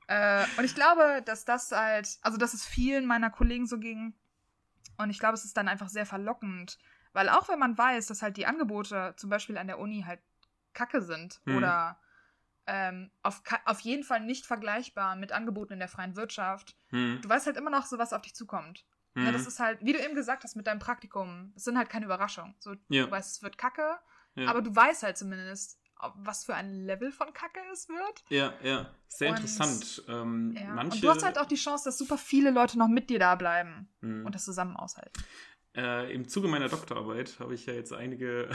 Äh, 0.09 0.45
und 0.57 0.65
ich 0.65 0.75
glaube, 0.75 1.23
dass 1.25 1.45
das 1.45 1.71
halt, 1.71 2.19
also 2.23 2.37
dass 2.37 2.53
es 2.53 2.67
vielen 2.67 3.07
meiner 3.07 3.31
Kollegen 3.31 3.67
so 3.67 3.79
ging. 3.79 4.15
Und 4.99 5.11
ich 5.11 5.19
glaube, 5.19 5.35
es 5.35 5.45
ist 5.45 5.57
dann 5.57 5.69
einfach 5.69 5.89
sehr 5.89 6.05
verlockend, 6.05 6.79
weil 7.13 7.29
auch 7.29 7.49
wenn 7.49 7.59
man 7.59 7.79
weiß, 7.79 8.07
dass 8.07 8.23
halt 8.23 8.37
die 8.37 8.47
Angebote 8.47 9.15
zum 9.17 9.31
Beispiel 9.31 9.57
an 9.57 9.69
der 9.69 9.79
Uni 9.79 10.03
halt 10.07 10.21
kacke 10.75 11.03
sind 11.03 11.41
mhm. 11.45 11.57
oder 11.57 11.99
ähm, 12.67 13.11
auf, 13.23 13.43
auf 13.65 13.81
jeden 13.81 14.05
Fall 14.05 14.21
nicht 14.21 14.47
vergleichbar 14.47 15.17
mit 15.17 15.33
Angeboten 15.33 15.75
in 15.75 15.79
der 15.79 15.89
freien 15.89 16.17
Wirtschaft, 16.17 16.77
mhm. 16.91 17.21
du 17.23 17.29
weißt 17.29 17.47
halt 17.47 17.57
immer 17.57 17.71
noch 17.71 17.87
so, 17.87 17.99
was 17.99 18.13
auf 18.13 18.23
dich 18.23 18.35
zukommt. 18.35 18.85
Mhm. 19.15 19.27
Ja, 19.27 19.33
das 19.33 19.47
ist 19.47 19.61
halt, 19.61 19.79
wie 19.83 19.93
du 19.93 20.03
eben 20.03 20.15
gesagt 20.15 20.45
hast 20.45 20.57
mit 20.57 20.67
deinem 20.67 20.79
Praktikum, 20.79 21.53
es 21.57 21.65
sind 21.65 21.77
halt 21.77 21.89
keine 21.91 22.07
Überraschungen. 22.07 22.55
So, 22.59 22.75
ja. 22.89 23.05
Du 23.05 23.11
weißt, 23.11 23.37
es 23.37 23.43
wird 23.43 23.59
kacke, 23.59 23.99
ja. 24.35 24.49
aber 24.49 24.63
du 24.63 24.75
weißt 24.75 25.03
halt 25.03 25.19
zumindest, 25.19 25.79
was 26.17 26.45
für 26.45 26.55
ein 26.55 26.85
Level 26.85 27.13
von 27.13 27.33
Kacke 27.33 27.61
es 27.73 27.89
wird. 27.89 28.25
Ja, 28.29 28.55
ja, 28.63 28.91
sehr 29.07 29.31
und, 29.31 29.37
interessant. 29.37 30.03
Ähm, 30.09 30.57
ja. 30.57 30.75
manche... 30.75 30.97
Und 30.97 31.05
du 31.05 31.11
hast 31.11 31.23
halt 31.23 31.39
auch 31.39 31.47
die 31.47 31.57
Chance, 31.57 31.85
dass 31.85 31.99
super 31.99 32.19
viele 32.19 32.51
Leute 32.51 32.79
noch 32.79 32.89
mit 32.89 33.09
dir 33.09 33.19
da 33.19 33.35
bleiben 33.37 33.89
mhm. 34.01 34.27
und 34.27 34.35
das 34.35 34.45
zusammen 34.45 34.77
aushalten. 34.77 35.23
Äh, 35.75 36.13
Im 36.15 36.29
Zuge 36.29 36.49
meiner 36.49 36.69
Doktorarbeit 36.69 37.39
habe 37.41 37.55
ich 37.55 37.65
ja 37.67 37.73
jetzt 37.73 37.93
einige 37.93 38.51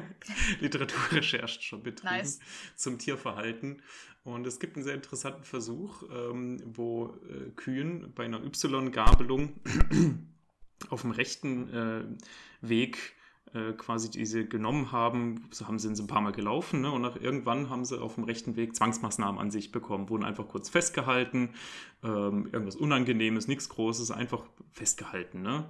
Literaturrecherchen 0.60 1.62
schon 1.62 1.82
betrieben 1.82 2.14
nice. 2.16 2.40
zum 2.74 2.98
Tierverhalten. 2.98 3.82
Und 4.22 4.46
es 4.46 4.58
gibt 4.58 4.76
einen 4.76 4.84
sehr 4.84 4.94
interessanten 4.94 5.44
Versuch, 5.44 6.02
ähm, 6.10 6.62
wo 6.64 7.18
äh, 7.28 7.50
Kühen 7.50 8.12
bei 8.14 8.24
einer 8.24 8.42
Y-Gabelung 8.42 9.60
auf 10.88 11.02
dem 11.02 11.10
rechten 11.10 11.68
äh, 11.68 12.04
Weg 12.62 13.14
äh, 13.52 13.72
quasi 13.74 14.10
diese 14.10 14.46
genommen 14.46 14.90
haben. 14.90 15.48
So 15.50 15.68
haben 15.68 15.78
sie 15.78 15.88
ein 15.90 16.06
paar 16.06 16.22
Mal 16.22 16.32
gelaufen 16.32 16.80
ne? 16.80 16.90
und 16.90 17.02
nach 17.02 17.16
irgendwann 17.16 17.68
haben 17.68 17.84
sie 17.84 18.00
auf 18.00 18.14
dem 18.14 18.24
rechten 18.24 18.56
Weg 18.56 18.74
Zwangsmaßnahmen 18.74 19.38
an 19.38 19.50
sich 19.50 19.70
bekommen, 19.70 20.08
wurden 20.08 20.24
einfach 20.24 20.48
kurz 20.48 20.70
festgehalten, 20.70 21.50
ähm, 22.02 22.48
irgendwas 22.50 22.76
Unangenehmes, 22.76 23.46
nichts 23.46 23.68
Großes, 23.68 24.10
einfach 24.10 24.44
festgehalten. 24.72 25.42
Ne? 25.42 25.68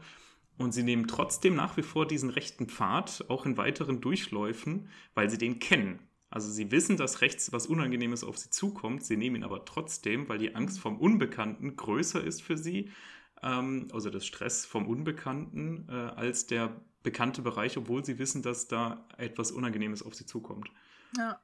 Und 0.57 0.73
sie 0.73 0.83
nehmen 0.83 1.09
trotzdem 1.09 1.57
nach 1.57 1.77
wie 1.77 1.83
vor 1.83 2.07
diesen 2.07 2.31
rechten 2.31 2.69
Pfad, 2.69 3.25
auch 3.29 3.45
in 3.45 3.57
weiteren 3.57 4.01
Durchläufen, 4.01 4.89
weil 5.15 5.29
sie 5.29 5.39
den 5.39 5.59
kennen. 5.59 5.99
Also 6.31 6.51
sie 6.51 6.71
wissen, 6.71 6.97
dass 6.97 7.21
rechts 7.21 7.53
was 7.53 7.67
Unangenehmes 7.67 8.25
auf 8.25 8.39
sie 8.39 8.51
zukommt, 8.51 9.05
sie 9.05 9.17
nehmen 9.17 9.37
ihn 9.37 9.45
aber 9.45 9.65
trotzdem, 9.65 10.29
weil 10.29 10.39
die 10.39 10.55
Angst 10.55 10.81
vom 10.81 10.99
Unbekannten 10.99 11.77
größer 11.77 12.23
ist 12.23 12.43
für 12.43 12.57
sie, 12.57 12.91
ähm, 13.43 13.89
also 13.93 14.11
das 14.11 14.27
Stress 14.27 14.67
vom 14.67 14.89
Unbekannten, 14.89 15.89
äh, 15.89 15.93
als 15.93 16.47
der 16.47 16.81
bekannte 17.05 17.43
Bereich, 17.43 17.77
obwohl 17.77 18.05
sie 18.05 18.19
wissen, 18.19 18.43
dass 18.43 18.67
da 18.67 19.07
etwas 19.17 19.53
Unangenehmes 19.53 20.03
auf 20.03 20.15
sie 20.15 20.27
zukommt. 20.27 20.69
Ja. 21.17 21.39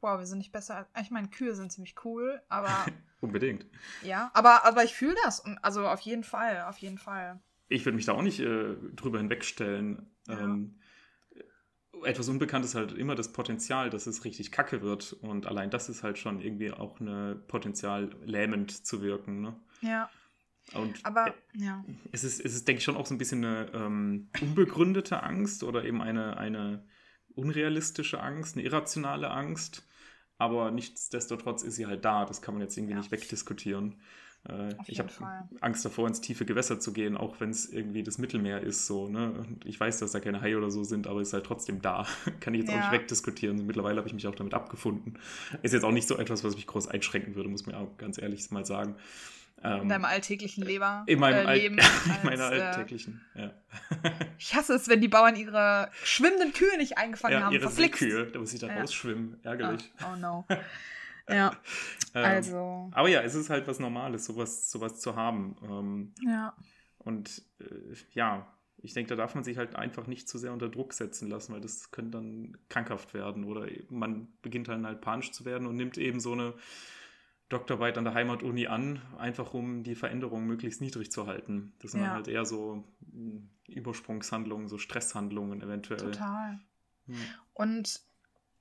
Boah, 0.00 0.18
wir 0.18 0.26
sind 0.26 0.38
nicht 0.38 0.52
besser. 0.52 0.88
Ich 1.00 1.10
meine, 1.10 1.28
Kühe 1.28 1.54
sind 1.54 1.72
ziemlich 1.72 1.94
cool, 2.04 2.42
aber. 2.48 2.86
Unbedingt. 3.20 3.66
Ja, 4.02 4.30
aber, 4.34 4.64
aber 4.64 4.84
ich 4.84 4.94
fühle 4.94 5.16
das. 5.24 5.44
Also 5.62 5.86
auf 5.86 6.00
jeden 6.00 6.24
Fall, 6.24 6.62
auf 6.62 6.78
jeden 6.78 6.98
Fall. 6.98 7.40
Ich 7.68 7.84
würde 7.84 7.96
mich 7.96 8.06
da 8.06 8.12
auch 8.12 8.22
nicht 8.22 8.40
äh, 8.40 8.74
drüber 8.94 9.18
hinwegstellen. 9.18 10.06
Ja. 10.28 10.40
Ähm, 10.40 10.78
etwas 12.04 12.28
Unbekannt 12.28 12.64
ist 12.64 12.74
halt 12.74 12.92
immer 12.92 13.14
das 13.14 13.32
Potenzial, 13.32 13.90
dass 13.90 14.06
es 14.06 14.24
richtig 14.24 14.52
kacke 14.52 14.82
wird. 14.82 15.14
Und 15.14 15.46
allein 15.46 15.70
das 15.70 15.88
ist 15.88 16.02
halt 16.02 16.18
schon 16.18 16.40
irgendwie 16.40 16.70
auch 16.70 17.00
ein 17.00 17.42
Potenzial, 17.48 18.10
lähmend 18.24 18.86
zu 18.86 19.02
wirken. 19.02 19.40
Ne? 19.40 19.56
Ja. 19.80 20.10
Und 20.74 21.04
Aber, 21.04 21.34
ja. 21.54 21.84
Es 22.12 22.24
ist, 22.24 22.44
es 22.44 22.54
ist, 22.54 22.66
denke 22.66 22.78
ich, 22.78 22.84
schon 22.84 22.96
auch 22.96 23.06
so 23.06 23.14
ein 23.14 23.18
bisschen 23.18 23.44
eine 23.44 23.70
ähm, 23.72 24.28
unbegründete 24.40 25.22
Angst 25.22 25.62
oder 25.62 25.84
eben 25.84 26.02
eine, 26.02 26.36
eine 26.36 26.84
unrealistische 27.34 28.20
Angst, 28.20 28.56
eine 28.56 28.64
irrationale 28.64 29.30
Angst. 29.30 29.86
Aber 30.38 30.70
nichtsdestotrotz 30.70 31.62
ist 31.62 31.76
sie 31.76 31.86
halt 31.86 32.04
da. 32.04 32.24
Das 32.24 32.42
kann 32.42 32.54
man 32.54 32.62
jetzt 32.62 32.76
irgendwie 32.76 32.92
ja. 32.92 32.98
nicht 32.98 33.12
wegdiskutieren. 33.12 34.00
Äh, 34.48 34.74
ich 34.86 34.98
habe 34.98 35.10
Angst 35.60 35.84
davor, 35.84 36.06
ins 36.08 36.20
tiefe 36.20 36.44
Gewässer 36.44 36.78
zu 36.78 36.92
gehen, 36.92 37.16
auch 37.16 37.40
wenn 37.40 37.50
es 37.50 37.72
irgendwie 37.72 38.02
das 38.02 38.18
Mittelmeer 38.18 38.60
ist. 38.60 38.86
So, 38.86 39.08
ne? 39.08 39.32
Und 39.32 39.64
ich 39.64 39.78
weiß, 39.78 39.98
dass 39.98 40.12
da 40.12 40.20
keine 40.20 40.40
Haie 40.40 40.56
oder 40.56 40.70
so 40.70 40.84
sind, 40.84 41.06
aber 41.06 41.20
es 41.20 41.28
ist 41.28 41.34
halt 41.34 41.46
trotzdem 41.46 41.82
da. 41.82 42.06
Kann 42.40 42.54
ich 42.54 42.60
jetzt 42.60 42.70
ja. 42.70 42.76
auch 42.76 42.80
nicht 42.80 42.92
wegdiskutieren. 42.92 43.66
Mittlerweile 43.66 43.98
habe 43.98 44.08
ich 44.08 44.14
mich 44.14 44.26
auch 44.26 44.34
damit 44.34 44.54
abgefunden. 44.54 45.18
Ist 45.62 45.72
jetzt 45.72 45.84
auch 45.84 45.92
nicht 45.92 46.08
so 46.08 46.16
etwas, 46.18 46.44
was 46.44 46.56
mich 46.56 46.66
groß 46.66 46.88
einschränken 46.88 47.34
würde, 47.34 47.48
muss 47.48 47.66
man 47.66 47.74
auch 47.74 47.96
ganz 47.98 48.18
ehrlich 48.18 48.50
mal 48.50 48.64
sagen. 48.64 48.96
Ähm, 49.64 49.82
in 49.82 49.88
deinem 49.88 50.04
alltäglichen 50.04 50.62
Leber, 50.64 51.02
in 51.06 51.18
meinem 51.18 51.48
äh, 51.48 51.56
Leben. 51.56 51.80
Als, 51.80 52.22
in 52.22 52.28
meiner 52.28 52.52
äh, 52.52 52.60
alltäglichen, 52.60 53.22
äh, 53.34 53.42
ja. 53.42 53.52
ich 54.38 54.54
hasse 54.54 54.74
es, 54.74 54.88
wenn 54.88 55.00
die 55.00 55.08
Bauern 55.08 55.34
ihre 55.34 55.90
schwimmenden 56.04 56.52
Kühe 56.52 56.76
nicht 56.76 56.98
eingefangen 56.98 57.38
ja, 57.38 57.46
haben. 57.46 57.54
Ihre 57.54 57.88
Kühe, 57.88 58.26
da 58.26 58.38
muss 58.38 58.52
ich 58.52 58.60
dann 58.60 58.70
ja. 58.70 58.82
ausschwimmen. 58.82 59.40
Ärgerlich. 59.42 59.90
Oh, 60.02 60.12
oh 60.12 60.16
no. 60.16 60.44
Ja, 61.28 61.56
ähm, 62.14 62.24
also. 62.24 62.90
Aber 62.92 63.08
ja, 63.08 63.22
es 63.22 63.34
ist 63.34 63.50
halt 63.50 63.66
was 63.66 63.78
Normales, 63.78 64.24
sowas, 64.26 64.70
sowas 64.70 65.00
zu 65.00 65.16
haben. 65.16 65.56
Ähm, 65.62 66.14
ja. 66.24 66.54
Und 66.98 67.42
äh, 67.60 67.94
ja, 68.12 68.46
ich 68.78 68.92
denke, 68.92 69.10
da 69.10 69.16
darf 69.16 69.34
man 69.34 69.44
sich 69.44 69.56
halt 69.56 69.74
einfach 69.76 70.06
nicht 70.06 70.28
zu 70.28 70.38
sehr 70.38 70.52
unter 70.52 70.68
Druck 70.68 70.92
setzen 70.92 71.28
lassen, 71.28 71.52
weil 71.52 71.60
das 71.60 71.90
könnte 71.90 72.18
dann 72.18 72.56
krankhaft 72.68 73.14
werden 73.14 73.44
oder 73.44 73.66
man 73.88 74.28
beginnt 74.42 74.68
dann 74.68 74.86
halt 74.86 75.00
panisch 75.00 75.32
zu 75.32 75.44
werden 75.44 75.66
und 75.66 75.76
nimmt 75.76 75.98
eben 75.98 76.20
so 76.20 76.32
eine 76.32 76.54
Doktorarbeit 77.48 77.96
an 77.96 78.04
der 78.04 78.14
Heimatuni 78.14 78.66
an, 78.66 79.00
einfach 79.18 79.54
um 79.54 79.84
die 79.84 79.94
Veränderung 79.94 80.46
möglichst 80.46 80.80
niedrig 80.80 81.12
zu 81.12 81.26
halten. 81.26 81.74
Das 81.80 81.92
sind 81.92 82.00
ja. 82.00 82.06
dann 82.06 82.16
halt 82.16 82.28
eher 82.28 82.44
so 82.44 82.84
hm, 83.12 83.48
Übersprungshandlungen, 83.68 84.68
so 84.68 84.78
Stresshandlungen 84.78 85.62
eventuell. 85.62 86.00
Total. 86.00 86.58
Hm. 87.06 87.16
Und 87.54 88.00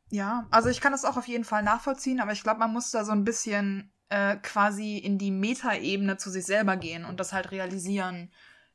ja, 0.10 0.48
also 0.52 0.70
ich 0.70 0.82
kann 0.82 0.92
das 0.92 1.06
auch 1.06 1.18
auf 1.18 1.28
jeden 1.28 1.44
Fall 1.44 1.64
nachvollziehen, 1.64 2.20
aber 2.20 2.32
ich 2.32 2.44
glaube, 2.44 2.60
man 2.60 2.74
muss 2.74 2.92
da 2.92 3.04
so 3.04 3.12
ein 3.12 3.24
bisschen 3.24 3.92
äh, 4.10 4.36
quasi 4.38 4.98
in 4.98 5.18
die 5.18 5.32
Metaebene 5.32 6.18
zu 6.18 6.30
sich 6.30 6.46
selber 6.46 6.78
gehen 6.78 7.06
und 7.06 7.20
das 7.20 7.34
halt 7.34 7.52
realisieren, 7.52 8.32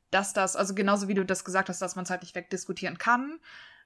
dass 0.09 0.33
das, 0.33 0.55
also 0.55 0.75
genauso 0.75 1.07
wie 1.07 1.13
du 1.13 1.25
das 1.25 1.45
gesagt 1.45 1.69
hast, 1.69 1.81
dass 1.81 1.95
man 1.95 2.03
es 2.03 2.09
halt 2.11 2.21
nicht 2.21 2.35
wegdiskutieren 2.35 2.97
kann, 2.97 3.39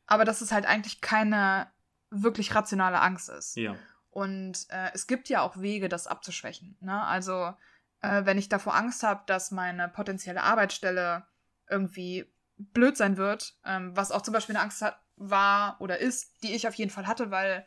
aber 0.07 0.25
dass 0.25 0.41
es 0.41 0.51
halt 0.51 0.65
eigentlich 0.65 1.01
keine 1.01 1.67
wirklich 2.09 2.55
rationale 2.55 2.99
Angst 2.99 3.29
ist. 3.29 3.55
Ja. 3.57 3.75
Und 4.09 4.67
äh, 4.69 4.91
es 4.93 5.07
gibt 5.07 5.29
ja 5.29 5.41
auch 5.41 5.57
Wege, 5.57 5.89
das 5.89 6.07
abzuschwächen. 6.07 6.77
Ne? 6.79 7.03
Also, 7.03 7.53
äh, 8.01 8.25
wenn 8.25 8.37
ich 8.37 8.49
davor 8.49 8.75
Angst 8.75 9.03
habe, 9.03 9.23
dass 9.25 9.51
meine 9.51 9.89
potenzielle 9.89 10.41
Arbeitsstelle 10.41 11.27
irgendwie 11.69 12.25
blöd 12.57 12.97
sein 12.97 13.17
wird, 13.17 13.55
ähm, 13.65 13.95
was 13.95 14.11
auch 14.11 14.21
zum 14.21 14.33
Beispiel 14.33 14.55
eine 14.55 14.63
Angst 14.63 14.81
hat, 14.81 14.99
war 15.17 15.77
oder 15.79 15.99
ist, 15.99 16.43
die 16.43 16.53
ich 16.53 16.67
auf 16.67 16.75
jeden 16.75 16.91
Fall 16.91 17.07
hatte, 17.07 17.31
weil 17.31 17.65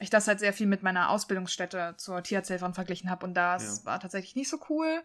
ich 0.00 0.10
das 0.10 0.28
halt 0.28 0.38
sehr 0.38 0.52
viel 0.52 0.66
mit 0.66 0.82
meiner 0.82 1.10
Ausbildungsstätte 1.10 1.94
zur 1.96 2.22
Tierarzthelferin 2.22 2.74
verglichen 2.74 3.10
habe 3.10 3.26
und 3.26 3.34
das 3.34 3.78
ja. 3.78 3.84
war 3.86 4.00
tatsächlich 4.00 4.36
nicht 4.36 4.48
so 4.48 4.58
cool. 4.68 5.02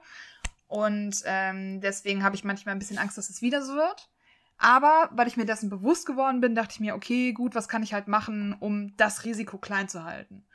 Und 0.67 1.21
ähm, 1.25 1.81
deswegen 1.81 2.23
habe 2.23 2.36
ich 2.36 2.43
manchmal 2.43 2.73
ein 2.73 2.79
bisschen 2.79 2.97
Angst, 2.97 3.17
dass 3.17 3.29
es 3.29 3.41
wieder 3.41 3.63
so 3.63 3.75
wird. 3.75 4.09
Aber 4.57 5.09
weil 5.12 5.27
ich 5.27 5.38
mir 5.38 5.45
dessen 5.45 5.69
bewusst 5.69 6.05
geworden 6.05 6.41
bin, 6.41 6.55
dachte 6.55 6.73
ich 6.73 6.79
mir, 6.79 6.95
okay, 6.95 7.33
gut, 7.33 7.53
was 7.53 7.67
kann 7.67 7.83
ich 7.83 7.93
halt 7.93 8.07
machen, 8.07 8.55
um 8.59 8.95
das 8.97 9.23
Risiko 9.23 9.57
klein 9.57 9.89
zu 9.89 10.03
halten? 10.03 10.45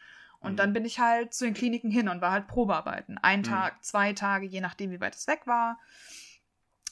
Und 0.41 0.53
mhm. 0.53 0.57
dann 0.57 0.73
bin 0.73 0.85
ich 0.85 0.99
halt 0.99 1.35
zu 1.35 1.45
den 1.45 1.55
Kliniken 1.55 1.91
hin 1.91 2.09
und 2.09 2.21
war 2.21 2.33
halt 2.33 2.47
Probearbeiten. 2.47 3.19
Ein 3.19 3.41
mhm. 3.41 3.45
Tag, 3.45 3.85
zwei 3.85 4.13
Tage, 4.13 4.47
je 4.47 4.61
nachdem, 4.61 4.91
wie 4.91 5.01
weit 5.01 5.15
es 5.15 5.27
weg 5.27 5.43
war 5.47 5.79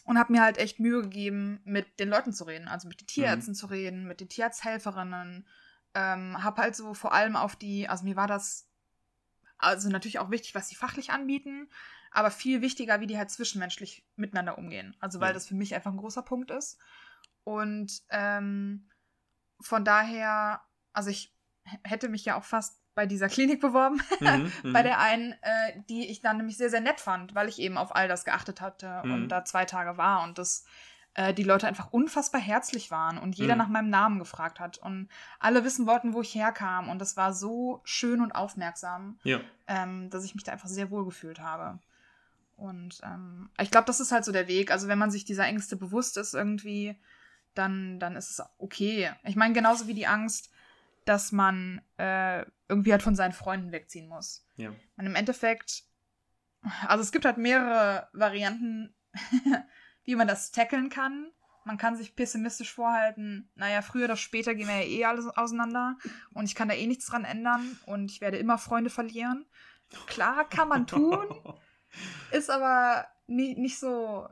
und 0.07 0.19
habe 0.19 0.33
mir 0.33 0.43
halt 0.43 0.57
echt 0.57 0.79
Mühe 0.79 1.03
gegeben, 1.03 1.61
mit 1.65 1.99
den 1.99 2.09
Leuten 2.09 2.33
zu 2.33 2.45
reden, 2.45 2.69
also 2.69 2.89
mit 2.89 3.01
den 3.01 3.07
Tierärzten 3.09 3.53
mhm. 3.53 3.57
zu 3.57 3.67
reden, 3.67 4.07
mit 4.07 4.21
den 4.21 4.29
Tierarzthelferinnen. 4.29 5.47
Ähm, 5.95 6.43
habe 6.43 6.63
halt 6.63 6.77
so 6.77 6.95
vor 6.95 7.13
allem 7.13 7.37
auf 7.37 7.57
die, 7.57 7.89
also 7.89 8.05
mir 8.05 8.17
war 8.17 8.29
das 8.29 8.69
also 9.59 9.89
natürlich 9.89 10.19
auch 10.19 10.31
wichtig, 10.31 10.55
was 10.55 10.69
sie 10.69 10.75
fachlich 10.77 11.11
anbieten, 11.11 11.69
aber 12.13 12.31
viel 12.31 12.63
wichtiger, 12.63 13.01
wie 13.01 13.07
die 13.07 13.19
halt 13.19 13.31
zwischenmenschlich 13.31 14.07
miteinander 14.15 14.59
umgehen. 14.59 14.95
Also 15.01 15.21
weil 15.21 15.31
ja. 15.31 15.35
das 15.35 15.49
für 15.49 15.55
mich 15.55 15.75
einfach 15.75 15.91
ein 15.91 15.99
großer 15.99 16.23
Punkt 16.23 16.51
ist. 16.51 16.79
Und 17.43 18.03
ähm, 18.11 18.89
von 19.61 19.85
daher, 19.85 20.61
also 20.93 21.11
ich 21.11 21.35
hätte 21.83 22.09
mich 22.09 22.25
ja 22.25 22.39
auch 22.39 22.45
fast 22.45 22.81
bei 22.97 23.07
dieser 23.07 23.29
Klinik 23.29 23.61
beworben, 23.61 24.01
mhm, 24.21 24.51
bei 24.73 24.81
mhm. 24.81 24.85
der 24.85 24.99
einen, 24.99 25.33
äh, 25.43 25.83
die 25.89 26.11
ich 26.11 26.23
dann 26.23 26.39
nämlich 26.39 26.57
sehr, 26.57 26.71
sehr 26.71 26.81
nett 26.81 26.99
fand, 26.99 27.37
weil 27.37 27.49
ich 27.49 27.61
eben 27.61 27.77
auf 27.77 27.95
all 27.95 28.09
das 28.09 28.25
geachtet 28.25 28.61
hatte 28.61 29.03
mhm. 29.05 29.13
und 29.13 29.29
da 29.29 29.45
zwei 29.45 29.67
Tage 29.67 29.99
war 29.99 30.25
und 30.25 30.39
das 30.39 30.65
äh, 31.15 31.35
die 31.35 31.45
Leute 31.45 31.69
einfach 31.69 31.93
unfassbar 31.93 32.41
herzlich 32.41 32.91
waren 32.91 33.19
und 33.19 33.37
jeder 33.37 33.55
mhm. 33.55 33.59
nach 33.59 33.69
meinem 33.69 33.91
Namen 33.91 34.19
gefragt 34.19 34.59
hat 34.59 34.79
und 34.79 35.09
alle 35.39 35.63
wissen 35.63 35.87
wollten, 35.87 36.15
wo 36.15 36.23
ich 36.23 36.35
herkam 36.35 36.89
und 36.89 36.99
das 36.99 37.19
war 37.19 37.35
so 37.35 37.83
schön 37.85 38.23
und 38.23 38.33
aufmerksam, 38.33 39.19
ja. 39.25 39.41
ähm, 39.69 40.09
dass 40.09 40.25
ich 40.25 40.35
mich 40.35 40.45
da 40.45 40.53
einfach 40.53 40.69
sehr 40.69 40.91
wohl 40.91 41.05
gefühlt 41.05 41.39
habe. 41.39 41.79
Und 42.57 43.03
ähm, 43.05 43.51
ich 43.61 43.71
glaube, 43.71 43.87
das 43.87 44.01
ist 44.01 44.11
halt 44.11 44.25
so 44.25 44.33
der 44.33 44.49
Weg. 44.49 44.71
Also 44.71 44.89
wenn 44.89 44.99
man 44.99 45.11
sich 45.11 45.27
dieser 45.27 45.45
Ängste 45.45 45.77
bewusst 45.77 46.17
ist 46.17 46.33
irgendwie, 46.33 46.97
dann, 47.55 48.01
dann 48.01 48.17
ist 48.17 48.31
es 48.31 48.43
okay. 48.57 49.13
Ich 49.25 49.37
meine, 49.37 49.53
genauso 49.53 49.87
wie 49.87 49.95
die 49.95 50.07
Angst, 50.07 50.51
dass 51.05 51.33
man 51.33 51.83
äh, 51.99 52.47
irgendwie 52.69 52.93
halt 52.93 53.03
von 53.03 53.15
seinen 53.15 53.33
Freunden 53.33 53.73
wegziehen 53.73 54.09
muss. 54.09 54.47
Ja. 54.57 54.71
Und 54.97 55.07
im 55.07 55.15
Endeffekt, 55.15 55.85
also 56.87 57.03
es 57.03 57.13
gibt 57.13 57.25
halt 57.25 57.39
mehrere 57.39 58.09
Varianten, 58.13 58.95
wie 60.05 60.17
man 60.17 60.29
das 60.29 60.51
tackeln 60.51 60.91
kann. 60.91 61.31
Man 61.65 61.79
kann 61.79 61.97
sich 61.97 62.15
pessimistisch 62.15 62.73
vorhalten, 62.73 63.51
naja, 63.57 63.83
früher 63.83 64.05
oder 64.05 64.17
später 64.17 64.55
gehen 64.55 64.69
wir 64.69 64.77
ja 64.77 64.87
eh 64.87 65.05
alles 65.05 65.27
auseinander 65.27 65.99
und 66.33 66.45
ich 66.45 66.55
kann 66.55 66.69
da 66.69 66.77
eh 66.77 66.87
nichts 66.87 67.07
dran 67.07 67.25
ändern 67.25 67.77
und 67.87 68.09
ich 68.13 68.21
werde 68.21 68.37
immer 68.37 68.57
Freunde 68.57 68.89
verlieren. 68.89 69.47
Klar, 70.07 70.49
kann 70.49 70.69
man 70.69 70.87
tun, 70.87 71.27
ist 72.31 72.51
aber 72.51 73.09
nie, 73.27 73.57
nicht 73.57 73.81
so 73.81 74.29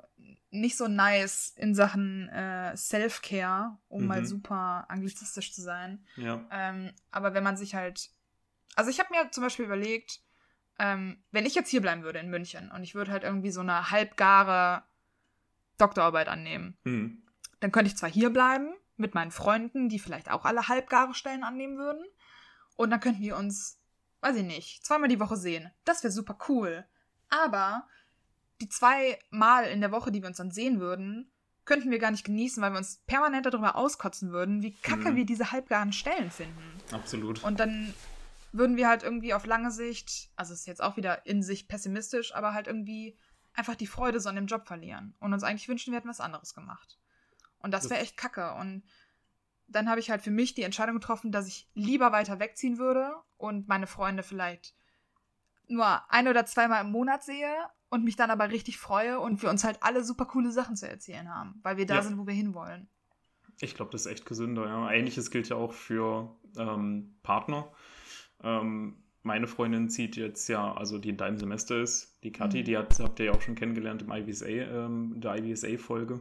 nicht 0.54 0.76
so 0.76 0.86
nice 0.86 1.52
in 1.56 1.74
Sachen 1.74 2.28
äh, 2.28 2.76
Self-Care, 2.76 3.76
um 3.88 4.02
mhm. 4.02 4.06
mal 4.06 4.24
super 4.24 4.86
anglizistisch 4.88 5.52
zu 5.52 5.62
sein. 5.62 6.06
Ja. 6.16 6.46
Ähm, 6.50 6.92
aber 7.10 7.34
wenn 7.34 7.44
man 7.44 7.56
sich 7.56 7.74
halt. 7.74 8.10
Also 8.74 8.90
ich 8.90 8.98
habe 8.98 9.10
mir 9.10 9.30
zum 9.30 9.42
Beispiel 9.42 9.64
überlegt, 9.64 10.20
ähm, 10.78 11.22
wenn 11.30 11.46
ich 11.46 11.54
jetzt 11.54 11.70
hier 11.70 11.80
bleiben 11.80 12.02
würde 12.02 12.18
in 12.18 12.30
München 12.30 12.70
und 12.70 12.82
ich 12.82 12.94
würde 12.94 13.12
halt 13.12 13.22
irgendwie 13.22 13.50
so 13.50 13.60
eine 13.60 13.90
halbgare 13.90 14.82
Doktorarbeit 15.78 16.28
annehmen, 16.28 16.76
mhm. 16.84 17.22
dann 17.60 17.72
könnte 17.72 17.88
ich 17.88 17.96
zwar 17.96 18.10
hier 18.10 18.30
bleiben 18.30 18.74
mit 18.96 19.14
meinen 19.14 19.30
Freunden, 19.30 19.88
die 19.88 19.98
vielleicht 19.98 20.30
auch 20.30 20.44
alle 20.44 20.68
halbgare 20.68 21.14
Stellen 21.14 21.44
annehmen 21.44 21.78
würden. 21.78 22.04
Und 22.76 22.90
dann 22.90 23.00
könnten 23.00 23.22
wir 23.22 23.36
uns, 23.36 23.78
weiß 24.20 24.36
ich 24.36 24.44
nicht, 24.44 24.84
zweimal 24.84 25.08
die 25.08 25.20
Woche 25.20 25.36
sehen. 25.36 25.70
Das 25.84 26.02
wäre 26.02 26.12
super 26.12 26.38
cool. 26.48 26.84
Aber 27.28 27.86
die 28.60 28.68
zwei 28.68 29.18
Mal 29.30 29.64
in 29.64 29.80
der 29.80 29.92
Woche, 29.92 30.12
die 30.12 30.22
wir 30.22 30.28
uns 30.28 30.38
dann 30.38 30.50
sehen 30.50 30.80
würden, 30.80 31.30
könnten 31.64 31.90
wir 31.90 31.98
gar 31.98 32.10
nicht 32.10 32.24
genießen, 32.24 32.62
weil 32.62 32.72
wir 32.72 32.78
uns 32.78 33.02
permanent 33.06 33.46
darüber 33.46 33.76
auskotzen 33.76 34.32
würden, 34.32 34.62
wie 34.62 34.72
kacke 34.72 35.12
mhm. 35.12 35.16
wir 35.16 35.26
diese 35.26 35.50
halbgaren 35.50 35.92
Stellen 35.92 36.30
finden. 36.30 36.62
Absolut. 36.92 37.42
Und 37.42 37.58
dann 37.58 37.94
würden 38.54 38.76
wir 38.76 38.88
halt 38.88 39.02
irgendwie 39.02 39.34
auf 39.34 39.46
lange 39.46 39.70
Sicht, 39.72 40.30
also 40.36 40.54
ist 40.54 40.66
jetzt 40.66 40.82
auch 40.82 40.96
wieder 40.96 41.26
in 41.26 41.42
sich 41.42 41.66
pessimistisch, 41.66 42.34
aber 42.34 42.54
halt 42.54 42.68
irgendwie 42.68 43.18
einfach 43.52 43.74
die 43.74 43.88
Freude 43.88 44.20
so 44.20 44.28
an 44.28 44.36
dem 44.36 44.46
Job 44.46 44.64
verlieren 44.64 45.14
und 45.18 45.32
uns 45.32 45.42
eigentlich 45.42 45.68
wünschen, 45.68 45.92
wir 45.92 45.98
hätten 45.98 46.08
was 46.08 46.20
anderes 46.20 46.54
gemacht. 46.54 46.98
Und 47.58 47.72
das 47.72 47.90
wäre 47.90 48.00
echt 48.00 48.16
kacke. 48.16 48.54
Und 48.54 48.84
dann 49.66 49.88
habe 49.88 49.98
ich 49.98 50.10
halt 50.10 50.22
für 50.22 50.30
mich 50.30 50.54
die 50.54 50.62
Entscheidung 50.62 50.96
getroffen, 50.96 51.32
dass 51.32 51.48
ich 51.48 51.68
lieber 51.74 52.12
weiter 52.12 52.38
wegziehen 52.38 52.78
würde 52.78 53.14
und 53.38 53.68
meine 53.68 53.86
Freunde 53.86 54.22
vielleicht 54.22 54.74
nur 55.66 56.02
ein 56.12 56.28
oder 56.28 56.46
zweimal 56.46 56.84
im 56.84 56.92
Monat 56.92 57.24
sehe 57.24 57.54
und 57.88 58.04
mich 58.04 58.16
dann 58.16 58.30
aber 58.30 58.50
richtig 58.50 58.78
freue 58.78 59.18
und 59.18 59.42
wir 59.42 59.50
uns 59.50 59.64
halt 59.64 59.82
alle 59.82 60.04
super 60.04 60.26
coole 60.26 60.52
Sachen 60.52 60.76
zu 60.76 60.88
erzählen 60.88 61.28
haben, 61.34 61.58
weil 61.62 61.76
wir 61.76 61.86
da 61.86 61.96
ja. 61.96 62.02
sind, 62.02 62.18
wo 62.18 62.26
wir 62.26 62.34
hinwollen. 62.34 62.88
Ich 63.60 63.74
glaube, 63.74 63.90
das 63.92 64.02
ist 64.02 64.12
echt 64.12 64.26
gesünder, 64.26 64.66
ja. 64.66 64.90
Ähnliches 64.90 65.30
gilt 65.30 65.48
ja 65.48 65.56
auch 65.56 65.72
für 65.72 66.36
ähm, 66.56 67.16
Partner. 67.22 67.72
Ähm, 68.44 68.96
meine 69.22 69.46
Freundin 69.46 69.88
zieht 69.88 70.16
jetzt 70.16 70.48
ja, 70.48 70.74
also 70.74 70.98
die 70.98 71.08
in 71.08 71.16
deinem 71.16 71.38
Semester 71.38 71.80
ist, 71.80 72.18
die 72.22 72.30
Kathi, 72.30 72.60
mhm. 72.60 72.64
die 72.64 72.76
hat, 72.76 72.98
habt 73.00 73.18
ihr 73.18 73.26
ja 73.26 73.32
auch 73.32 73.40
schon 73.40 73.54
kennengelernt 73.54 74.02
im 74.02 74.12
IVSA, 74.12 74.46
ähm, 74.46 75.14
der 75.16 75.36
IVSA-Folge. 75.36 76.20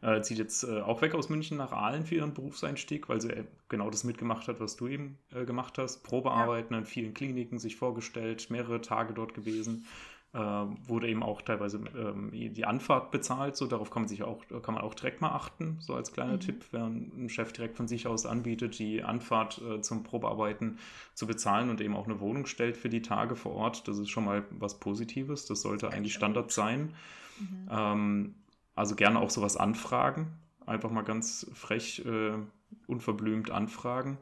Äh, 0.00 0.20
zieht 0.22 0.38
jetzt 0.38 0.64
äh, 0.64 0.80
auch 0.80 1.00
weg 1.00 1.14
aus 1.14 1.28
München 1.28 1.56
nach 1.56 1.70
Aalen 1.70 2.04
für 2.04 2.16
ihren 2.16 2.34
Berufseinstieg, 2.34 3.08
weil 3.08 3.20
sie 3.20 3.30
äh, 3.30 3.44
genau 3.68 3.88
das 3.88 4.02
mitgemacht 4.02 4.48
hat, 4.48 4.58
was 4.58 4.74
du 4.74 4.88
eben 4.88 5.16
äh, 5.32 5.44
gemacht 5.44 5.78
hast. 5.78 6.02
Probearbeiten 6.02 6.74
ja. 6.74 6.80
in 6.80 6.86
vielen 6.86 7.14
Kliniken, 7.14 7.60
sich 7.60 7.76
vorgestellt, 7.76 8.50
mehrere 8.50 8.80
Tage 8.80 9.14
dort 9.14 9.32
gewesen 9.32 9.86
wurde 10.34 11.08
eben 11.08 11.22
auch 11.22 11.42
teilweise 11.42 11.78
ähm, 11.94 12.30
die 12.32 12.64
Anfahrt 12.64 13.10
bezahlt. 13.10 13.54
So, 13.54 13.66
darauf 13.66 13.90
kann 13.90 14.02
man 14.02 14.08
sich 14.08 14.22
auch, 14.22 14.42
kann 14.62 14.74
man 14.74 14.82
auch 14.82 14.94
direkt 14.94 15.20
mal 15.20 15.32
achten, 15.32 15.76
so 15.80 15.94
als 15.94 16.12
kleiner 16.12 16.34
mhm. 16.34 16.40
Tipp, 16.40 16.64
wenn 16.70 17.12
ein 17.16 17.28
Chef 17.28 17.52
direkt 17.52 17.76
von 17.76 17.86
sich 17.86 18.06
aus 18.06 18.24
anbietet, 18.24 18.78
die 18.78 19.02
Anfahrt 19.02 19.60
äh, 19.60 19.82
zum 19.82 20.04
Probearbeiten 20.04 20.78
zu 21.12 21.26
bezahlen 21.26 21.68
und 21.68 21.82
eben 21.82 21.94
auch 21.94 22.06
eine 22.06 22.20
Wohnung 22.20 22.46
stellt 22.46 22.78
für 22.78 22.88
die 22.88 23.02
Tage 23.02 23.36
vor 23.36 23.52
Ort. 23.52 23.86
Das 23.88 23.98
ist 23.98 24.08
schon 24.08 24.24
mal 24.24 24.44
was 24.50 24.80
Positives. 24.80 25.44
Das 25.44 25.60
sollte 25.60 25.90
eigentlich 25.90 26.14
Standard 26.14 26.50
sein. 26.50 26.94
Mhm. 27.38 27.68
Ähm, 27.70 28.34
also 28.74 28.94
gerne 28.94 29.20
auch 29.20 29.30
sowas 29.30 29.58
anfragen. 29.58 30.32
Einfach 30.64 30.90
mal 30.90 31.02
ganz 31.02 31.46
frech, 31.52 32.06
äh, 32.06 32.38
unverblümt 32.86 33.50
anfragen. 33.50 34.16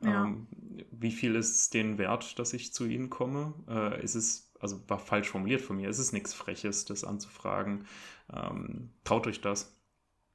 Ja. 0.00 0.24
Ähm, 0.24 0.46
wie 0.92 1.10
viel 1.10 1.34
ist 1.34 1.56
es 1.56 1.70
denen 1.70 1.98
wert, 1.98 2.38
dass 2.38 2.52
ich 2.52 2.72
zu 2.72 2.84
ihnen 2.84 3.10
komme? 3.10 3.54
Äh, 3.68 4.04
ist 4.04 4.14
es 4.14 4.45
also 4.66 4.88
war 4.88 4.98
falsch 4.98 5.28
formuliert 5.28 5.60
von 5.60 5.76
mir, 5.76 5.88
es 5.88 5.98
ist 5.98 6.12
nichts 6.12 6.34
Freches, 6.34 6.84
das 6.84 7.04
anzufragen. 7.04 7.86
Ähm, 8.32 8.90
traut 9.04 9.26
euch 9.26 9.40
das. 9.40 9.72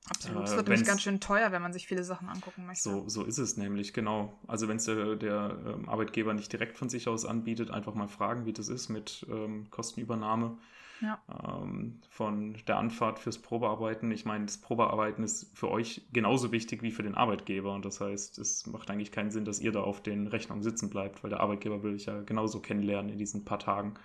Absolut. 0.09 0.45
Es 0.45 0.55
wird 0.55 0.67
nämlich 0.67 0.87
ganz 0.87 1.01
schön 1.01 1.19
teuer, 1.19 1.51
wenn 1.51 1.61
man 1.61 1.73
sich 1.73 1.85
viele 1.85 2.03
Sachen 2.03 2.27
angucken 2.27 2.65
möchte. 2.65 2.81
So, 2.81 3.07
so 3.07 3.23
ist 3.23 3.37
es 3.37 3.57
nämlich, 3.57 3.93
genau. 3.93 4.39
Also 4.47 4.67
wenn 4.67 4.77
es 4.77 4.85
der, 4.85 5.15
der 5.15 5.59
ähm, 5.65 5.87
Arbeitgeber 5.87 6.33
nicht 6.33 6.51
direkt 6.51 6.77
von 6.77 6.89
sich 6.89 7.07
aus 7.07 7.25
anbietet, 7.25 7.69
einfach 7.69 7.93
mal 7.93 8.07
fragen, 8.07 8.45
wie 8.45 8.53
das 8.53 8.67
ist 8.67 8.89
mit 8.89 9.25
ähm, 9.29 9.69
Kostenübernahme 9.69 10.57
ähm, 11.03 11.99
von 12.09 12.55
der 12.67 12.77
Anfahrt 12.77 13.19
fürs 13.19 13.39
Probearbeiten. 13.39 14.11
Ich 14.11 14.25
meine, 14.25 14.45
das 14.45 14.57
Probearbeiten 14.57 15.23
ist 15.23 15.55
für 15.57 15.69
euch 15.69 16.01
genauso 16.13 16.51
wichtig 16.51 16.83
wie 16.83 16.91
für 16.91 17.03
den 17.03 17.15
Arbeitgeber. 17.15 17.73
Und 17.73 17.85
das 17.85 18.01
heißt, 18.01 18.37
es 18.39 18.67
macht 18.67 18.89
eigentlich 18.89 19.11
keinen 19.11 19.31
Sinn, 19.31 19.45
dass 19.45 19.59
ihr 19.59 19.71
da 19.71 19.81
auf 19.81 20.01
den 20.01 20.27
Rechnungen 20.27 20.63
sitzen 20.63 20.89
bleibt, 20.89 21.23
weil 21.23 21.29
der 21.29 21.39
Arbeitgeber 21.39 21.83
will 21.83 21.95
euch 21.95 22.05
ja 22.05 22.21
genauso 22.21 22.59
kennenlernen 22.59 23.11
in 23.11 23.17
diesen 23.17 23.45
paar 23.45 23.59
Tagen. 23.59 23.95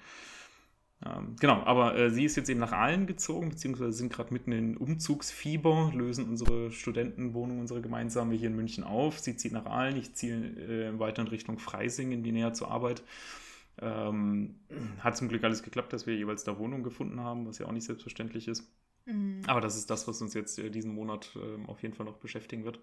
Ähm, 1.05 1.37
genau, 1.39 1.63
aber 1.65 1.95
äh, 1.97 2.11
sie 2.11 2.25
ist 2.25 2.37
jetzt 2.37 2.49
eben 2.49 2.61
nach 2.61 2.73
Aalen 2.73 3.07
gezogen, 3.07 3.51
beziehungsweise 3.51 3.93
sind 3.93 4.11
gerade 4.11 4.33
mitten 4.33 4.53
in 4.53 4.79
Umzugsfieber, 4.79 5.93
lösen 5.95 6.27
unsere 6.27 6.71
Studentenwohnung, 6.71 7.61
unsere 7.61 7.83
gemeinsame 7.83 8.35
hier 8.35 8.49
in 8.49 8.57
München 8.57 8.83
auf. 8.83 9.19
Sie 9.19 9.37
zieht 9.37 9.53
nach 9.53 9.67
Aalen, 9.67 9.97
ich 9.97 10.15
ziehe 10.15 10.35
äh, 10.37 10.99
weiter 10.99 11.23
in 11.23 11.29
Richtung 11.29 11.59
Freising, 11.59 12.13
in 12.13 12.23
die 12.23 12.33
Nähe 12.33 12.53
zur 12.53 12.71
Arbeit. 12.71 13.03
Ähm, 13.81 14.61
hat 15.01 15.17
zum 15.17 15.29
Glück 15.29 15.45
alles 15.45 15.63
geklappt, 15.63 15.93
dass 15.93 16.07
wir 16.07 16.17
jeweils 16.17 16.45
da 16.45 16.59
Wohnung 16.59 16.83
gefunden 16.83 17.21
haben, 17.21 17.47
was 17.47 17.59
ja 17.59 17.67
auch 17.67 17.73
nicht 17.73 17.85
selbstverständlich 17.85 18.49
ist. 18.49 18.71
Mhm. 19.07 19.43
Aber 19.47 19.61
das 19.61 19.77
ist 19.77 19.89
das, 19.89 20.07
was 20.09 20.21
uns 20.21 20.35
jetzt 20.35 20.59
äh, 20.59 20.71
diesen 20.71 20.95
Monat 20.95 21.31
äh, 21.37 21.69
auf 21.69 21.83
jeden 21.83 21.95
Fall 21.95 22.07
noch 22.07 22.19
beschäftigen 22.19 22.65
wird. 22.65 22.81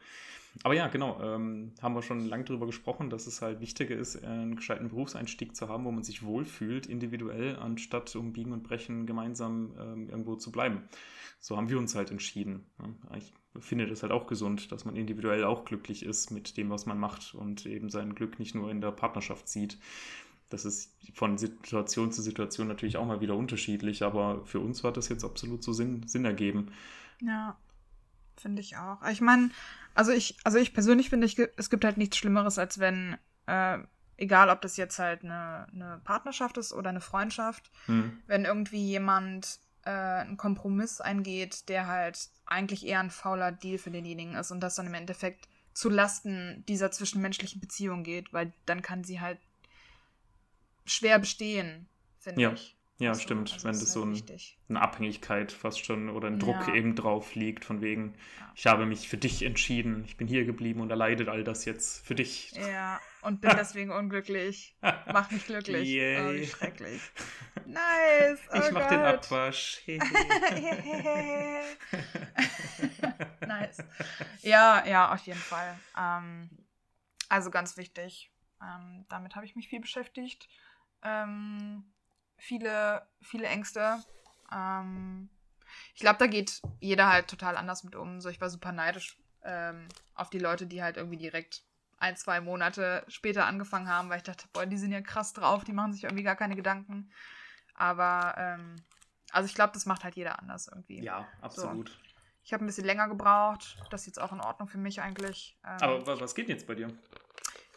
Aber 0.63 0.73
ja, 0.73 0.87
genau, 0.87 1.19
ähm, 1.21 1.73
haben 1.81 1.95
wir 1.95 2.01
schon 2.01 2.25
lange 2.27 2.45
darüber 2.45 2.65
gesprochen, 2.65 3.09
dass 3.09 3.27
es 3.27 3.41
halt 3.41 3.59
wichtiger 3.59 3.95
ist, 3.95 4.23
einen 4.23 4.55
gescheiten 4.55 4.87
Berufseinstieg 4.87 5.55
zu 5.55 5.67
haben, 5.67 5.83
wo 5.83 5.91
man 5.91 6.03
sich 6.03 6.23
wohlfühlt, 6.23 6.85
individuell, 6.85 7.57
anstatt 7.57 8.15
um 8.15 8.33
Biegen 8.33 8.53
und 8.53 8.63
Brechen 8.63 9.05
gemeinsam 9.05 9.73
ähm, 9.77 10.09
irgendwo 10.09 10.35
zu 10.35 10.51
bleiben. 10.51 10.83
So 11.39 11.57
haben 11.57 11.69
wir 11.69 11.77
uns 11.77 11.93
halt 11.95 12.09
entschieden. 12.09 12.65
Ja. 12.79 13.17
Ich 13.17 13.33
finde 13.59 13.87
das 13.87 14.01
halt 14.01 14.13
auch 14.13 14.27
gesund, 14.27 14.71
dass 14.71 14.85
man 14.85 14.95
individuell 14.95 15.43
auch 15.43 15.65
glücklich 15.65 16.03
ist 16.03 16.31
mit 16.31 16.55
dem, 16.55 16.69
was 16.69 16.85
man 16.85 16.97
macht 16.97 17.35
und 17.35 17.65
eben 17.65 17.89
sein 17.89 18.15
Glück 18.15 18.39
nicht 18.39 18.55
nur 18.55 18.71
in 18.71 18.79
der 18.79 18.91
Partnerschaft 18.91 19.49
sieht. 19.49 19.77
Das 20.53 20.65
ist 20.65 20.95
von 21.15 21.39
Situation 21.39 22.11
zu 22.11 22.21
Situation 22.21 22.67
natürlich 22.67 22.97
auch 22.97 23.07
mal 23.07 23.21
wieder 23.21 23.35
unterschiedlich, 23.35 24.03
aber 24.03 24.45
für 24.45 24.59
uns 24.59 24.83
hat 24.83 24.97
das 24.97 25.09
jetzt 25.09 25.23
absolut 25.23 25.63
so 25.63 25.73
Sinn, 25.73 26.07
Sinn 26.07 26.25
ergeben. 26.25 26.71
Ja, 27.21 27.57
finde 28.37 28.61
ich 28.61 28.77
auch. 28.77 29.01
Ich 29.07 29.19
meine, 29.19 29.49
also 29.95 30.11
ich, 30.11 30.37
also 30.43 30.59
ich 30.59 30.75
persönlich 30.75 31.09
finde, 31.09 31.25
ich, 31.25 31.39
es 31.57 31.71
gibt 31.71 31.83
halt 31.83 31.97
nichts 31.97 32.17
Schlimmeres, 32.17 32.59
als 32.59 32.77
wenn, 32.77 33.17
äh, 33.47 33.79
egal 34.17 34.51
ob 34.51 34.61
das 34.61 34.77
jetzt 34.77 34.99
halt 34.99 35.23
eine, 35.23 35.65
eine 35.73 36.01
Partnerschaft 36.03 36.57
ist 36.57 36.71
oder 36.71 36.91
eine 36.91 37.01
Freundschaft, 37.01 37.71
hm. 37.87 38.21
wenn 38.27 38.45
irgendwie 38.45 38.85
jemand 38.85 39.59
äh, 39.85 39.89
einen 39.89 40.37
Kompromiss 40.37 41.01
eingeht, 41.01 41.67
der 41.67 41.87
halt 41.87 42.29
eigentlich 42.45 42.85
eher 42.85 42.99
ein 42.99 43.09
fauler 43.09 43.51
Deal 43.51 43.79
für 43.79 43.89
denjenigen 43.89 44.35
ist 44.35 44.51
und 44.51 44.59
das 44.59 44.75
dann 44.75 44.85
im 44.85 44.93
Endeffekt 44.93 45.47
zu 45.73 45.89
Lasten 45.89 46.63
dieser 46.67 46.91
zwischenmenschlichen 46.91 47.59
Beziehung 47.59 48.03
geht, 48.03 48.31
weil 48.33 48.53
dann 48.67 48.83
kann 48.83 49.03
sie 49.03 49.19
halt 49.19 49.39
schwer 50.85 51.19
bestehen, 51.19 51.87
finde 52.19 52.41
ja. 52.41 52.53
ich. 52.53 52.77
Ja, 52.99 53.09
also, 53.09 53.21
stimmt. 53.21 53.51
Also 53.51 53.67
Wenn 53.67 53.79
das 53.79 53.91
so 53.91 54.05
ein, 54.05 54.23
eine 54.69 54.81
Abhängigkeit 54.81 55.51
fast 55.51 55.83
schon 55.83 56.09
oder 56.09 56.27
ein 56.27 56.39
Druck 56.39 56.67
ja. 56.67 56.75
eben 56.75 56.95
drauf 56.95 57.33
liegt, 57.35 57.65
von 57.65 57.81
wegen, 57.81 58.13
ja. 58.39 58.51
ich 58.55 58.65
habe 58.67 58.85
mich 58.85 59.09
für 59.09 59.17
dich 59.17 59.41
entschieden, 59.43 60.05
ich 60.05 60.15
bin 60.15 60.27
hier 60.27 60.45
geblieben 60.45 60.79
und 60.79 60.89
erleidet 60.91 61.27
all 61.27 61.43
das 61.43 61.65
jetzt 61.65 62.05
für 62.05 62.15
dich. 62.15 62.51
Ja, 62.51 63.01
und 63.21 63.41
bin 63.41 63.51
deswegen 63.57 63.91
unglücklich. 63.91 64.77
Mach 64.81 65.31
mich 65.31 65.45
glücklich. 65.45 65.89
Yay. 65.89 66.19
Oh, 66.21 66.33
wie 66.33 66.45
schrecklich. 66.45 67.01
Nice. 67.65 68.39
Oh 68.53 68.59
ich 68.59 68.71
mach 68.71 68.81
Gott. 68.81 68.91
den 68.91 68.99
Abwasch. 69.01 69.81
nice. 73.47 73.83
Ja, 74.43 74.85
ja, 74.87 75.11
auf 75.13 75.25
jeden 75.25 75.39
Fall. 75.39 75.77
Ähm, 75.99 76.49
also 77.27 77.49
ganz 77.49 77.75
wichtig. 77.75 78.31
Ähm, 78.61 79.05
damit 79.09 79.35
habe 79.35 79.45
ich 79.45 79.55
mich 79.55 79.67
viel 79.67 79.81
beschäftigt. 79.81 80.47
Ähm, 81.03 81.83
viele, 82.37 83.07
viele 83.21 83.47
Ängste. 83.47 84.03
Ähm, 84.51 85.29
ich 85.93 86.01
glaube, 86.01 86.19
da 86.19 86.27
geht 86.27 86.61
jeder 86.79 87.11
halt 87.11 87.27
total 87.27 87.57
anders 87.57 87.83
mit 87.83 87.95
um. 87.95 88.21
So, 88.21 88.29
ich 88.29 88.41
war 88.41 88.49
super 88.49 88.71
neidisch 88.71 89.17
ähm, 89.43 89.87
auf 90.15 90.29
die 90.29 90.39
Leute, 90.39 90.67
die 90.67 90.83
halt 90.83 90.97
irgendwie 90.97 91.17
direkt 91.17 91.63
ein, 91.97 92.17
zwei 92.17 92.41
Monate 92.41 93.05
später 93.07 93.45
angefangen 93.45 93.87
haben, 93.87 94.09
weil 94.09 94.17
ich 94.17 94.23
dachte, 94.23 94.47
boah, 94.51 94.65
die 94.65 94.77
sind 94.77 94.91
ja 94.91 95.01
krass 95.01 95.33
drauf, 95.33 95.63
die 95.63 95.73
machen 95.73 95.93
sich 95.93 96.03
irgendwie 96.03 96.23
gar 96.23 96.35
keine 96.35 96.55
Gedanken. 96.55 97.11
Aber, 97.75 98.35
ähm, 98.37 98.75
also 99.31 99.47
ich 99.47 99.55
glaube, 99.55 99.73
das 99.73 99.85
macht 99.85 100.03
halt 100.03 100.15
jeder 100.15 100.39
anders 100.39 100.67
irgendwie. 100.67 101.01
Ja, 101.01 101.27
absolut. 101.41 101.89
So. 101.89 101.95
Ich 102.43 102.51
habe 102.51 102.63
ein 102.63 102.67
bisschen 102.67 102.85
länger 102.85 103.07
gebraucht. 103.07 103.77
Das 103.89 104.01
ist 104.01 104.07
jetzt 104.07 104.21
auch 104.21 104.33
in 104.33 104.41
Ordnung 104.41 104.67
für 104.67 104.77
mich 104.77 105.01
eigentlich. 105.01 105.57
Ähm, 105.65 105.77
Aber 105.79 106.19
was 106.19 106.35
geht 106.35 106.49
jetzt 106.49 106.67
bei 106.67 106.75
dir? 106.75 106.89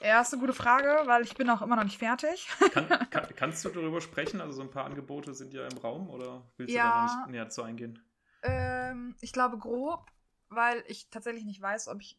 Ja, 0.01 0.21
ist 0.21 0.33
eine 0.33 0.41
gute 0.41 0.53
Frage, 0.53 1.03
weil 1.07 1.23
ich 1.23 1.35
bin 1.35 1.49
auch 1.49 1.63
immer 1.63 1.77
noch 1.77 1.85
nicht 1.85 1.99
fertig. 1.99 2.49
Kann, 2.73 2.89
kann, 3.11 3.29
kannst 3.35 3.65
du 3.65 3.71
darüber 3.71 4.01
sprechen? 4.01 4.41
Also 4.41 4.55
so 4.55 4.63
ein 4.63 4.71
paar 4.71 4.85
Angebote 4.85 5.35
sind 5.35 5.55
ja 5.55 5.67
im 5.67 5.79
Raum 5.79 6.11
oder 6.11 6.47
willst 6.57 6.75
ja, 6.75 6.83
du 6.83 6.89
da 6.89 7.05
noch 7.05 7.27
nicht 7.27 7.33
näher 7.33 7.49
zu 7.49 7.63
eingehen? 7.63 8.03
Ähm, 8.43 9.17
ich 9.21 9.33
glaube 9.33 9.59
grob, 9.59 10.11
weil 10.49 10.85
ich 10.87 11.09
tatsächlich 11.11 11.45
nicht 11.45 11.61
weiß, 11.61 11.89
ob 11.89 12.01
ich 12.01 12.19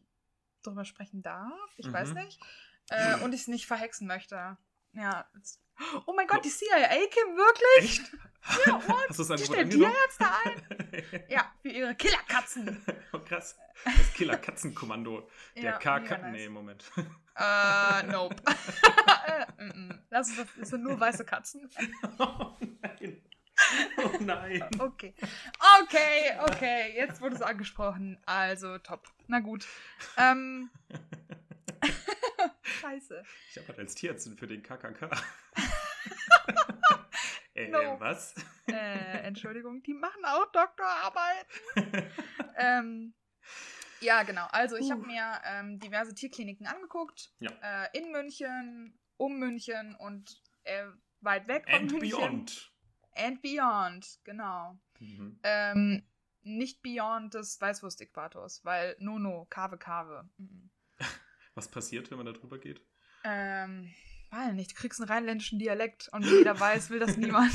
darüber 0.62 0.84
sprechen 0.84 1.22
darf. 1.22 1.72
Ich 1.76 1.86
mhm. 1.86 1.92
weiß 1.92 2.14
nicht. 2.14 2.40
Äh, 2.90 3.20
und 3.22 3.32
ich 3.32 3.42
es 3.42 3.48
nicht 3.48 3.66
verhexen 3.66 4.06
möchte. 4.06 4.56
Ja. 4.92 5.30
Oh 6.06 6.12
mein 6.14 6.26
Gott, 6.26 6.44
die 6.44 6.50
CIA-Kim, 6.50 7.36
wirklich? 7.36 8.00
Echt? 8.00 8.12
Ja, 8.66 8.74
what? 8.88 9.08
Hast 9.08 9.18
du 9.18 9.24
das 9.24 9.40
die 9.40 9.46
stellt 9.46 9.72
die 9.72 9.78
jetzt 9.78 10.20
da 10.20 10.34
ein? 10.44 11.24
ja, 11.28 11.52
für 11.62 11.68
ihre 11.68 11.94
Killerkatzen. 11.94 12.82
Oh, 13.12 13.18
krass. 13.20 13.56
Das 13.84 14.12
Killerkatzenkommando. 14.14 15.28
Der 15.56 15.62
ja, 15.62 15.78
KK. 15.78 16.18
Nice. 16.18 16.32
Nee, 16.32 16.48
Moment. 16.48 16.90
Äh, 17.38 18.02
nope. 18.10 18.34
das, 20.10 20.28
ist, 20.30 20.46
das 20.58 20.68
sind 20.70 20.82
nur 20.82 20.98
weiße 20.98 21.24
Katzen. 21.24 21.70
oh 22.18 22.56
nein. 22.82 23.22
Oh 23.98 24.10
nein. 24.20 24.64
Okay. 24.78 25.14
Okay, 25.82 26.36
okay. 26.40 26.94
Jetzt 26.96 27.20
wurde 27.20 27.36
es 27.36 27.42
angesprochen. 27.42 28.20
Also 28.26 28.78
top. 28.78 29.08
Na 29.28 29.38
gut. 29.40 29.66
Ähm. 30.16 30.70
Scheiße. 32.62 33.22
Ich 33.50 33.58
habe 33.58 33.68
halt 33.68 33.78
als 33.78 33.94
Tierarzt 33.94 34.28
für 34.36 34.46
den 34.46 34.62
KKK. 34.62 35.10
äh, 37.54 37.68
no. 37.68 38.00
was? 38.00 38.34
Äh, 38.66 39.18
Entschuldigung, 39.22 39.82
die 39.82 39.94
machen 39.94 40.24
auch 40.24 40.50
Doktorarbeiten. 40.50 42.10
ähm, 42.56 43.14
ja, 44.00 44.22
genau. 44.22 44.46
Also 44.50 44.76
ich 44.76 44.86
uh. 44.86 44.92
habe 44.92 45.06
mir 45.06 45.40
ähm, 45.44 45.78
diverse 45.78 46.14
Tierkliniken 46.14 46.66
angeguckt. 46.66 47.32
Ja. 47.40 47.50
Äh, 47.62 47.98
in 47.98 48.10
München, 48.12 48.98
um 49.16 49.38
München 49.38 49.94
und 49.96 50.42
äh, 50.64 50.84
weit 51.20 51.48
weg 51.48 51.64
von 51.68 51.80
And 51.80 51.92
München. 51.92 52.10
beyond. 52.10 52.72
And 53.14 53.42
beyond, 53.42 54.18
genau. 54.24 54.78
Mhm. 55.00 55.40
Ähm, 55.42 56.02
nicht 56.42 56.82
beyond 56.82 57.34
des 57.34 57.60
Weißwurst-Äquators, 57.60 58.64
weil 58.64 58.96
no, 59.00 59.18
no, 59.18 59.46
Kave, 59.50 59.78
Kave. 59.78 60.28
Mhm. 60.38 60.70
Was 61.54 61.68
passiert, 61.68 62.10
wenn 62.10 62.18
man 62.18 62.26
da 62.26 62.32
drüber 62.32 62.58
geht? 62.58 62.80
Ähm, 63.24 63.92
weil 64.30 64.54
nicht, 64.54 64.72
du 64.72 64.74
kriegst 64.74 65.00
einen 65.00 65.10
rheinländischen 65.10 65.58
Dialekt 65.58 66.08
und 66.12 66.24
jeder 66.24 66.58
weiß, 66.58 66.90
will 66.90 67.00
das 67.00 67.16
niemand. 67.16 67.52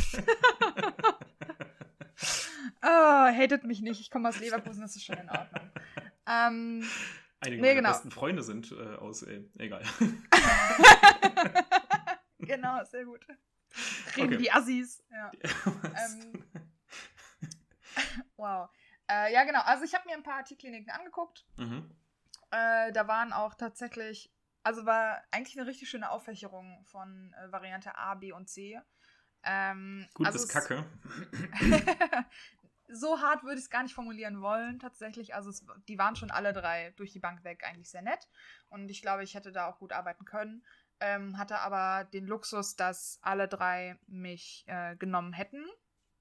oh, 2.81 2.83
hatet 2.83 3.63
mich 3.63 3.81
nicht, 3.81 4.01
ich 4.01 4.09
komme 4.09 4.29
aus 4.29 4.39
Leverkusen, 4.39 4.81
das 4.81 4.95
ist 4.95 5.05
schon 5.05 5.17
in 5.17 5.29
Ordnung. 5.29 5.69
Ähm, 6.27 6.87
Einige 7.39 7.61
nee, 7.61 7.67
meiner 7.69 7.75
genau. 7.75 7.89
besten 7.89 8.11
Freunde 8.11 8.43
sind 8.43 8.71
äh, 8.71 8.95
aus, 8.95 9.23
äh, 9.23 9.43
egal. 9.57 9.83
genau, 12.39 12.83
sehr 12.85 13.05
gut. 13.05 13.25
Reden 14.15 14.35
okay. 14.35 14.39
wie 14.39 14.51
Assis. 14.51 15.03
Ja. 15.11 15.31
ähm, 15.41 16.45
wow. 18.37 18.69
Äh, 19.09 19.33
ja, 19.33 19.43
genau. 19.43 19.61
Also 19.61 19.83
ich 19.83 19.93
habe 19.93 20.07
mir 20.07 20.15
ein 20.15 20.23
paar 20.23 20.43
Tierkliniken 20.45 20.91
angeguckt. 20.91 21.45
Mhm. 21.57 21.89
Äh, 22.51 22.91
da 22.91 23.07
waren 23.07 23.33
auch 23.33 23.55
tatsächlich, 23.55 24.31
also 24.63 24.85
war 24.85 25.21
eigentlich 25.31 25.57
eine 25.57 25.67
richtig 25.67 25.89
schöne 25.89 26.11
Auffächerung 26.11 26.83
von 26.85 27.33
äh, 27.33 27.51
Variante 27.51 27.97
A, 27.97 28.13
B 28.15 28.31
und 28.31 28.49
C. 28.49 28.79
Ähm, 29.43 30.07
Gut 30.13 30.27
also 30.27 30.39
bis 30.39 30.45
es- 30.45 30.53
Kacke. 30.53 30.85
so 32.87 33.21
hart 33.21 33.43
würde 33.43 33.55
ich 33.55 33.65
es 33.65 33.69
gar 33.69 33.83
nicht 33.83 33.95
formulieren 33.95 34.41
wollen, 34.41 34.79
tatsächlich. 34.79 35.33
Also 35.35 35.49
es, 35.49 35.65
die 35.87 35.97
waren 35.97 36.15
schon 36.15 36.31
alle 36.31 36.53
drei 36.53 36.91
durch 36.97 37.11
die 37.11 37.19
Bank 37.19 37.43
weg 37.43 37.63
eigentlich 37.65 37.89
sehr 37.89 38.01
nett. 38.01 38.27
Und 38.69 38.89
ich 38.89 39.01
glaube, 39.01 39.23
ich 39.23 39.35
hätte 39.35 39.51
da 39.51 39.67
auch 39.67 39.79
gut 39.79 39.93
arbeiten 39.93 40.25
können. 40.25 40.65
Ähm, 40.99 41.37
hatte 41.37 41.59
aber 41.59 42.05
den 42.05 42.25
Luxus, 42.25 42.75
dass 42.75 43.19
alle 43.21 43.47
drei 43.47 43.99
mich 44.07 44.63
äh, 44.67 44.95
genommen 44.95 45.33
hätten 45.33 45.65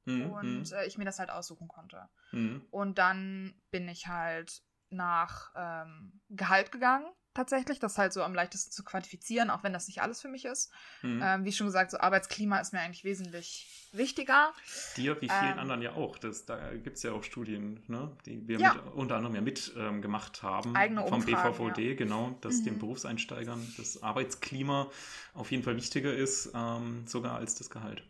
Mhm, 0.04 0.30
und 0.30 0.72
äh, 0.72 0.84
ich 0.86 0.98
mir 0.98 1.04
das 1.04 1.18
halt 1.18 1.30
aussuchen 1.30 1.68
konnte. 1.68 2.08
mhm. 2.32 2.66
Und 2.70 2.98
dann 2.98 3.54
bin 3.70 3.88
ich 3.88 4.08
halt 4.08 4.62
nach 4.90 5.52
ähm, 5.54 6.20
Gehalt 6.28 6.72
gegangen, 6.72 7.06
tatsächlich. 7.35 7.78
Das 7.78 7.93
ist 7.93 7.99
halt 7.99 8.12
so 8.12 8.22
am 8.22 8.35
leichtesten 8.35 8.72
zu 8.72 8.85
quantifizieren, 8.85 9.51
auch 9.51 9.62
wenn 9.62 9.72
das 9.72 9.87
nicht 9.89 10.03
alles 10.03 10.20
für 10.20 10.28
mich 10.28 10.45
ist. 10.45 10.72
Mhm. 11.03 11.20
Ähm, 11.22 11.45
wie 11.45 11.53
schon 11.53 11.66
gesagt, 11.66 11.91
so 11.91 11.99
Arbeitsklima 11.99 12.59
ist 12.59 12.72
mir 12.72 12.80
eigentlich 12.80 13.05
wesentlich 13.05 13.89
wichtiger. 13.93 14.53
Dir 14.97 15.20
wie 15.20 15.28
vielen 15.28 15.53
ähm, 15.53 15.59
anderen 15.59 15.83
ja 15.83 15.93
auch. 15.93 16.18
Das, 16.18 16.47
da 16.47 16.72
gibt 16.74 16.97
es 16.97 17.03
ja 17.03 17.12
auch 17.12 17.22
Studien, 17.22 17.83
ne, 17.89 18.16
die 18.26 18.47
wir 18.49 18.59
Ja. 18.61 18.74
mit, 18.74 18.83
unter 18.95 19.16
anderem 19.16 19.35
ja 19.35 19.41
mit 19.41 19.72
ähm, 19.76 20.03
gemacht 20.03 20.43
haben. 20.43 20.74
Eigene 20.76 21.07
vom 21.07 21.20
Umfragen, 21.20 21.57
BVVD, 21.57 21.95
genau, 21.97 22.37
dass 22.41 22.61
Mhm. 22.61 22.64
den 22.64 22.78
Berufseinsteigern 22.78 23.74
das 23.76 24.03
Arbeitsklima 24.03 24.91
auf 25.35 25.51
jeden 25.51 25.62
Fall 25.62 25.76
wichtiger 25.76 26.14
ist, 26.14 26.51
ähm, 26.55 27.07
sogar 27.07 27.37
als 27.37 27.55
das 27.55 27.70
Gehalt. 27.70 28.03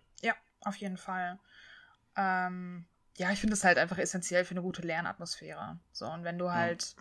Auf 0.64 0.76
jeden 0.76 0.96
Fall. 0.96 1.38
Ähm, 2.16 2.86
ja, 3.18 3.30
ich 3.30 3.40
finde 3.40 3.54
es 3.54 3.64
halt 3.64 3.78
einfach 3.78 3.98
essentiell 3.98 4.44
für 4.44 4.52
eine 4.52 4.62
gute 4.62 4.82
Lernatmosphäre. 4.82 5.78
So, 5.92 6.06
und 6.06 6.24
wenn 6.24 6.38
du 6.38 6.50
halt 6.50 6.94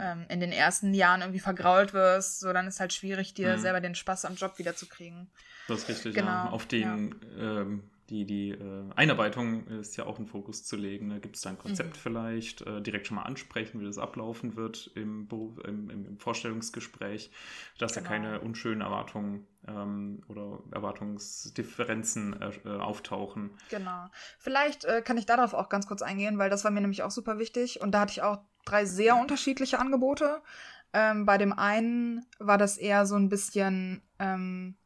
ähm, 0.00 0.26
in 0.28 0.40
den 0.40 0.52
ersten 0.52 0.92
Jahren 0.94 1.20
irgendwie 1.22 1.40
vergrault 1.40 1.92
wirst, 1.92 2.40
so 2.40 2.52
dann 2.52 2.66
ist 2.66 2.80
halt 2.80 2.92
schwierig, 2.92 3.34
dir 3.34 3.56
Mhm. 3.56 3.60
selber 3.60 3.80
den 3.80 3.94
Spaß 3.94 4.24
am 4.24 4.34
Job 4.34 4.58
wiederzukriegen. 4.58 5.30
Das 5.68 5.82
ist 5.82 5.88
richtig, 5.88 6.14
Genau, 6.14 6.28
ja. 6.28 6.50
Auf 6.50 6.66
den, 6.66 7.14
ähm, 7.38 7.90
die, 8.10 8.24
die 8.24 8.50
äh, 8.50 8.84
Einarbeitung 8.94 9.66
ist 9.66 9.96
ja 9.96 10.06
auch 10.06 10.18
ein 10.18 10.26
Fokus 10.26 10.64
zu 10.64 10.76
legen. 10.76 11.10
Da 11.10 11.18
gibt 11.18 11.36
es 11.36 11.42
da 11.42 11.50
ein 11.50 11.58
Konzept 11.58 11.96
Mhm. 11.96 12.00
vielleicht, 12.00 12.62
äh, 12.62 12.80
direkt 12.80 13.06
schon 13.06 13.16
mal 13.16 13.22
ansprechen, 13.22 13.80
wie 13.80 13.84
das 13.84 13.98
ablaufen 13.98 14.56
wird 14.56 14.90
im, 14.94 15.26
Beruf, 15.26 15.58
im, 15.64 15.90
im, 15.90 16.18
Vorstellungsgespräch, 16.18 17.30
dass 17.78 17.92
da 17.92 18.00
Genau. 18.00 18.10
keine 18.10 18.40
unschönen 18.40 18.80
Erwartungen 18.80 19.46
ähm, 19.66 20.22
oder 20.28 20.60
Erwartungsdifferenzen 20.72 22.40
äh, 22.40 22.50
äh, 22.64 22.78
auftauchen. 22.78 23.50
Genau. 23.70 24.06
Vielleicht 24.38 24.84
äh, 24.84 25.02
kann 25.02 25.18
ich 25.18 25.26
darauf 25.26 25.54
auch 25.54 25.68
ganz 25.68 25.86
kurz 25.86 26.02
eingehen, 26.02 26.38
weil 26.38 26.50
das 26.50 26.64
war 26.64 26.70
mir 26.70 26.80
nämlich 26.80 27.02
auch 27.02 27.10
super 27.10 27.38
wichtig. 27.38 27.80
Und 27.80 27.92
da 27.92 28.00
hatte 28.00 28.12
ich 28.12 28.22
auch 28.22 28.38
drei 28.64 28.84
sehr 28.84 29.16
unterschiedliche 29.16 29.78
Angebote. 29.78 30.42
Ähm, 30.92 31.26
bei 31.26 31.38
dem 31.38 31.52
einen 31.52 32.24
war 32.38 32.58
das 32.58 32.78
eher 32.78 33.06
so 33.06 33.16
ein 33.16 33.28
bisschen, 33.28 34.02
ähm, 34.18 34.76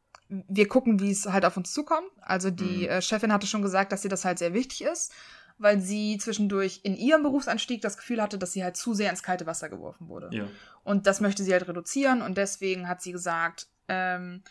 wir 0.47 0.67
gucken, 0.67 0.99
wie 0.99 1.11
es 1.11 1.25
halt 1.25 1.43
auf 1.45 1.57
uns 1.57 1.73
zukommt. 1.73 2.07
Also 2.21 2.49
die 2.51 2.83
Mhm. 2.83 2.89
äh, 2.89 3.01
Chefin 3.01 3.33
hatte 3.33 3.47
schon 3.47 3.61
gesagt, 3.61 3.91
dass 3.91 4.03
ihr 4.03 4.09
das 4.09 4.23
halt 4.23 4.39
sehr 4.39 4.53
wichtig 4.53 4.83
ist, 4.83 5.11
weil 5.57 5.79
sie 5.81 6.17
zwischendurch 6.17 6.79
in 6.83 6.95
ihrem 6.95 7.23
Berufsanstieg 7.23 7.81
das 7.81 7.97
Gefühl 7.97 8.21
hatte, 8.21 8.37
dass 8.37 8.53
sie 8.53 8.63
halt 8.63 8.77
zu 8.77 8.93
sehr 8.93 9.09
ins 9.09 9.23
kalte 9.23 9.45
Wasser 9.45 9.67
geworfen 9.69 10.07
wurde. 10.07 10.29
Ja. 10.31 10.45
Und 10.83 11.05
das 11.05 11.19
möchte 11.21 11.43
sie 11.43 11.51
halt 11.51 11.67
reduzieren 11.67 12.21
und 12.21 12.37
deswegen 12.37 12.87
hat 12.87 13.01
sie 13.01 13.11
gesagt, 13.11 13.67
ähm, 13.89 14.41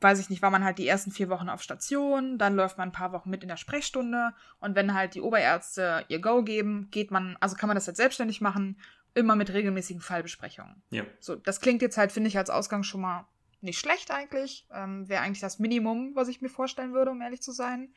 weiß 0.00 0.20
ich 0.20 0.30
nicht, 0.30 0.40
war 0.40 0.50
man 0.50 0.64
halt 0.64 0.78
die 0.78 0.86
ersten 0.88 1.10
vier 1.10 1.28
Wochen 1.28 1.50
auf 1.50 1.62
Station, 1.62 2.38
dann 2.38 2.54
läuft 2.54 2.78
man 2.78 2.88
ein 2.88 2.92
paar 2.92 3.12
Wochen 3.12 3.28
mit 3.28 3.42
in 3.42 3.48
der 3.48 3.58
Sprechstunde 3.58 4.32
und 4.60 4.74
wenn 4.74 4.94
halt 4.94 5.14
die 5.14 5.20
Oberärzte 5.20 6.04
ihr 6.08 6.20
Go 6.20 6.42
geben, 6.44 6.88
geht 6.90 7.10
man, 7.10 7.36
also 7.40 7.56
kann 7.56 7.66
man 7.66 7.74
das 7.74 7.86
halt 7.86 7.98
selbstständig 7.98 8.40
machen, 8.40 8.78
immer 9.14 9.36
mit 9.36 9.52
regelmäßigen 9.52 10.00
Fallbesprechungen. 10.00 10.80
Ja. 10.90 11.02
So, 11.20 11.34
das 11.36 11.60
klingt 11.60 11.82
jetzt 11.82 11.98
halt, 11.98 12.10
finde 12.12 12.28
ich, 12.28 12.38
als 12.38 12.48
Ausgang 12.48 12.84
schon 12.84 13.02
mal 13.02 13.26
nicht 13.62 13.78
schlecht 13.78 14.10
eigentlich. 14.10 14.66
Ähm, 14.72 15.08
Wäre 15.08 15.22
eigentlich 15.22 15.40
das 15.40 15.58
Minimum, 15.58 16.14
was 16.14 16.28
ich 16.28 16.40
mir 16.40 16.48
vorstellen 16.48 16.92
würde, 16.92 17.10
um 17.10 17.20
ehrlich 17.20 17.42
zu 17.42 17.52
sein. 17.52 17.94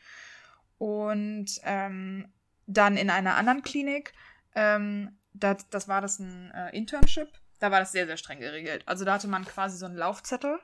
Und 0.77 1.47
ähm, 1.63 2.31
dann 2.67 2.97
in 2.97 3.09
einer 3.09 3.35
anderen 3.35 3.61
Klinik, 3.61 4.13
ähm, 4.55 5.17
das, 5.33 5.69
das 5.69 5.87
war 5.87 6.01
das 6.01 6.19
ein 6.19 6.51
äh, 6.51 6.75
Internship, 6.75 7.29
da 7.59 7.71
war 7.71 7.79
das 7.79 7.91
sehr, 7.91 8.05
sehr 8.05 8.17
streng 8.17 8.39
geregelt. 8.39 8.83
Also 8.85 9.05
da 9.05 9.13
hatte 9.13 9.27
man 9.27 9.45
quasi 9.45 9.77
so 9.77 9.85
einen 9.85 9.95
Laufzettel 9.95 10.59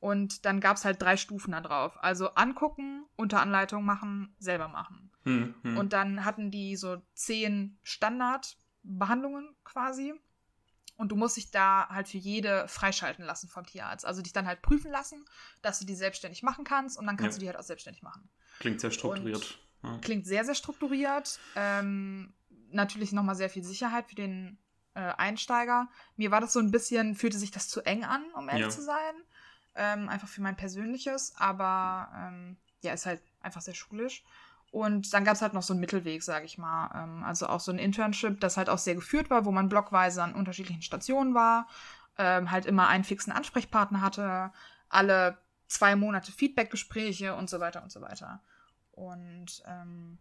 und 0.00 0.44
dann 0.44 0.60
gab 0.60 0.76
es 0.76 0.84
halt 0.84 1.00
drei 1.00 1.16
Stufen 1.16 1.52
da 1.52 1.60
drauf. 1.60 1.98
Also 2.00 2.30
angucken, 2.34 3.04
unter 3.16 3.40
Anleitung 3.40 3.84
machen, 3.84 4.34
selber 4.38 4.68
machen. 4.68 5.10
Hm, 5.24 5.54
hm. 5.62 5.78
Und 5.78 5.92
dann 5.92 6.24
hatten 6.24 6.50
die 6.50 6.76
so 6.76 7.02
zehn 7.14 7.78
Standardbehandlungen 7.82 9.56
quasi. 9.64 10.14
Und 10.98 11.10
du 11.12 11.16
musst 11.16 11.36
dich 11.36 11.50
da 11.52 11.88
halt 11.88 12.08
für 12.08 12.18
jede 12.18 12.66
freischalten 12.68 13.24
lassen 13.24 13.48
vom 13.48 13.64
Tierarzt. 13.64 14.04
Also 14.04 14.20
dich 14.20 14.32
dann 14.32 14.46
halt 14.46 14.60
prüfen 14.62 14.90
lassen, 14.90 15.24
dass 15.62 15.78
du 15.78 15.86
die 15.86 15.94
selbstständig 15.94 16.42
machen 16.42 16.64
kannst 16.64 16.98
und 16.98 17.06
dann 17.06 17.16
kannst 17.16 17.36
Ja. 17.36 17.38
du 17.38 17.44
die 17.44 17.48
halt 17.48 17.56
auch 17.58 17.62
selbstständig 17.66 18.02
machen. 18.02 18.28
Klingt 18.58 18.80
sehr 18.80 18.90
strukturiert. 18.90 19.60
Ja. 19.84 19.98
Klingt 19.98 20.26
sehr, 20.26 20.44
sehr 20.44 20.56
strukturiert. 20.56 21.38
Ähm, 21.54 22.34
natürlich 22.70 23.12
nochmal 23.12 23.36
sehr 23.36 23.48
viel 23.48 23.62
Sicherheit 23.62 24.08
für 24.08 24.16
den 24.16 24.58
äh, 24.94 25.00
Einsteiger. 25.00 25.88
Mir 26.16 26.32
war 26.32 26.40
das 26.40 26.52
so 26.52 26.58
ein 26.58 26.72
bisschen, 26.72 27.14
fühlte 27.14 27.38
sich 27.38 27.52
das 27.52 27.68
zu 27.68 27.80
eng 27.82 28.02
an, 28.04 28.24
um 28.34 28.48
ehrlich 28.48 28.64
Ja. 28.64 28.70
zu 28.70 28.82
sein. 28.82 29.14
Ähm, 29.76 30.08
einfach 30.08 30.26
für 30.28 30.40
mein 30.42 30.56
Persönliches. 30.56 31.32
Aber 31.36 32.10
ähm, 32.12 32.56
ja, 32.80 32.92
ist 32.92 33.06
halt 33.06 33.22
einfach 33.40 33.60
sehr 33.60 33.74
schulisch. 33.74 34.24
Und 34.70 35.12
dann 35.14 35.24
gab 35.24 35.34
es 35.34 35.42
halt 35.42 35.54
noch 35.54 35.62
so 35.62 35.72
einen 35.72 35.80
Mittelweg, 35.80 36.22
sage 36.22 36.44
ich 36.44 36.58
mal. 36.58 36.90
Ähm, 36.94 37.24
also 37.24 37.46
auch 37.46 37.60
so 37.60 37.72
ein 37.72 37.78
Internship, 37.78 38.40
das 38.40 38.56
halt 38.56 38.68
auch 38.68 38.78
sehr 38.78 38.94
geführt 38.94 39.30
war, 39.30 39.44
wo 39.44 39.50
man 39.50 39.68
blockweise 39.68 40.22
an 40.22 40.34
unterschiedlichen 40.34 40.82
Stationen 40.82 41.34
war, 41.34 41.66
ähm, 42.18 42.50
halt 42.50 42.66
immer 42.66 42.88
einen 42.88 43.04
fixen 43.04 43.32
Ansprechpartner 43.32 44.02
hatte, 44.02 44.52
alle 44.88 45.38
zwei 45.68 45.96
Monate 45.96 46.32
Feedbackgespräche 46.32 47.34
und 47.34 47.48
so 47.48 47.60
weiter 47.60 47.82
und 47.82 47.92
so 47.92 48.00
weiter. 48.00 48.42
Und 48.92 49.62
ähm, 49.66 50.18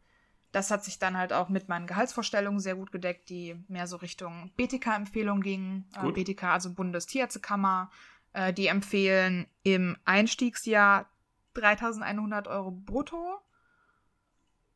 das 0.51 0.71
hat 0.71 0.83
sich 0.83 0.99
dann 0.99 1.17
halt 1.17 1.33
auch 1.33 1.49
mit 1.49 1.67
meinen 1.67 1.87
Gehaltsvorstellungen 1.87 2.59
sehr 2.59 2.75
gut 2.75 2.91
gedeckt, 2.91 3.29
die 3.29 3.55
mehr 3.67 3.87
so 3.87 3.97
Richtung 3.97 4.51
BTK-Empfehlung 4.55 5.41
gingen. 5.41 5.89
Äh, 5.95 6.01
Gut. 6.01 6.15
BTK, 6.15 6.43
also 6.43 6.73
Bundestierärztekammer, 6.73 7.89
äh, 8.33 8.53
die 8.53 8.67
empfehlen 8.67 9.47
im 9.63 9.97
Einstiegsjahr 10.05 11.09
3100 11.55 12.47
Euro 12.47 12.71
brutto, 12.71 13.39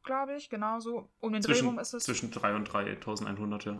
glaube 0.03 0.35
ich, 0.35 0.49
genau 0.49 0.79
so. 0.79 1.09
Um 1.19 1.33
den 1.33 1.41
Dreh 1.41 1.47
Zwischen, 1.53 1.67
rum 1.67 1.79
ist 1.79 1.93
es. 1.93 2.03
zwischen 2.03 2.31
3 2.31 2.55
und 2.55 2.65
3100, 2.71 3.65
ja. 3.65 3.71
ja. 3.73 3.79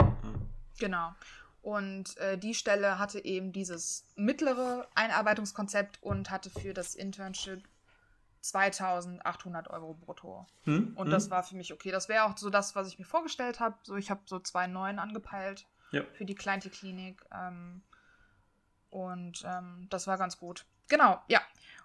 Genau. 0.80 1.16
Und 1.62 2.18
äh, 2.18 2.38
die 2.38 2.56
Stelle 2.56 2.98
hatte 2.98 3.24
eben 3.24 3.52
dieses 3.52 4.08
mittlere 4.16 4.88
Einarbeitungskonzept 4.96 6.02
und 6.02 6.32
hatte 6.32 6.50
für 6.50 6.74
das 6.74 6.96
Internship 6.96 7.64
2800 8.42 9.70
Euro 9.70 9.94
brutto. 9.94 10.48
Hm, 10.64 10.94
Und 10.96 11.06
hm. 11.06 11.12
das 11.12 11.30
war 11.30 11.44
für 11.44 11.56
mich 11.56 11.72
okay. 11.74 11.92
Das 11.92 12.10
wäre 12.10 12.24
auch 12.26 12.36
so 12.38 12.50
das, 12.50 12.76
was 12.76 12.88
ich 12.88 12.98
mir 12.98 13.06
vorgestellt 13.06 13.60
habe. 13.60 13.78
So, 13.84 13.96
ich 13.96 14.10
habe 14.10 14.22
so 14.26 14.38
2,9 14.38 14.98
angepeilt 14.98 15.68
Ja. 15.92 16.04
für 16.14 16.26
die 16.26 16.34
Kleintierklinik. 16.36 17.24
Ähm, 17.32 17.84
und 18.90 19.44
ähm, 19.46 19.88
das 19.92 20.08
war 20.08 20.18
ganz 20.18 20.38
gut. 20.40 20.66
Genau, 20.90 21.22
ja. 21.28 21.42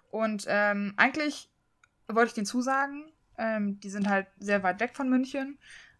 Und 0.09 0.45
ähm, 0.47 0.93
eigentlich 0.97 1.49
wollte 2.07 2.29
ich 2.29 2.33
den 2.33 2.45
zusagen. 2.45 3.11
Ähm, 3.37 3.79
die 3.79 3.89
sind 3.89 4.09
halt 4.09 4.27
sehr 4.39 4.63
weit 4.63 4.79
weg 4.79 4.95
von 4.95 5.09
München, 5.09 5.57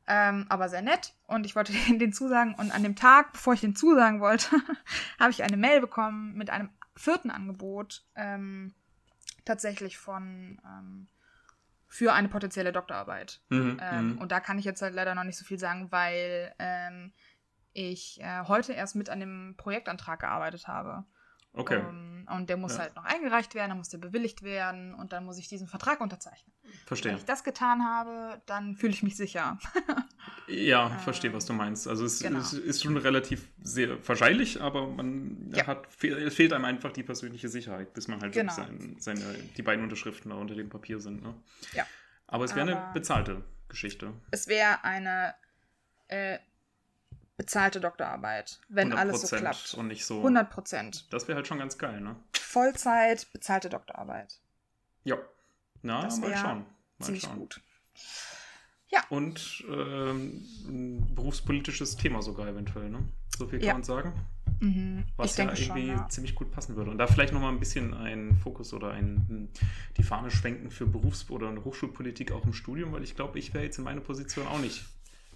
ähm, 0.08 0.46
aber 0.50 0.70
sehr 0.70 0.82
nett. 0.82 1.14
Und 1.28 1.46
ich 1.46 1.56
wollte 1.56 1.74
den, 1.88 2.00
den 2.00 2.14
zusagen. 2.14 2.56
Und 2.56 2.72
an 2.72 2.84
dem 2.84 2.96
Tag, 2.96 3.34
bevor 3.34 3.54
ich 3.54 3.62
den 3.62 3.76
zusagen 3.76 4.20
wollte, 4.20 4.50
habe 5.20 5.32
ich 5.32 5.44
eine 5.44 5.58
Mail 5.58 5.82
bekommen 5.82 6.34
mit 6.36 6.50
einem 6.50 6.70
vierten 6.96 7.32
Angebot. 7.32 8.06
Ähm, 8.16 8.74
tatsächlich 9.48 9.98
von 9.98 10.60
ähm, 10.66 11.08
für 11.88 12.14
eine 12.14 12.28
potenzielle 12.28 12.74
Doktorarbeit. 12.74 13.42
Mhm, 13.50 13.80
Ähm, 13.82 14.12
mhm. 14.12 14.18
Und 14.20 14.32
da 14.32 14.40
kann 14.40 14.60
ich 14.60 14.66
jetzt 14.66 14.82
halt 14.82 14.94
leider 14.94 15.16
noch 15.16 15.24
nicht 15.24 15.38
so 15.38 15.46
viel 15.46 15.58
sagen, 15.58 15.92
weil 15.92 16.54
ähm, 16.60 17.14
ich 17.74 18.20
äh, 18.22 18.44
heute 18.48 18.74
erst 18.74 18.96
mit 18.96 19.10
an 19.10 19.20
dem 19.20 19.56
Projektantrag 19.58 20.20
gearbeitet 20.20 20.68
habe. 20.68 21.06
Okay, 21.58 21.80
Ähm, 21.80 22.28
und 22.36 22.50
der 22.50 22.58
muss 22.58 22.74
Ja. 22.74 22.80
halt 22.84 22.96
noch 22.96 23.06
eingereicht 23.06 23.56
werden, 23.56 23.70
dann 23.70 23.78
muss 23.78 23.90
der 23.90 24.00
bewilligt 24.00 24.44
werden 24.44 24.94
und 24.94 25.14
dann 25.14 25.24
muss 25.26 25.38
ich 25.38 25.48
diesen 25.48 25.68
Vertrag 25.68 26.02
unterzeichnen. 26.02 26.54
verstehe. 26.86 27.12
Wenn 27.14 27.20
ich 27.20 27.26
das 27.26 27.44
getan 27.46 27.84
habe, 27.86 28.42
dann 28.46 28.76
fühle 28.76 28.92
ich 28.94 29.02
mich 29.04 29.16
sicher. 29.16 29.58
Ja, 30.48 30.88
Ähm, 30.92 31.00
verstehe, 31.00 31.34
was 31.34 31.46
du 31.46 31.54
meinst. 31.54 31.88
Also 31.88 32.04
es, 32.06 32.20
genau. 32.20 32.40
es 32.40 32.52
ist 32.54 32.84
schon 32.84 32.98
relativ 32.98 33.50
sehr 33.62 34.06
wahrscheinlich, 34.08 34.62
aber 34.62 34.88
man 34.88 35.52
Ja. 35.56 35.68
hat 35.68 35.88
es 36.04 36.34
fehlt 36.36 36.52
einem 36.54 36.66
einfach 36.66 36.92
die 36.92 37.04
persönliche 37.04 37.48
Sicherheit, 37.50 37.94
bis 37.94 38.08
man 38.10 38.20
halt 38.22 38.34
Genau. 38.34 38.54
sein, 38.54 38.98
seine, 39.00 39.34
die 39.56 39.62
beiden 39.62 39.84
Unterschriften 39.84 40.30
da 40.32 40.38
unter 40.38 40.56
dem 40.56 40.70
Papier 40.70 41.00
sind. 41.00 41.22
Ne? 41.24 41.34
Ja. 41.74 41.86
Aber 42.28 42.44
es 42.46 42.56
wäre 42.56 42.70
eine 42.70 42.94
bezahlte 42.94 43.44
Geschichte. 43.70 44.12
Es 44.32 44.48
wäre 44.48 44.84
eine 44.84 45.34
äh, 46.10 46.40
bezahlte 47.38 47.80
Doktorarbeit, 47.80 48.60
wenn 48.68 48.92
alles 48.94 49.22
so 49.22 49.36
100% 49.36 49.40
klappt. 49.40 49.74
Und 49.76 49.88
nicht 49.88 50.06
so. 50.06 50.18
100 50.18 50.50
Prozent. 50.50 51.06
Das 51.14 51.28
wäre 51.28 51.36
halt 51.38 51.48
schon 51.48 51.60
ganz 51.60 51.78
geil, 51.78 52.02
ne? 52.02 52.16
Vollzeit, 52.34 53.32
bezahlte 53.32 53.70
Doktorarbeit. 53.70 54.40
Ja. 55.04 55.18
Na, 55.84 56.02
Das 56.02 56.20
mal 56.20 56.36
schauen. 56.36 56.66
Mal 56.98 57.06
Ziemlich 57.06 57.24
schauen. 57.24 57.38
gut. 57.40 57.62
Und 59.10 59.64
ähm, 59.70 60.44
ein 60.68 61.16
berufspolitisches 61.16 61.96
Thema 61.98 62.22
sogar 62.22 62.48
eventuell, 62.48 62.90
ne? 62.90 63.08
So 63.38 63.48
viel 63.48 63.60
kann 63.60 63.68
Ja. 63.68 63.74
man 63.74 63.84
sagen. 63.84 64.14
Mhm. 64.60 65.06
Was 65.18 65.32
ich 65.34 65.38
ja 65.38 65.44
irgendwie 65.46 65.88
schon. 65.88 65.98
Ja. 65.98 66.10
ziemlich 66.10 66.34
gut 66.36 66.52
passen 66.52 66.76
würde. 66.76 66.90
Und 66.92 66.98
da 66.98 67.06
vielleicht 67.08 67.32
nochmal 67.32 67.52
ein 67.54 67.60
bisschen 67.60 67.94
ein 67.94 68.36
Fokus 68.44 68.74
oder 68.74 68.92
ein, 68.92 69.26
hm, 69.30 69.50
die 69.98 70.04
Fahne 70.04 70.32
schwenken 70.32 70.72
für 70.72 70.88
Berufs- 70.88 71.30
oder 71.30 71.48
eine 71.48 71.64
Hochschulpolitik 71.64 72.32
auch 72.32 72.44
im 72.46 72.54
Studium, 72.54 72.92
weil 72.92 73.04
ich 73.04 73.16
glaube, 73.16 73.38
ich 73.40 73.54
wäre 73.54 73.64
jetzt 73.64 73.78
in 73.78 73.84
meiner 73.84 74.02
Position 74.02 74.48
auch 74.48 74.60
nicht. 74.60 74.84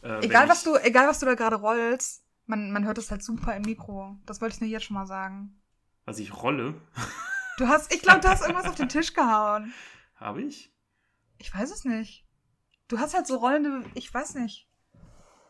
Äh, 0.03 0.23
Egal, 0.25 0.49
was 0.49 0.63
du, 0.63 0.75
egal, 0.75 1.07
was 1.07 1.19
du 1.19 1.25
da 1.25 1.35
gerade 1.35 1.55
rollst, 1.57 2.23
man, 2.45 2.71
man 2.71 2.85
hört 2.85 2.97
es 2.97 3.11
halt 3.11 3.23
super 3.23 3.55
im 3.55 3.63
Mikro. 3.63 4.17
Das 4.25 4.41
wollte 4.41 4.55
ich 4.55 4.61
nur 4.61 4.69
jetzt 4.69 4.85
schon 4.85 4.95
mal 4.95 5.05
sagen. 5.05 5.61
Was 6.05 6.19
ich 6.19 6.33
rolle, 6.35 6.81
Du 7.57 7.67
hast, 7.67 7.93
ich 7.93 8.01
glaube, 8.01 8.21
du 8.21 8.27
hast 8.27 8.41
irgendwas 8.41 8.67
auf 8.67 8.75
den 8.75 8.89
Tisch 8.89 9.13
gehauen. 9.13 9.73
habe 10.15 10.41
ich? 10.41 10.73
Ich 11.37 11.53
weiß 11.53 11.71
es 11.71 11.85
nicht. 11.85 12.25
Du 12.87 12.99
hast 12.99 13.13
halt 13.13 13.27
so 13.27 13.37
rollende, 13.37 13.83
ich 13.93 14.11
weiß 14.13 14.35
nicht. 14.35 14.67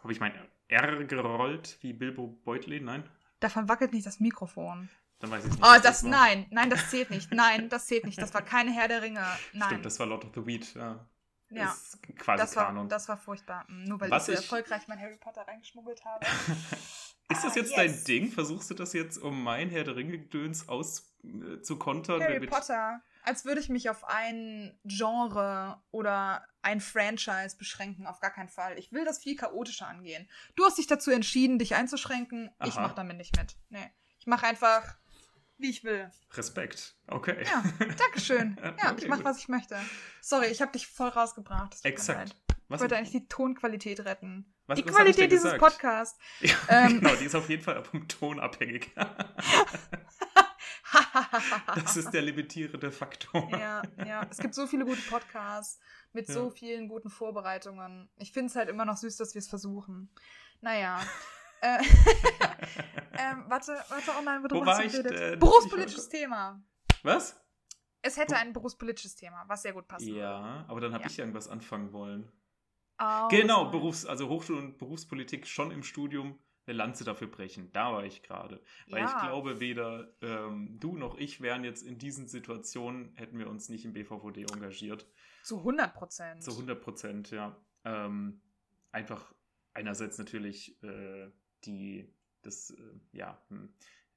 Habe 0.01 0.11
ich 0.11 0.19
mein 0.19 0.33
R 0.67 1.03
gerollt 1.05 1.77
wie 1.81 1.93
Bilbo 1.93 2.27
Beutlin? 2.27 2.85
Nein? 2.85 3.09
Davon 3.39 3.69
wackelt 3.69 3.93
nicht 3.93 4.05
das 4.05 4.19
Mikrofon. 4.19 4.89
Dann 5.19 5.31
weiß 5.31 5.45
ich 5.45 5.51
nicht. 5.51 5.63
Oh, 5.63 5.79
das, 5.81 6.03
war. 6.03 6.09
nein, 6.09 6.47
nein, 6.49 6.69
das 6.69 6.89
zählt 6.89 7.09
nicht. 7.11 7.31
Nein, 7.31 7.69
das 7.69 7.87
zählt 7.87 8.05
nicht. 8.05 8.21
Das 8.21 8.33
war 8.33 8.41
keine 8.41 8.71
Herr 8.71 8.87
der 8.87 9.01
Ringe. 9.01 9.25
Nein. 9.53 9.69
Stimmt, 9.69 9.85
das 9.85 9.99
war 9.99 10.07
Lord 10.07 10.25
of 10.25 10.31
the 10.35 10.45
Weed. 10.45 10.73
Ja. 10.73 11.05
Ja, 11.51 11.75
quasi 12.17 12.41
das 12.41 12.55
war, 12.55 12.65
Kanon. 12.67 12.89
das 12.89 13.07
war 13.09 13.17
furchtbar. 13.17 13.65
Mm, 13.67 13.83
Nur 13.85 13.99
weil 14.01 14.09
Was 14.11 14.23
ich 14.23 14.25
so 14.27 14.31
ich- 14.33 14.37
erfolgreich 14.49 14.87
mein 14.87 14.99
Harry 14.99 15.17
Potter 15.17 15.41
reingeschmuggelt 15.47 16.03
habe. 16.05 16.25
Ist 17.29 17.43
das 17.45 17.53
Ah, 17.53 17.55
jetzt 17.59 17.71
yes. 17.71 17.75
dein 17.75 18.03
Ding? 18.03 18.31
Versuchst 18.31 18.69
du 18.69 18.73
das 18.73 18.91
jetzt, 18.93 19.17
um 19.17 19.41
mein 19.41 19.69
Herr 19.69 19.85
der 19.85 19.95
Ringe-Gedöns 19.95 20.67
auszukontern? 20.67 22.21
Harry 22.21 22.33
damit- 22.35 22.49
Potter. 22.49 23.01
Als 23.23 23.45
würde 23.45 23.61
ich 23.61 23.69
mich 23.69 23.89
auf 23.89 24.03
ein 24.03 24.77
Genre 24.83 25.79
oder 25.91 26.43
ein 26.63 26.81
Franchise 26.81 27.55
beschränken. 27.55 28.07
Auf 28.07 28.19
gar 28.19 28.31
keinen 28.31 28.49
Fall. 28.49 28.77
Ich 28.79 28.91
will 28.91 29.05
das 29.05 29.19
viel 29.19 29.35
chaotischer 29.35 29.87
angehen. 29.87 30.27
Du 30.55 30.65
hast 30.65 30.77
dich 30.79 30.87
dazu 30.87 31.11
entschieden, 31.11 31.59
dich 31.59 31.75
einzuschränken. 31.75 32.49
Ich 32.65 32.73
Aha. 32.73 32.81
mache 32.81 32.95
damit 32.95 33.17
nicht 33.17 33.37
mit. 33.37 33.55
Nee. 33.69 33.91
Ich 34.17 34.25
mache 34.27 34.47
einfach, 34.47 34.97
wie 35.61 35.69
ich 35.69 35.83
will. 35.83 36.09
Respekt. 36.33 36.95
Okay. 37.07 37.43
Ja, 37.45 37.63
Dankeschön. 37.97 38.57
Ja, 38.63 38.91
Okay, 38.91 39.03
ich 39.03 39.07
mache, 39.07 39.23
was 39.23 39.37
ich 39.39 39.47
möchte. 39.47 39.77
Sorry, 40.21 40.47
ich 40.47 40.61
habe 40.61 40.71
dich 40.71 40.87
voll 40.87 41.09
rausgebracht. 41.09 41.75
Exakt. 41.83 42.35
Ich 42.49 42.55
Was, 42.67 42.81
wollte 42.81 42.95
eigentlich 42.97 43.11
die 43.11 43.27
Tonqualität 43.27 43.99
retten. 44.05 44.53
was, 44.67 44.79
die 44.79 44.85
was 44.85 44.95
Qualität 44.95 45.31
dieses? 45.31 45.57
Podcasts. 45.57 46.17
Ja, 46.41 46.55
Ähm. 46.69 46.99
genau, 47.01 47.15
die 47.15 47.25
ist 47.25 47.35
auf 47.35 47.49
jeden 47.49 47.61
Fall 47.63 47.83
vom 47.83 48.07
Ton 48.07 48.39
abhängig. 48.39 48.91
Das 51.75 51.95
ist 51.97 52.11
der 52.11 52.21
limitierende 52.21 52.91
Faktor. 52.91 53.49
ja, 53.51 53.81
ja. 54.05 54.27
Es 54.29 54.37
gibt 54.37 54.53
so 54.53 54.67
viele 54.67 54.85
gute 54.85 55.01
Podcasts 55.03 55.79
mit 56.13 56.27
Ja. 56.27 56.33
so 56.33 56.49
vielen 56.49 56.87
guten 56.89 57.09
Vorbereitungen. 57.09 58.09
Ich 58.17 58.31
finde 58.33 58.47
es 58.49 58.55
halt 58.55 58.67
immer 58.69 58.83
noch 58.85 58.97
süß, 58.97 59.15
dass 59.17 59.33
wir 59.33 59.39
es 59.39 59.47
versuchen. 59.47 60.09
Naja. 60.59 60.99
Äh, 61.61 61.77
ähm, 63.17 63.45
warte, 63.47 63.73
warte, 63.89 64.11
oh 64.19 64.21
nein, 64.23 64.43
worüber 64.43 64.65
hast 64.71 64.79
du 64.81 64.85
ich 64.85 64.91
geredet? 64.93 65.19
denn? 65.19 65.39
Berufspolitisches 65.39 66.09
Thema. 66.09 66.61
Was? 67.03 67.39
Es 68.01 68.17
hätte 68.17 68.35
ein 68.35 68.51
berufspolitisches 68.53 69.15
Thema, 69.15 69.43
was 69.47 69.61
sehr 69.61 69.73
gut 69.73 69.87
passt. 69.87 70.05
Ja, 70.07 70.65
aber 70.67 70.81
dann 70.81 70.93
habe 70.93 71.03
Ja. 71.03 71.09
ich 71.09 71.19
irgendwas 71.19 71.47
anfangen 71.47 71.93
wollen. 71.93 72.31
Oh, 72.99 73.27
Genau, 73.29 73.59
sorry. 73.65 73.71
Berufs-, 73.71 74.05
also 74.05 74.27
Hochschul- 74.27 74.57
und 74.57 74.77
Berufspolitik 74.77 75.47
schon 75.47 75.71
im 75.71 75.83
Studium 75.83 76.39
eine 76.67 76.77
Lanze 76.77 77.03
dafür 77.03 77.27
brechen. 77.27 77.71
Da 77.73 77.91
war 77.91 78.03
ich 78.05 78.21
gerade. 78.23 78.61
Weil 78.87 79.05
ich 79.05 79.11
Ja. 79.11 79.21
glaube, 79.21 79.59
weder 79.59 80.13
ähm, 80.21 80.77
du 80.79 80.95
noch 80.95 81.17
ich 81.17 81.41
wären 81.41 81.63
jetzt 81.63 81.83
in 81.83 81.97
diesen 81.97 82.27
Situationen, 82.27 83.13
hätten 83.15 83.37
wir 83.39 83.49
uns 83.49 83.69
nicht 83.69 83.85
im 83.85 83.93
BVVD 83.93 84.43
engagiert. 84.51 85.07
Zu 85.43 85.57
100 85.59 85.93
Prozent. 85.93 86.43
Zu 86.43 86.51
100 86.51 86.79
Prozent, 86.81 87.31
ja. 87.31 87.55
Ähm, 87.83 88.41
einfach 88.91 89.33
einerseits 89.73 90.17
natürlich 90.19 90.81
äh, 90.83 91.31
die, 91.65 92.07
das, 92.41 92.71
äh, 92.71 92.77
ja, 93.13 93.41
hm, 93.49 93.69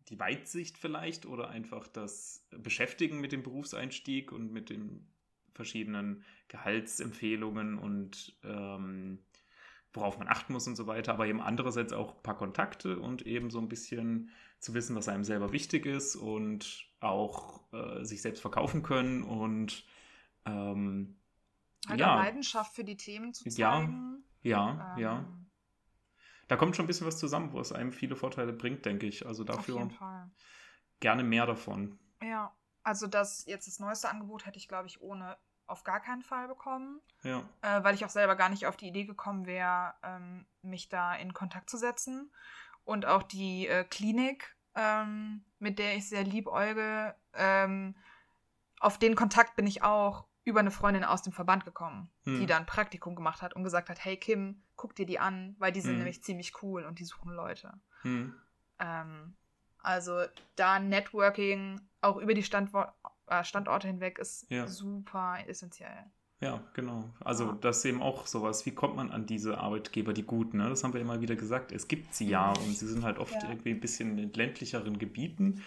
die 0.08 0.18
Weitsicht 0.18 0.78
vielleicht 0.78 1.26
oder 1.26 1.48
einfach 1.48 1.88
das 1.88 2.46
Beschäftigen 2.50 3.20
mit 3.20 3.32
dem 3.32 3.42
Berufseinstieg 3.42 4.32
und 4.32 4.52
mit 4.52 4.70
den 4.70 5.08
verschiedenen 5.54 6.24
Gehaltsempfehlungen 6.48 7.78
und 7.78 8.36
ähm, 8.44 9.20
worauf 9.92 10.18
man 10.18 10.28
achten 10.28 10.52
muss 10.52 10.66
und 10.66 10.76
so 10.76 10.86
weiter, 10.86 11.12
aber 11.12 11.26
eben 11.26 11.40
andererseits 11.40 11.92
auch 11.92 12.16
ein 12.16 12.22
paar 12.22 12.36
Kontakte 12.36 12.98
und 12.98 13.22
eben 13.26 13.50
so 13.50 13.60
ein 13.60 13.68
bisschen 13.68 14.30
zu 14.58 14.74
wissen, 14.74 14.96
was 14.96 15.08
einem 15.08 15.24
selber 15.24 15.52
wichtig 15.52 15.86
ist 15.86 16.16
und 16.16 16.86
auch 17.00 17.72
äh, 17.72 18.04
sich 18.04 18.20
selbst 18.22 18.40
verkaufen 18.40 18.82
können 18.82 19.22
und 19.22 19.84
ähm, 20.46 21.16
Halt 21.86 22.00
ja, 22.00 22.10
Leidenschaft 22.10 22.74
für 22.74 22.84
die 22.84 22.96
Themen 22.98 23.32
zu 23.32 23.44
Ja, 23.44 23.48
zeigen. 23.48 24.24
ja, 24.42 24.80
Ähm, 24.80 24.94
ja. 24.96 25.24
Da 26.48 26.56
kommt 26.56 26.76
schon 26.76 26.84
ein 26.84 26.88
bisschen 26.88 27.06
was 27.06 27.18
zusammen, 27.18 27.52
wo 27.52 27.60
es 27.60 27.72
einem 27.72 27.92
viele 27.92 28.16
Vorteile 28.16 28.52
bringt, 28.52 28.84
denke 28.84 29.06
ich. 29.06 29.26
Also 29.26 29.44
dafür 29.44 29.88
gerne 31.00 31.24
mehr 31.24 31.46
davon. 31.46 31.98
Ja, 32.22 32.54
also 32.82 33.06
das 33.06 33.44
jetzt 33.46 33.66
das 33.66 33.78
neueste 33.80 34.08
Angebot 34.08 34.46
hätte 34.46 34.58
ich, 34.58 34.68
glaube 34.68 34.86
ich, 34.88 35.00
ohne 35.00 35.36
auf 35.66 35.82
gar 35.82 36.00
keinen 36.00 36.22
Fall 36.22 36.46
bekommen, 36.48 37.00
Ja. 37.22 37.48
äh, 37.62 37.82
weil 37.82 37.94
ich 37.94 38.04
auch 38.04 38.10
selber 38.10 38.36
gar 38.36 38.50
nicht 38.50 38.66
auf 38.66 38.76
die 38.76 38.88
Idee 38.88 39.04
gekommen 39.06 39.46
wäre, 39.46 39.94
ähm, 40.02 40.46
mich 40.60 40.88
da 40.90 41.14
in 41.14 41.32
Kontakt 41.32 41.70
zu 41.70 41.78
setzen. 41.78 42.30
Und 42.84 43.06
auch 43.06 43.22
die 43.22 43.66
äh, 43.66 43.84
Klinik, 43.84 44.56
ähm, 44.74 45.44
mit 45.58 45.78
der 45.78 45.96
ich 45.96 46.06
sehr 46.08 46.22
liebäuge, 46.24 47.14
ähm, 47.32 47.96
auf 48.78 48.98
den 48.98 49.14
Kontakt 49.14 49.56
bin 49.56 49.66
ich 49.66 49.82
auch 49.82 50.26
über 50.44 50.60
eine 50.60 50.70
Freundin 50.70 51.04
aus 51.04 51.22
dem 51.22 51.32
Verband 51.32 51.64
gekommen, 51.64 52.10
Hm. 52.24 52.38
die 52.38 52.46
da 52.46 52.56
ein 52.56 52.66
Praktikum 52.66 53.14
gemacht 53.16 53.42
hat 53.42 53.54
und 53.54 53.64
gesagt 53.64 53.88
hat, 53.88 54.04
hey 54.04 54.16
Kim, 54.16 54.62
guck 54.76 54.94
dir 54.94 55.06
die 55.06 55.18
an, 55.18 55.56
weil 55.58 55.72
die 55.72 55.80
sind 55.80 55.92
Hm. 55.92 55.98
nämlich 55.98 56.22
ziemlich 56.22 56.62
cool 56.62 56.84
und 56.84 56.98
die 56.98 57.04
suchen 57.04 57.32
Leute. 57.32 57.72
Hm. 58.02 58.34
Ähm, 58.78 59.34
also 59.82 60.20
da 60.56 60.78
Networking 60.78 61.80
auch 62.00 62.16
über 62.16 62.34
die 62.34 62.42
Standwo 62.42 62.84
äh, 63.26 63.44
Standorte 63.44 63.86
hinweg 63.88 64.18
ist 64.18 64.50
Ja. 64.50 64.66
super 64.66 65.38
essentiell. 65.46 66.04
Ja, 66.40 66.60
genau. 66.74 67.08
Also 67.20 67.52
das 67.52 67.78
ist 67.78 67.84
eben 67.86 68.02
auch 68.02 68.26
sowas, 68.26 68.66
wie 68.66 68.72
kommt 68.72 68.96
man 68.96 69.10
an 69.12 69.24
diese 69.24 69.56
Arbeitgeber, 69.56 70.12
die 70.12 70.24
guten, 70.24 70.58
ne? 70.58 70.68
Das 70.68 70.84
haben 70.84 70.92
wir 70.92 71.00
immer 71.00 71.20
wieder 71.22 71.36
gesagt. 71.36 71.72
Es 71.72 71.88
gibt 71.88 72.12
sie 72.14 72.28
ja 72.28 72.50
und 72.50 72.74
sie 72.74 72.86
sind 72.86 73.02
halt 73.02 73.18
oft 73.18 73.42
Ja. 73.42 73.48
irgendwie 73.48 73.70
ein 73.70 73.80
bisschen 73.80 74.18
in 74.18 74.32
ländlicheren 74.32 74.98
Gebieten. 74.98 75.62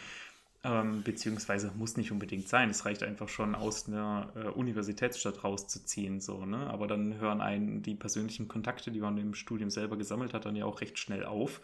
Ähm, 0.64 1.04
beziehungsweise 1.04 1.72
muss 1.76 1.98
nicht 1.98 2.12
unbedingt 2.12 2.50
sein. 2.50 2.70
Es 2.70 2.86
reicht 2.86 3.04
einfach 3.04 3.30
schon 3.30 3.54
aus 3.54 3.88
einer 3.88 4.32
äh, 4.36 4.48
Universitätsstadt 4.48 5.44
rauszuziehen, 5.44 6.20
so, 6.20 6.46
ne? 6.46 6.68
Aber 6.68 6.88
dann 6.88 7.20
hören 7.20 7.42
einen 7.42 7.84
die 7.84 7.96
persönlichen 7.96 8.48
Kontakte, 8.48 8.92
die 8.92 9.00
man 9.00 9.18
im 9.18 9.36
Studium 9.36 9.70
selber 9.70 9.98
gesammelt 9.98 10.34
hat, 10.34 10.46
dann 10.46 10.56
ja 10.56 10.66
auch 10.66 10.82
recht 10.82 10.98
schnell 10.98 11.26
auf. 11.26 11.62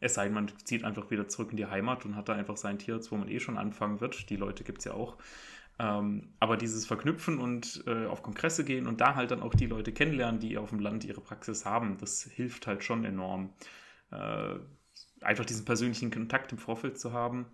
Es 0.00 0.14
sei 0.14 0.24
denn, 0.24 0.34
man 0.34 0.50
zieht 0.64 0.84
einfach 0.84 1.10
wieder 1.10 1.28
zurück 1.28 1.50
in 1.50 1.58
die 1.58 1.66
Heimat 1.66 2.06
und 2.06 2.16
hat 2.16 2.30
da 2.30 2.34
einfach 2.34 2.56
seinen 2.56 2.78
Tierarzt, 2.78 3.12
wo 3.12 3.16
man 3.16 3.28
eh 3.28 3.40
schon 3.40 3.58
anfangen 3.58 4.00
wird. 4.00 4.30
Die 4.30 4.36
Leute 4.36 4.64
gibt 4.64 4.78
es 4.78 4.86
ja 4.86 4.94
auch. 4.94 5.18
Ähm, 5.78 6.34
aber 6.40 6.56
dieses 6.56 6.86
Verknüpfen 6.86 7.38
und 7.38 7.84
äh, 7.86 8.06
auf 8.06 8.22
Kongresse 8.22 8.64
gehen 8.64 8.86
und 8.86 9.00
da 9.00 9.14
halt 9.14 9.30
dann 9.30 9.42
auch 9.42 9.54
die 9.54 9.66
Leute 9.66 9.92
kennenlernen, 9.92 10.40
die 10.40 10.58
auf 10.58 10.70
dem 10.70 10.80
Land 10.80 11.04
ihre 11.04 11.20
Praxis 11.20 11.64
haben, 11.64 11.98
das 11.98 12.22
hilft 12.22 12.66
halt 12.66 12.84
schon 12.84 13.04
enorm. 13.04 13.54
Äh, 14.10 14.56
einfach 15.22 15.44
diesen 15.44 15.64
persönlichen 15.64 16.10
Kontakt 16.10 16.52
im 16.52 16.58
Vorfeld 16.58 16.98
zu 16.98 17.12
haben, 17.12 17.46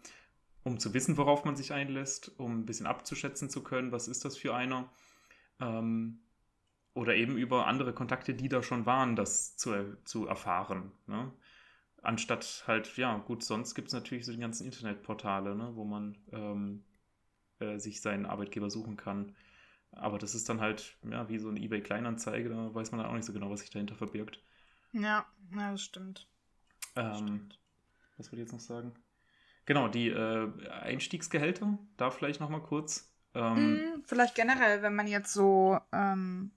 um 0.67 0.81
zu 0.81 0.93
wissen, 0.95 1.17
worauf 1.17 1.45
man 1.45 1.55
sich 1.55 1.73
einlässt, 1.73 2.33
um 2.41 2.59
ein 2.59 2.67
bisschen 2.67 2.89
abzuschätzen 2.89 3.49
zu 3.49 3.63
können, 3.63 3.93
was 3.93 4.09
ist 4.09 4.25
das 4.25 4.37
für 4.37 4.53
einer. 4.53 4.91
Ähm, 5.61 6.19
oder 6.93 7.15
eben 7.15 7.37
über 7.39 7.69
andere 7.69 7.93
Kontakte, 7.93 8.35
die 8.35 8.49
da 8.49 8.65
schon 8.65 8.85
waren, 8.85 9.15
das 9.15 9.57
zu, 9.57 9.97
zu 10.05 10.27
erfahren. 10.27 10.91
Ne? 11.07 11.31
Anstatt 12.03 12.65
halt, 12.67 12.97
ja, 12.97 13.17
gut, 13.19 13.45
sonst 13.45 13.77
gibt 13.77 13.89
es 13.89 13.95
natürlich 13.95 14.27
so 14.27 14.33
die 14.33 14.41
ganzen 14.41 14.65
Internetportale, 14.65 15.55
ne, 15.55 15.71
wo 15.77 15.85
man 15.85 16.19
ähm, 16.33 16.85
äh, 17.61 17.79
sich 17.79 18.01
seinen 18.01 18.27
Arbeitgeber 18.27 18.69
suchen 18.69 18.97
kann. 18.97 19.37
Aber 19.93 20.19
das 20.19 20.35
ist 20.35 20.49
dann 20.49 20.61
halt, 20.61 20.97
ja, 21.09 21.29
wie 21.29 21.39
so 21.39 21.49
eine 21.49 21.61
eBay-Kleinanzeige, 21.61 22.49
da 22.49 22.75
weiß 22.75 22.91
man 22.91 23.01
dann 23.01 23.11
auch 23.11 23.15
nicht 23.15 23.25
so 23.25 23.33
genau, 23.33 23.51
was 23.51 23.61
sich 23.61 23.71
dahinter 23.71 23.95
verbirgt. 23.95 24.43
Ja, 24.93 25.27
ja 25.55 25.71
das 25.71 25.83
stimmt. 25.83 26.27
Ähm, 26.97 27.15
stimmt. 27.15 27.59
was 28.17 28.33
würde 28.33 28.43
ich 28.43 28.47
jetzt 28.47 28.53
noch 28.53 28.61
sagen? 28.61 28.93
Genau, 29.67 29.89
die 29.89 30.09
äh, 30.09 30.49
Einstiegsgehälter, 30.83 31.79
da 31.97 32.11
vielleicht 32.11 32.41
nochmal 32.41 32.63
kurz. 32.63 33.13
Ähm, 33.35 33.81
Mm, 33.81 34.03
vielleicht 34.07 34.35
generell, 34.35 34.83
wenn 34.83 34.95
man 34.95 35.07
jetzt 35.07 35.33
so 35.33 35.79
ähm, 35.93 36.53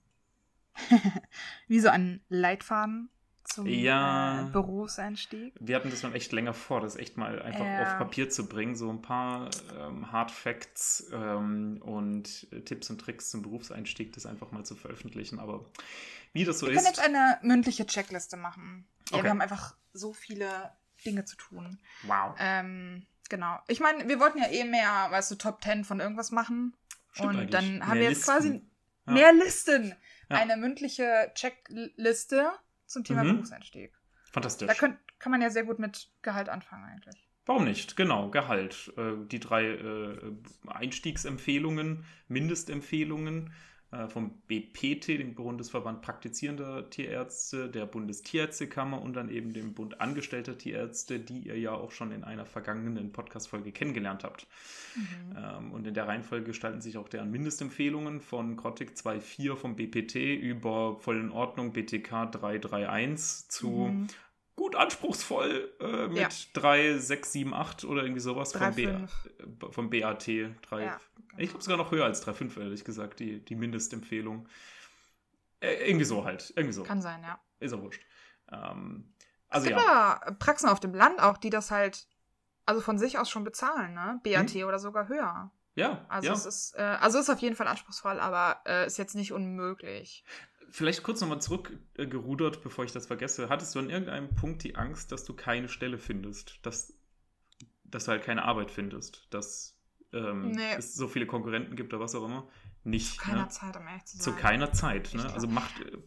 wie 1.68 1.80
so 1.80 1.88
einen 1.88 2.22
Leitfaden 2.28 3.10
zum 3.44 3.66
Ja. 3.66 4.46
äh, 4.48 4.52
Berufseinstieg. 4.52 5.54
Wir 5.60 5.76
hatten 5.76 5.90
das 5.90 6.00
schon 6.00 6.14
echt 6.14 6.32
länger 6.32 6.54
vor, 6.54 6.80
das 6.80 6.96
echt 6.96 7.16
mal 7.16 7.42
einfach 7.42 7.66
Ja. 7.66 7.82
auf 7.82 7.98
Papier 7.98 8.30
zu 8.30 8.46
bringen. 8.48 8.76
So 8.76 8.88
ein 8.90 9.02
paar 9.02 9.50
ähm, 9.78 10.10
Hard 10.12 10.30
Facts 10.30 11.10
ähm, 11.12 11.80
und 11.82 12.46
äh, 12.52 12.60
Tipps 12.60 12.90
und 12.90 13.00
Tricks 13.00 13.30
zum 13.30 13.42
Berufseinstieg, 13.42 14.12
das 14.12 14.26
einfach 14.26 14.52
mal 14.52 14.64
zu 14.64 14.76
veröffentlichen. 14.76 15.38
Aber 15.40 15.64
wie 16.32 16.44
das 16.44 16.60
so 16.60 16.66
Wir 16.66 16.74
können 16.74 16.86
ist. 16.86 16.96
jetzt 16.96 17.04
eine 17.04 17.38
mündliche 17.42 17.86
Checkliste 17.86 18.36
machen. 18.36 18.86
Ja, 19.10 19.16
Okay. 19.16 19.24
wir 19.24 19.30
haben 19.30 19.40
einfach 19.40 19.74
so 19.92 20.12
viele 20.12 20.46
Dinge 21.04 21.24
zu 21.24 21.36
tun. 21.36 21.78
Wow. 22.02 22.34
Ähm, 22.38 23.06
genau. 23.28 23.58
Ich 23.68 23.80
meine, 23.80 24.08
wir 24.08 24.20
wollten 24.20 24.38
ja 24.38 24.48
eh 24.50 24.64
mehr, 24.64 25.08
weißt 25.10 25.30
du, 25.30 25.34
Top 25.36 25.62
10 25.62 25.84
von 25.84 26.00
irgendwas 26.00 26.30
machen. 26.30 26.74
Stimmt 27.12 27.28
und 27.30 27.36
eigentlich. 27.36 27.50
dann 27.50 27.86
haben 27.86 27.98
Mehr 27.98 28.08
wir 28.08 28.10
jetzt 28.10 28.24
quasi 28.24 28.48
Listen. 28.50 28.70
Ja. 29.06 29.12
mehr 29.12 29.32
Listen. 29.32 29.94
Ja. 30.28 30.36
Eine 30.36 30.56
mündliche 30.56 31.32
Checkliste 31.34 32.50
zum 32.86 33.04
Thema 33.04 33.24
Mhm. 33.24 33.34
Berufseinstieg. 33.34 33.92
Fantastisch. 34.30 34.68
Da 34.68 34.74
könnt, 34.74 34.96
kann 35.18 35.32
man 35.32 35.42
ja 35.42 35.50
sehr 35.50 35.64
gut 35.64 35.78
mit 35.80 36.08
Gehalt 36.22 36.48
anfangen 36.48 36.84
eigentlich. 36.84 37.16
Warum 37.46 37.64
nicht? 37.64 37.96
Genau, 37.96 38.30
Gehalt. 38.30 38.92
Äh, 38.96 39.26
die 39.26 39.40
drei 39.40 39.64
äh, 39.64 40.32
Einstiegsempfehlungen, 40.68 42.04
Mindestempfehlungen 42.28 43.52
vom 44.08 44.30
BPT, 44.46 45.08
dem 45.18 45.34
Bundesverband 45.34 46.00
praktizierender 46.00 46.88
Tierärzte, 46.90 47.68
der 47.68 47.86
Bundestierärztekammer 47.86 49.02
und 49.02 49.14
dann 49.14 49.28
eben 49.28 49.52
dem 49.52 49.74
Bund 49.74 50.00
Angestellter 50.00 50.56
Tierärzte, 50.56 51.18
die 51.18 51.40
ihr 51.40 51.58
ja 51.58 51.72
auch 51.72 51.90
schon 51.90 52.12
in 52.12 52.22
einer 52.22 52.46
vergangenen 52.46 53.10
Podcast-Folge 53.10 53.72
kennengelernt 53.72 54.22
habt. 54.22 54.46
Mhm. 54.94 55.36
Ähm, 55.36 55.72
und 55.72 55.86
in 55.88 55.94
der 55.94 56.06
Reihenfolge 56.06 56.46
gestalten 56.46 56.80
sich 56.80 56.98
auch 56.98 57.08
deren 57.08 57.32
Mindestempfehlungen 57.32 58.20
von 58.20 58.56
Grottig 58.56 58.92
2.4 58.96 59.56
vom 59.56 59.74
BPT 59.74 60.14
über 60.14 60.96
voll 61.00 61.18
in 61.18 61.32
Ordnung 61.32 61.72
BTK 61.72 62.30
331 62.30 63.48
zu 63.48 63.68
mhm 63.68 64.06
gut 64.60 64.76
anspruchsvoll 64.76 65.72
äh, 65.80 66.08
mit 66.08 66.18
ja. 66.18 66.28
3, 66.52 66.98
6, 66.98 67.32
7, 67.32 67.54
8 67.54 67.84
oder 67.86 68.02
irgendwie 68.02 68.20
sowas 68.20 68.52
3, 68.52 68.66
vom, 68.66 68.74
B, 68.74 68.84
äh, 68.84 69.72
vom 69.72 69.88
BAT. 69.88 70.26
3, 70.26 70.84
ja, 70.84 71.00
genau. 71.28 71.38
Ich 71.38 71.48
glaube 71.48 71.64
sogar 71.64 71.78
noch 71.78 71.90
höher 71.90 72.04
als 72.04 72.26
3,5, 72.26 72.60
ehrlich 72.60 72.84
gesagt, 72.84 73.20
die, 73.20 73.42
die 73.42 73.54
Mindestempfehlung. 73.54 74.46
Äh, 75.60 75.88
irgendwie 75.88 76.04
so 76.04 76.26
halt. 76.26 76.52
Irgendwie 76.56 76.74
so. 76.74 76.82
Kann 76.82 77.00
sein, 77.00 77.22
ja. 77.22 77.40
Ist 77.58 77.72
auch 77.72 77.80
wurscht. 77.80 78.02
Ähm, 78.52 79.14
also 79.48 79.66
es 79.66 79.74
gibt 79.74 79.80
ja. 79.80 80.36
Praxen 80.38 80.68
auf 80.68 80.78
dem 80.78 80.92
Land 80.92 81.22
auch, 81.22 81.38
die 81.38 81.50
das 81.50 81.70
halt 81.70 82.06
also 82.66 82.82
von 82.82 82.98
sich 82.98 83.18
aus 83.18 83.30
schon 83.30 83.44
bezahlen, 83.44 83.94
ne? 83.94 84.20
BAT 84.22 84.50
hm? 84.50 84.68
oder 84.68 84.78
sogar 84.78 85.08
höher. 85.08 85.50
Ja. 85.74 86.04
Also 86.10 86.28
ja. 86.28 86.34
es 86.34 86.44
ist, 86.44 86.74
äh, 86.76 86.82
also 86.82 87.18
ist 87.18 87.30
auf 87.30 87.38
jeden 87.38 87.56
Fall 87.56 87.66
anspruchsvoll, 87.66 88.20
aber 88.20 88.60
äh, 88.66 88.86
ist 88.86 88.98
jetzt 88.98 89.14
nicht 89.14 89.32
unmöglich 89.32 90.22
vielleicht 90.70 91.02
kurz 91.02 91.20
nochmal 91.20 91.40
zurückgerudert, 91.40 92.62
bevor 92.62 92.84
ich 92.84 92.92
das 92.92 93.06
vergesse. 93.06 93.48
Hattest 93.48 93.74
du 93.74 93.78
an 93.78 93.90
irgendeinem 93.90 94.34
Punkt 94.34 94.62
die 94.64 94.76
Angst, 94.76 95.12
dass 95.12 95.24
du 95.24 95.34
keine 95.34 95.68
Stelle 95.68 95.98
findest? 95.98 96.58
Dass, 96.62 96.94
dass 97.84 98.04
du 98.04 98.12
halt 98.12 98.22
keine 98.22 98.44
Arbeit 98.44 98.70
findest? 98.70 99.26
Dass 99.30 99.76
ähm, 100.12 100.52
nee. 100.52 100.74
es 100.76 100.94
so 100.94 101.08
viele 101.08 101.26
Konkurrenten 101.26 101.76
gibt 101.76 101.92
oder 101.92 102.02
was 102.02 102.14
auch 102.14 102.24
immer? 102.24 102.48
Nicht. 102.84 103.14
Zu 103.14 103.20
keiner 103.20 103.42
ne? 103.42 103.48
Zeit, 103.48 103.76
um 103.76 103.86
ehrlich 103.86 104.04
zu 104.04 104.16
sein. 104.16 104.24
Zu 104.24 104.32
keiner 104.40 104.72
Zeit, 104.72 105.14
ne? 105.14 105.32
Also 105.32 105.46
macht. 105.46 105.80
Äh, 105.80 105.98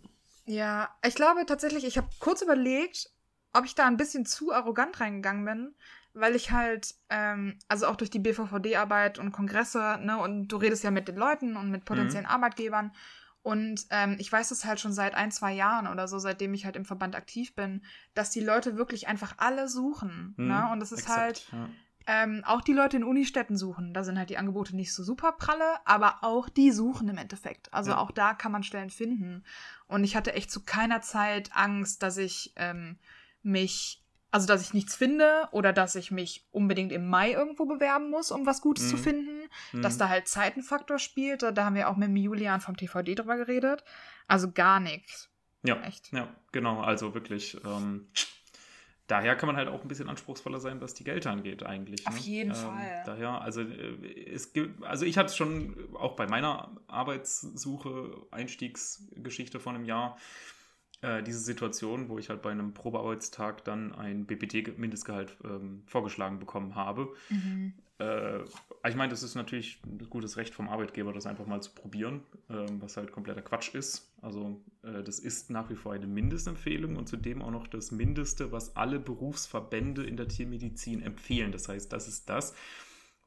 ja, 0.46 0.90
ich 1.06 1.16
glaube 1.16 1.46
tatsächlich, 1.46 1.86
ich 1.86 1.98
habe 1.98 2.10
kurz 2.20 2.42
überlegt, 2.42 3.10
ob 3.54 3.66
ich 3.66 3.76
da 3.76 3.86
ein 3.86 3.98
bisschen 3.98 4.26
zu 4.26 4.52
arrogant 4.52 5.00
reingegangen 5.00 5.46
bin, 5.46 5.76
weil 6.14 6.36
ich 6.36 6.52
halt, 6.52 6.96
ähm, 7.10 7.58
also 7.68 7.88
auch 7.88 7.96
durch 7.96 8.10
die 8.10 8.20
BVVD-Arbeit 8.20 9.20
und 9.20 9.32
Kongresse, 9.32 10.00
ne, 10.02 10.18
und 10.18 10.48
du 10.48 10.58
redest 10.58 10.84
ja 10.84 10.92
mit 10.92 11.08
den 11.08 11.16
Leuten 11.16 11.56
und 11.56 11.72
mit 11.72 11.86
potenziellen 11.86 12.26
mhm. 12.26 12.32
Arbeitgebern 12.32 12.92
und 13.44 13.86
ähm, 13.90 14.16
ich 14.20 14.32
weiß 14.32 14.52
es 14.52 14.64
halt 14.64 14.80
schon 14.80 14.94
seit 14.94 15.16
ein, 15.16 15.30
zwei 15.30 15.52
Jahren 15.54 15.88
oder 15.88 16.08
so, 16.08 16.18
seitdem 16.18 16.54
ich 16.54 16.64
halt 16.64 16.78
im 16.78 16.86
Verband 16.86 17.14
aktiv 17.16 17.54
bin, 17.56 17.84
dass 18.14 18.32
die 18.32 18.40
Leute 18.40 18.78
wirklich 18.78 19.10
einfach 19.10 19.36
alle 19.38 19.68
suchen. 19.68 20.34
Hm, 20.38 20.48
ne? 20.48 20.70
Und 20.72 20.82
es 20.82 20.94
ist 20.94 21.00
exakt, 21.00 21.20
halt, 21.20 21.48
ja. 21.52 21.70
ähm, 22.08 22.44
auch 22.46 22.62
die 22.62 22.72
Leute 22.72 22.96
in 22.96 23.04
Unistädten 23.04 23.58
suchen. 23.58 23.94
Da 23.94 24.06
sind 24.06 24.18
halt 24.18 24.30
die 24.30 24.38
Angebote 24.38 24.78
nicht 24.78 24.94
so 24.94 25.04
super 25.04 25.34
pralle, 25.34 25.76
aber 25.84 26.24
auch 26.24 26.48
die 26.48 26.72
suchen 26.72 27.10
im 27.10 27.18
Endeffekt. 27.18 27.74
Also 27.74 27.92
ja. 27.92 27.98
auch 27.98 28.12
da 28.12 28.34
kann 28.34 28.54
man 28.54 28.64
Stellen 28.64 28.90
finden. 28.90 29.44
Und 29.88 30.06
ich 30.06 30.16
hatte 30.16 30.34
echt 30.34 30.50
zu 30.50 30.64
keiner 30.64 31.02
Zeit 31.02 31.52
Angst, 31.54 32.02
dass 32.02 32.16
ich 32.16 32.54
ähm, 32.56 32.98
mich 33.42 34.03
also, 34.34 34.48
dass 34.48 34.64
ich 34.64 34.74
nichts 34.74 34.96
finde 34.96 35.48
oder 35.52 35.74
dass 35.74 35.94
ich 35.94 36.10
mich 36.10 36.44
unbedingt 36.52 36.92
im 36.92 37.08
Mai 37.08 37.34
irgendwo 37.34 37.66
bewerben 37.66 38.10
muss, 38.10 38.32
um 38.32 38.48
was 38.48 38.62
Gutes 38.62 38.86
mhm. 38.86 38.90
zu 38.90 38.98
finden. 38.98 39.50
Mhm. 39.74 39.84
Dass 39.84 40.00
da 40.00 40.10
halt 40.10 40.28
Zeitenfaktor 40.28 40.98
spielt. 40.98 41.44
Da 41.44 41.54
haben 41.64 41.76
wir 41.76 41.88
auch 41.88 41.98
mit 41.98 42.08
dem 42.08 42.16
Julian 42.16 42.60
vom 42.60 42.76
TVD 42.76 43.14
drüber 43.14 43.38
geredet. 43.38 43.84
Also 44.28 44.52
gar 44.52 44.80
nichts. 44.80 45.30
Ja, 45.62 45.80
Echt. 45.84 46.12
ja, 46.12 46.28
genau. 46.52 46.82
Also 46.82 47.14
wirklich. 47.14 47.64
Ähm, 47.64 48.08
daher 49.06 49.36
kann 49.36 49.46
man 49.46 49.56
halt 49.56 49.68
auch 49.68 49.84
ein 49.84 49.88
bisschen 49.88 50.10
anspruchsvoller 50.10 50.60
sein, 50.60 50.82
was 50.82 50.96
die 50.96 51.04
Gelder 51.04 51.30
angeht, 51.30 51.62
eigentlich. 51.62 52.08
Auf 52.08 52.16
ne? 52.16 52.22
jeden 52.22 52.50
ähm, 52.50 52.56
Fall. 52.56 53.04
Daher, 53.06 53.40
also 53.40 53.62
äh, 53.62 54.32
es 54.34 54.52
gibt, 54.52 54.84
also 54.84 55.06
ich 55.06 55.16
hatte 55.20 55.28
es 55.28 55.36
schon 55.36 55.76
auch 55.94 56.16
bei 56.16 56.26
meiner 56.26 56.76
Arbeitssuche, 56.88 58.26
Einstiegsgeschichte 58.32 59.60
von 59.60 59.76
einem 59.76 59.86
Jahr 59.86 60.18
äh, 61.04 61.22
diese 61.22 61.40
Situation, 61.40 62.08
wo 62.10 62.18
ich 62.18 62.30
halt 62.30 62.42
bei 62.42 62.52
einem 62.52 62.74
Probearbeitstag 62.74 63.64
dann 63.66 63.94
ein 63.94 64.26
BPT-Mindestgehalt 64.26 65.36
ähm, 65.44 65.84
vorgeschlagen 65.86 66.40
bekommen 66.40 66.76
habe. 66.76 67.10
Mhm. 67.30 67.74
Äh, 68.00 68.40
ich 68.88 68.96
meine, 68.96 69.10
das 69.10 69.22
ist 69.22 69.36
natürlich 69.36 69.82
ein 69.86 70.10
gutes 70.10 70.38
Recht 70.38 70.54
vom 70.54 70.70
Arbeitgeber, 70.70 71.12
das 71.12 71.26
einfach 71.26 71.46
mal 71.46 71.62
zu 71.62 71.72
probieren, 71.72 72.22
äh, 72.50 72.66
was 72.80 72.96
halt 72.96 73.12
kompletter 73.12 73.42
Quatsch 73.42 73.76
ist. 73.76 74.14
Also 74.22 74.62
äh, 74.84 75.04
das 75.04 75.20
ist 75.20 75.50
nach 75.50 75.70
wie 75.70 75.76
vor 75.76 75.92
eine 75.92 76.08
Mindestempfehlung 76.08 76.96
und 76.96 77.08
zudem 77.08 77.42
auch 77.42 77.52
noch 77.52 77.68
das 77.68 77.92
Mindeste, 77.92 78.54
was 78.54 78.76
alle 78.78 79.00
Berufsverbände 79.00 80.04
in 80.04 80.16
der 80.16 80.30
Tiermedizin 80.30 81.02
empfehlen. 81.02 81.52
Das 81.52 81.68
heißt, 81.68 81.92
das 81.92 82.08
ist 82.08 82.30
das, 82.30 82.56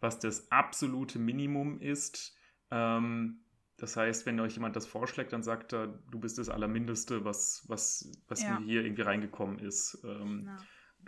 was 0.00 0.18
das 0.18 0.50
absolute 0.50 1.18
Minimum 1.18 1.80
ist. 1.80 2.34
Ähm, 2.70 3.40
das 3.78 3.96
heißt, 3.96 4.24
wenn 4.24 4.40
euch 4.40 4.54
jemand 4.54 4.74
das 4.74 4.86
vorschlägt, 4.86 5.32
dann 5.32 5.42
sagt 5.42 5.74
er, 5.74 5.88
du 6.10 6.18
bist 6.18 6.38
das 6.38 6.48
Allermindeste, 6.48 7.24
was, 7.24 7.64
was, 7.66 8.10
was 8.28 8.42
ja. 8.42 8.58
mir 8.58 8.64
hier 8.64 8.84
irgendwie 8.84 9.02
reingekommen 9.02 9.58
ist. 9.58 9.98
Ähm, 10.04 10.44
ja. 10.46 10.56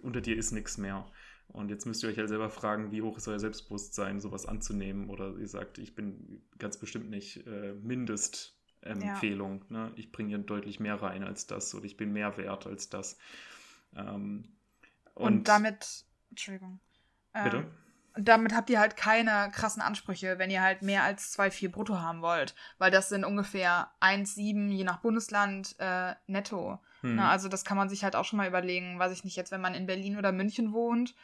Unter 0.03 0.21
dir 0.21 0.37
ist 0.37 0.53
nichts 0.53 0.77
mehr. 0.77 1.11
Und 1.49 1.71
jetzt 1.71 1.87
müsst 1.87 2.03
ihr 2.03 2.11
euch 2.11 2.19
halt 2.19 2.29
selber 2.29 2.51
fragen, 2.51 2.93
wie 2.93 3.01
hoch 3.01 3.17
ist 3.17 3.27
euer 3.27 3.41
Selbstbewusstsein, 3.41 4.21
sowas 4.21 4.45
anzunehmen. 4.45 5.09
Oder 5.09 5.35
ihr 5.39 5.49
sagt, 5.49 5.79
ich 5.79 5.95
bin 5.95 6.43
ganz 6.59 6.77
bestimmt 6.77 7.09
nicht 7.09 7.47
äh, 7.47 7.73
Mindestempfehlung. 7.73 9.65
Ja. 9.71 9.87
Ne? 9.87 9.93
Ich 9.97 10.13
bringe 10.13 10.29
hier 10.29 10.39
deutlich 10.39 10.79
mehr 10.79 11.01
rein 11.01 11.25
als 11.25 11.47
das 11.47 11.75
oder 11.75 11.87
ich 11.87 11.97
bin 11.97 12.13
mehr 12.13 12.37
wert 12.37 12.67
als 12.67 12.91
das. 12.91 13.19
Ähm, 13.97 14.45
und, 15.15 15.39
und, 15.39 15.49
damit, 15.49 16.05
Entschuldigung. 16.29 16.81
Bitte? 17.33 17.65
Damit 18.21 18.53
habt 18.53 18.69
ihr 18.69 18.81
halt 18.81 18.97
keine 18.97 19.49
krassen 19.53 19.81
Ansprüche, 19.81 20.39
wenn 20.39 20.51
ihr 20.51 20.61
halt 20.61 20.83
mehr 20.83 21.05
als 21.05 21.39
2,4 21.39 21.71
brutto 21.71 22.01
haben 22.01 22.21
wollt. 22.21 22.55
Weil 22.79 22.91
das 22.91 23.09
sind 23.09 23.25
ungefähr 23.25 23.93
1,7 24.01 24.71
je 24.71 24.85
nach 24.85 24.99
Bundesland 24.99 25.77
äh, 25.79 26.15
netto. 26.27 26.81
Hm. 27.03 27.15
Na, 27.15 27.31
also 27.31 27.49
das 27.49 27.65
kann 27.65 27.77
man 27.77 27.89
sich 27.89 28.03
halt 28.03 28.17
auch 28.17 28.25
schon 28.25 28.39
mal 28.39 28.49
überlegen. 28.49 28.99
Weiß 28.99 29.13
ich 29.13 29.25
nicht, 29.25 29.37
jetzt 29.37 29.53
wenn 29.53 29.61
man 29.61 29.75
in 29.75 29.87
Berlin 29.87 30.19
oder 30.19 30.33
München 30.33 30.73
wohnt, 30.73 31.15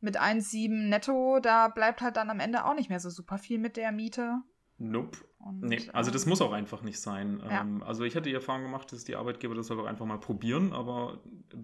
mit 0.00 0.20
1,7 0.20 0.88
netto, 0.88 1.40
da 1.40 1.68
bleibt 1.68 2.02
halt 2.02 2.16
dann 2.16 2.30
am 2.30 2.40
Ende 2.40 2.64
auch 2.64 2.74
nicht 2.74 2.90
mehr 2.90 3.00
so 3.00 3.08
super 3.08 3.38
viel 3.38 3.58
mit 3.58 3.76
der 3.76 3.90
Miete. 3.90 4.42
Nope. 4.78 5.18
Und, 5.38 5.62
nee, 5.62 5.78
also 5.92 6.10
das 6.10 6.24
ähm, 6.24 6.30
muss 6.30 6.40
auch 6.40 6.52
einfach 6.52 6.82
nicht 6.82 6.98
sein. 6.98 7.40
Ja. 7.44 7.60
Ähm, 7.60 7.82
also 7.82 8.04
ich 8.04 8.16
hatte 8.16 8.28
die 8.28 8.34
Erfahrung 8.34 8.62
gemacht, 8.62 8.90
dass 8.92 9.04
die 9.04 9.14
Arbeitgeber 9.14 9.54
das 9.54 9.70
auch 9.70 9.84
einfach 9.84 10.06
mal 10.06 10.18
probieren, 10.18 10.72
aber 10.72 11.20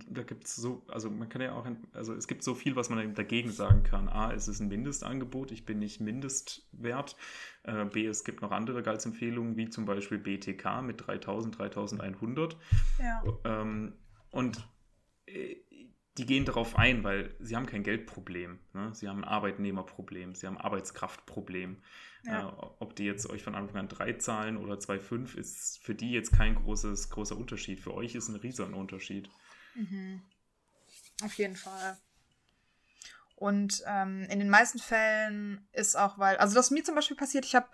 da 0.09 0.23
gibt 0.23 0.47
es 0.47 0.57
so, 0.57 0.85
also 0.89 1.11
man 1.11 1.29
kann 1.29 1.41
ja 1.41 1.55
auch, 1.55 1.67
also 1.93 2.15
es 2.15 2.29
gibt 2.29 2.45
so 2.45 2.55
viel, 2.55 2.77
was 2.77 2.91
man 2.91 3.15
dagegen 3.15 3.51
sagen 3.51 3.83
kann. 3.83 4.09
A, 4.09 4.33
es 4.33 4.49
ist 4.49 4.61
ein 4.61 4.69
Mindestangebot, 4.69 5.51
ich 5.51 5.65
bin 5.65 5.79
nicht 5.79 6.01
Mindestwert. 6.01 7.17
Äh, 7.65 7.87
B, 7.87 8.07
es 8.07 8.25
gibt 8.25 8.43
noch 8.43 8.53
andere 8.53 8.83
Gehaltsempfehlungen, 8.83 9.57
wie 9.57 9.71
zum 9.71 9.87
Beispiel 9.87 10.19
BTK 10.19 10.83
mit 10.83 11.07
3000, 11.07 11.59
3100. 11.59 12.57
Ja. 12.99 13.23
Ähm, 13.45 13.95
und 14.31 14.69
äh, 15.27 15.57
die 16.19 16.27
gehen 16.27 16.45
darauf 16.45 16.77
ein, 16.77 17.03
weil 17.03 17.35
sie 17.39 17.57
haben 17.57 17.67
kein 17.67 17.83
Geldproblem. 17.83 18.59
Ne? 18.75 18.91
Sie 18.95 19.09
haben 19.09 19.25
ein 19.25 19.29
Arbeitnehmerproblem, 19.29 20.35
sie 20.35 20.47
haben 20.47 20.59
ein 20.59 20.65
Arbeitskraftproblem. 20.65 21.79
Ja. 22.25 22.49
Äh, 22.49 22.53
ob 22.79 22.95
die 22.97 23.05
jetzt 23.05 23.29
euch 23.29 23.43
von 23.43 23.55
Anfang 23.55 23.77
an 23.77 23.89
drei 23.89 24.13
zahlen 24.15 24.57
oder 24.57 24.75
2,5, 24.75 25.37
ist 25.37 25.79
für 25.83 25.95
die 25.95 26.13
jetzt 26.13 26.33
kein 26.33 26.55
großes, 26.55 27.11
großer 27.11 27.37
Unterschied. 27.37 27.81
Für 27.81 27.95
euch 27.95 28.15
ist 28.15 28.29
ein 28.29 28.37
riesiger 28.37 28.75
Unterschied. 28.77 29.31
Mhm. 29.75 30.23
Auf 31.23 31.35
jeden 31.35 31.57
Fall. 31.57 31.99
Und 33.37 33.83
ähm, 33.87 34.27
in 34.29 34.39
den 34.39 34.51
meisten 34.51 34.79
Fällen 34.79 35.67
ist 35.73 35.97
auch, 35.97 36.19
weil, 36.19 36.37
also 36.37 36.55
das 36.55 36.71
mir 36.71 36.85
zum 36.85 36.95
Beispiel 36.95 37.17
passiert, 37.17 37.47
ich 37.47 37.55
habe, 37.55 37.69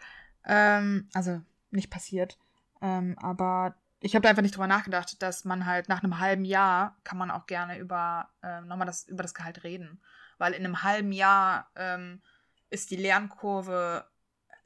ähm, 0.44 1.08
also 1.12 1.42
nicht 1.70 1.90
passiert, 1.90 2.38
ähm, 2.80 3.16
aber 3.18 3.74
ich 4.00 4.14
habe 4.14 4.22
da 4.22 4.28
einfach 4.28 4.42
nicht 4.42 4.54
drüber 4.54 4.68
nachgedacht, 4.68 5.20
dass 5.22 5.44
man 5.44 5.66
halt 5.66 5.88
nach 5.88 6.04
einem 6.04 6.20
halben 6.20 6.44
Jahr 6.44 6.96
kann 7.02 7.18
man 7.18 7.32
auch 7.32 7.46
gerne 7.46 7.78
über 7.78 8.30
äh, 8.42 8.60
nochmal 8.60 8.86
das 8.86 9.08
über 9.08 9.24
das 9.24 9.34
Gehalt 9.34 9.64
reden, 9.64 10.00
weil 10.38 10.52
in 10.52 10.64
einem 10.64 10.84
halben 10.84 11.10
Jahr 11.10 11.70
ähm, 11.74 12.22
ist 12.70 12.92
die 12.92 12.96
Lernkurve 12.96 14.06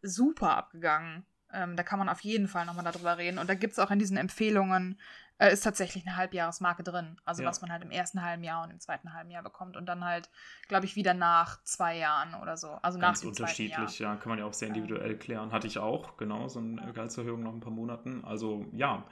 super 0.02 0.56
abgegangen. 0.56 1.24
Ähm, 1.52 1.76
da 1.76 1.82
kann 1.82 1.98
man 1.98 2.08
auf 2.08 2.20
jeden 2.20 2.48
Fall 2.48 2.66
nochmal 2.66 2.84
darüber 2.84 3.18
reden. 3.18 3.38
Und 3.38 3.48
da 3.48 3.54
gibt 3.54 3.72
es 3.72 3.78
auch 3.78 3.90
in 3.90 3.98
diesen 3.98 4.16
Empfehlungen, 4.16 4.98
äh, 5.38 5.52
ist 5.52 5.64
tatsächlich 5.64 6.06
eine 6.06 6.16
Halbjahresmarke 6.16 6.82
drin. 6.82 7.16
Also 7.24 7.42
ja. 7.42 7.48
was 7.48 7.60
man 7.62 7.72
halt 7.72 7.82
im 7.82 7.90
ersten 7.90 8.22
halben 8.22 8.44
Jahr 8.44 8.62
und 8.62 8.70
im 8.70 8.78
zweiten 8.78 9.14
halben 9.14 9.30
Jahr 9.30 9.42
bekommt. 9.42 9.76
Und 9.76 9.86
dann 9.86 10.04
halt, 10.04 10.30
glaube 10.68 10.84
ich, 10.84 10.96
wieder 10.96 11.14
nach 11.14 11.62
zwei 11.64 11.96
Jahren 11.96 12.34
oder 12.34 12.56
so. 12.56 12.68
Also 12.82 12.98
Ganz 12.98 13.22
nach 13.22 13.28
unterschiedlich, 13.28 13.98
ja. 13.98 14.16
Kann 14.16 14.28
man 14.28 14.38
ja 14.38 14.44
auch 14.44 14.52
sehr 14.52 14.68
individuell 14.68 15.16
klären. 15.16 15.50
Hatte 15.50 15.66
ich 15.66 15.78
auch, 15.78 16.16
genau, 16.16 16.46
so 16.48 16.60
eine 16.60 16.92
Gehaltserhöhung 16.92 17.42
nach 17.42 17.52
ein 17.52 17.60
paar 17.60 17.72
Monaten. 17.72 18.24
Also 18.24 18.66
ja, 18.72 19.04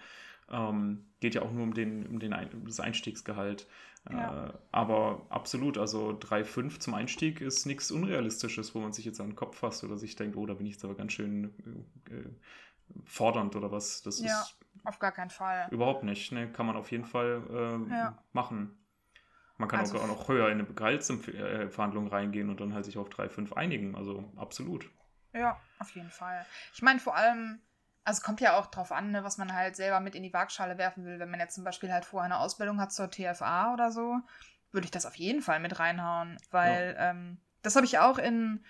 ähm, 0.50 1.06
geht 1.20 1.34
ja 1.34 1.42
auch 1.42 1.52
nur 1.52 1.64
um, 1.64 1.74
den, 1.74 2.06
um, 2.06 2.18
den, 2.18 2.32
um 2.32 2.66
das 2.66 2.80
Einstiegsgehalt. 2.80 3.66
Ja. 4.10 4.46
Äh, 4.46 4.52
aber 4.72 5.26
absolut, 5.28 5.76
also 5.76 6.10
3,5 6.10 6.80
zum 6.80 6.94
Einstieg 6.94 7.40
ist 7.40 7.66
nichts 7.66 7.90
Unrealistisches, 7.90 8.74
wo 8.74 8.80
man 8.80 8.92
sich 8.92 9.04
jetzt 9.04 9.20
an 9.20 9.30
den 9.30 9.36
Kopf 9.36 9.58
fasst 9.58 9.84
oder 9.84 9.98
sich 9.98 10.16
denkt, 10.16 10.36
oh, 10.36 10.46
da 10.46 10.54
bin 10.54 10.66
ich 10.66 10.74
jetzt 10.74 10.84
aber 10.84 10.94
ganz 10.94 11.12
schön 11.12 11.52
äh, 12.10 12.14
äh 12.14 12.24
fordernd 13.04 13.54
oder 13.54 13.70
was. 13.70 14.02
Das 14.02 14.20
ja, 14.20 14.40
ist 14.40 14.56
auf 14.84 14.98
gar 14.98 15.12
keinen 15.12 15.30
Fall. 15.30 15.68
Überhaupt 15.70 16.04
nicht, 16.04 16.32
ne? 16.32 16.50
Kann 16.50 16.64
man 16.66 16.76
auf 16.76 16.90
jeden 16.90 17.04
Fall 17.04 17.42
äh, 17.50 17.92
ja. 17.92 18.18
machen. 18.32 18.78
Man 19.58 19.68
kann 19.68 19.80
Also- 19.80 19.98
auch, 19.98 20.04
auch 20.04 20.08
noch 20.08 20.28
höher 20.28 20.48
in 20.48 20.60
eine 20.60 20.64
Gehaltsverhandlung 20.64 22.08
reingehen 22.08 22.48
und 22.48 22.60
dann 22.60 22.74
halt 22.74 22.84
sich 22.84 22.96
auf 22.96 23.08
3,5 23.10 23.52
einigen. 23.52 23.94
Also 23.94 24.32
absolut. 24.36 24.88
Ja, 25.34 25.60
auf 25.78 25.90
jeden 25.90 26.10
Fall. 26.10 26.46
Ich 26.72 26.80
meine, 26.80 27.00
vor 27.00 27.16
allem, 27.16 27.60
also 28.08 28.20
es 28.20 28.22
kommt 28.22 28.40
ja 28.40 28.58
auch 28.58 28.66
drauf 28.68 28.90
an, 28.90 29.10
ne, 29.10 29.22
was 29.22 29.36
man 29.36 29.52
halt 29.52 29.76
selber 29.76 30.00
mit 30.00 30.14
in 30.14 30.22
die 30.22 30.32
Waagschale 30.32 30.78
werfen 30.78 31.04
will. 31.04 31.18
Wenn 31.18 31.30
man 31.30 31.40
jetzt 31.40 31.54
zum 31.54 31.62
Beispiel 31.62 31.92
halt 31.92 32.06
vorher 32.06 32.24
eine 32.24 32.38
Ausbildung 32.38 32.80
hat 32.80 32.90
zur 32.90 33.10
TFA 33.10 33.74
oder 33.74 33.92
so, 33.92 34.16
würde 34.72 34.86
ich 34.86 34.90
das 34.90 35.04
auf 35.04 35.14
jeden 35.16 35.42
Fall 35.42 35.60
mit 35.60 35.78
reinhauen, 35.78 36.38
weil 36.50 36.96
ähm, 36.98 37.36
das 37.60 37.76
habe 37.76 37.84
ich 37.84 37.98
auch 37.98 38.16
in 38.16 38.64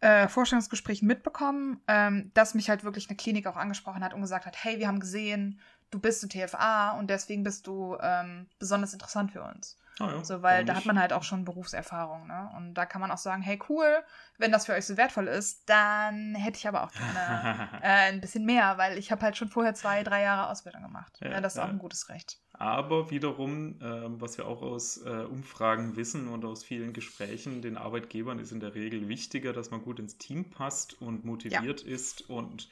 äh, 0.00 0.28
Vorstellungsgesprächen 0.28 1.06
mitbekommen, 1.06 1.82
ähm, 1.88 2.30
dass 2.32 2.54
mich 2.54 2.70
halt 2.70 2.82
wirklich 2.82 3.10
eine 3.10 3.18
Klinik 3.18 3.46
auch 3.46 3.56
angesprochen 3.56 4.02
hat 4.02 4.14
und 4.14 4.22
gesagt 4.22 4.46
hat, 4.46 4.56
hey, 4.64 4.78
wir 4.78 4.88
haben 4.88 5.00
gesehen, 5.00 5.60
du 5.90 6.00
bist 6.00 6.22
eine 6.22 6.46
TFA 6.46 6.92
und 6.92 7.10
deswegen 7.10 7.42
bist 7.42 7.66
du 7.66 7.98
ähm, 8.00 8.48
besonders 8.58 8.94
interessant 8.94 9.30
für 9.30 9.42
uns. 9.42 9.76
Ah 10.00 10.12
ja, 10.12 10.24
So, 10.24 10.42
weil 10.42 10.64
da 10.64 10.74
hat 10.74 10.86
man 10.86 10.98
halt 10.98 11.12
auch 11.12 11.22
schon 11.22 11.44
Berufserfahrung, 11.44 12.26
ne? 12.26 12.50
Und 12.56 12.74
da 12.74 12.86
kann 12.86 13.00
man 13.00 13.10
auch 13.10 13.18
sagen, 13.18 13.42
hey, 13.42 13.58
cool, 13.68 14.02
wenn 14.38 14.50
das 14.50 14.66
für 14.66 14.72
euch 14.72 14.86
so 14.86 14.96
wertvoll 14.96 15.28
ist, 15.28 15.68
dann 15.68 16.34
hätte 16.34 16.58
ich 16.58 16.66
aber 16.66 16.84
auch 16.84 16.92
gerne 16.92 17.68
äh, 17.82 18.10
ein 18.10 18.20
bisschen 18.20 18.46
mehr, 18.46 18.78
weil 18.78 18.98
ich 18.98 19.12
habe 19.12 19.22
halt 19.22 19.36
schon 19.36 19.48
vorher 19.48 19.74
zwei, 19.74 20.02
drei 20.02 20.22
Jahre 20.22 20.50
Ausbildung 20.50 20.82
gemacht. 20.82 21.18
Ja, 21.20 21.32
Ja, 21.32 21.40
das 21.40 21.54
ist 21.54 21.58
ja. 21.58 21.64
auch 21.64 21.68
ein 21.68 21.78
gutes 21.78 22.08
Recht. 22.08 22.40
Aber 22.52 23.10
wiederum, 23.10 23.78
ähm, 23.82 24.20
was 24.20 24.36
wir 24.36 24.46
auch 24.46 24.62
aus 24.62 24.98
äh, 25.04 25.24
Umfragen 25.24 25.96
wissen 25.96 26.28
und 26.28 26.44
aus 26.44 26.64
vielen 26.64 26.92
Gesprächen, 26.92 27.62
den 27.62 27.76
Arbeitgebern 27.76 28.38
ist 28.38 28.52
in 28.52 28.60
der 28.60 28.74
Regel 28.74 29.08
wichtiger, 29.08 29.52
dass 29.52 29.70
man 29.70 29.82
gut 29.82 29.98
ins 29.98 30.18
Team 30.18 30.50
passt 30.50 31.00
und 31.00 31.24
motiviert 31.24 31.82
ist 31.82 32.28
und 32.28 32.68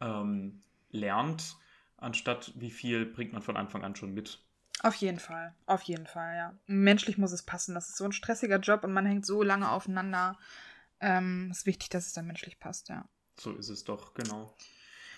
ähm, 0.00 0.62
lernt, 0.90 1.56
anstatt 1.96 2.52
wie 2.56 2.70
viel 2.70 3.06
bringt 3.06 3.32
man 3.32 3.42
von 3.42 3.56
Anfang 3.56 3.84
an 3.84 3.96
schon 3.96 4.14
mit. 4.14 4.44
Auf 4.82 4.96
jeden 4.96 5.20
Fall, 5.20 5.54
auf 5.66 5.82
jeden 5.82 6.06
Fall, 6.06 6.36
ja. 6.36 6.58
Menschlich 6.66 7.16
muss 7.16 7.32
es 7.32 7.42
passen. 7.42 7.74
Das 7.74 7.88
ist 7.88 7.96
so 7.96 8.04
ein 8.04 8.12
stressiger 8.12 8.58
Job 8.58 8.82
und 8.84 8.92
man 8.92 9.06
hängt 9.06 9.24
so 9.24 9.42
lange 9.42 9.70
aufeinander. 9.70 10.38
Ähm, 11.00 11.48
ist 11.50 11.66
wichtig, 11.66 11.88
dass 11.90 12.06
es 12.06 12.12
dann 12.12 12.26
menschlich 12.26 12.58
passt, 12.58 12.88
ja. 12.88 13.08
So 13.38 13.52
ist 13.52 13.68
es 13.68 13.84
doch, 13.84 14.14
genau. 14.14 14.56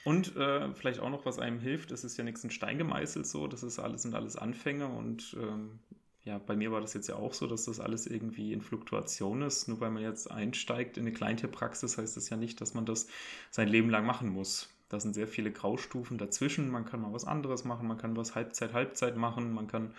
Und 0.05 0.37
äh, 0.37 0.73
vielleicht 0.75 1.01
auch 1.01 1.09
noch, 1.09 1.25
was 1.25 1.39
einem 1.39 1.61
hilft, 1.61 1.91
es 1.93 2.05
ist 2.05 2.19
ja 2.19 2.25
nichts 2.25 2.45
in 2.45 2.51
Stein 2.51 2.77
gemeißelt 2.77 3.27
so, 3.27 3.47
das 3.47 3.63
ist 3.63 3.79
alles 3.79 4.03
sind 4.03 4.15
alles 4.15 4.37
Anfänge 4.37 4.87
und 4.87 5.35
ähm, 5.41 5.81
ja, 6.25 6.39
bei 6.39 6.57
mir 6.57 6.73
war 6.73 6.81
das 6.81 6.95
jetzt 6.95 7.09
ja 7.09 7.17
auch 7.17 7.35
so, 7.35 7.47
dass 7.47 7.67
das 7.67 7.81
alles 7.81 8.07
irgendwie 8.07 8.55
in 8.55 8.63
Fluktuation 8.63 9.43
ist. 9.43 9.69
Nur 9.69 9.81
weil 9.81 9.91
man 9.91 10.03
jetzt 10.03 10.31
einsteigt 10.31 10.97
in 10.97 11.03
eine 11.05 11.13
Kleintierpraxis, 11.13 11.99
heißt 11.99 12.17
das 12.17 12.31
ja 12.31 12.39
nicht, 12.39 12.63
dass 12.63 12.73
man 12.73 12.87
das 12.87 13.09
sein 13.51 13.69
Leben 13.69 13.91
lang 13.91 14.07
machen 14.07 14.31
muss. 14.31 14.74
Da 14.95 15.01
sind 15.01 15.13
sehr 15.13 15.27
viele 15.27 15.51
Graustufen 15.51 16.19
dazwischen. 16.19 16.71
Man 16.71 16.85
kann 16.85 17.01
mal 17.01 17.13
was 17.13 17.25
anderes 17.25 17.65
machen, 17.65 17.89
man 17.89 17.99
kann 17.99 18.17
was 18.17 18.37
Halbzeit, 18.37 18.73
Halbzeit 18.73 19.17
machen, 19.17 19.53
man 19.53 19.67
kann 19.67 19.93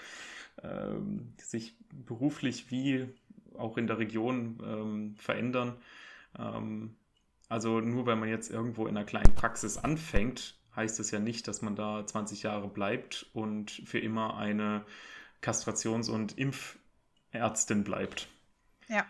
ähm, 0.63 1.33
sich 1.37 1.75
beruflich 1.91 2.71
wie 2.71 3.09
auch 3.57 3.77
in 3.77 3.87
der 3.87 3.97
Region 3.97 4.57
ähm, 4.65 5.15
verändern. 5.17 5.75
Ähm, 6.39 6.95
also 7.49 7.81
nur 7.81 8.05
weil 8.05 8.15
man 8.15 8.29
jetzt 8.29 8.49
irgendwo 8.49 8.87
in 8.87 8.95
einer 8.95 9.05
kleinen 9.05 9.35
Praxis 9.35 9.77
anfängt, 9.77 10.57
heißt 10.77 11.01
es 11.01 11.11
ja 11.11 11.19
nicht, 11.19 11.45
dass 11.49 11.61
man 11.61 11.75
da 11.75 12.07
20 12.07 12.43
Jahre 12.43 12.69
bleibt 12.69 13.29
und 13.33 13.71
für 13.71 13.99
immer 13.99 14.37
eine 14.37 14.85
Kastrations- 15.41 16.09
und 16.09 16.37
Impfärztin 16.37 17.83
bleibt. 17.83 18.29
Ja. 18.87 19.05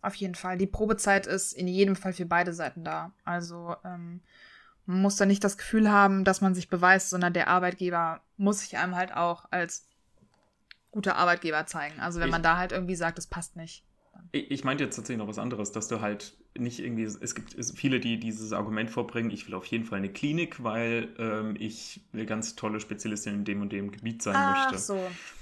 Auf 0.00 0.14
jeden 0.14 0.36
Fall. 0.36 0.58
Die 0.58 0.68
Probezeit 0.68 1.26
ist 1.26 1.54
in 1.54 1.66
jedem 1.66 1.96
Fall 1.96 2.12
für 2.12 2.24
beide 2.24 2.52
Seiten 2.52 2.84
da. 2.84 3.12
Also 3.24 3.74
ähm, 3.84 4.20
man 4.86 5.02
muss 5.02 5.16
da 5.16 5.26
nicht 5.26 5.44
das 5.44 5.56
Gefühl 5.58 5.90
haben, 5.90 6.24
dass 6.24 6.40
man 6.40 6.54
sich 6.54 6.68
beweist, 6.68 7.10
sondern 7.10 7.32
der 7.32 7.48
Arbeitgeber 7.48 8.20
muss 8.36 8.60
sich 8.60 8.76
einem 8.76 8.96
halt 8.96 9.14
auch 9.14 9.46
als 9.50 9.86
guter 10.90 11.16
Arbeitgeber 11.16 11.66
zeigen. 11.66 12.00
Also 12.00 12.18
wenn 12.20 12.28
Ich- 12.28 12.32
man 12.32 12.42
da 12.42 12.56
halt 12.56 12.72
irgendwie 12.72 12.96
sagt, 12.96 13.18
es 13.18 13.26
passt 13.26 13.56
nicht. 13.56 13.84
Ich, 14.32 14.50
ich 14.50 14.64
meinte 14.64 14.84
jetzt 14.84 14.96
tatsächlich 14.96 15.18
noch 15.18 15.28
was 15.28 15.38
anderes, 15.38 15.72
dass 15.72 15.88
du 15.88 16.00
halt 16.00 16.36
nicht 16.58 16.80
irgendwie, 16.80 17.04
es 17.04 17.34
gibt 17.34 17.54
viele, 17.76 18.00
die 18.00 18.18
dieses 18.18 18.52
Argument 18.52 18.90
vorbringen, 18.90 19.30
ich 19.30 19.46
will 19.46 19.54
auf 19.54 19.64
jeden 19.66 19.84
Fall 19.84 19.98
eine 19.98 20.12
Klinik, 20.12 20.62
weil 20.62 21.14
ähm, 21.18 21.56
ich 21.58 22.00
eine 22.12 22.26
ganz 22.26 22.56
tolle 22.56 22.80
Spezialistin 22.80 23.34
in 23.34 23.44
dem 23.44 23.62
und 23.62 23.72
dem 23.72 23.92
Gebiet 23.92 24.22
sein 24.22 24.34
möchte. 24.46 24.78
so. 24.78 24.94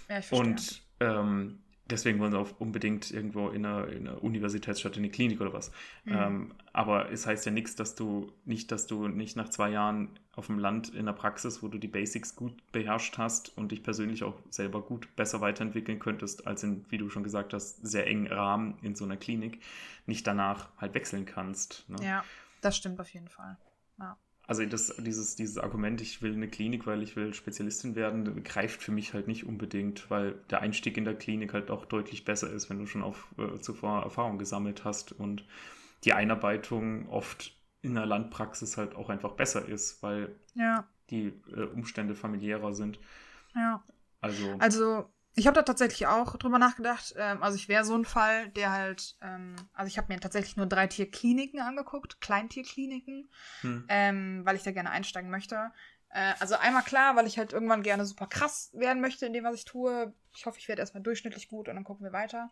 Ja, 0.09 0.19
ich 0.19 0.27
verstehe. 0.27 0.39
Und 0.41 0.83
ähm, 1.01 1.59
deswegen 1.91 2.19
wollen 2.19 2.33
sie 2.33 2.39
auch 2.39 2.51
unbedingt 2.59 3.11
irgendwo 3.11 3.49
in 3.49 3.65
einer, 3.65 3.89
in 3.89 4.09
einer 4.09 4.23
Universitätsstadt 4.23 4.97
in 4.97 5.05
eine 5.05 5.11
Klinik 5.11 5.41
oder 5.41 5.53
was. 5.53 5.71
Mhm. 6.05 6.15
Ähm, 6.15 6.55
aber 6.73 7.11
es 7.11 7.27
heißt 7.27 7.47
ja 7.47 7.53
nichts, 7.53 7.77
dass 7.77 7.95
du 7.95 8.33
nicht, 8.45 8.71
dass 8.73 8.87
du 8.87 9.09
nicht 9.09 9.37
nach 9.37 9.49
zwei 9.49 9.71
Jahren 9.71 10.11
auf 10.33 10.47
dem 10.47 10.59
Land 10.59 10.91
in 10.91 11.07
der 11.07 11.13
Praxis, 11.13 11.63
wo 11.63 11.69
du 11.69 11.79
die 11.79 11.89
Basics 11.89 12.37
gut 12.37 12.55
beherrscht 12.73 13.19
hast 13.19 13.57
und 13.57 13.73
dich 13.73 13.83
persönlich 13.83 14.23
auch 14.23 14.39
selber 14.51 14.83
gut 14.83 15.15
besser 15.17 15.41
weiterentwickeln 15.41 15.99
könntest, 15.99 16.47
als 16.47 16.63
in, 16.63 16.85
wie 16.91 16.99
du 16.99 17.11
schon 17.11 17.25
gesagt 17.25 17.53
hast, 17.53 17.87
sehr 17.87 18.07
engen 18.07 18.29
Rahmen 18.29 18.79
in 18.83 18.95
so 18.95 19.05
einer 19.05 19.17
Klinik, 19.17 19.61
nicht 20.07 20.27
danach 20.27 20.69
halt 20.79 20.95
wechseln 20.95 21.27
kannst. 21.27 21.89
Ne? 21.89 21.97
ja, 22.05 22.25
das 22.61 22.77
stimmt 22.77 23.01
auf 23.01 23.13
jeden 23.13 23.29
Fall. 23.29 23.57
Also 24.49 24.67
das, 24.67 24.97
dieses, 24.99 25.37
dieses 25.37 25.59
Argument, 25.59 26.01
ich 26.01 26.23
will 26.23 26.33
eine 26.35 26.49
Klinik, 26.49 26.87
weil 26.87 27.03
ich 27.05 27.17
will 27.17 27.35
Spezialistin 27.35 27.97
werden, 27.97 28.43
greift 28.45 28.83
für 28.83 28.93
mich 28.93 29.15
halt 29.15 29.29
nicht 29.29 29.47
unbedingt, 29.47 30.11
weil 30.11 30.37
der 30.51 30.63
Einstieg 30.63 30.97
in 30.97 31.05
der 31.05 31.17
Klinik 31.17 31.55
halt 31.55 31.71
auch 31.71 31.87
deutlich 31.87 32.25
besser 32.25 32.51
ist, 32.51 32.71
wenn 32.71 32.79
du 32.81 32.87
schon 32.87 33.03
auf, 33.03 33.29
äh, 33.39 33.61
zuvor 33.61 34.03
Erfahrung 34.05 34.39
gesammelt 34.39 34.85
hast 34.85 35.13
und 35.13 35.45
die 36.05 36.15
Einarbeitung 36.15 37.09
oft 37.11 37.57
in 37.83 37.95
der 37.95 38.07
Landpraxis 38.07 38.77
halt 38.79 38.97
auch 38.97 39.11
einfach 39.11 39.33
besser 39.33 39.67
ist, 39.69 40.03
weil 40.03 40.37
Ja, 40.55 40.89
die 41.11 41.33
äh, 41.57 41.65
Umstände 41.75 42.15
familiärer 42.17 42.75
sind. 42.75 43.01
ja. 43.55 43.83
Also, 44.23 44.61
Also, 44.61 45.11
ich 45.39 45.47
habe 45.47 45.55
da 45.55 45.63
tatsächlich 45.63 46.07
auch 46.07 46.37
drüber 46.37 46.59
nachgedacht. 46.59 47.15
Ähm, 47.17 47.43
also, 47.43 47.57
ich 47.57 47.69
wäre 47.69 47.85
so 47.85 47.95
ein 47.97 48.05
Fall, 48.05 48.49
der 48.51 48.73
halt, 48.73 49.17
ähm, 49.23 49.57
also 49.73 49.89
ich 49.89 49.97
habe 49.97 50.13
mir 50.13 50.21
tatsächlich 50.21 50.57
nur 50.57 50.67
drei 50.67 50.87
Tierkliniken 50.87 51.61
angeguckt, 51.61 52.21
Kleintierkliniken, 52.21 53.31
hm, 53.61 53.85
ähm, 53.89 54.41
weil 54.45 54.57
ich 54.57 54.63
da 54.63 54.73
gerne 54.73 54.91
einsteigen 54.91 55.31
möchte. 55.31 55.71
Äh, 56.11 56.35
also 56.41 56.57
einmal 56.57 56.83
klar, 56.83 57.17
weil 57.17 57.27
ich 57.27 57.39
halt 57.39 57.53
irgendwann 57.53 57.83
gerne 57.83 58.05
super 58.05 58.27
krass 58.27 58.71
werden 58.73 59.01
möchte 59.01 59.27
in 59.27 59.33
dem, 59.33 59.45
was 59.45 59.55
ich 59.55 59.65
tue. 59.65 60.13
Ich 60.35 60.47
hoffe, 60.47 60.59
ich 60.59 60.69
werde 60.69 60.81
erstmal 60.81 61.03
durchschnittlich 61.03 61.49
gut 61.49 61.69
und 61.69 61.75
dann 61.75 61.85
gucken 61.85 62.05
wir 62.05 62.13
weiter. 62.13 62.51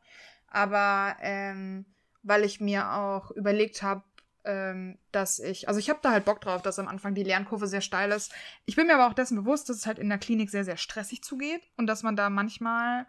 Aber 0.48 1.16
ähm, 1.20 1.86
weil 2.22 2.44
ich 2.44 2.60
mir 2.60 2.92
auch 2.92 3.30
überlegt 3.30 3.82
habe, 3.82 4.02
ähm, 4.46 4.98
dass 5.12 5.38
ich, 5.40 5.68
also 5.68 5.78
ich 5.78 5.90
habe 5.90 5.98
da 6.02 6.12
halt 6.12 6.24
Bock 6.24 6.40
drauf, 6.40 6.62
dass 6.62 6.78
am 6.78 6.88
Anfang 6.88 7.14
die 7.14 7.24
Lernkurve 7.24 7.66
sehr 7.66 7.80
steil 7.80 8.12
ist. 8.12 8.32
Ich 8.64 8.76
bin 8.76 8.86
mir 8.86 8.94
aber 8.94 9.08
auch 9.08 9.14
dessen 9.14 9.36
bewusst, 9.36 9.68
dass 9.68 9.76
es 9.76 9.86
halt 9.86 9.98
in 9.98 10.08
der 10.08 10.18
Klinik 10.18 10.50
sehr, 10.50 10.64
sehr 10.64 10.76
stressig 10.76 11.22
zugeht 11.22 11.62
und 11.76 11.86
dass 11.86 12.02
man 12.02 12.16
da 12.16 12.30
manchmal 12.30 13.06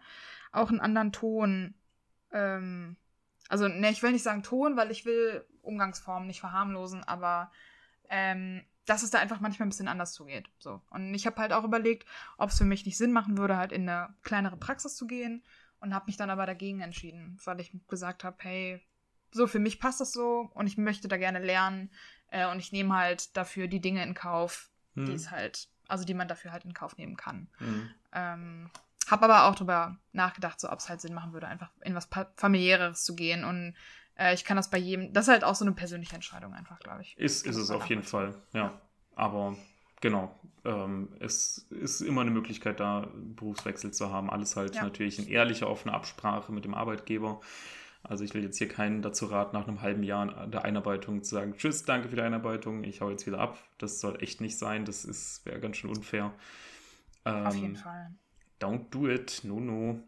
auch 0.52 0.68
einen 0.68 0.80
anderen 0.80 1.12
Ton, 1.12 1.74
ähm, 2.32 2.96
also 3.48 3.68
ne, 3.68 3.90
ich 3.90 4.02
will 4.02 4.12
nicht 4.12 4.24
sagen 4.24 4.42
Ton, 4.42 4.76
weil 4.76 4.90
ich 4.90 5.04
will 5.04 5.44
Umgangsformen 5.62 6.26
nicht 6.26 6.40
verharmlosen, 6.40 7.04
aber 7.04 7.52
ähm, 8.10 8.64
dass 8.86 9.02
es 9.02 9.10
da 9.10 9.18
einfach 9.18 9.40
manchmal 9.40 9.66
ein 9.66 9.70
bisschen 9.70 9.88
anders 9.88 10.14
zugeht. 10.14 10.48
So. 10.58 10.80
Und 10.90 11.14
ich 11.14 11.26
habe 11.26 11.36
halt 11.36 11.52
auch 11.52 11.64
überlegt, 11.64 12.08
ob 12.36 12.50
es 12.50 12.58
für 12.58 12.64
mich 12.64 12.84
nicht 12.84 12.98
Sinn 12.98 13.12
machen 13.12 13.38
würde, 13.38 13.56
halt 13.56 13.70
in 13.70 13.88
eine 13.88 14.14
kleinere 14.22 14.56
Praxis 14.56 14.96
zu 14.96 15.06
gehen 15.06 15.44
und 15.80 15.94
habe 15.94 16.06
mich 16.06 16.16
dann 16.16 16.30
aber 16.30 16.46
dagegen 16.46 16.80
entschieden, 16.80 17.38
weil 17.44 17.60
ich 17.60 17.70
gesagt 17.86 18.24
habe, 18.24 18.36
hey, 18.40 18.80
so 19.30 19.46
für 19.46 19.58
mich 19.58 19.80
passt 19.80 20.00
das 20.00 20.12
so 20.12 20.50
und 20.54 20.66
ich 20.66 20.76
möchte 20.76 21.08
da 21.08 21.16
gerne 21.16 21.38
lernen 21.38 21.90
äh, 22.30 22.50
und 22.50 22.58
ich 22.58 22.72
nehme 22.72 22.94
halt 22.94 23.36
dafür 23.36 23.68
die 23.68 23.80
Dinge 23.80 24.02
in 24.02 24.14
Kauf, 24.14 24.70
die 24.94 25.02
hm, 25.02 25.14
es 25.14 25.30
halt, 25.30 25.68
also 25.86 26.04
die 26.04 26.14
man 26.14 26.28
dafür 26.28 26.52
halt 26.52 26.64
in 26.64 26.74
Kauf 26.74 26.96
nehmen 26.96 27.16
kann. 27.16 27.48
hm. 27.58 27.90
Ähm, 28.12 28.70
hab 29.06 29.22
aber 29.22 29.44
auch 29.44 29.54
drüber 29.54 29.96
nachgedacht, 30.12 30.60
so 30.60 30.70
ob 30.70 30.78
es 30.80 30.88
halt 30.88 31.00
Sinn 31.00 31.14
machen 31.14 31.32
würde, 31.32 31.48
einfach 31.48 31.70
in 31.82 31.94
was 31.94 32.08
familiäreres 32.36 33.04
zu 33.04 33.16
gehen 33.16 33.44
und 33.44 33.74
äh, 34.18 34.34
ich 34.34 34.44
kann 34.44 34.56
das 34.56 34.70
bei 34.70 34.78
jedem, 34.78 35.12
das 35.12 35.26
ist 35.26 35.32
halt 35.32 35.44
auch 35.44 35.54
so 35.54 35.64
eine 35.64 35.74
persönliche 35.74 36.14
Entscheidung 36.14 36.52
einfach, 36.52 36.78
glaube 36.80 37.02
ich. 37.02 37.16
Ist, 37.16 37.46
ist 37.46 37.56
es 37.56 37.70
auf 37.70 37.86
jeden 37.86 38.02
Fall, 38.02 38.34
ja. 38.52 38.80
Aber 39.14 39.56
genau, 40.00 40.38
ähm, 40.64 41.08
es 41.20 41.66
ist 41.70 42.00
immer 42.00 42.20
eine 42.20 42.30
Möglichkeit, 42.30 42.80
da 42.80 43.08
Berufswechsel 43.14 43.92
zu 43.92 44.12
haben. 44.12 44.30
Alles 44.30 44.56
halt 44.56 44.74
Ja. 44.74 44.82
natürlich 44.82 45.18
in 45.18 45.28
ehrlicher, 45.28 45.68
offener 45.68 45.94
Absprache 45.94 46.52
mit 46.52 46.64
dem 46.64 46.74
Arbeitgeber. 46.74 47.40
Also 48.02 48.24
ich 48.24 48.32
will 48.34 48.42
jetzt 48.42 48.58
hier 48.58 48.68
keinen 48.68 49.02
dazu 49.02 49.26
raten, 49.26 49.56
nach 49.56 49.66
einem 49.66 49.82
halben 49.82 50.02
Jahr 50.02 50.46
der 50.46 50.64
Einarbeitung 50.64 51.22
zu 51.22 51.34
sagen, 51.34 51.54
tschüss, 51.56 51.84
danke 51.84 52.08
für 52.08 52.16
die 52.16 52.22
Einarbeitung, 52.22 52.84
ich 52.84 53.00
hau 53.00 53.10
jetzt 53.10 53.26
wieder 53.26 53.38
ab. 53.38 53.58
Das 53.78 54.00
soll 54.00 54.22
echt 54.22 54.40
nicht 54.40 54.58
sein, 54.58 54.84
das 54.84 55.04
ist 55.04 55.44
wäre 55.44 55.60
ganz 55.60 55.76
schön 55.76 55.90
unfair. 55.90 56.32
Auf 57.24 57.54
Ähm, 57.54 57.60
jeden 57.60 57.76
Fall. 57.76 58.14
Don't 58.60 58.88
do 58.90 59.08
it, 59.08 59.40
no, 59.44 59.60
no. 59.60 60.02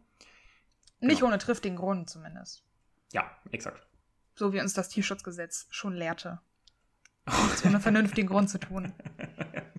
Nicht 1.00 1.18
genau. 1.18 1.28
ohne 1.28 1.38
triftigen 1.38 1.76
Grund 1.76 2.08
zumindest. 2.08 2.64
Ja, 3.12 3.30
exakt. 3.50 3.86
So 4.34 4.52
wie 4.52 4.60
uns 4.60 4.72
das 4.72 4.88
Tierschutzgesetz 4.88 5.66
schon 5.70 5.94
lehrte. 5.94 6.40
Nichts 7.26 7.64
ohne 7.66 7.80
vernünftigen 7.80 8.28
Grund 8.28 8.50
zu 8.50 8.58
tun. 8.58 8.92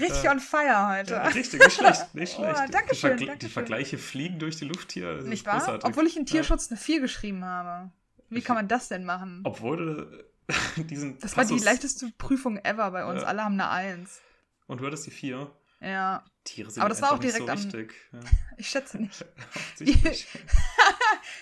Richtig 0.00 0.24
Äh, 0.24 0.28
on 0.28 0.40
fire 0.40 0.88
heute. 0.88 1.14
Ja, 1.14 1.22
richtig, 1.28 1.60
nicht 1.60 1.72
schlecht, 1.76 2.14
nicht 2.14 2.34
Oh, 2.38 2.42
schlecht. 2.44 2.74
danke 2.74 2.90
die, 2.94 2.96
schön, 2.96 3.38
die. 3.38 3.48
Vergleiche 3.48 3.98
fliegen 3.98 4.38
durch 4.38 4.56
die 4.56 4.64
Luft 4.66 4.92
hier. 4.92 5.18
ist 5.18 5.26
Nicht 5.26 5.46
wahr? 5.46 5.58
großartig. 5.58 5.84
Obwohl 5.84 6.06
ich 6.06 6.16
in 6.16 6.24
Ja. 6.26 6.32
Tierschutz 6.32 6.70
eine 6.70 6.78
4 6.78 7.00
geschrieben 7.00 7.44
habe. 7.44 7.90
Wie 8.30 8.40
kann 8.40 8.56
man 8.56 8.68
das 8.68 8.88
denn 8.88 9.04
machen? 9.04 9.40
Obwohl 9.44 9.76
du 9.76 10.24
diesen 10.84 11.18
Das 11.18 11.36
war 11.36 11.44
die 11.44 11.52
Passus- 11.54 11.64
leichteste 11.64 12.12
Prüfung 12.18 12.58
ever 12.64 12.90
bei 12.90 13.04
uns. 13.04 13.22
Ja. 13.22 13.28
Alle 13.28 13.44
haben 13.44 13.54
eine 13.54 13.68
1. 13.70 14.20
Und 14.66 14.80
du 14.80 14.86
hattest 14.86 15.06
die 15.06 15.10
vier. 15.10 15.50
Ja. 15.80 16.24
Tiere 16.44 16.70
sind 16.70 16.80
Aber 16.82 16.88
das 16.88 17.02
war 17.02 17.12
auch 17.12 17.18
direkt 17.18 17.46
so 17.46 17.48
am- 17.52 17.58
wichtig. 17.58 17.94
Ja. 18.12 18.20
Ich 18.58 18.68
schätze 18.68 18.98
nicht. 18.98 19.24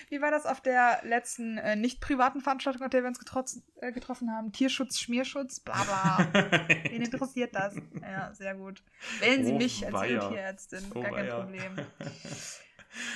Wie 0.09 0.21
war 0.21 0.31
das 0.31 0.45
auf 0.45 0.61
der 0.61 0.99
letzten 1.03 1.57
äh, 1.57 1.75
nicht 1.75 2.01
privaten 2.01 2.41
Veranstaltung, 2.41 2.81
auf 2.83 2.89
der 2.89 3.01
wir 3.03 3.07
uns 3.07 3.19
getroffen, 3.19 3.63
äh, 3.77 3.91
getroffen 3.91 4.31
haben? 4.31 4.51
Tierschutz, 4.51 4.99
Schmierschutz, 4.99 5.59
bla 5.59 5.83
bla. 5.83 6.27
Wen 6.89 7.01
interessiert 7.01 7.55
das? 7.55 7.75
Ja, 8.01 8.33
sehr 8.33 8.55
gut. 8.55 8.83
Wählen 9.19 9.45
Sie 9.45 9.51
Oh, 9.53 9.57
mich 9.57 9.85
als 9.85 10.01
Tierärztin. 10.07 10.91
Oh, 10.93 11.01
Gar 11.01 11.11
kein 11.11 11.27
weia. 11.27 11.39
Problem. 11.41 11.75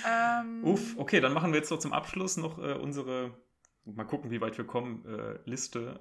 Ähm, 0.08 0.64
Uff, 0.64 0.98
okay, 0.98 1.20
dann 1.20 1.34
machen 1.34 1.52
wir 1.52 1.60
jetzt 1.60 1.70
noch 1.70 1.80
zum 1.80 1.92
Abschluss 1.92 2.38
noch 2.38 2.60
äh, 2.60 2.76
unsere, 2.76 3.38
mal 3.84 4.06
gucken, 4.06 4.32
wie 4.32 4.40
weit 4.40 4.58
wir 4.58 4.66
kommen, 4.66 5.04
äh, 5.06 5.38
Liste 5.50 6.00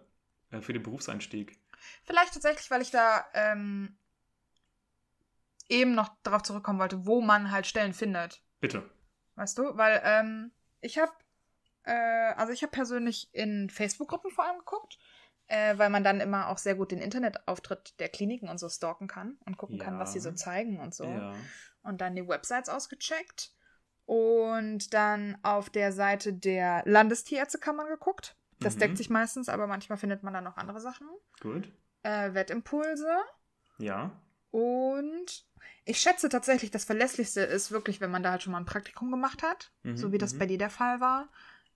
äh, 0.50 0.60
für 0.60 0.72
den 0.72 0.84
Berufseinstieg. 0.84 1.58
Vielleicht 2.04 2.34
tatsächlich, 2.34 2.70
weil 2.70 2.82
ich 2.82 2.92
da 2.92 3.24
ähm, 3.34 3.96
eben 5.68 5.94
noch 5.94 6.10
darauf 6.22 6.42
zurückkommen 6.42 6.78
wollte, 6.78 7.04
wo 7.04 7.20
man 7.20 7.50
halt 7.50 7.66
Stellen 7.66 7.94
findet. 7.94 8.42
Bitte. 8.60 8.88
Weißt 9.34 9.58
du? 9.58 9.76
Weil 9.76 10.00
ähm, 10.04 10.52
ich 10.84 10.98
habe, 10.98 11.12
äh, 11.84 12.32
also 12.36 12.52
ich 12.52 12.62
habe 12.62 12.70
persönlich 12.70 13.28
in 13.32 13.70
Facebook-Gruppen 13.70 14.30
vor 14.30 14.44
allem 14.44 14.58
geguckt, 14.58 14.98
äh, 15.46 15.76
weil 15.78 15.90
man 15.90 16.04
dann 16.04 16.20
immer 16.20 16.48
auch 16.48 16.58
sehr 16.58 16.74
gut 16.74 16.90
den 16.92 17.00
Internetauftritt 17.00 17.98
der 18.00 18.08
Kliniken 18.08 18.48
und 18.48 18.58
so 18.58 18.68
stalken 18.68 19.08
kann 19.08 19.38
und 19.44 19.56
gucken 19.58 19.78
kann, 19.78 19.94
Ja. 19.94 20.00
was 20.00 20.12
sie 20.12 20.20
so 20.20 20.32
zeigen 20.32 20.80
und 20.80 20.94
so. 20.94 21.04
Ja. 21.04 21.34
Und 21.82 22.00
dann 22.00 22.14
die 22.16 22.26
Websites 22.26 22.68
ausgecheckt 22.68 23.52
und 24.06 24.94
dann 24.94 25.38
auf 25.42 25.70
der 25.70 25.92
Seite 25.92 26.32
der 26.32 26.82
Landestierärztekammer 26.86 27.86
geguckt. 27.86 28.36
Das 28.60 28.76
Mhm. 28.76 28.80
deckt 28.80 28.96
sich 28.98 29.10
meistens, 29.10 29.48
aber 29.48 29.66
manchmal 29.66 29.98
findet 29.98 30.22
man 30.22 30.32
dann 30.32 30.44
noch 30.44 30.56
andere 30.56 30.80
Sachen. 30.80 31.08
Gut. 31.40 31.70
Äh, 32.02 32.32
Wettimpulse. 32.34 33.10
Ja. 33.78 34.12
Und 34.54 35.44
ich 35.84 35.98
schätze 35.98 36.28
tatsächlich, 36.28 36.70
das 36.70 36.84
Verlässlichste 36.84 37.40
ist 37.40 37.72
wirklich, 37.72 38.00
wenn 38.00 38.12
man 38.12 38.22
da 38.22 38.30
halt 38.30 38.44
schon 38.44 38.52
mal 38.52 38.60
ein 38.60 38.66
Praktikum 38.66 39.10
gemacht 39.10 39.42
hat, 39.42 39.72
Mhm, 39.82 39.96
so 39.96 40.12
wie 40.12 40.18
das 40.18 40.34
mhm. 40.34 40.38
bei 40.38 40.46
dir 40.46 40.58
der 40.58 40.70
Fall 40.70 41.00
war. 41.00 41.28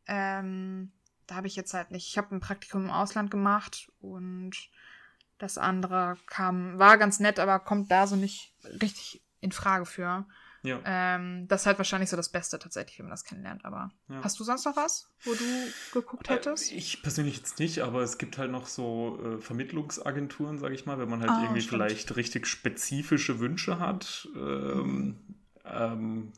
Ähm, 0.07 0.93
da 1.27 1.35
habe 1.35 1.49
ich 1.49 1.57
jetzt 1.57 1.75
halt 1.75 1.91
nicht. 1.91 2.07
Ich 2.07 2.17
habe 2.17 2.33
ein 2.33 2.39
Praktikum 2.39 2.85
im 2.85 2.91
Ausland 2.93 3.33
gemacht 3.33 3.91
und 4.01 4.53
das 5.39 5.59
andere 5.59 6.19
kam, 6.27 6.79
war 6.79 6.99
ganz 6.99 7.19
nett, 7.19 7.41
aber 7.41 7.59
kommt 7.59 7.91
da 7.91 8.07
so 8.07 8.15
nicht 8.15 8.55
richtig 8.81 9.25
in 9.41 9.51
Frage 9.51 9.85
für. 9.85 10.25
Ja. 10.63 10.81
Ähm, 10.85 11.47
das 11.49 11.63
ist 11.63 11.67
halt 11.67 11.79
wahrscheinlich 11.79 12.11
so 12.11 12.17
das 12.17 12.29
Beste 12.31 12.59
tatsächlich, 12.59 12.99
wenn 12.99 13.07
man 13.07 13.13
das 13.13 13.25
kennenlernt. 13.25 13.65
Aber 13.65 13.91
ja. 14.09 14.23
hast 14.25 14.39
du 14.41 14.45
sonst 14.45 14.65
noch 14.65 14.77
was, 14.77 15.09
wo 15.25 15.33
du 15.35 15.45
geguckt 15.93 16.29
hättest? 16.29 16.73
Äh, 16.73 16.77
Ich 16.77 17.03
persönlich 17.03 17.37
jetzt 17.37 17.59
nicht, 17.59 17.81
aber 17.81 18.03
es 18.03 18.19
gibt 18.19 18.39
halt 18.39 18.51
noch 18.51 18.67
so 18.67 19.21
äh, 19.25 19.41
Vermittlungsagenturen, 19.41 20.59
sage 20.59 20.75
ich 20.75 20.85
mal, 20.87 20.99
wenn 20.99 21.09
man 21.09 21.21
halt 21.21 21.31
Ah, 21.31 21.43
irgendwie 21.43 21.61
stimmt. 21.61 21.75
vielleicht 21.83 22.17
richtig 22.17 22.47
spezifische 22.47 23.39
Wünsche 23.41 23.79
hat. 23.79 24.29
Ähm, 24.37 25.17
ähm, 25.65 26.33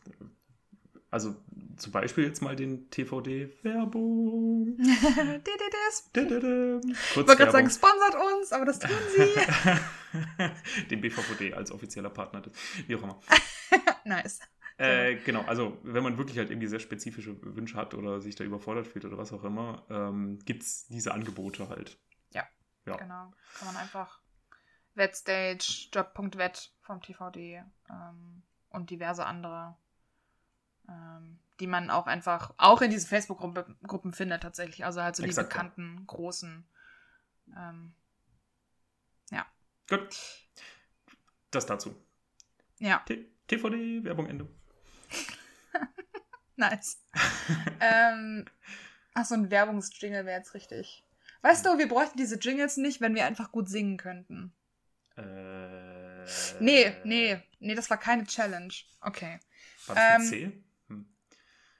also 1.11 1.35
zum 1.77 1.93
Beispiel 1.93 2.25
jetzt 2.25 2.41
mal 2.41 2.55
den 2.55 2.89
TVD-Werbung. 2.91 4.77
Ich 4.79 4.87
wollte 7.17 7.37
gerade 7.37 7.51
sagen, 7.51 7.71
sponsert 7.71 8.15
uns, 8.15 8.53
aber 8.53 8.67
das 8.67 8.79
tun 8.79 8.91
sie. 9.17 9.27
den 10.91 11.01
BVVD 11.01 11.55
als 11.55 11.73
offizieller 11.73 12.11
Partner, 12.11 12.43
wie 12.87 12.95
auch 12.95 13.03
immer. 13.03 13.21
nice. 14.05 14.39
Äh, 14.77 15.17
genau, 15.17 15.43
also 15.43 15.79
wenn 15.83 16.03
man 16.03 16.17
wirklich 16.17 16.39
halt 16.39 16.51
irgendwie 16.51 16.69
sehr 16.69 16.81
spezifische 16.81 17.37
Wünsche 17.43 17.77
hat 17.77 17.95
oder 17.95 18.21
sich 18.21 18.37
da 18.37 18.45
überfordert 18.45 18.87
fühlt 18.87 19.05
oder 19.05 19.19
was 19.19 19.33
auch 19.33 19.45
immer, 19.45 19.85
ähm, 19.91 20.39
gibt 20.45 20.63
es 20.63 20.87
diese 20.87 21.13
Angebote 21.13 21.69
halt. 21.69 21.99
Ja. 22.33 22.47
Ja. 22.87 22.97
Genau. 22.97 23.33
Kann 23.59 23.67
man 23.67 23.77
einfach 23.77 24.21
Wetstage, 24.95 25.89
Job.wet 25.93 26.73
vom 26.83 27.03
TVD 27.03 27.65
ähm, 27.91 28.43
und 28.71 28.91
diverse 28.91 29.27
andere, 29.27 29.77
die 31.61 31.67
man 31.67 31.91
auch 31.91 32.07
einfach 32.07 32.55
auch 32.57 32.81
in 32.81 32.91
diesen 32.91 33.09
Facebook-Gruppen 33.09 33.77
Gruppen 33.87 34.13
findet 34.13 34.43
tatsächlich. 34.43 34.85
Also 34.85 35.03
halt 35.03 35.17
so 35.17 35.23
Exakt, 35.23 35.53
die 35.53 35.57
ja. 35.57 35.63
bekannten, 35.63 36.07
großen. 36.07 36.65
Ähm, 37.57 37.93
Gut. 39.91 40.17
Das 41.51 41.67
dazu. 41.67 41.97
ja, 42.79 43.03
T 43.07 43.27
TVD, 43.49 44.05
Werbung 44.05 44.27
Ende. 44.27 44.47
nice. 46.57 47.03
ähm, 47.81 48.45
ach, 49.15 49.25
so 49.25 49.35
ein 49.35 49.51
Werbungsjingle 49.51 50.25
wäre 50.25 50.39
jetzt 50.39 50.55
richtig. 50.55 51.05
Weißt 51.43 51.67
du, 51.67 51.77
wir 51.77 51.89
bräuchten 51.89 52.19
diese 52.19 52.39
Jingles 52.39 52.77
nicht, 52.77 53.01
wenn 53.01 53.17
wir 53.17 53.27
einfach 53.27 53.51
gut 53.51 53.69
singen 53.69 53.97
könnten. 53.97 54.53
Äh, 55.17 56.25
Nee, 56.61 56.95
nee, 57.03 57.43
nee, 57.59 57.75
das 57.75 57.91
war 57.91 57.97
keine 57.99 58.25
Challenge. 58.25 58.73
Okay. 59.01 59.41
War 59.87 59.95
das 59.97 60.05
Ähm, 60.05 60.29
C? 60.29 60.53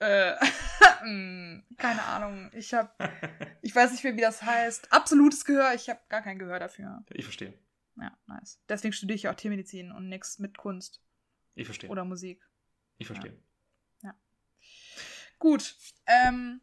Äh, 0.01 0.35
hm, 1.01 1.65
keine 1.77 2.03
Ahnung. 2.03 2.51
Ich 2.55 2.75
hab, 2.75 2.97
ich 3.63 3.75
weiß 3.75 3.93
nicht 3.93 4.03
mehr, 4.05 4.17
wie 4.17 4.21
das 4.21 4.43
heißt. 4.43 4.93
Absolutes 4.93 5.45
Gehör, 5.45 5.73
ich 5.75 5.89
habe 5.89 6.01
gar 6.09 6.23
kein 6.23 6.39
Gehör 6.39 6.59
dafür. 6.59 7.05
Ich 7.11 7.25
verstehe. 7.25 7.55
Ja, 7.97 8.17
nice. 8.27 8.61
Deswegen 8.69 8.93
studiere 8.93 9.17
ich 9.17 9.29
auch 9.29 9.35
Tiermedizin 9.35 9.93
und 9.93 10.09
nichts 10.09 10.39
mit 10.39 10.57
Kunst 10.59 11.03
Ich 11.55 11.67
verstehe. 11.67 11.91
oder 11.91 12.05
Musik. 12.05 12.43
Ich 12.99 13.07
verstehe. 13.07 13.37
Gut. 15.41 15.75
Ähm, 16.07 16.61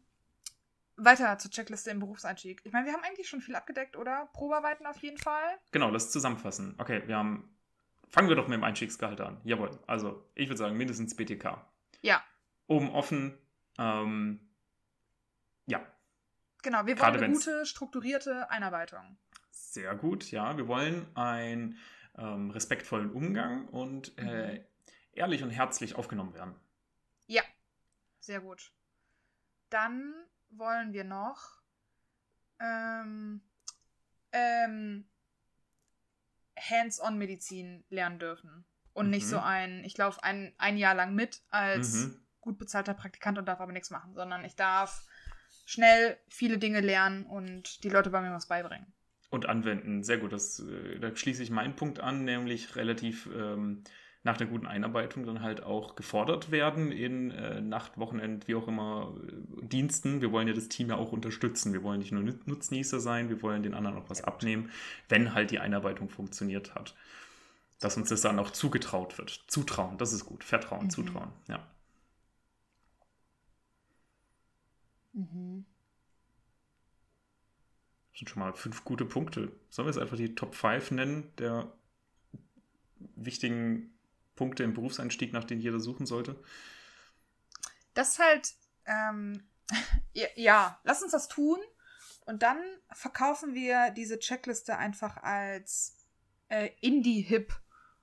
weiter 0.96 1.36
zur 1.38 1.50
Checkliste 1.50 1.90
im 1.90 1.98
Berufseinstieg. 1.98 2.62
Ich 2.64 2.72
meine, 2.72 2.86
wir 2.86 2.92
haben 2.92 3.02
eigentlich 3.02 3.28
schon 3.28 3.40
viel 3.40 3.56
abgedeckt, 3.56 3.96
oder? 3.96 4.30
Probearbeiten 4.32 4.86
auf 4.86 4.98
jeden 5.02 5.18
Fall. 5.18 5.58
Genau, 5.72 5.90
das 5.90 6.10
zusammenfassen. 6.10 6.74
Okay, 6.78 7.02
wir 7.06 7.16
haben. 7.16 7.54
Fangen 8.08 8.28
wir 8.28 8.36
doch 8.36 8.48
mit 8.48 8.56
dem 8.56 8.64
Einstiegsgehalt 8.64 9.20
an. 9.20 9.38
Jawohl. 9.44 9.70
Also, 9.86 10.24
ich 10.34 10.48
würde 10.48 10.56
sagen, 10.56 10.76
mindestens 10.76 11.14
BTK. 11.14 11.60
Ja. 12.00 12.22
Oben 12.68 12.90
offen. 12.90 13.36
Ähm, 13.78 14.40
ja, 15.66 15.84
Genau, 16.62 16.78
wir 16.80 16.86
wollen 16.86 16.96
Gerade 16.96 17.18
eine 17.18 17.26
wenn's- 17.34 17.44
gute, 17.44 17.66
strukturierte 17.66 18.50
Einarbeitung. 18.50 19.16
sehr 19.50 19.94
gut. 19.96 20.30
Ja, 20.30 20.56
wir 20.56 20.66
wollen 20.68 21.06
einen 21.16 21.78
ähm, 22.16 22.50
respektvollen 22.50 23.12
Umgang 23.12 23.68
und 23.68 24.16
äh, 24.18 24.64
ehrlich 25.12 25.42
und 25.44 25.50
herzlich 25.50 25.94
aufgenommen 25.94 26.34
werden. 26.34 26.54
Ja, 27.28 27.42
sehr 28.18 28.40
gut. 28.40 28.72
Dann 29.70 30.14
wollen 30.50 30.92
wir 30.92 31.04
noch 31.04 31.60
ähm, 32.58 33.40
ähm, 34.32 35.08
Hands-on-Medizin 36.58 37.84
lernen 37.88 38.18
dürfen. 38.18 38.64
Und 38.92 39.10
nicht 39.10 39.26
Mhm. 39.26 39.30
so 39.30 39.38
ein, 39.38 39.84
ich 39.84 39.96
laufe 39.96 40.22
ein, 40.24 40.52
ein 40.58 40.76
Jahr 40.76 40.94
lang 40.96 41.14
mit 41.14 41.42
als 41.50 41.92
Mhm. 42.06 42.20
Gut 42.48 42.58
bezahlter 42.58 42.94
Praktikant 42.94 43.36
und 43.38 43.46
darf 43.46 43.60
aber 43.60 43.72
nichts 43.72 43.90
machen, 43.90 44.14
sondern 44.14 44.44
ich 44.44 44.56
darf 44.56 45.04
schnell 45.66 46.16
viele 46.28 46.56
Dinge 46.58 46.80
lernen 46.80 47.26
und 47.26 47.84
die 47.84 47.90
Leute 47.90 48.08
bei 48.10 48.20
mir 48.22 48.32
was 48.32 48.48
beibringen. 48.48 48.86
Und 49.30 49.44
anwenden. 49.46 50.02
Sehr 50.02 50.16
gut. 50.16 50.32
Das, 50.32 50.60
äh, 50.60 50.98
da 50.98 51.14
schließe 51.14 51.42
ich 51.42 51.50
meinen 51.50 51.76
Punkt 51.76 52.00
an, 52.00 52.24
nämlich 52.24 52.74
relativ 52.76 53.28
ähm, 53.36 53.84
nach 54.22 54.40
einer 54.40 54.48
guten 54.48 54.66
Einarbeitung 54.66 55.26
dann 55.26 55.42
halt 55.42 55.62
auch 55.62 55.94
gefordert 55.94 56.50
werden 56.50 56.90
in 56.90 57.30
äh, 57.30 57.60
Nacht, 57.60 57.98
Wochenend, 57.98 58.48
wie 58.48 58.54
auch 58.54 58.66
immer, 58.66 59.14
äh, 59.28 59.66
Diensten. 59.66 60.22
Wir 60.22 60.32
wollen 60.32 60.48
ja 60.48 60.54
das 60.54 60.68
Team 60.68 60.88
ja 60.88 60.96
auch 60.96 61.12
unterstützen. 61.12 61.74
Wir 61.74 61.82
wollen 61.82 61.98
nicht 61.98 62.12
nur 62.12 62.22
Nut- 62.22 62.46
Nutznießer 62.46 63.00
sein, 63.00 63.28
wir 63.28 63.42
wollen 63.42 63.62
den 63.62 63.74
anderen 63.74 63.98
auch 63.98 64.08
was 64.08 64.24
abnehmen, 64.24 64.70
wenn 65.10 65.34
halt 65.34 65.50
die 65.50 65.58
Einarbeitung 65.58 66.08
funktioniert 66.08 66.74
hat. 66.74 66.94
Dass 67.80 67.96
uns 67.98 68.08
das 68.08 68.22
dann 68.22 68.38
auch 68.38 68.50
zugetraut 68.50 69.18
wird. 69.18 69.44
Zutrauen, 69.46 69.98
das 69.98 70.12
ist 70.14 70.24
gut. 70.24 70.42
Vertrauen, 70.42 70.86
Mhm. 70.86 70.90
zutrauen, 70.90 71.30
ja. 71.48 71.60
Das 78.10 78.18
sind 78.18 78.30
schon 78.30 78.40
mal 78.40 78.52
fünf 78.52 78.84
gute 78.84 79.04
Punkte. 79.04 79.52
Sollen 79.68 79.86
wir 79.86 79.92
jetzt 79.92 80.00
einfach 80.00 80.16
die 80.16 80.34
Top 80.34 80.54
5 80.54 80.92
nennen, 80.92 81.32
der 81.38 81.72
wichtigen 83.16 83.98
Punkte 84.36 84.62
im 84.62 84.74
Berufseinstieg, 84.74 85.32
nach 85.32 85.44
denen 85.44 85.60
jeder 85.60 85.80
suchen 85.80 86.06
sollte? 86.06 86.42
Das 87.94 88.10
ist 88.10 88.18
halt, 88.20 88.54
ähm, 88.86 89.42
ja, 90.12 90.28
ja, 90.36 90.80
lass 90.84 91.02
uns 91.02 91.12
das 91.12 91.28
tun. 91.28 91.58
Und 92.26 92.42
dann 92.42 92.58
verkaufen 92.92 93.54
wir 93.54 93.90
diese 93.90 94.18
Checkliste 94.18 94.76
einfach 94.76 95.16
als 95.16 95.96
äh, 96.48 96.70
Indie-Hip, 96.80 97.54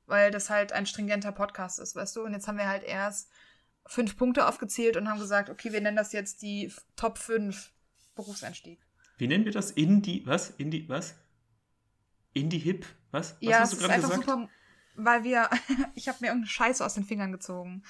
weil 0.07 0.31
das 0.31 0.49
halt 0.49 0.71
ein 0.73 0.85
stringenter 0.85 1.31
Podcast 1.31 1.79
ist, 1.79 1.95
weißt 1.95 2.15
du? 2.15 2.23
Und 2.23 2.33
jetzt 2.33 2.47
haben 2.47 2.57
wir 2.57 2.67
halt 2.67 2.83
erst 2.83 3.29
fünf 3.87 4.17
Punkte 4.17 4.47
aufgezählt 4.47 4.97
und 4.97 5.07
haben 5.09 5.19
gesagt, 5.19 5.49
okay, 5.49 5.71
wir 5.71 5.81
nennen 5.81 5.97
das 5.97 6.11
jetzt 6.11 6.41
die 6.41 6.71
Top 6.95 7.17
5 7.17 7.71
Berufseinstieg. 8.15 8.79
Wie 9.17 9.27
nennen 9.27 9.45
wir 9.45 9.51
das? 9.51 9.71
Indie, 9.71 10.25
was? 10.25 10.49
Indie, 10.51 10.87
was? 10.89 11.15
Indie-Hip? 12.33 12.85
Was? 13.11 13.33
Was 13.33 13.37
ja, 13.41 13.59
hast 13.59 13.73
es 13.73 13.79
du 13.79 13.83
gerade 13.85 13.93
einfach 13.95 14.09
gesagt? 14.09 14.27
super, 14.27 14.49
weil 14.95 15.23
wir, 15.23 15.49
ich 15.95 16.07
habe 16.07 16.17
mir 16.21 16.27
irgendeine 16.27 16.49
Scheiße 16.49 16.85
aus 16.85 16.95
den 16.95 17.03
Fingern 17.05 17.31
gezogen. 17.31 17.83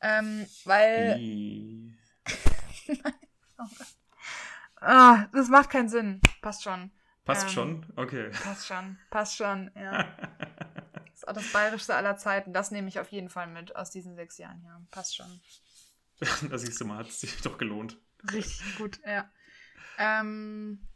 Ähm, 0.00 0.46
weil, 0.64 1.18
I- 1.20 1.94
ah, 4.80 5.26
das 5.32 5.48
macht 5.48 5.70
keinen 5.70 5.88
Sinn. 5.88 6.20
Passt 6.40 6.64
schon. 6.64 6.90
Passt 7.24 7.44
Ähm, 7.44 7.48
schon? 7.50 7.86
Okay. 7.96 8.30
Passt 8.30 8.66
schon, 8.66 8.98
passt 9.10 9.36
schon, 9.36 9.70
ja. 9.76 10.04
Das, 11.26 11.34
das 11.34 11.52
bayerischste 11.52 11.94
aller 11.94 12.16
Zeiten. 12.16 12.52
Das 12.52 12.70
nehme 12.70 12.88
ich 12.88 12.98
auf 13.00 13.08
jeden 13.08 13.28
Fall 13.28 13.46
mit 13.46 13.74
aus 13.76 13.90
diesen 13.90 14.14
sechs 14.14 14.38
Jahren. 14.38 14.62
Ja, 14.64 14.80
passt 14.90 15.16
schon. 15.16 15.40
da 16.50 16.58
siehst 16.58 16.80
du 16.80 16.84
mal, 16.84 16.98
hat 16.98 17.08
es 17.08 17.20
sich 17.20 17.40
doch 17.42 17.58
gelohnt. 17.58 17.98
Richtig 18.32 18.76
gut, 18.78 19.00
ja. 19.04 19.30
Ähm, 19.98 20.86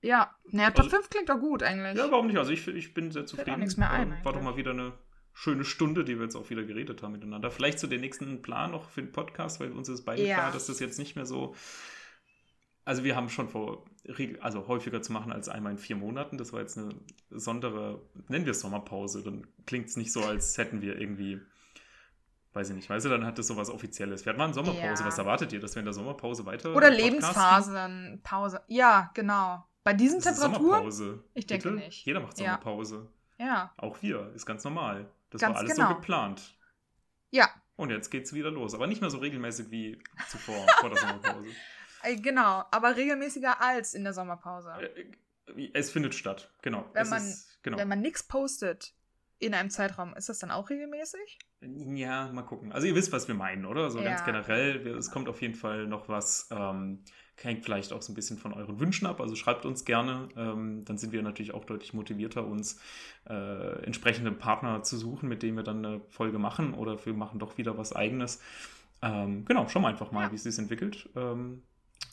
ja, 0.00 0.34
naja, 0.50 0.70
Top 0.70 0.84
Also- 0.86 0.96
5 0.96 1.10
klingt 1.10 1.28
doch 1.28 1.38
gut 1.40 1.62
eigentlich. 1.62 1.96
Ja, 1.96 2.10
warum 2.10 2.26
nicht? 2.28 2.38
Also 2.38 2.52
ich, 2.52 2.66
ich 2.68 2.94
bin 2.94 3.10
sehr 3.10 3.22
Fällt 3.22 3.28
zufrieden. 3.30 3.50
auch 3.52 3.56
nichts 3.58 3.76
mehr 3.76 3.90
ein, 3.90 4.24
War 4.24 4.32
doch 4.32 4.42
mal 4.42 4.56
wieder 4.56 4.70
eine 4.72 4.92
schöne 5.32 5.64
Stunde, 5.64 6.04
die 6.04 6.16
wir 6.16 6.24
jetzt 6.24 6.36
auch 6.36 6.50
wieder 6.50 6.64
geredet 6.64 7.02
haben 7.02 7.12
miteinander. 7.12 7.50
Vielleicht 7.50 7.78
zu 7.78 7.86
den 7.86 8.00
nächsten 8.00 8.42
Plan 8.42 8.72
noch 8.72 8.90
für 8.90 9.02
den 9.02 9.12
Podcast, 9.12 9.60
weil 9.60 9.72
uns 9.72 9.88
ist 9.88 10.04
beide 10.04 10.24
Ja. 10.26 10.36
klar, 10.36 10.52
dass 10.52 10.66
das 10.66 10.80
jetzt 10.80 10.98
nicht 10.98 11.14
mehr 11.16 11.26
so. 11.26 11.54
Also 12.88 13.04
wir 13.04 13.16
haben 13.16 13.28
schon 13.28 13.50
vor, 13.50 13.84
also 14.40 14.66
häufiger 14.66 15.02
zu 15.02 15.12
machen 15.12 15.30
als 15.30 15.50
einmal 15.50 15.72
in 15.72 15.78
vier 15.78 15.94
Monaten. 15.94 16.38
Das 16.38 16.54
war 16.54 16.60
jetzt 16.60 16.78
eine 16.78 16.88
besondere, 17.28 18.00
nennen 18.28 18.46
wir 18.46 18.52
es 18.52 18.60
Sommerpause. 18.60 19.22
Dann 19.22 19.46
klingt 19.66 19.88
es 19.88 19.98
nicht 19.98 20.10
so, 20.10 20.24
als 20.24 20.56
hätten 20.56 20.80
wir 20.80 20.98
irgendwie, 20.98 21.38
weiß 22.54 22.70
ich 22.70 22.76
nicht, 22.76 22.88
weißt 22.88 23.04
du, 23.04 23.10
dann 23.10 23.26
hat 23.26 23.36
das 23.38 23.46
sowas 23.46 23.68
Offizielles. 23.68 24.24
Wir 24.24 24.30
hatten 24.30 24.38
mal 24.38 24.46
eine 24.46 24.54
Sommerpause. 24.54 25.02
Ja. 25.02 25.06
Was 25.06 25.18
erwartet 25.18 25.52
ihr, 25.52 25.60
dass 25.60 25.74
wir 25.74 25.80
in 25.80 25.84
der 25.84 25.92
Sommerpause 25.92 26.46
weiter 26.46 26.70
Oder 26.74 26.88
podcasten? 26.88 27.04
Lebensphasen, 27.04 28.20
Pause. 28.24 28.62
Ja, 28.68 29.10
genau. 29.12 29.62
Bei 29.84 29.92
diesen 29.92 30.22
Temperaturen? 30.22 30.62
Sommerpause. 30.62 31.24
Ich 31.34 31.46
denke 31.46 31.68
Bitte? 31.68 31.84
nicht. 31.84 32.06
Jeder 32.06 32.20
macht 32.20 32.38
Ja. 32.38 32.46
Sommerpause. 32.46 33.12
Ja. 33.38 33.70
Auch 33.76 34.00
wir, 34.00 34.32
ist 34.34 34.46
ganz 34.46 34.64
normal. 34.64 35.10
Das 35.28 35.42
Ganz 35.42 35.52
war 35.52 35.60
alles 35.60 35.74
genau. 35.76 35.88
so 35.90 35.94
geplant. 35.96 36.56
Ja, 37.32 37.50
Und 37.76 37.90
jetzt 37.90 38.08
geht's 38.08 38.32
wieder 38.32 38.50
los. 38.50 38.72
Aber 38.74 38.86
nicht 38.86 39.02
mehr 39.02 39.10
so 39.10 39.18
regelmäßig 39.18 39.70
wie 39.70 40.00
zuvor, 40.30 40.66
vor 40.80 40.88
der 40.88 40.98
Sommerpause. 40.98 41.50
Äh, 42.02 42.16
genau. 42.16 42.64
Aber 42.70 42.96
regelmäßiger 42.96 43.60
als 43.60 43.94
in 43.94 44.04
der 44.04 44.12
Sommerpause. 44.12 44.70
Äh, 44.80 45.70
Es 45.72 45.90
findet 45.90 46.14
statt, 46.14 46.52
genau. 46.62 46.84
Wenn 46.92 47.08
man- 47.08 47.22
ist, 47.26 47.62
genau. 47.62 47.78
Wenn 47.78 47.88
man 47.88 48.00
nichts 48.00 48.22
postet 48.22 48.94
in 49.38 49.54
einem 49.54 49.70
Zeitraum, 49.70 50.14
ist 50.14 50.28
das 50.28 50.38
dann 50.40 50.50
auch 50.50 50.68
regelmäßig? 50.68 51.38
Ja, 51.60 52.30
mal 52.32 52.42
gucken. 52.42 52.72
Also 52.72 52.86
ihr 52.86 52.94
wisst, 52.94 53.12
was 53.12 53.28
wir 53.28 53.34
meinen, 53.34 53.64
oder? 53.64 53.90
So 53.90 53.98
ganz 54.02 54.20
Ja. 54.20 54.26
generell. 54.26 54.84
Wir, 54.84 54.96
es 54.96 55.10
kommt 55.10 55.28
auf 55.28 55.40
jeden 55.40 55.54
Fall 55.54 55.86
noch 55.86 56.08
was. 56.08 56.48
Ähm, 56.50 57.02
hängt 57.40 57.64
vielleicht 57.64 57.92
auch 57.92 58.02
so 58.02 58.10
ein 58.12 58.16
bisschen 58.16 58.36
von 58.36 58.52
euren 58.52 58.80
Wünschen 58.80 59.06
ab. 59.06 59.20
Also 59.20 59.36
schreibt 59.36 59.64
uns 59.64 59.84
gerne. 59.84 60.28
Ähm, 60.36 60.84
dann 60.84 60.98
sind 60.98 61.12
wir 61.12 61.22
natürlich 61.22 61.54
auch 61.54 61.64
deutlich 61.64 61.94
motivierter, 61.94 62.44
uns 62.44 62.80
äh, 63.28 63.84
entsprechende 63.84 64.32
Partner 64.32 64.82
zu 64.82 64.96
suchen, 64.98 65.28
mit 65.28 65.42
denen 65.44 65.56
wir 65.56 65.62
dann 65.64 65.84
eine 65.86 66.00
Folge 66.08 66.38
machen. 66.40 66.74
Oder 66.74 67.04
wir 67.06 67.14
machen 67.14 67.38
doch 67.38 67.56
wieder 67.56 67.78
was 67.78 67.92
Eigenes. 67.94 68.40
Ähm, 69.02 69.44
genau, 69.44 69.68
schauen 69.68 69.82
wir 69.82 69.88
einfach 69.88 70.10
mal, 70.10 70.24
Ja. 70.24 70.30
wie 70.32 70.34
es 70.36 70.42
sich 70.42 70.58
entwickelt. 70.58 71.08
Ähm, 71.14 71.62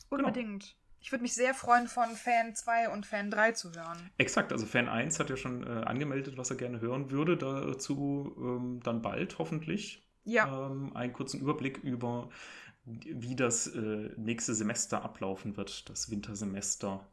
Genau. 0.09 0.27
Unbedingt. 0.27 0.75
Ich 1.01 1.11
würde 1.11 1.21
mich 1.21 1.33
sehr 1.35 1.53
freuen, 1.53 1.87
von 1.87 2.15
Fan 2.15 2.55
2 2.55 2.89
und 2.89 3.05
Fan 3.05 3.29
3 3.29 3.51
zu 3.51 3.71
hören. 3.73 4.09
Exakt, 4.17 4.51
also 4.51 4.65
Fan 4.65 4.89
1 4.89 5.19
hat 5.19 5.29
ja 5.29 5.37
schon 5.37 5.61
äh, 5.61 5.83
angemeldet, 5.85 6.35
was 6.37 6.49
er 6.49 6.55
gerne 6.55 6.81
hören 6.81 7.11
würde. 7.11 7.37
Dazu 7.37 8.35
ähm, 8.39 8.79
dann 8.81 9.01
bald 9.03 9.37
hoffentlich 9.37 10.03
Ja, 10.23 10.67
ähm, 10.71 10.95
einen 10.95 11.13
kurzen 11.13 11.39
Überblick 11.41 11.77
über, 11.77 12.29
wie 12.85 13.35
das 13.35 13.67
äh, 13.67 14.09
nächste 14.17 14.55
Semester 14.55 15.03
ablaufen 15.03 15.57
wird, 15.57 15.87
das 15.89 16.09
Wintersemester 16.09 17.05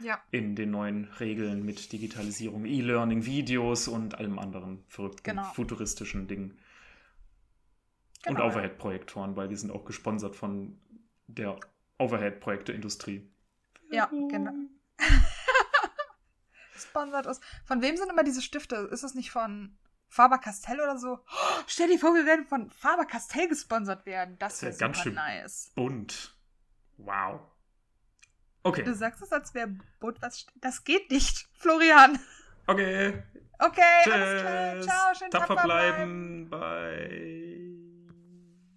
ja, 0.00 0.20
in 0.32 0.56
den 0.56 0.72
neuen 0.72 1.04
Regeln 1.20 1.64
mit 1.64 1.92
Digitalisierung, 1.92 2.64
E-Learning, 2.64 3.26
Videos 3.26 3.86
und 3.86 4.16
allem 4.18 4.40
anderen 4.40 4.82
verrückten, 4.88 5.22
Genau. 5.22 5.44
futuristischen 5.52 6.26
Dingen. 6.26 6.58
Und 8.26 8.34
Genau. 8.34 8.48
Overhead-Projektoren, 8.48 9.36
weil 9.36 9.50
wir 9.50 9.56
sind 9.56 9.70
auch 9.70 9.84
gesponsert 9.84 10.34
von 10.34 10.80
der 11.28 11.60
Overhead-Projekte-Industrie. 11.98 13.28
Ja, 13.90 14.06
genau. 14.06 14.52
Sponsert 16.78 17.26
ist. 17.26 17.42
Von 17.64 17.82
wem 17.82 17.96
sind 17.96 18.10
immer 18.10 18.24
diese 18.24 18.42
Stifte? 18.42 18.76
Ist 18.92 19.02
das 19.02 19.14
nicht 19.14 19.30
von 19.30 19.76
Faber 20.08 20.38
Castell 20.38 20.80
oder 20.80 20.98
so? 20.98 21.14
Oh, 21.14 21.62
stell 21.66 21.88
dir 21.88 21.98
vor, 21.98 22.14
wir 22.14 22.26
werden 22.26 22.46
von 22.46 22.70
Faber 22.70 23.06
Castell 23.06 23.48
gesponsert 23.48 24.04
werden. 24.06 24.36
Das 24.38 24.54
Das 24.54 24.62
wär 24.62 24.68
wäre 24.70 24.78
ganz 24.78 24.96
super 24.98 25.04
schön 25.04 25.14
nice. 25.14 25.72
Bunt. 25.74 26.34
Wow. 26.98 27.40
Okay. 28.62 28.82
Du 28.82 28.94
sagst 28.94 29.22
es, 29.22 29.32
als 29.32 29.54
wäre 29.54 29.68
bunt. 30.00 30.20
Was 30.22 30.46
Das 30.56 30.84
geht 30.84 31.10
nicht, 31.10 31.48
Florian. 31.54 32.18
Okay. 32.66 33.22
Okay, 33.58 34.10
alles 34.12 34.42
klar. 34.42 34.74
Tschüss. 34.74 34.86
Ciao, 34.86 35.14
schön 35.14 35.30
Tapfer 35.30 35.54
tapfer 35.54 35.64
bleiben. 35.64 36.50
bleiben. 36.50 36.50
Bye. 36.50 37.45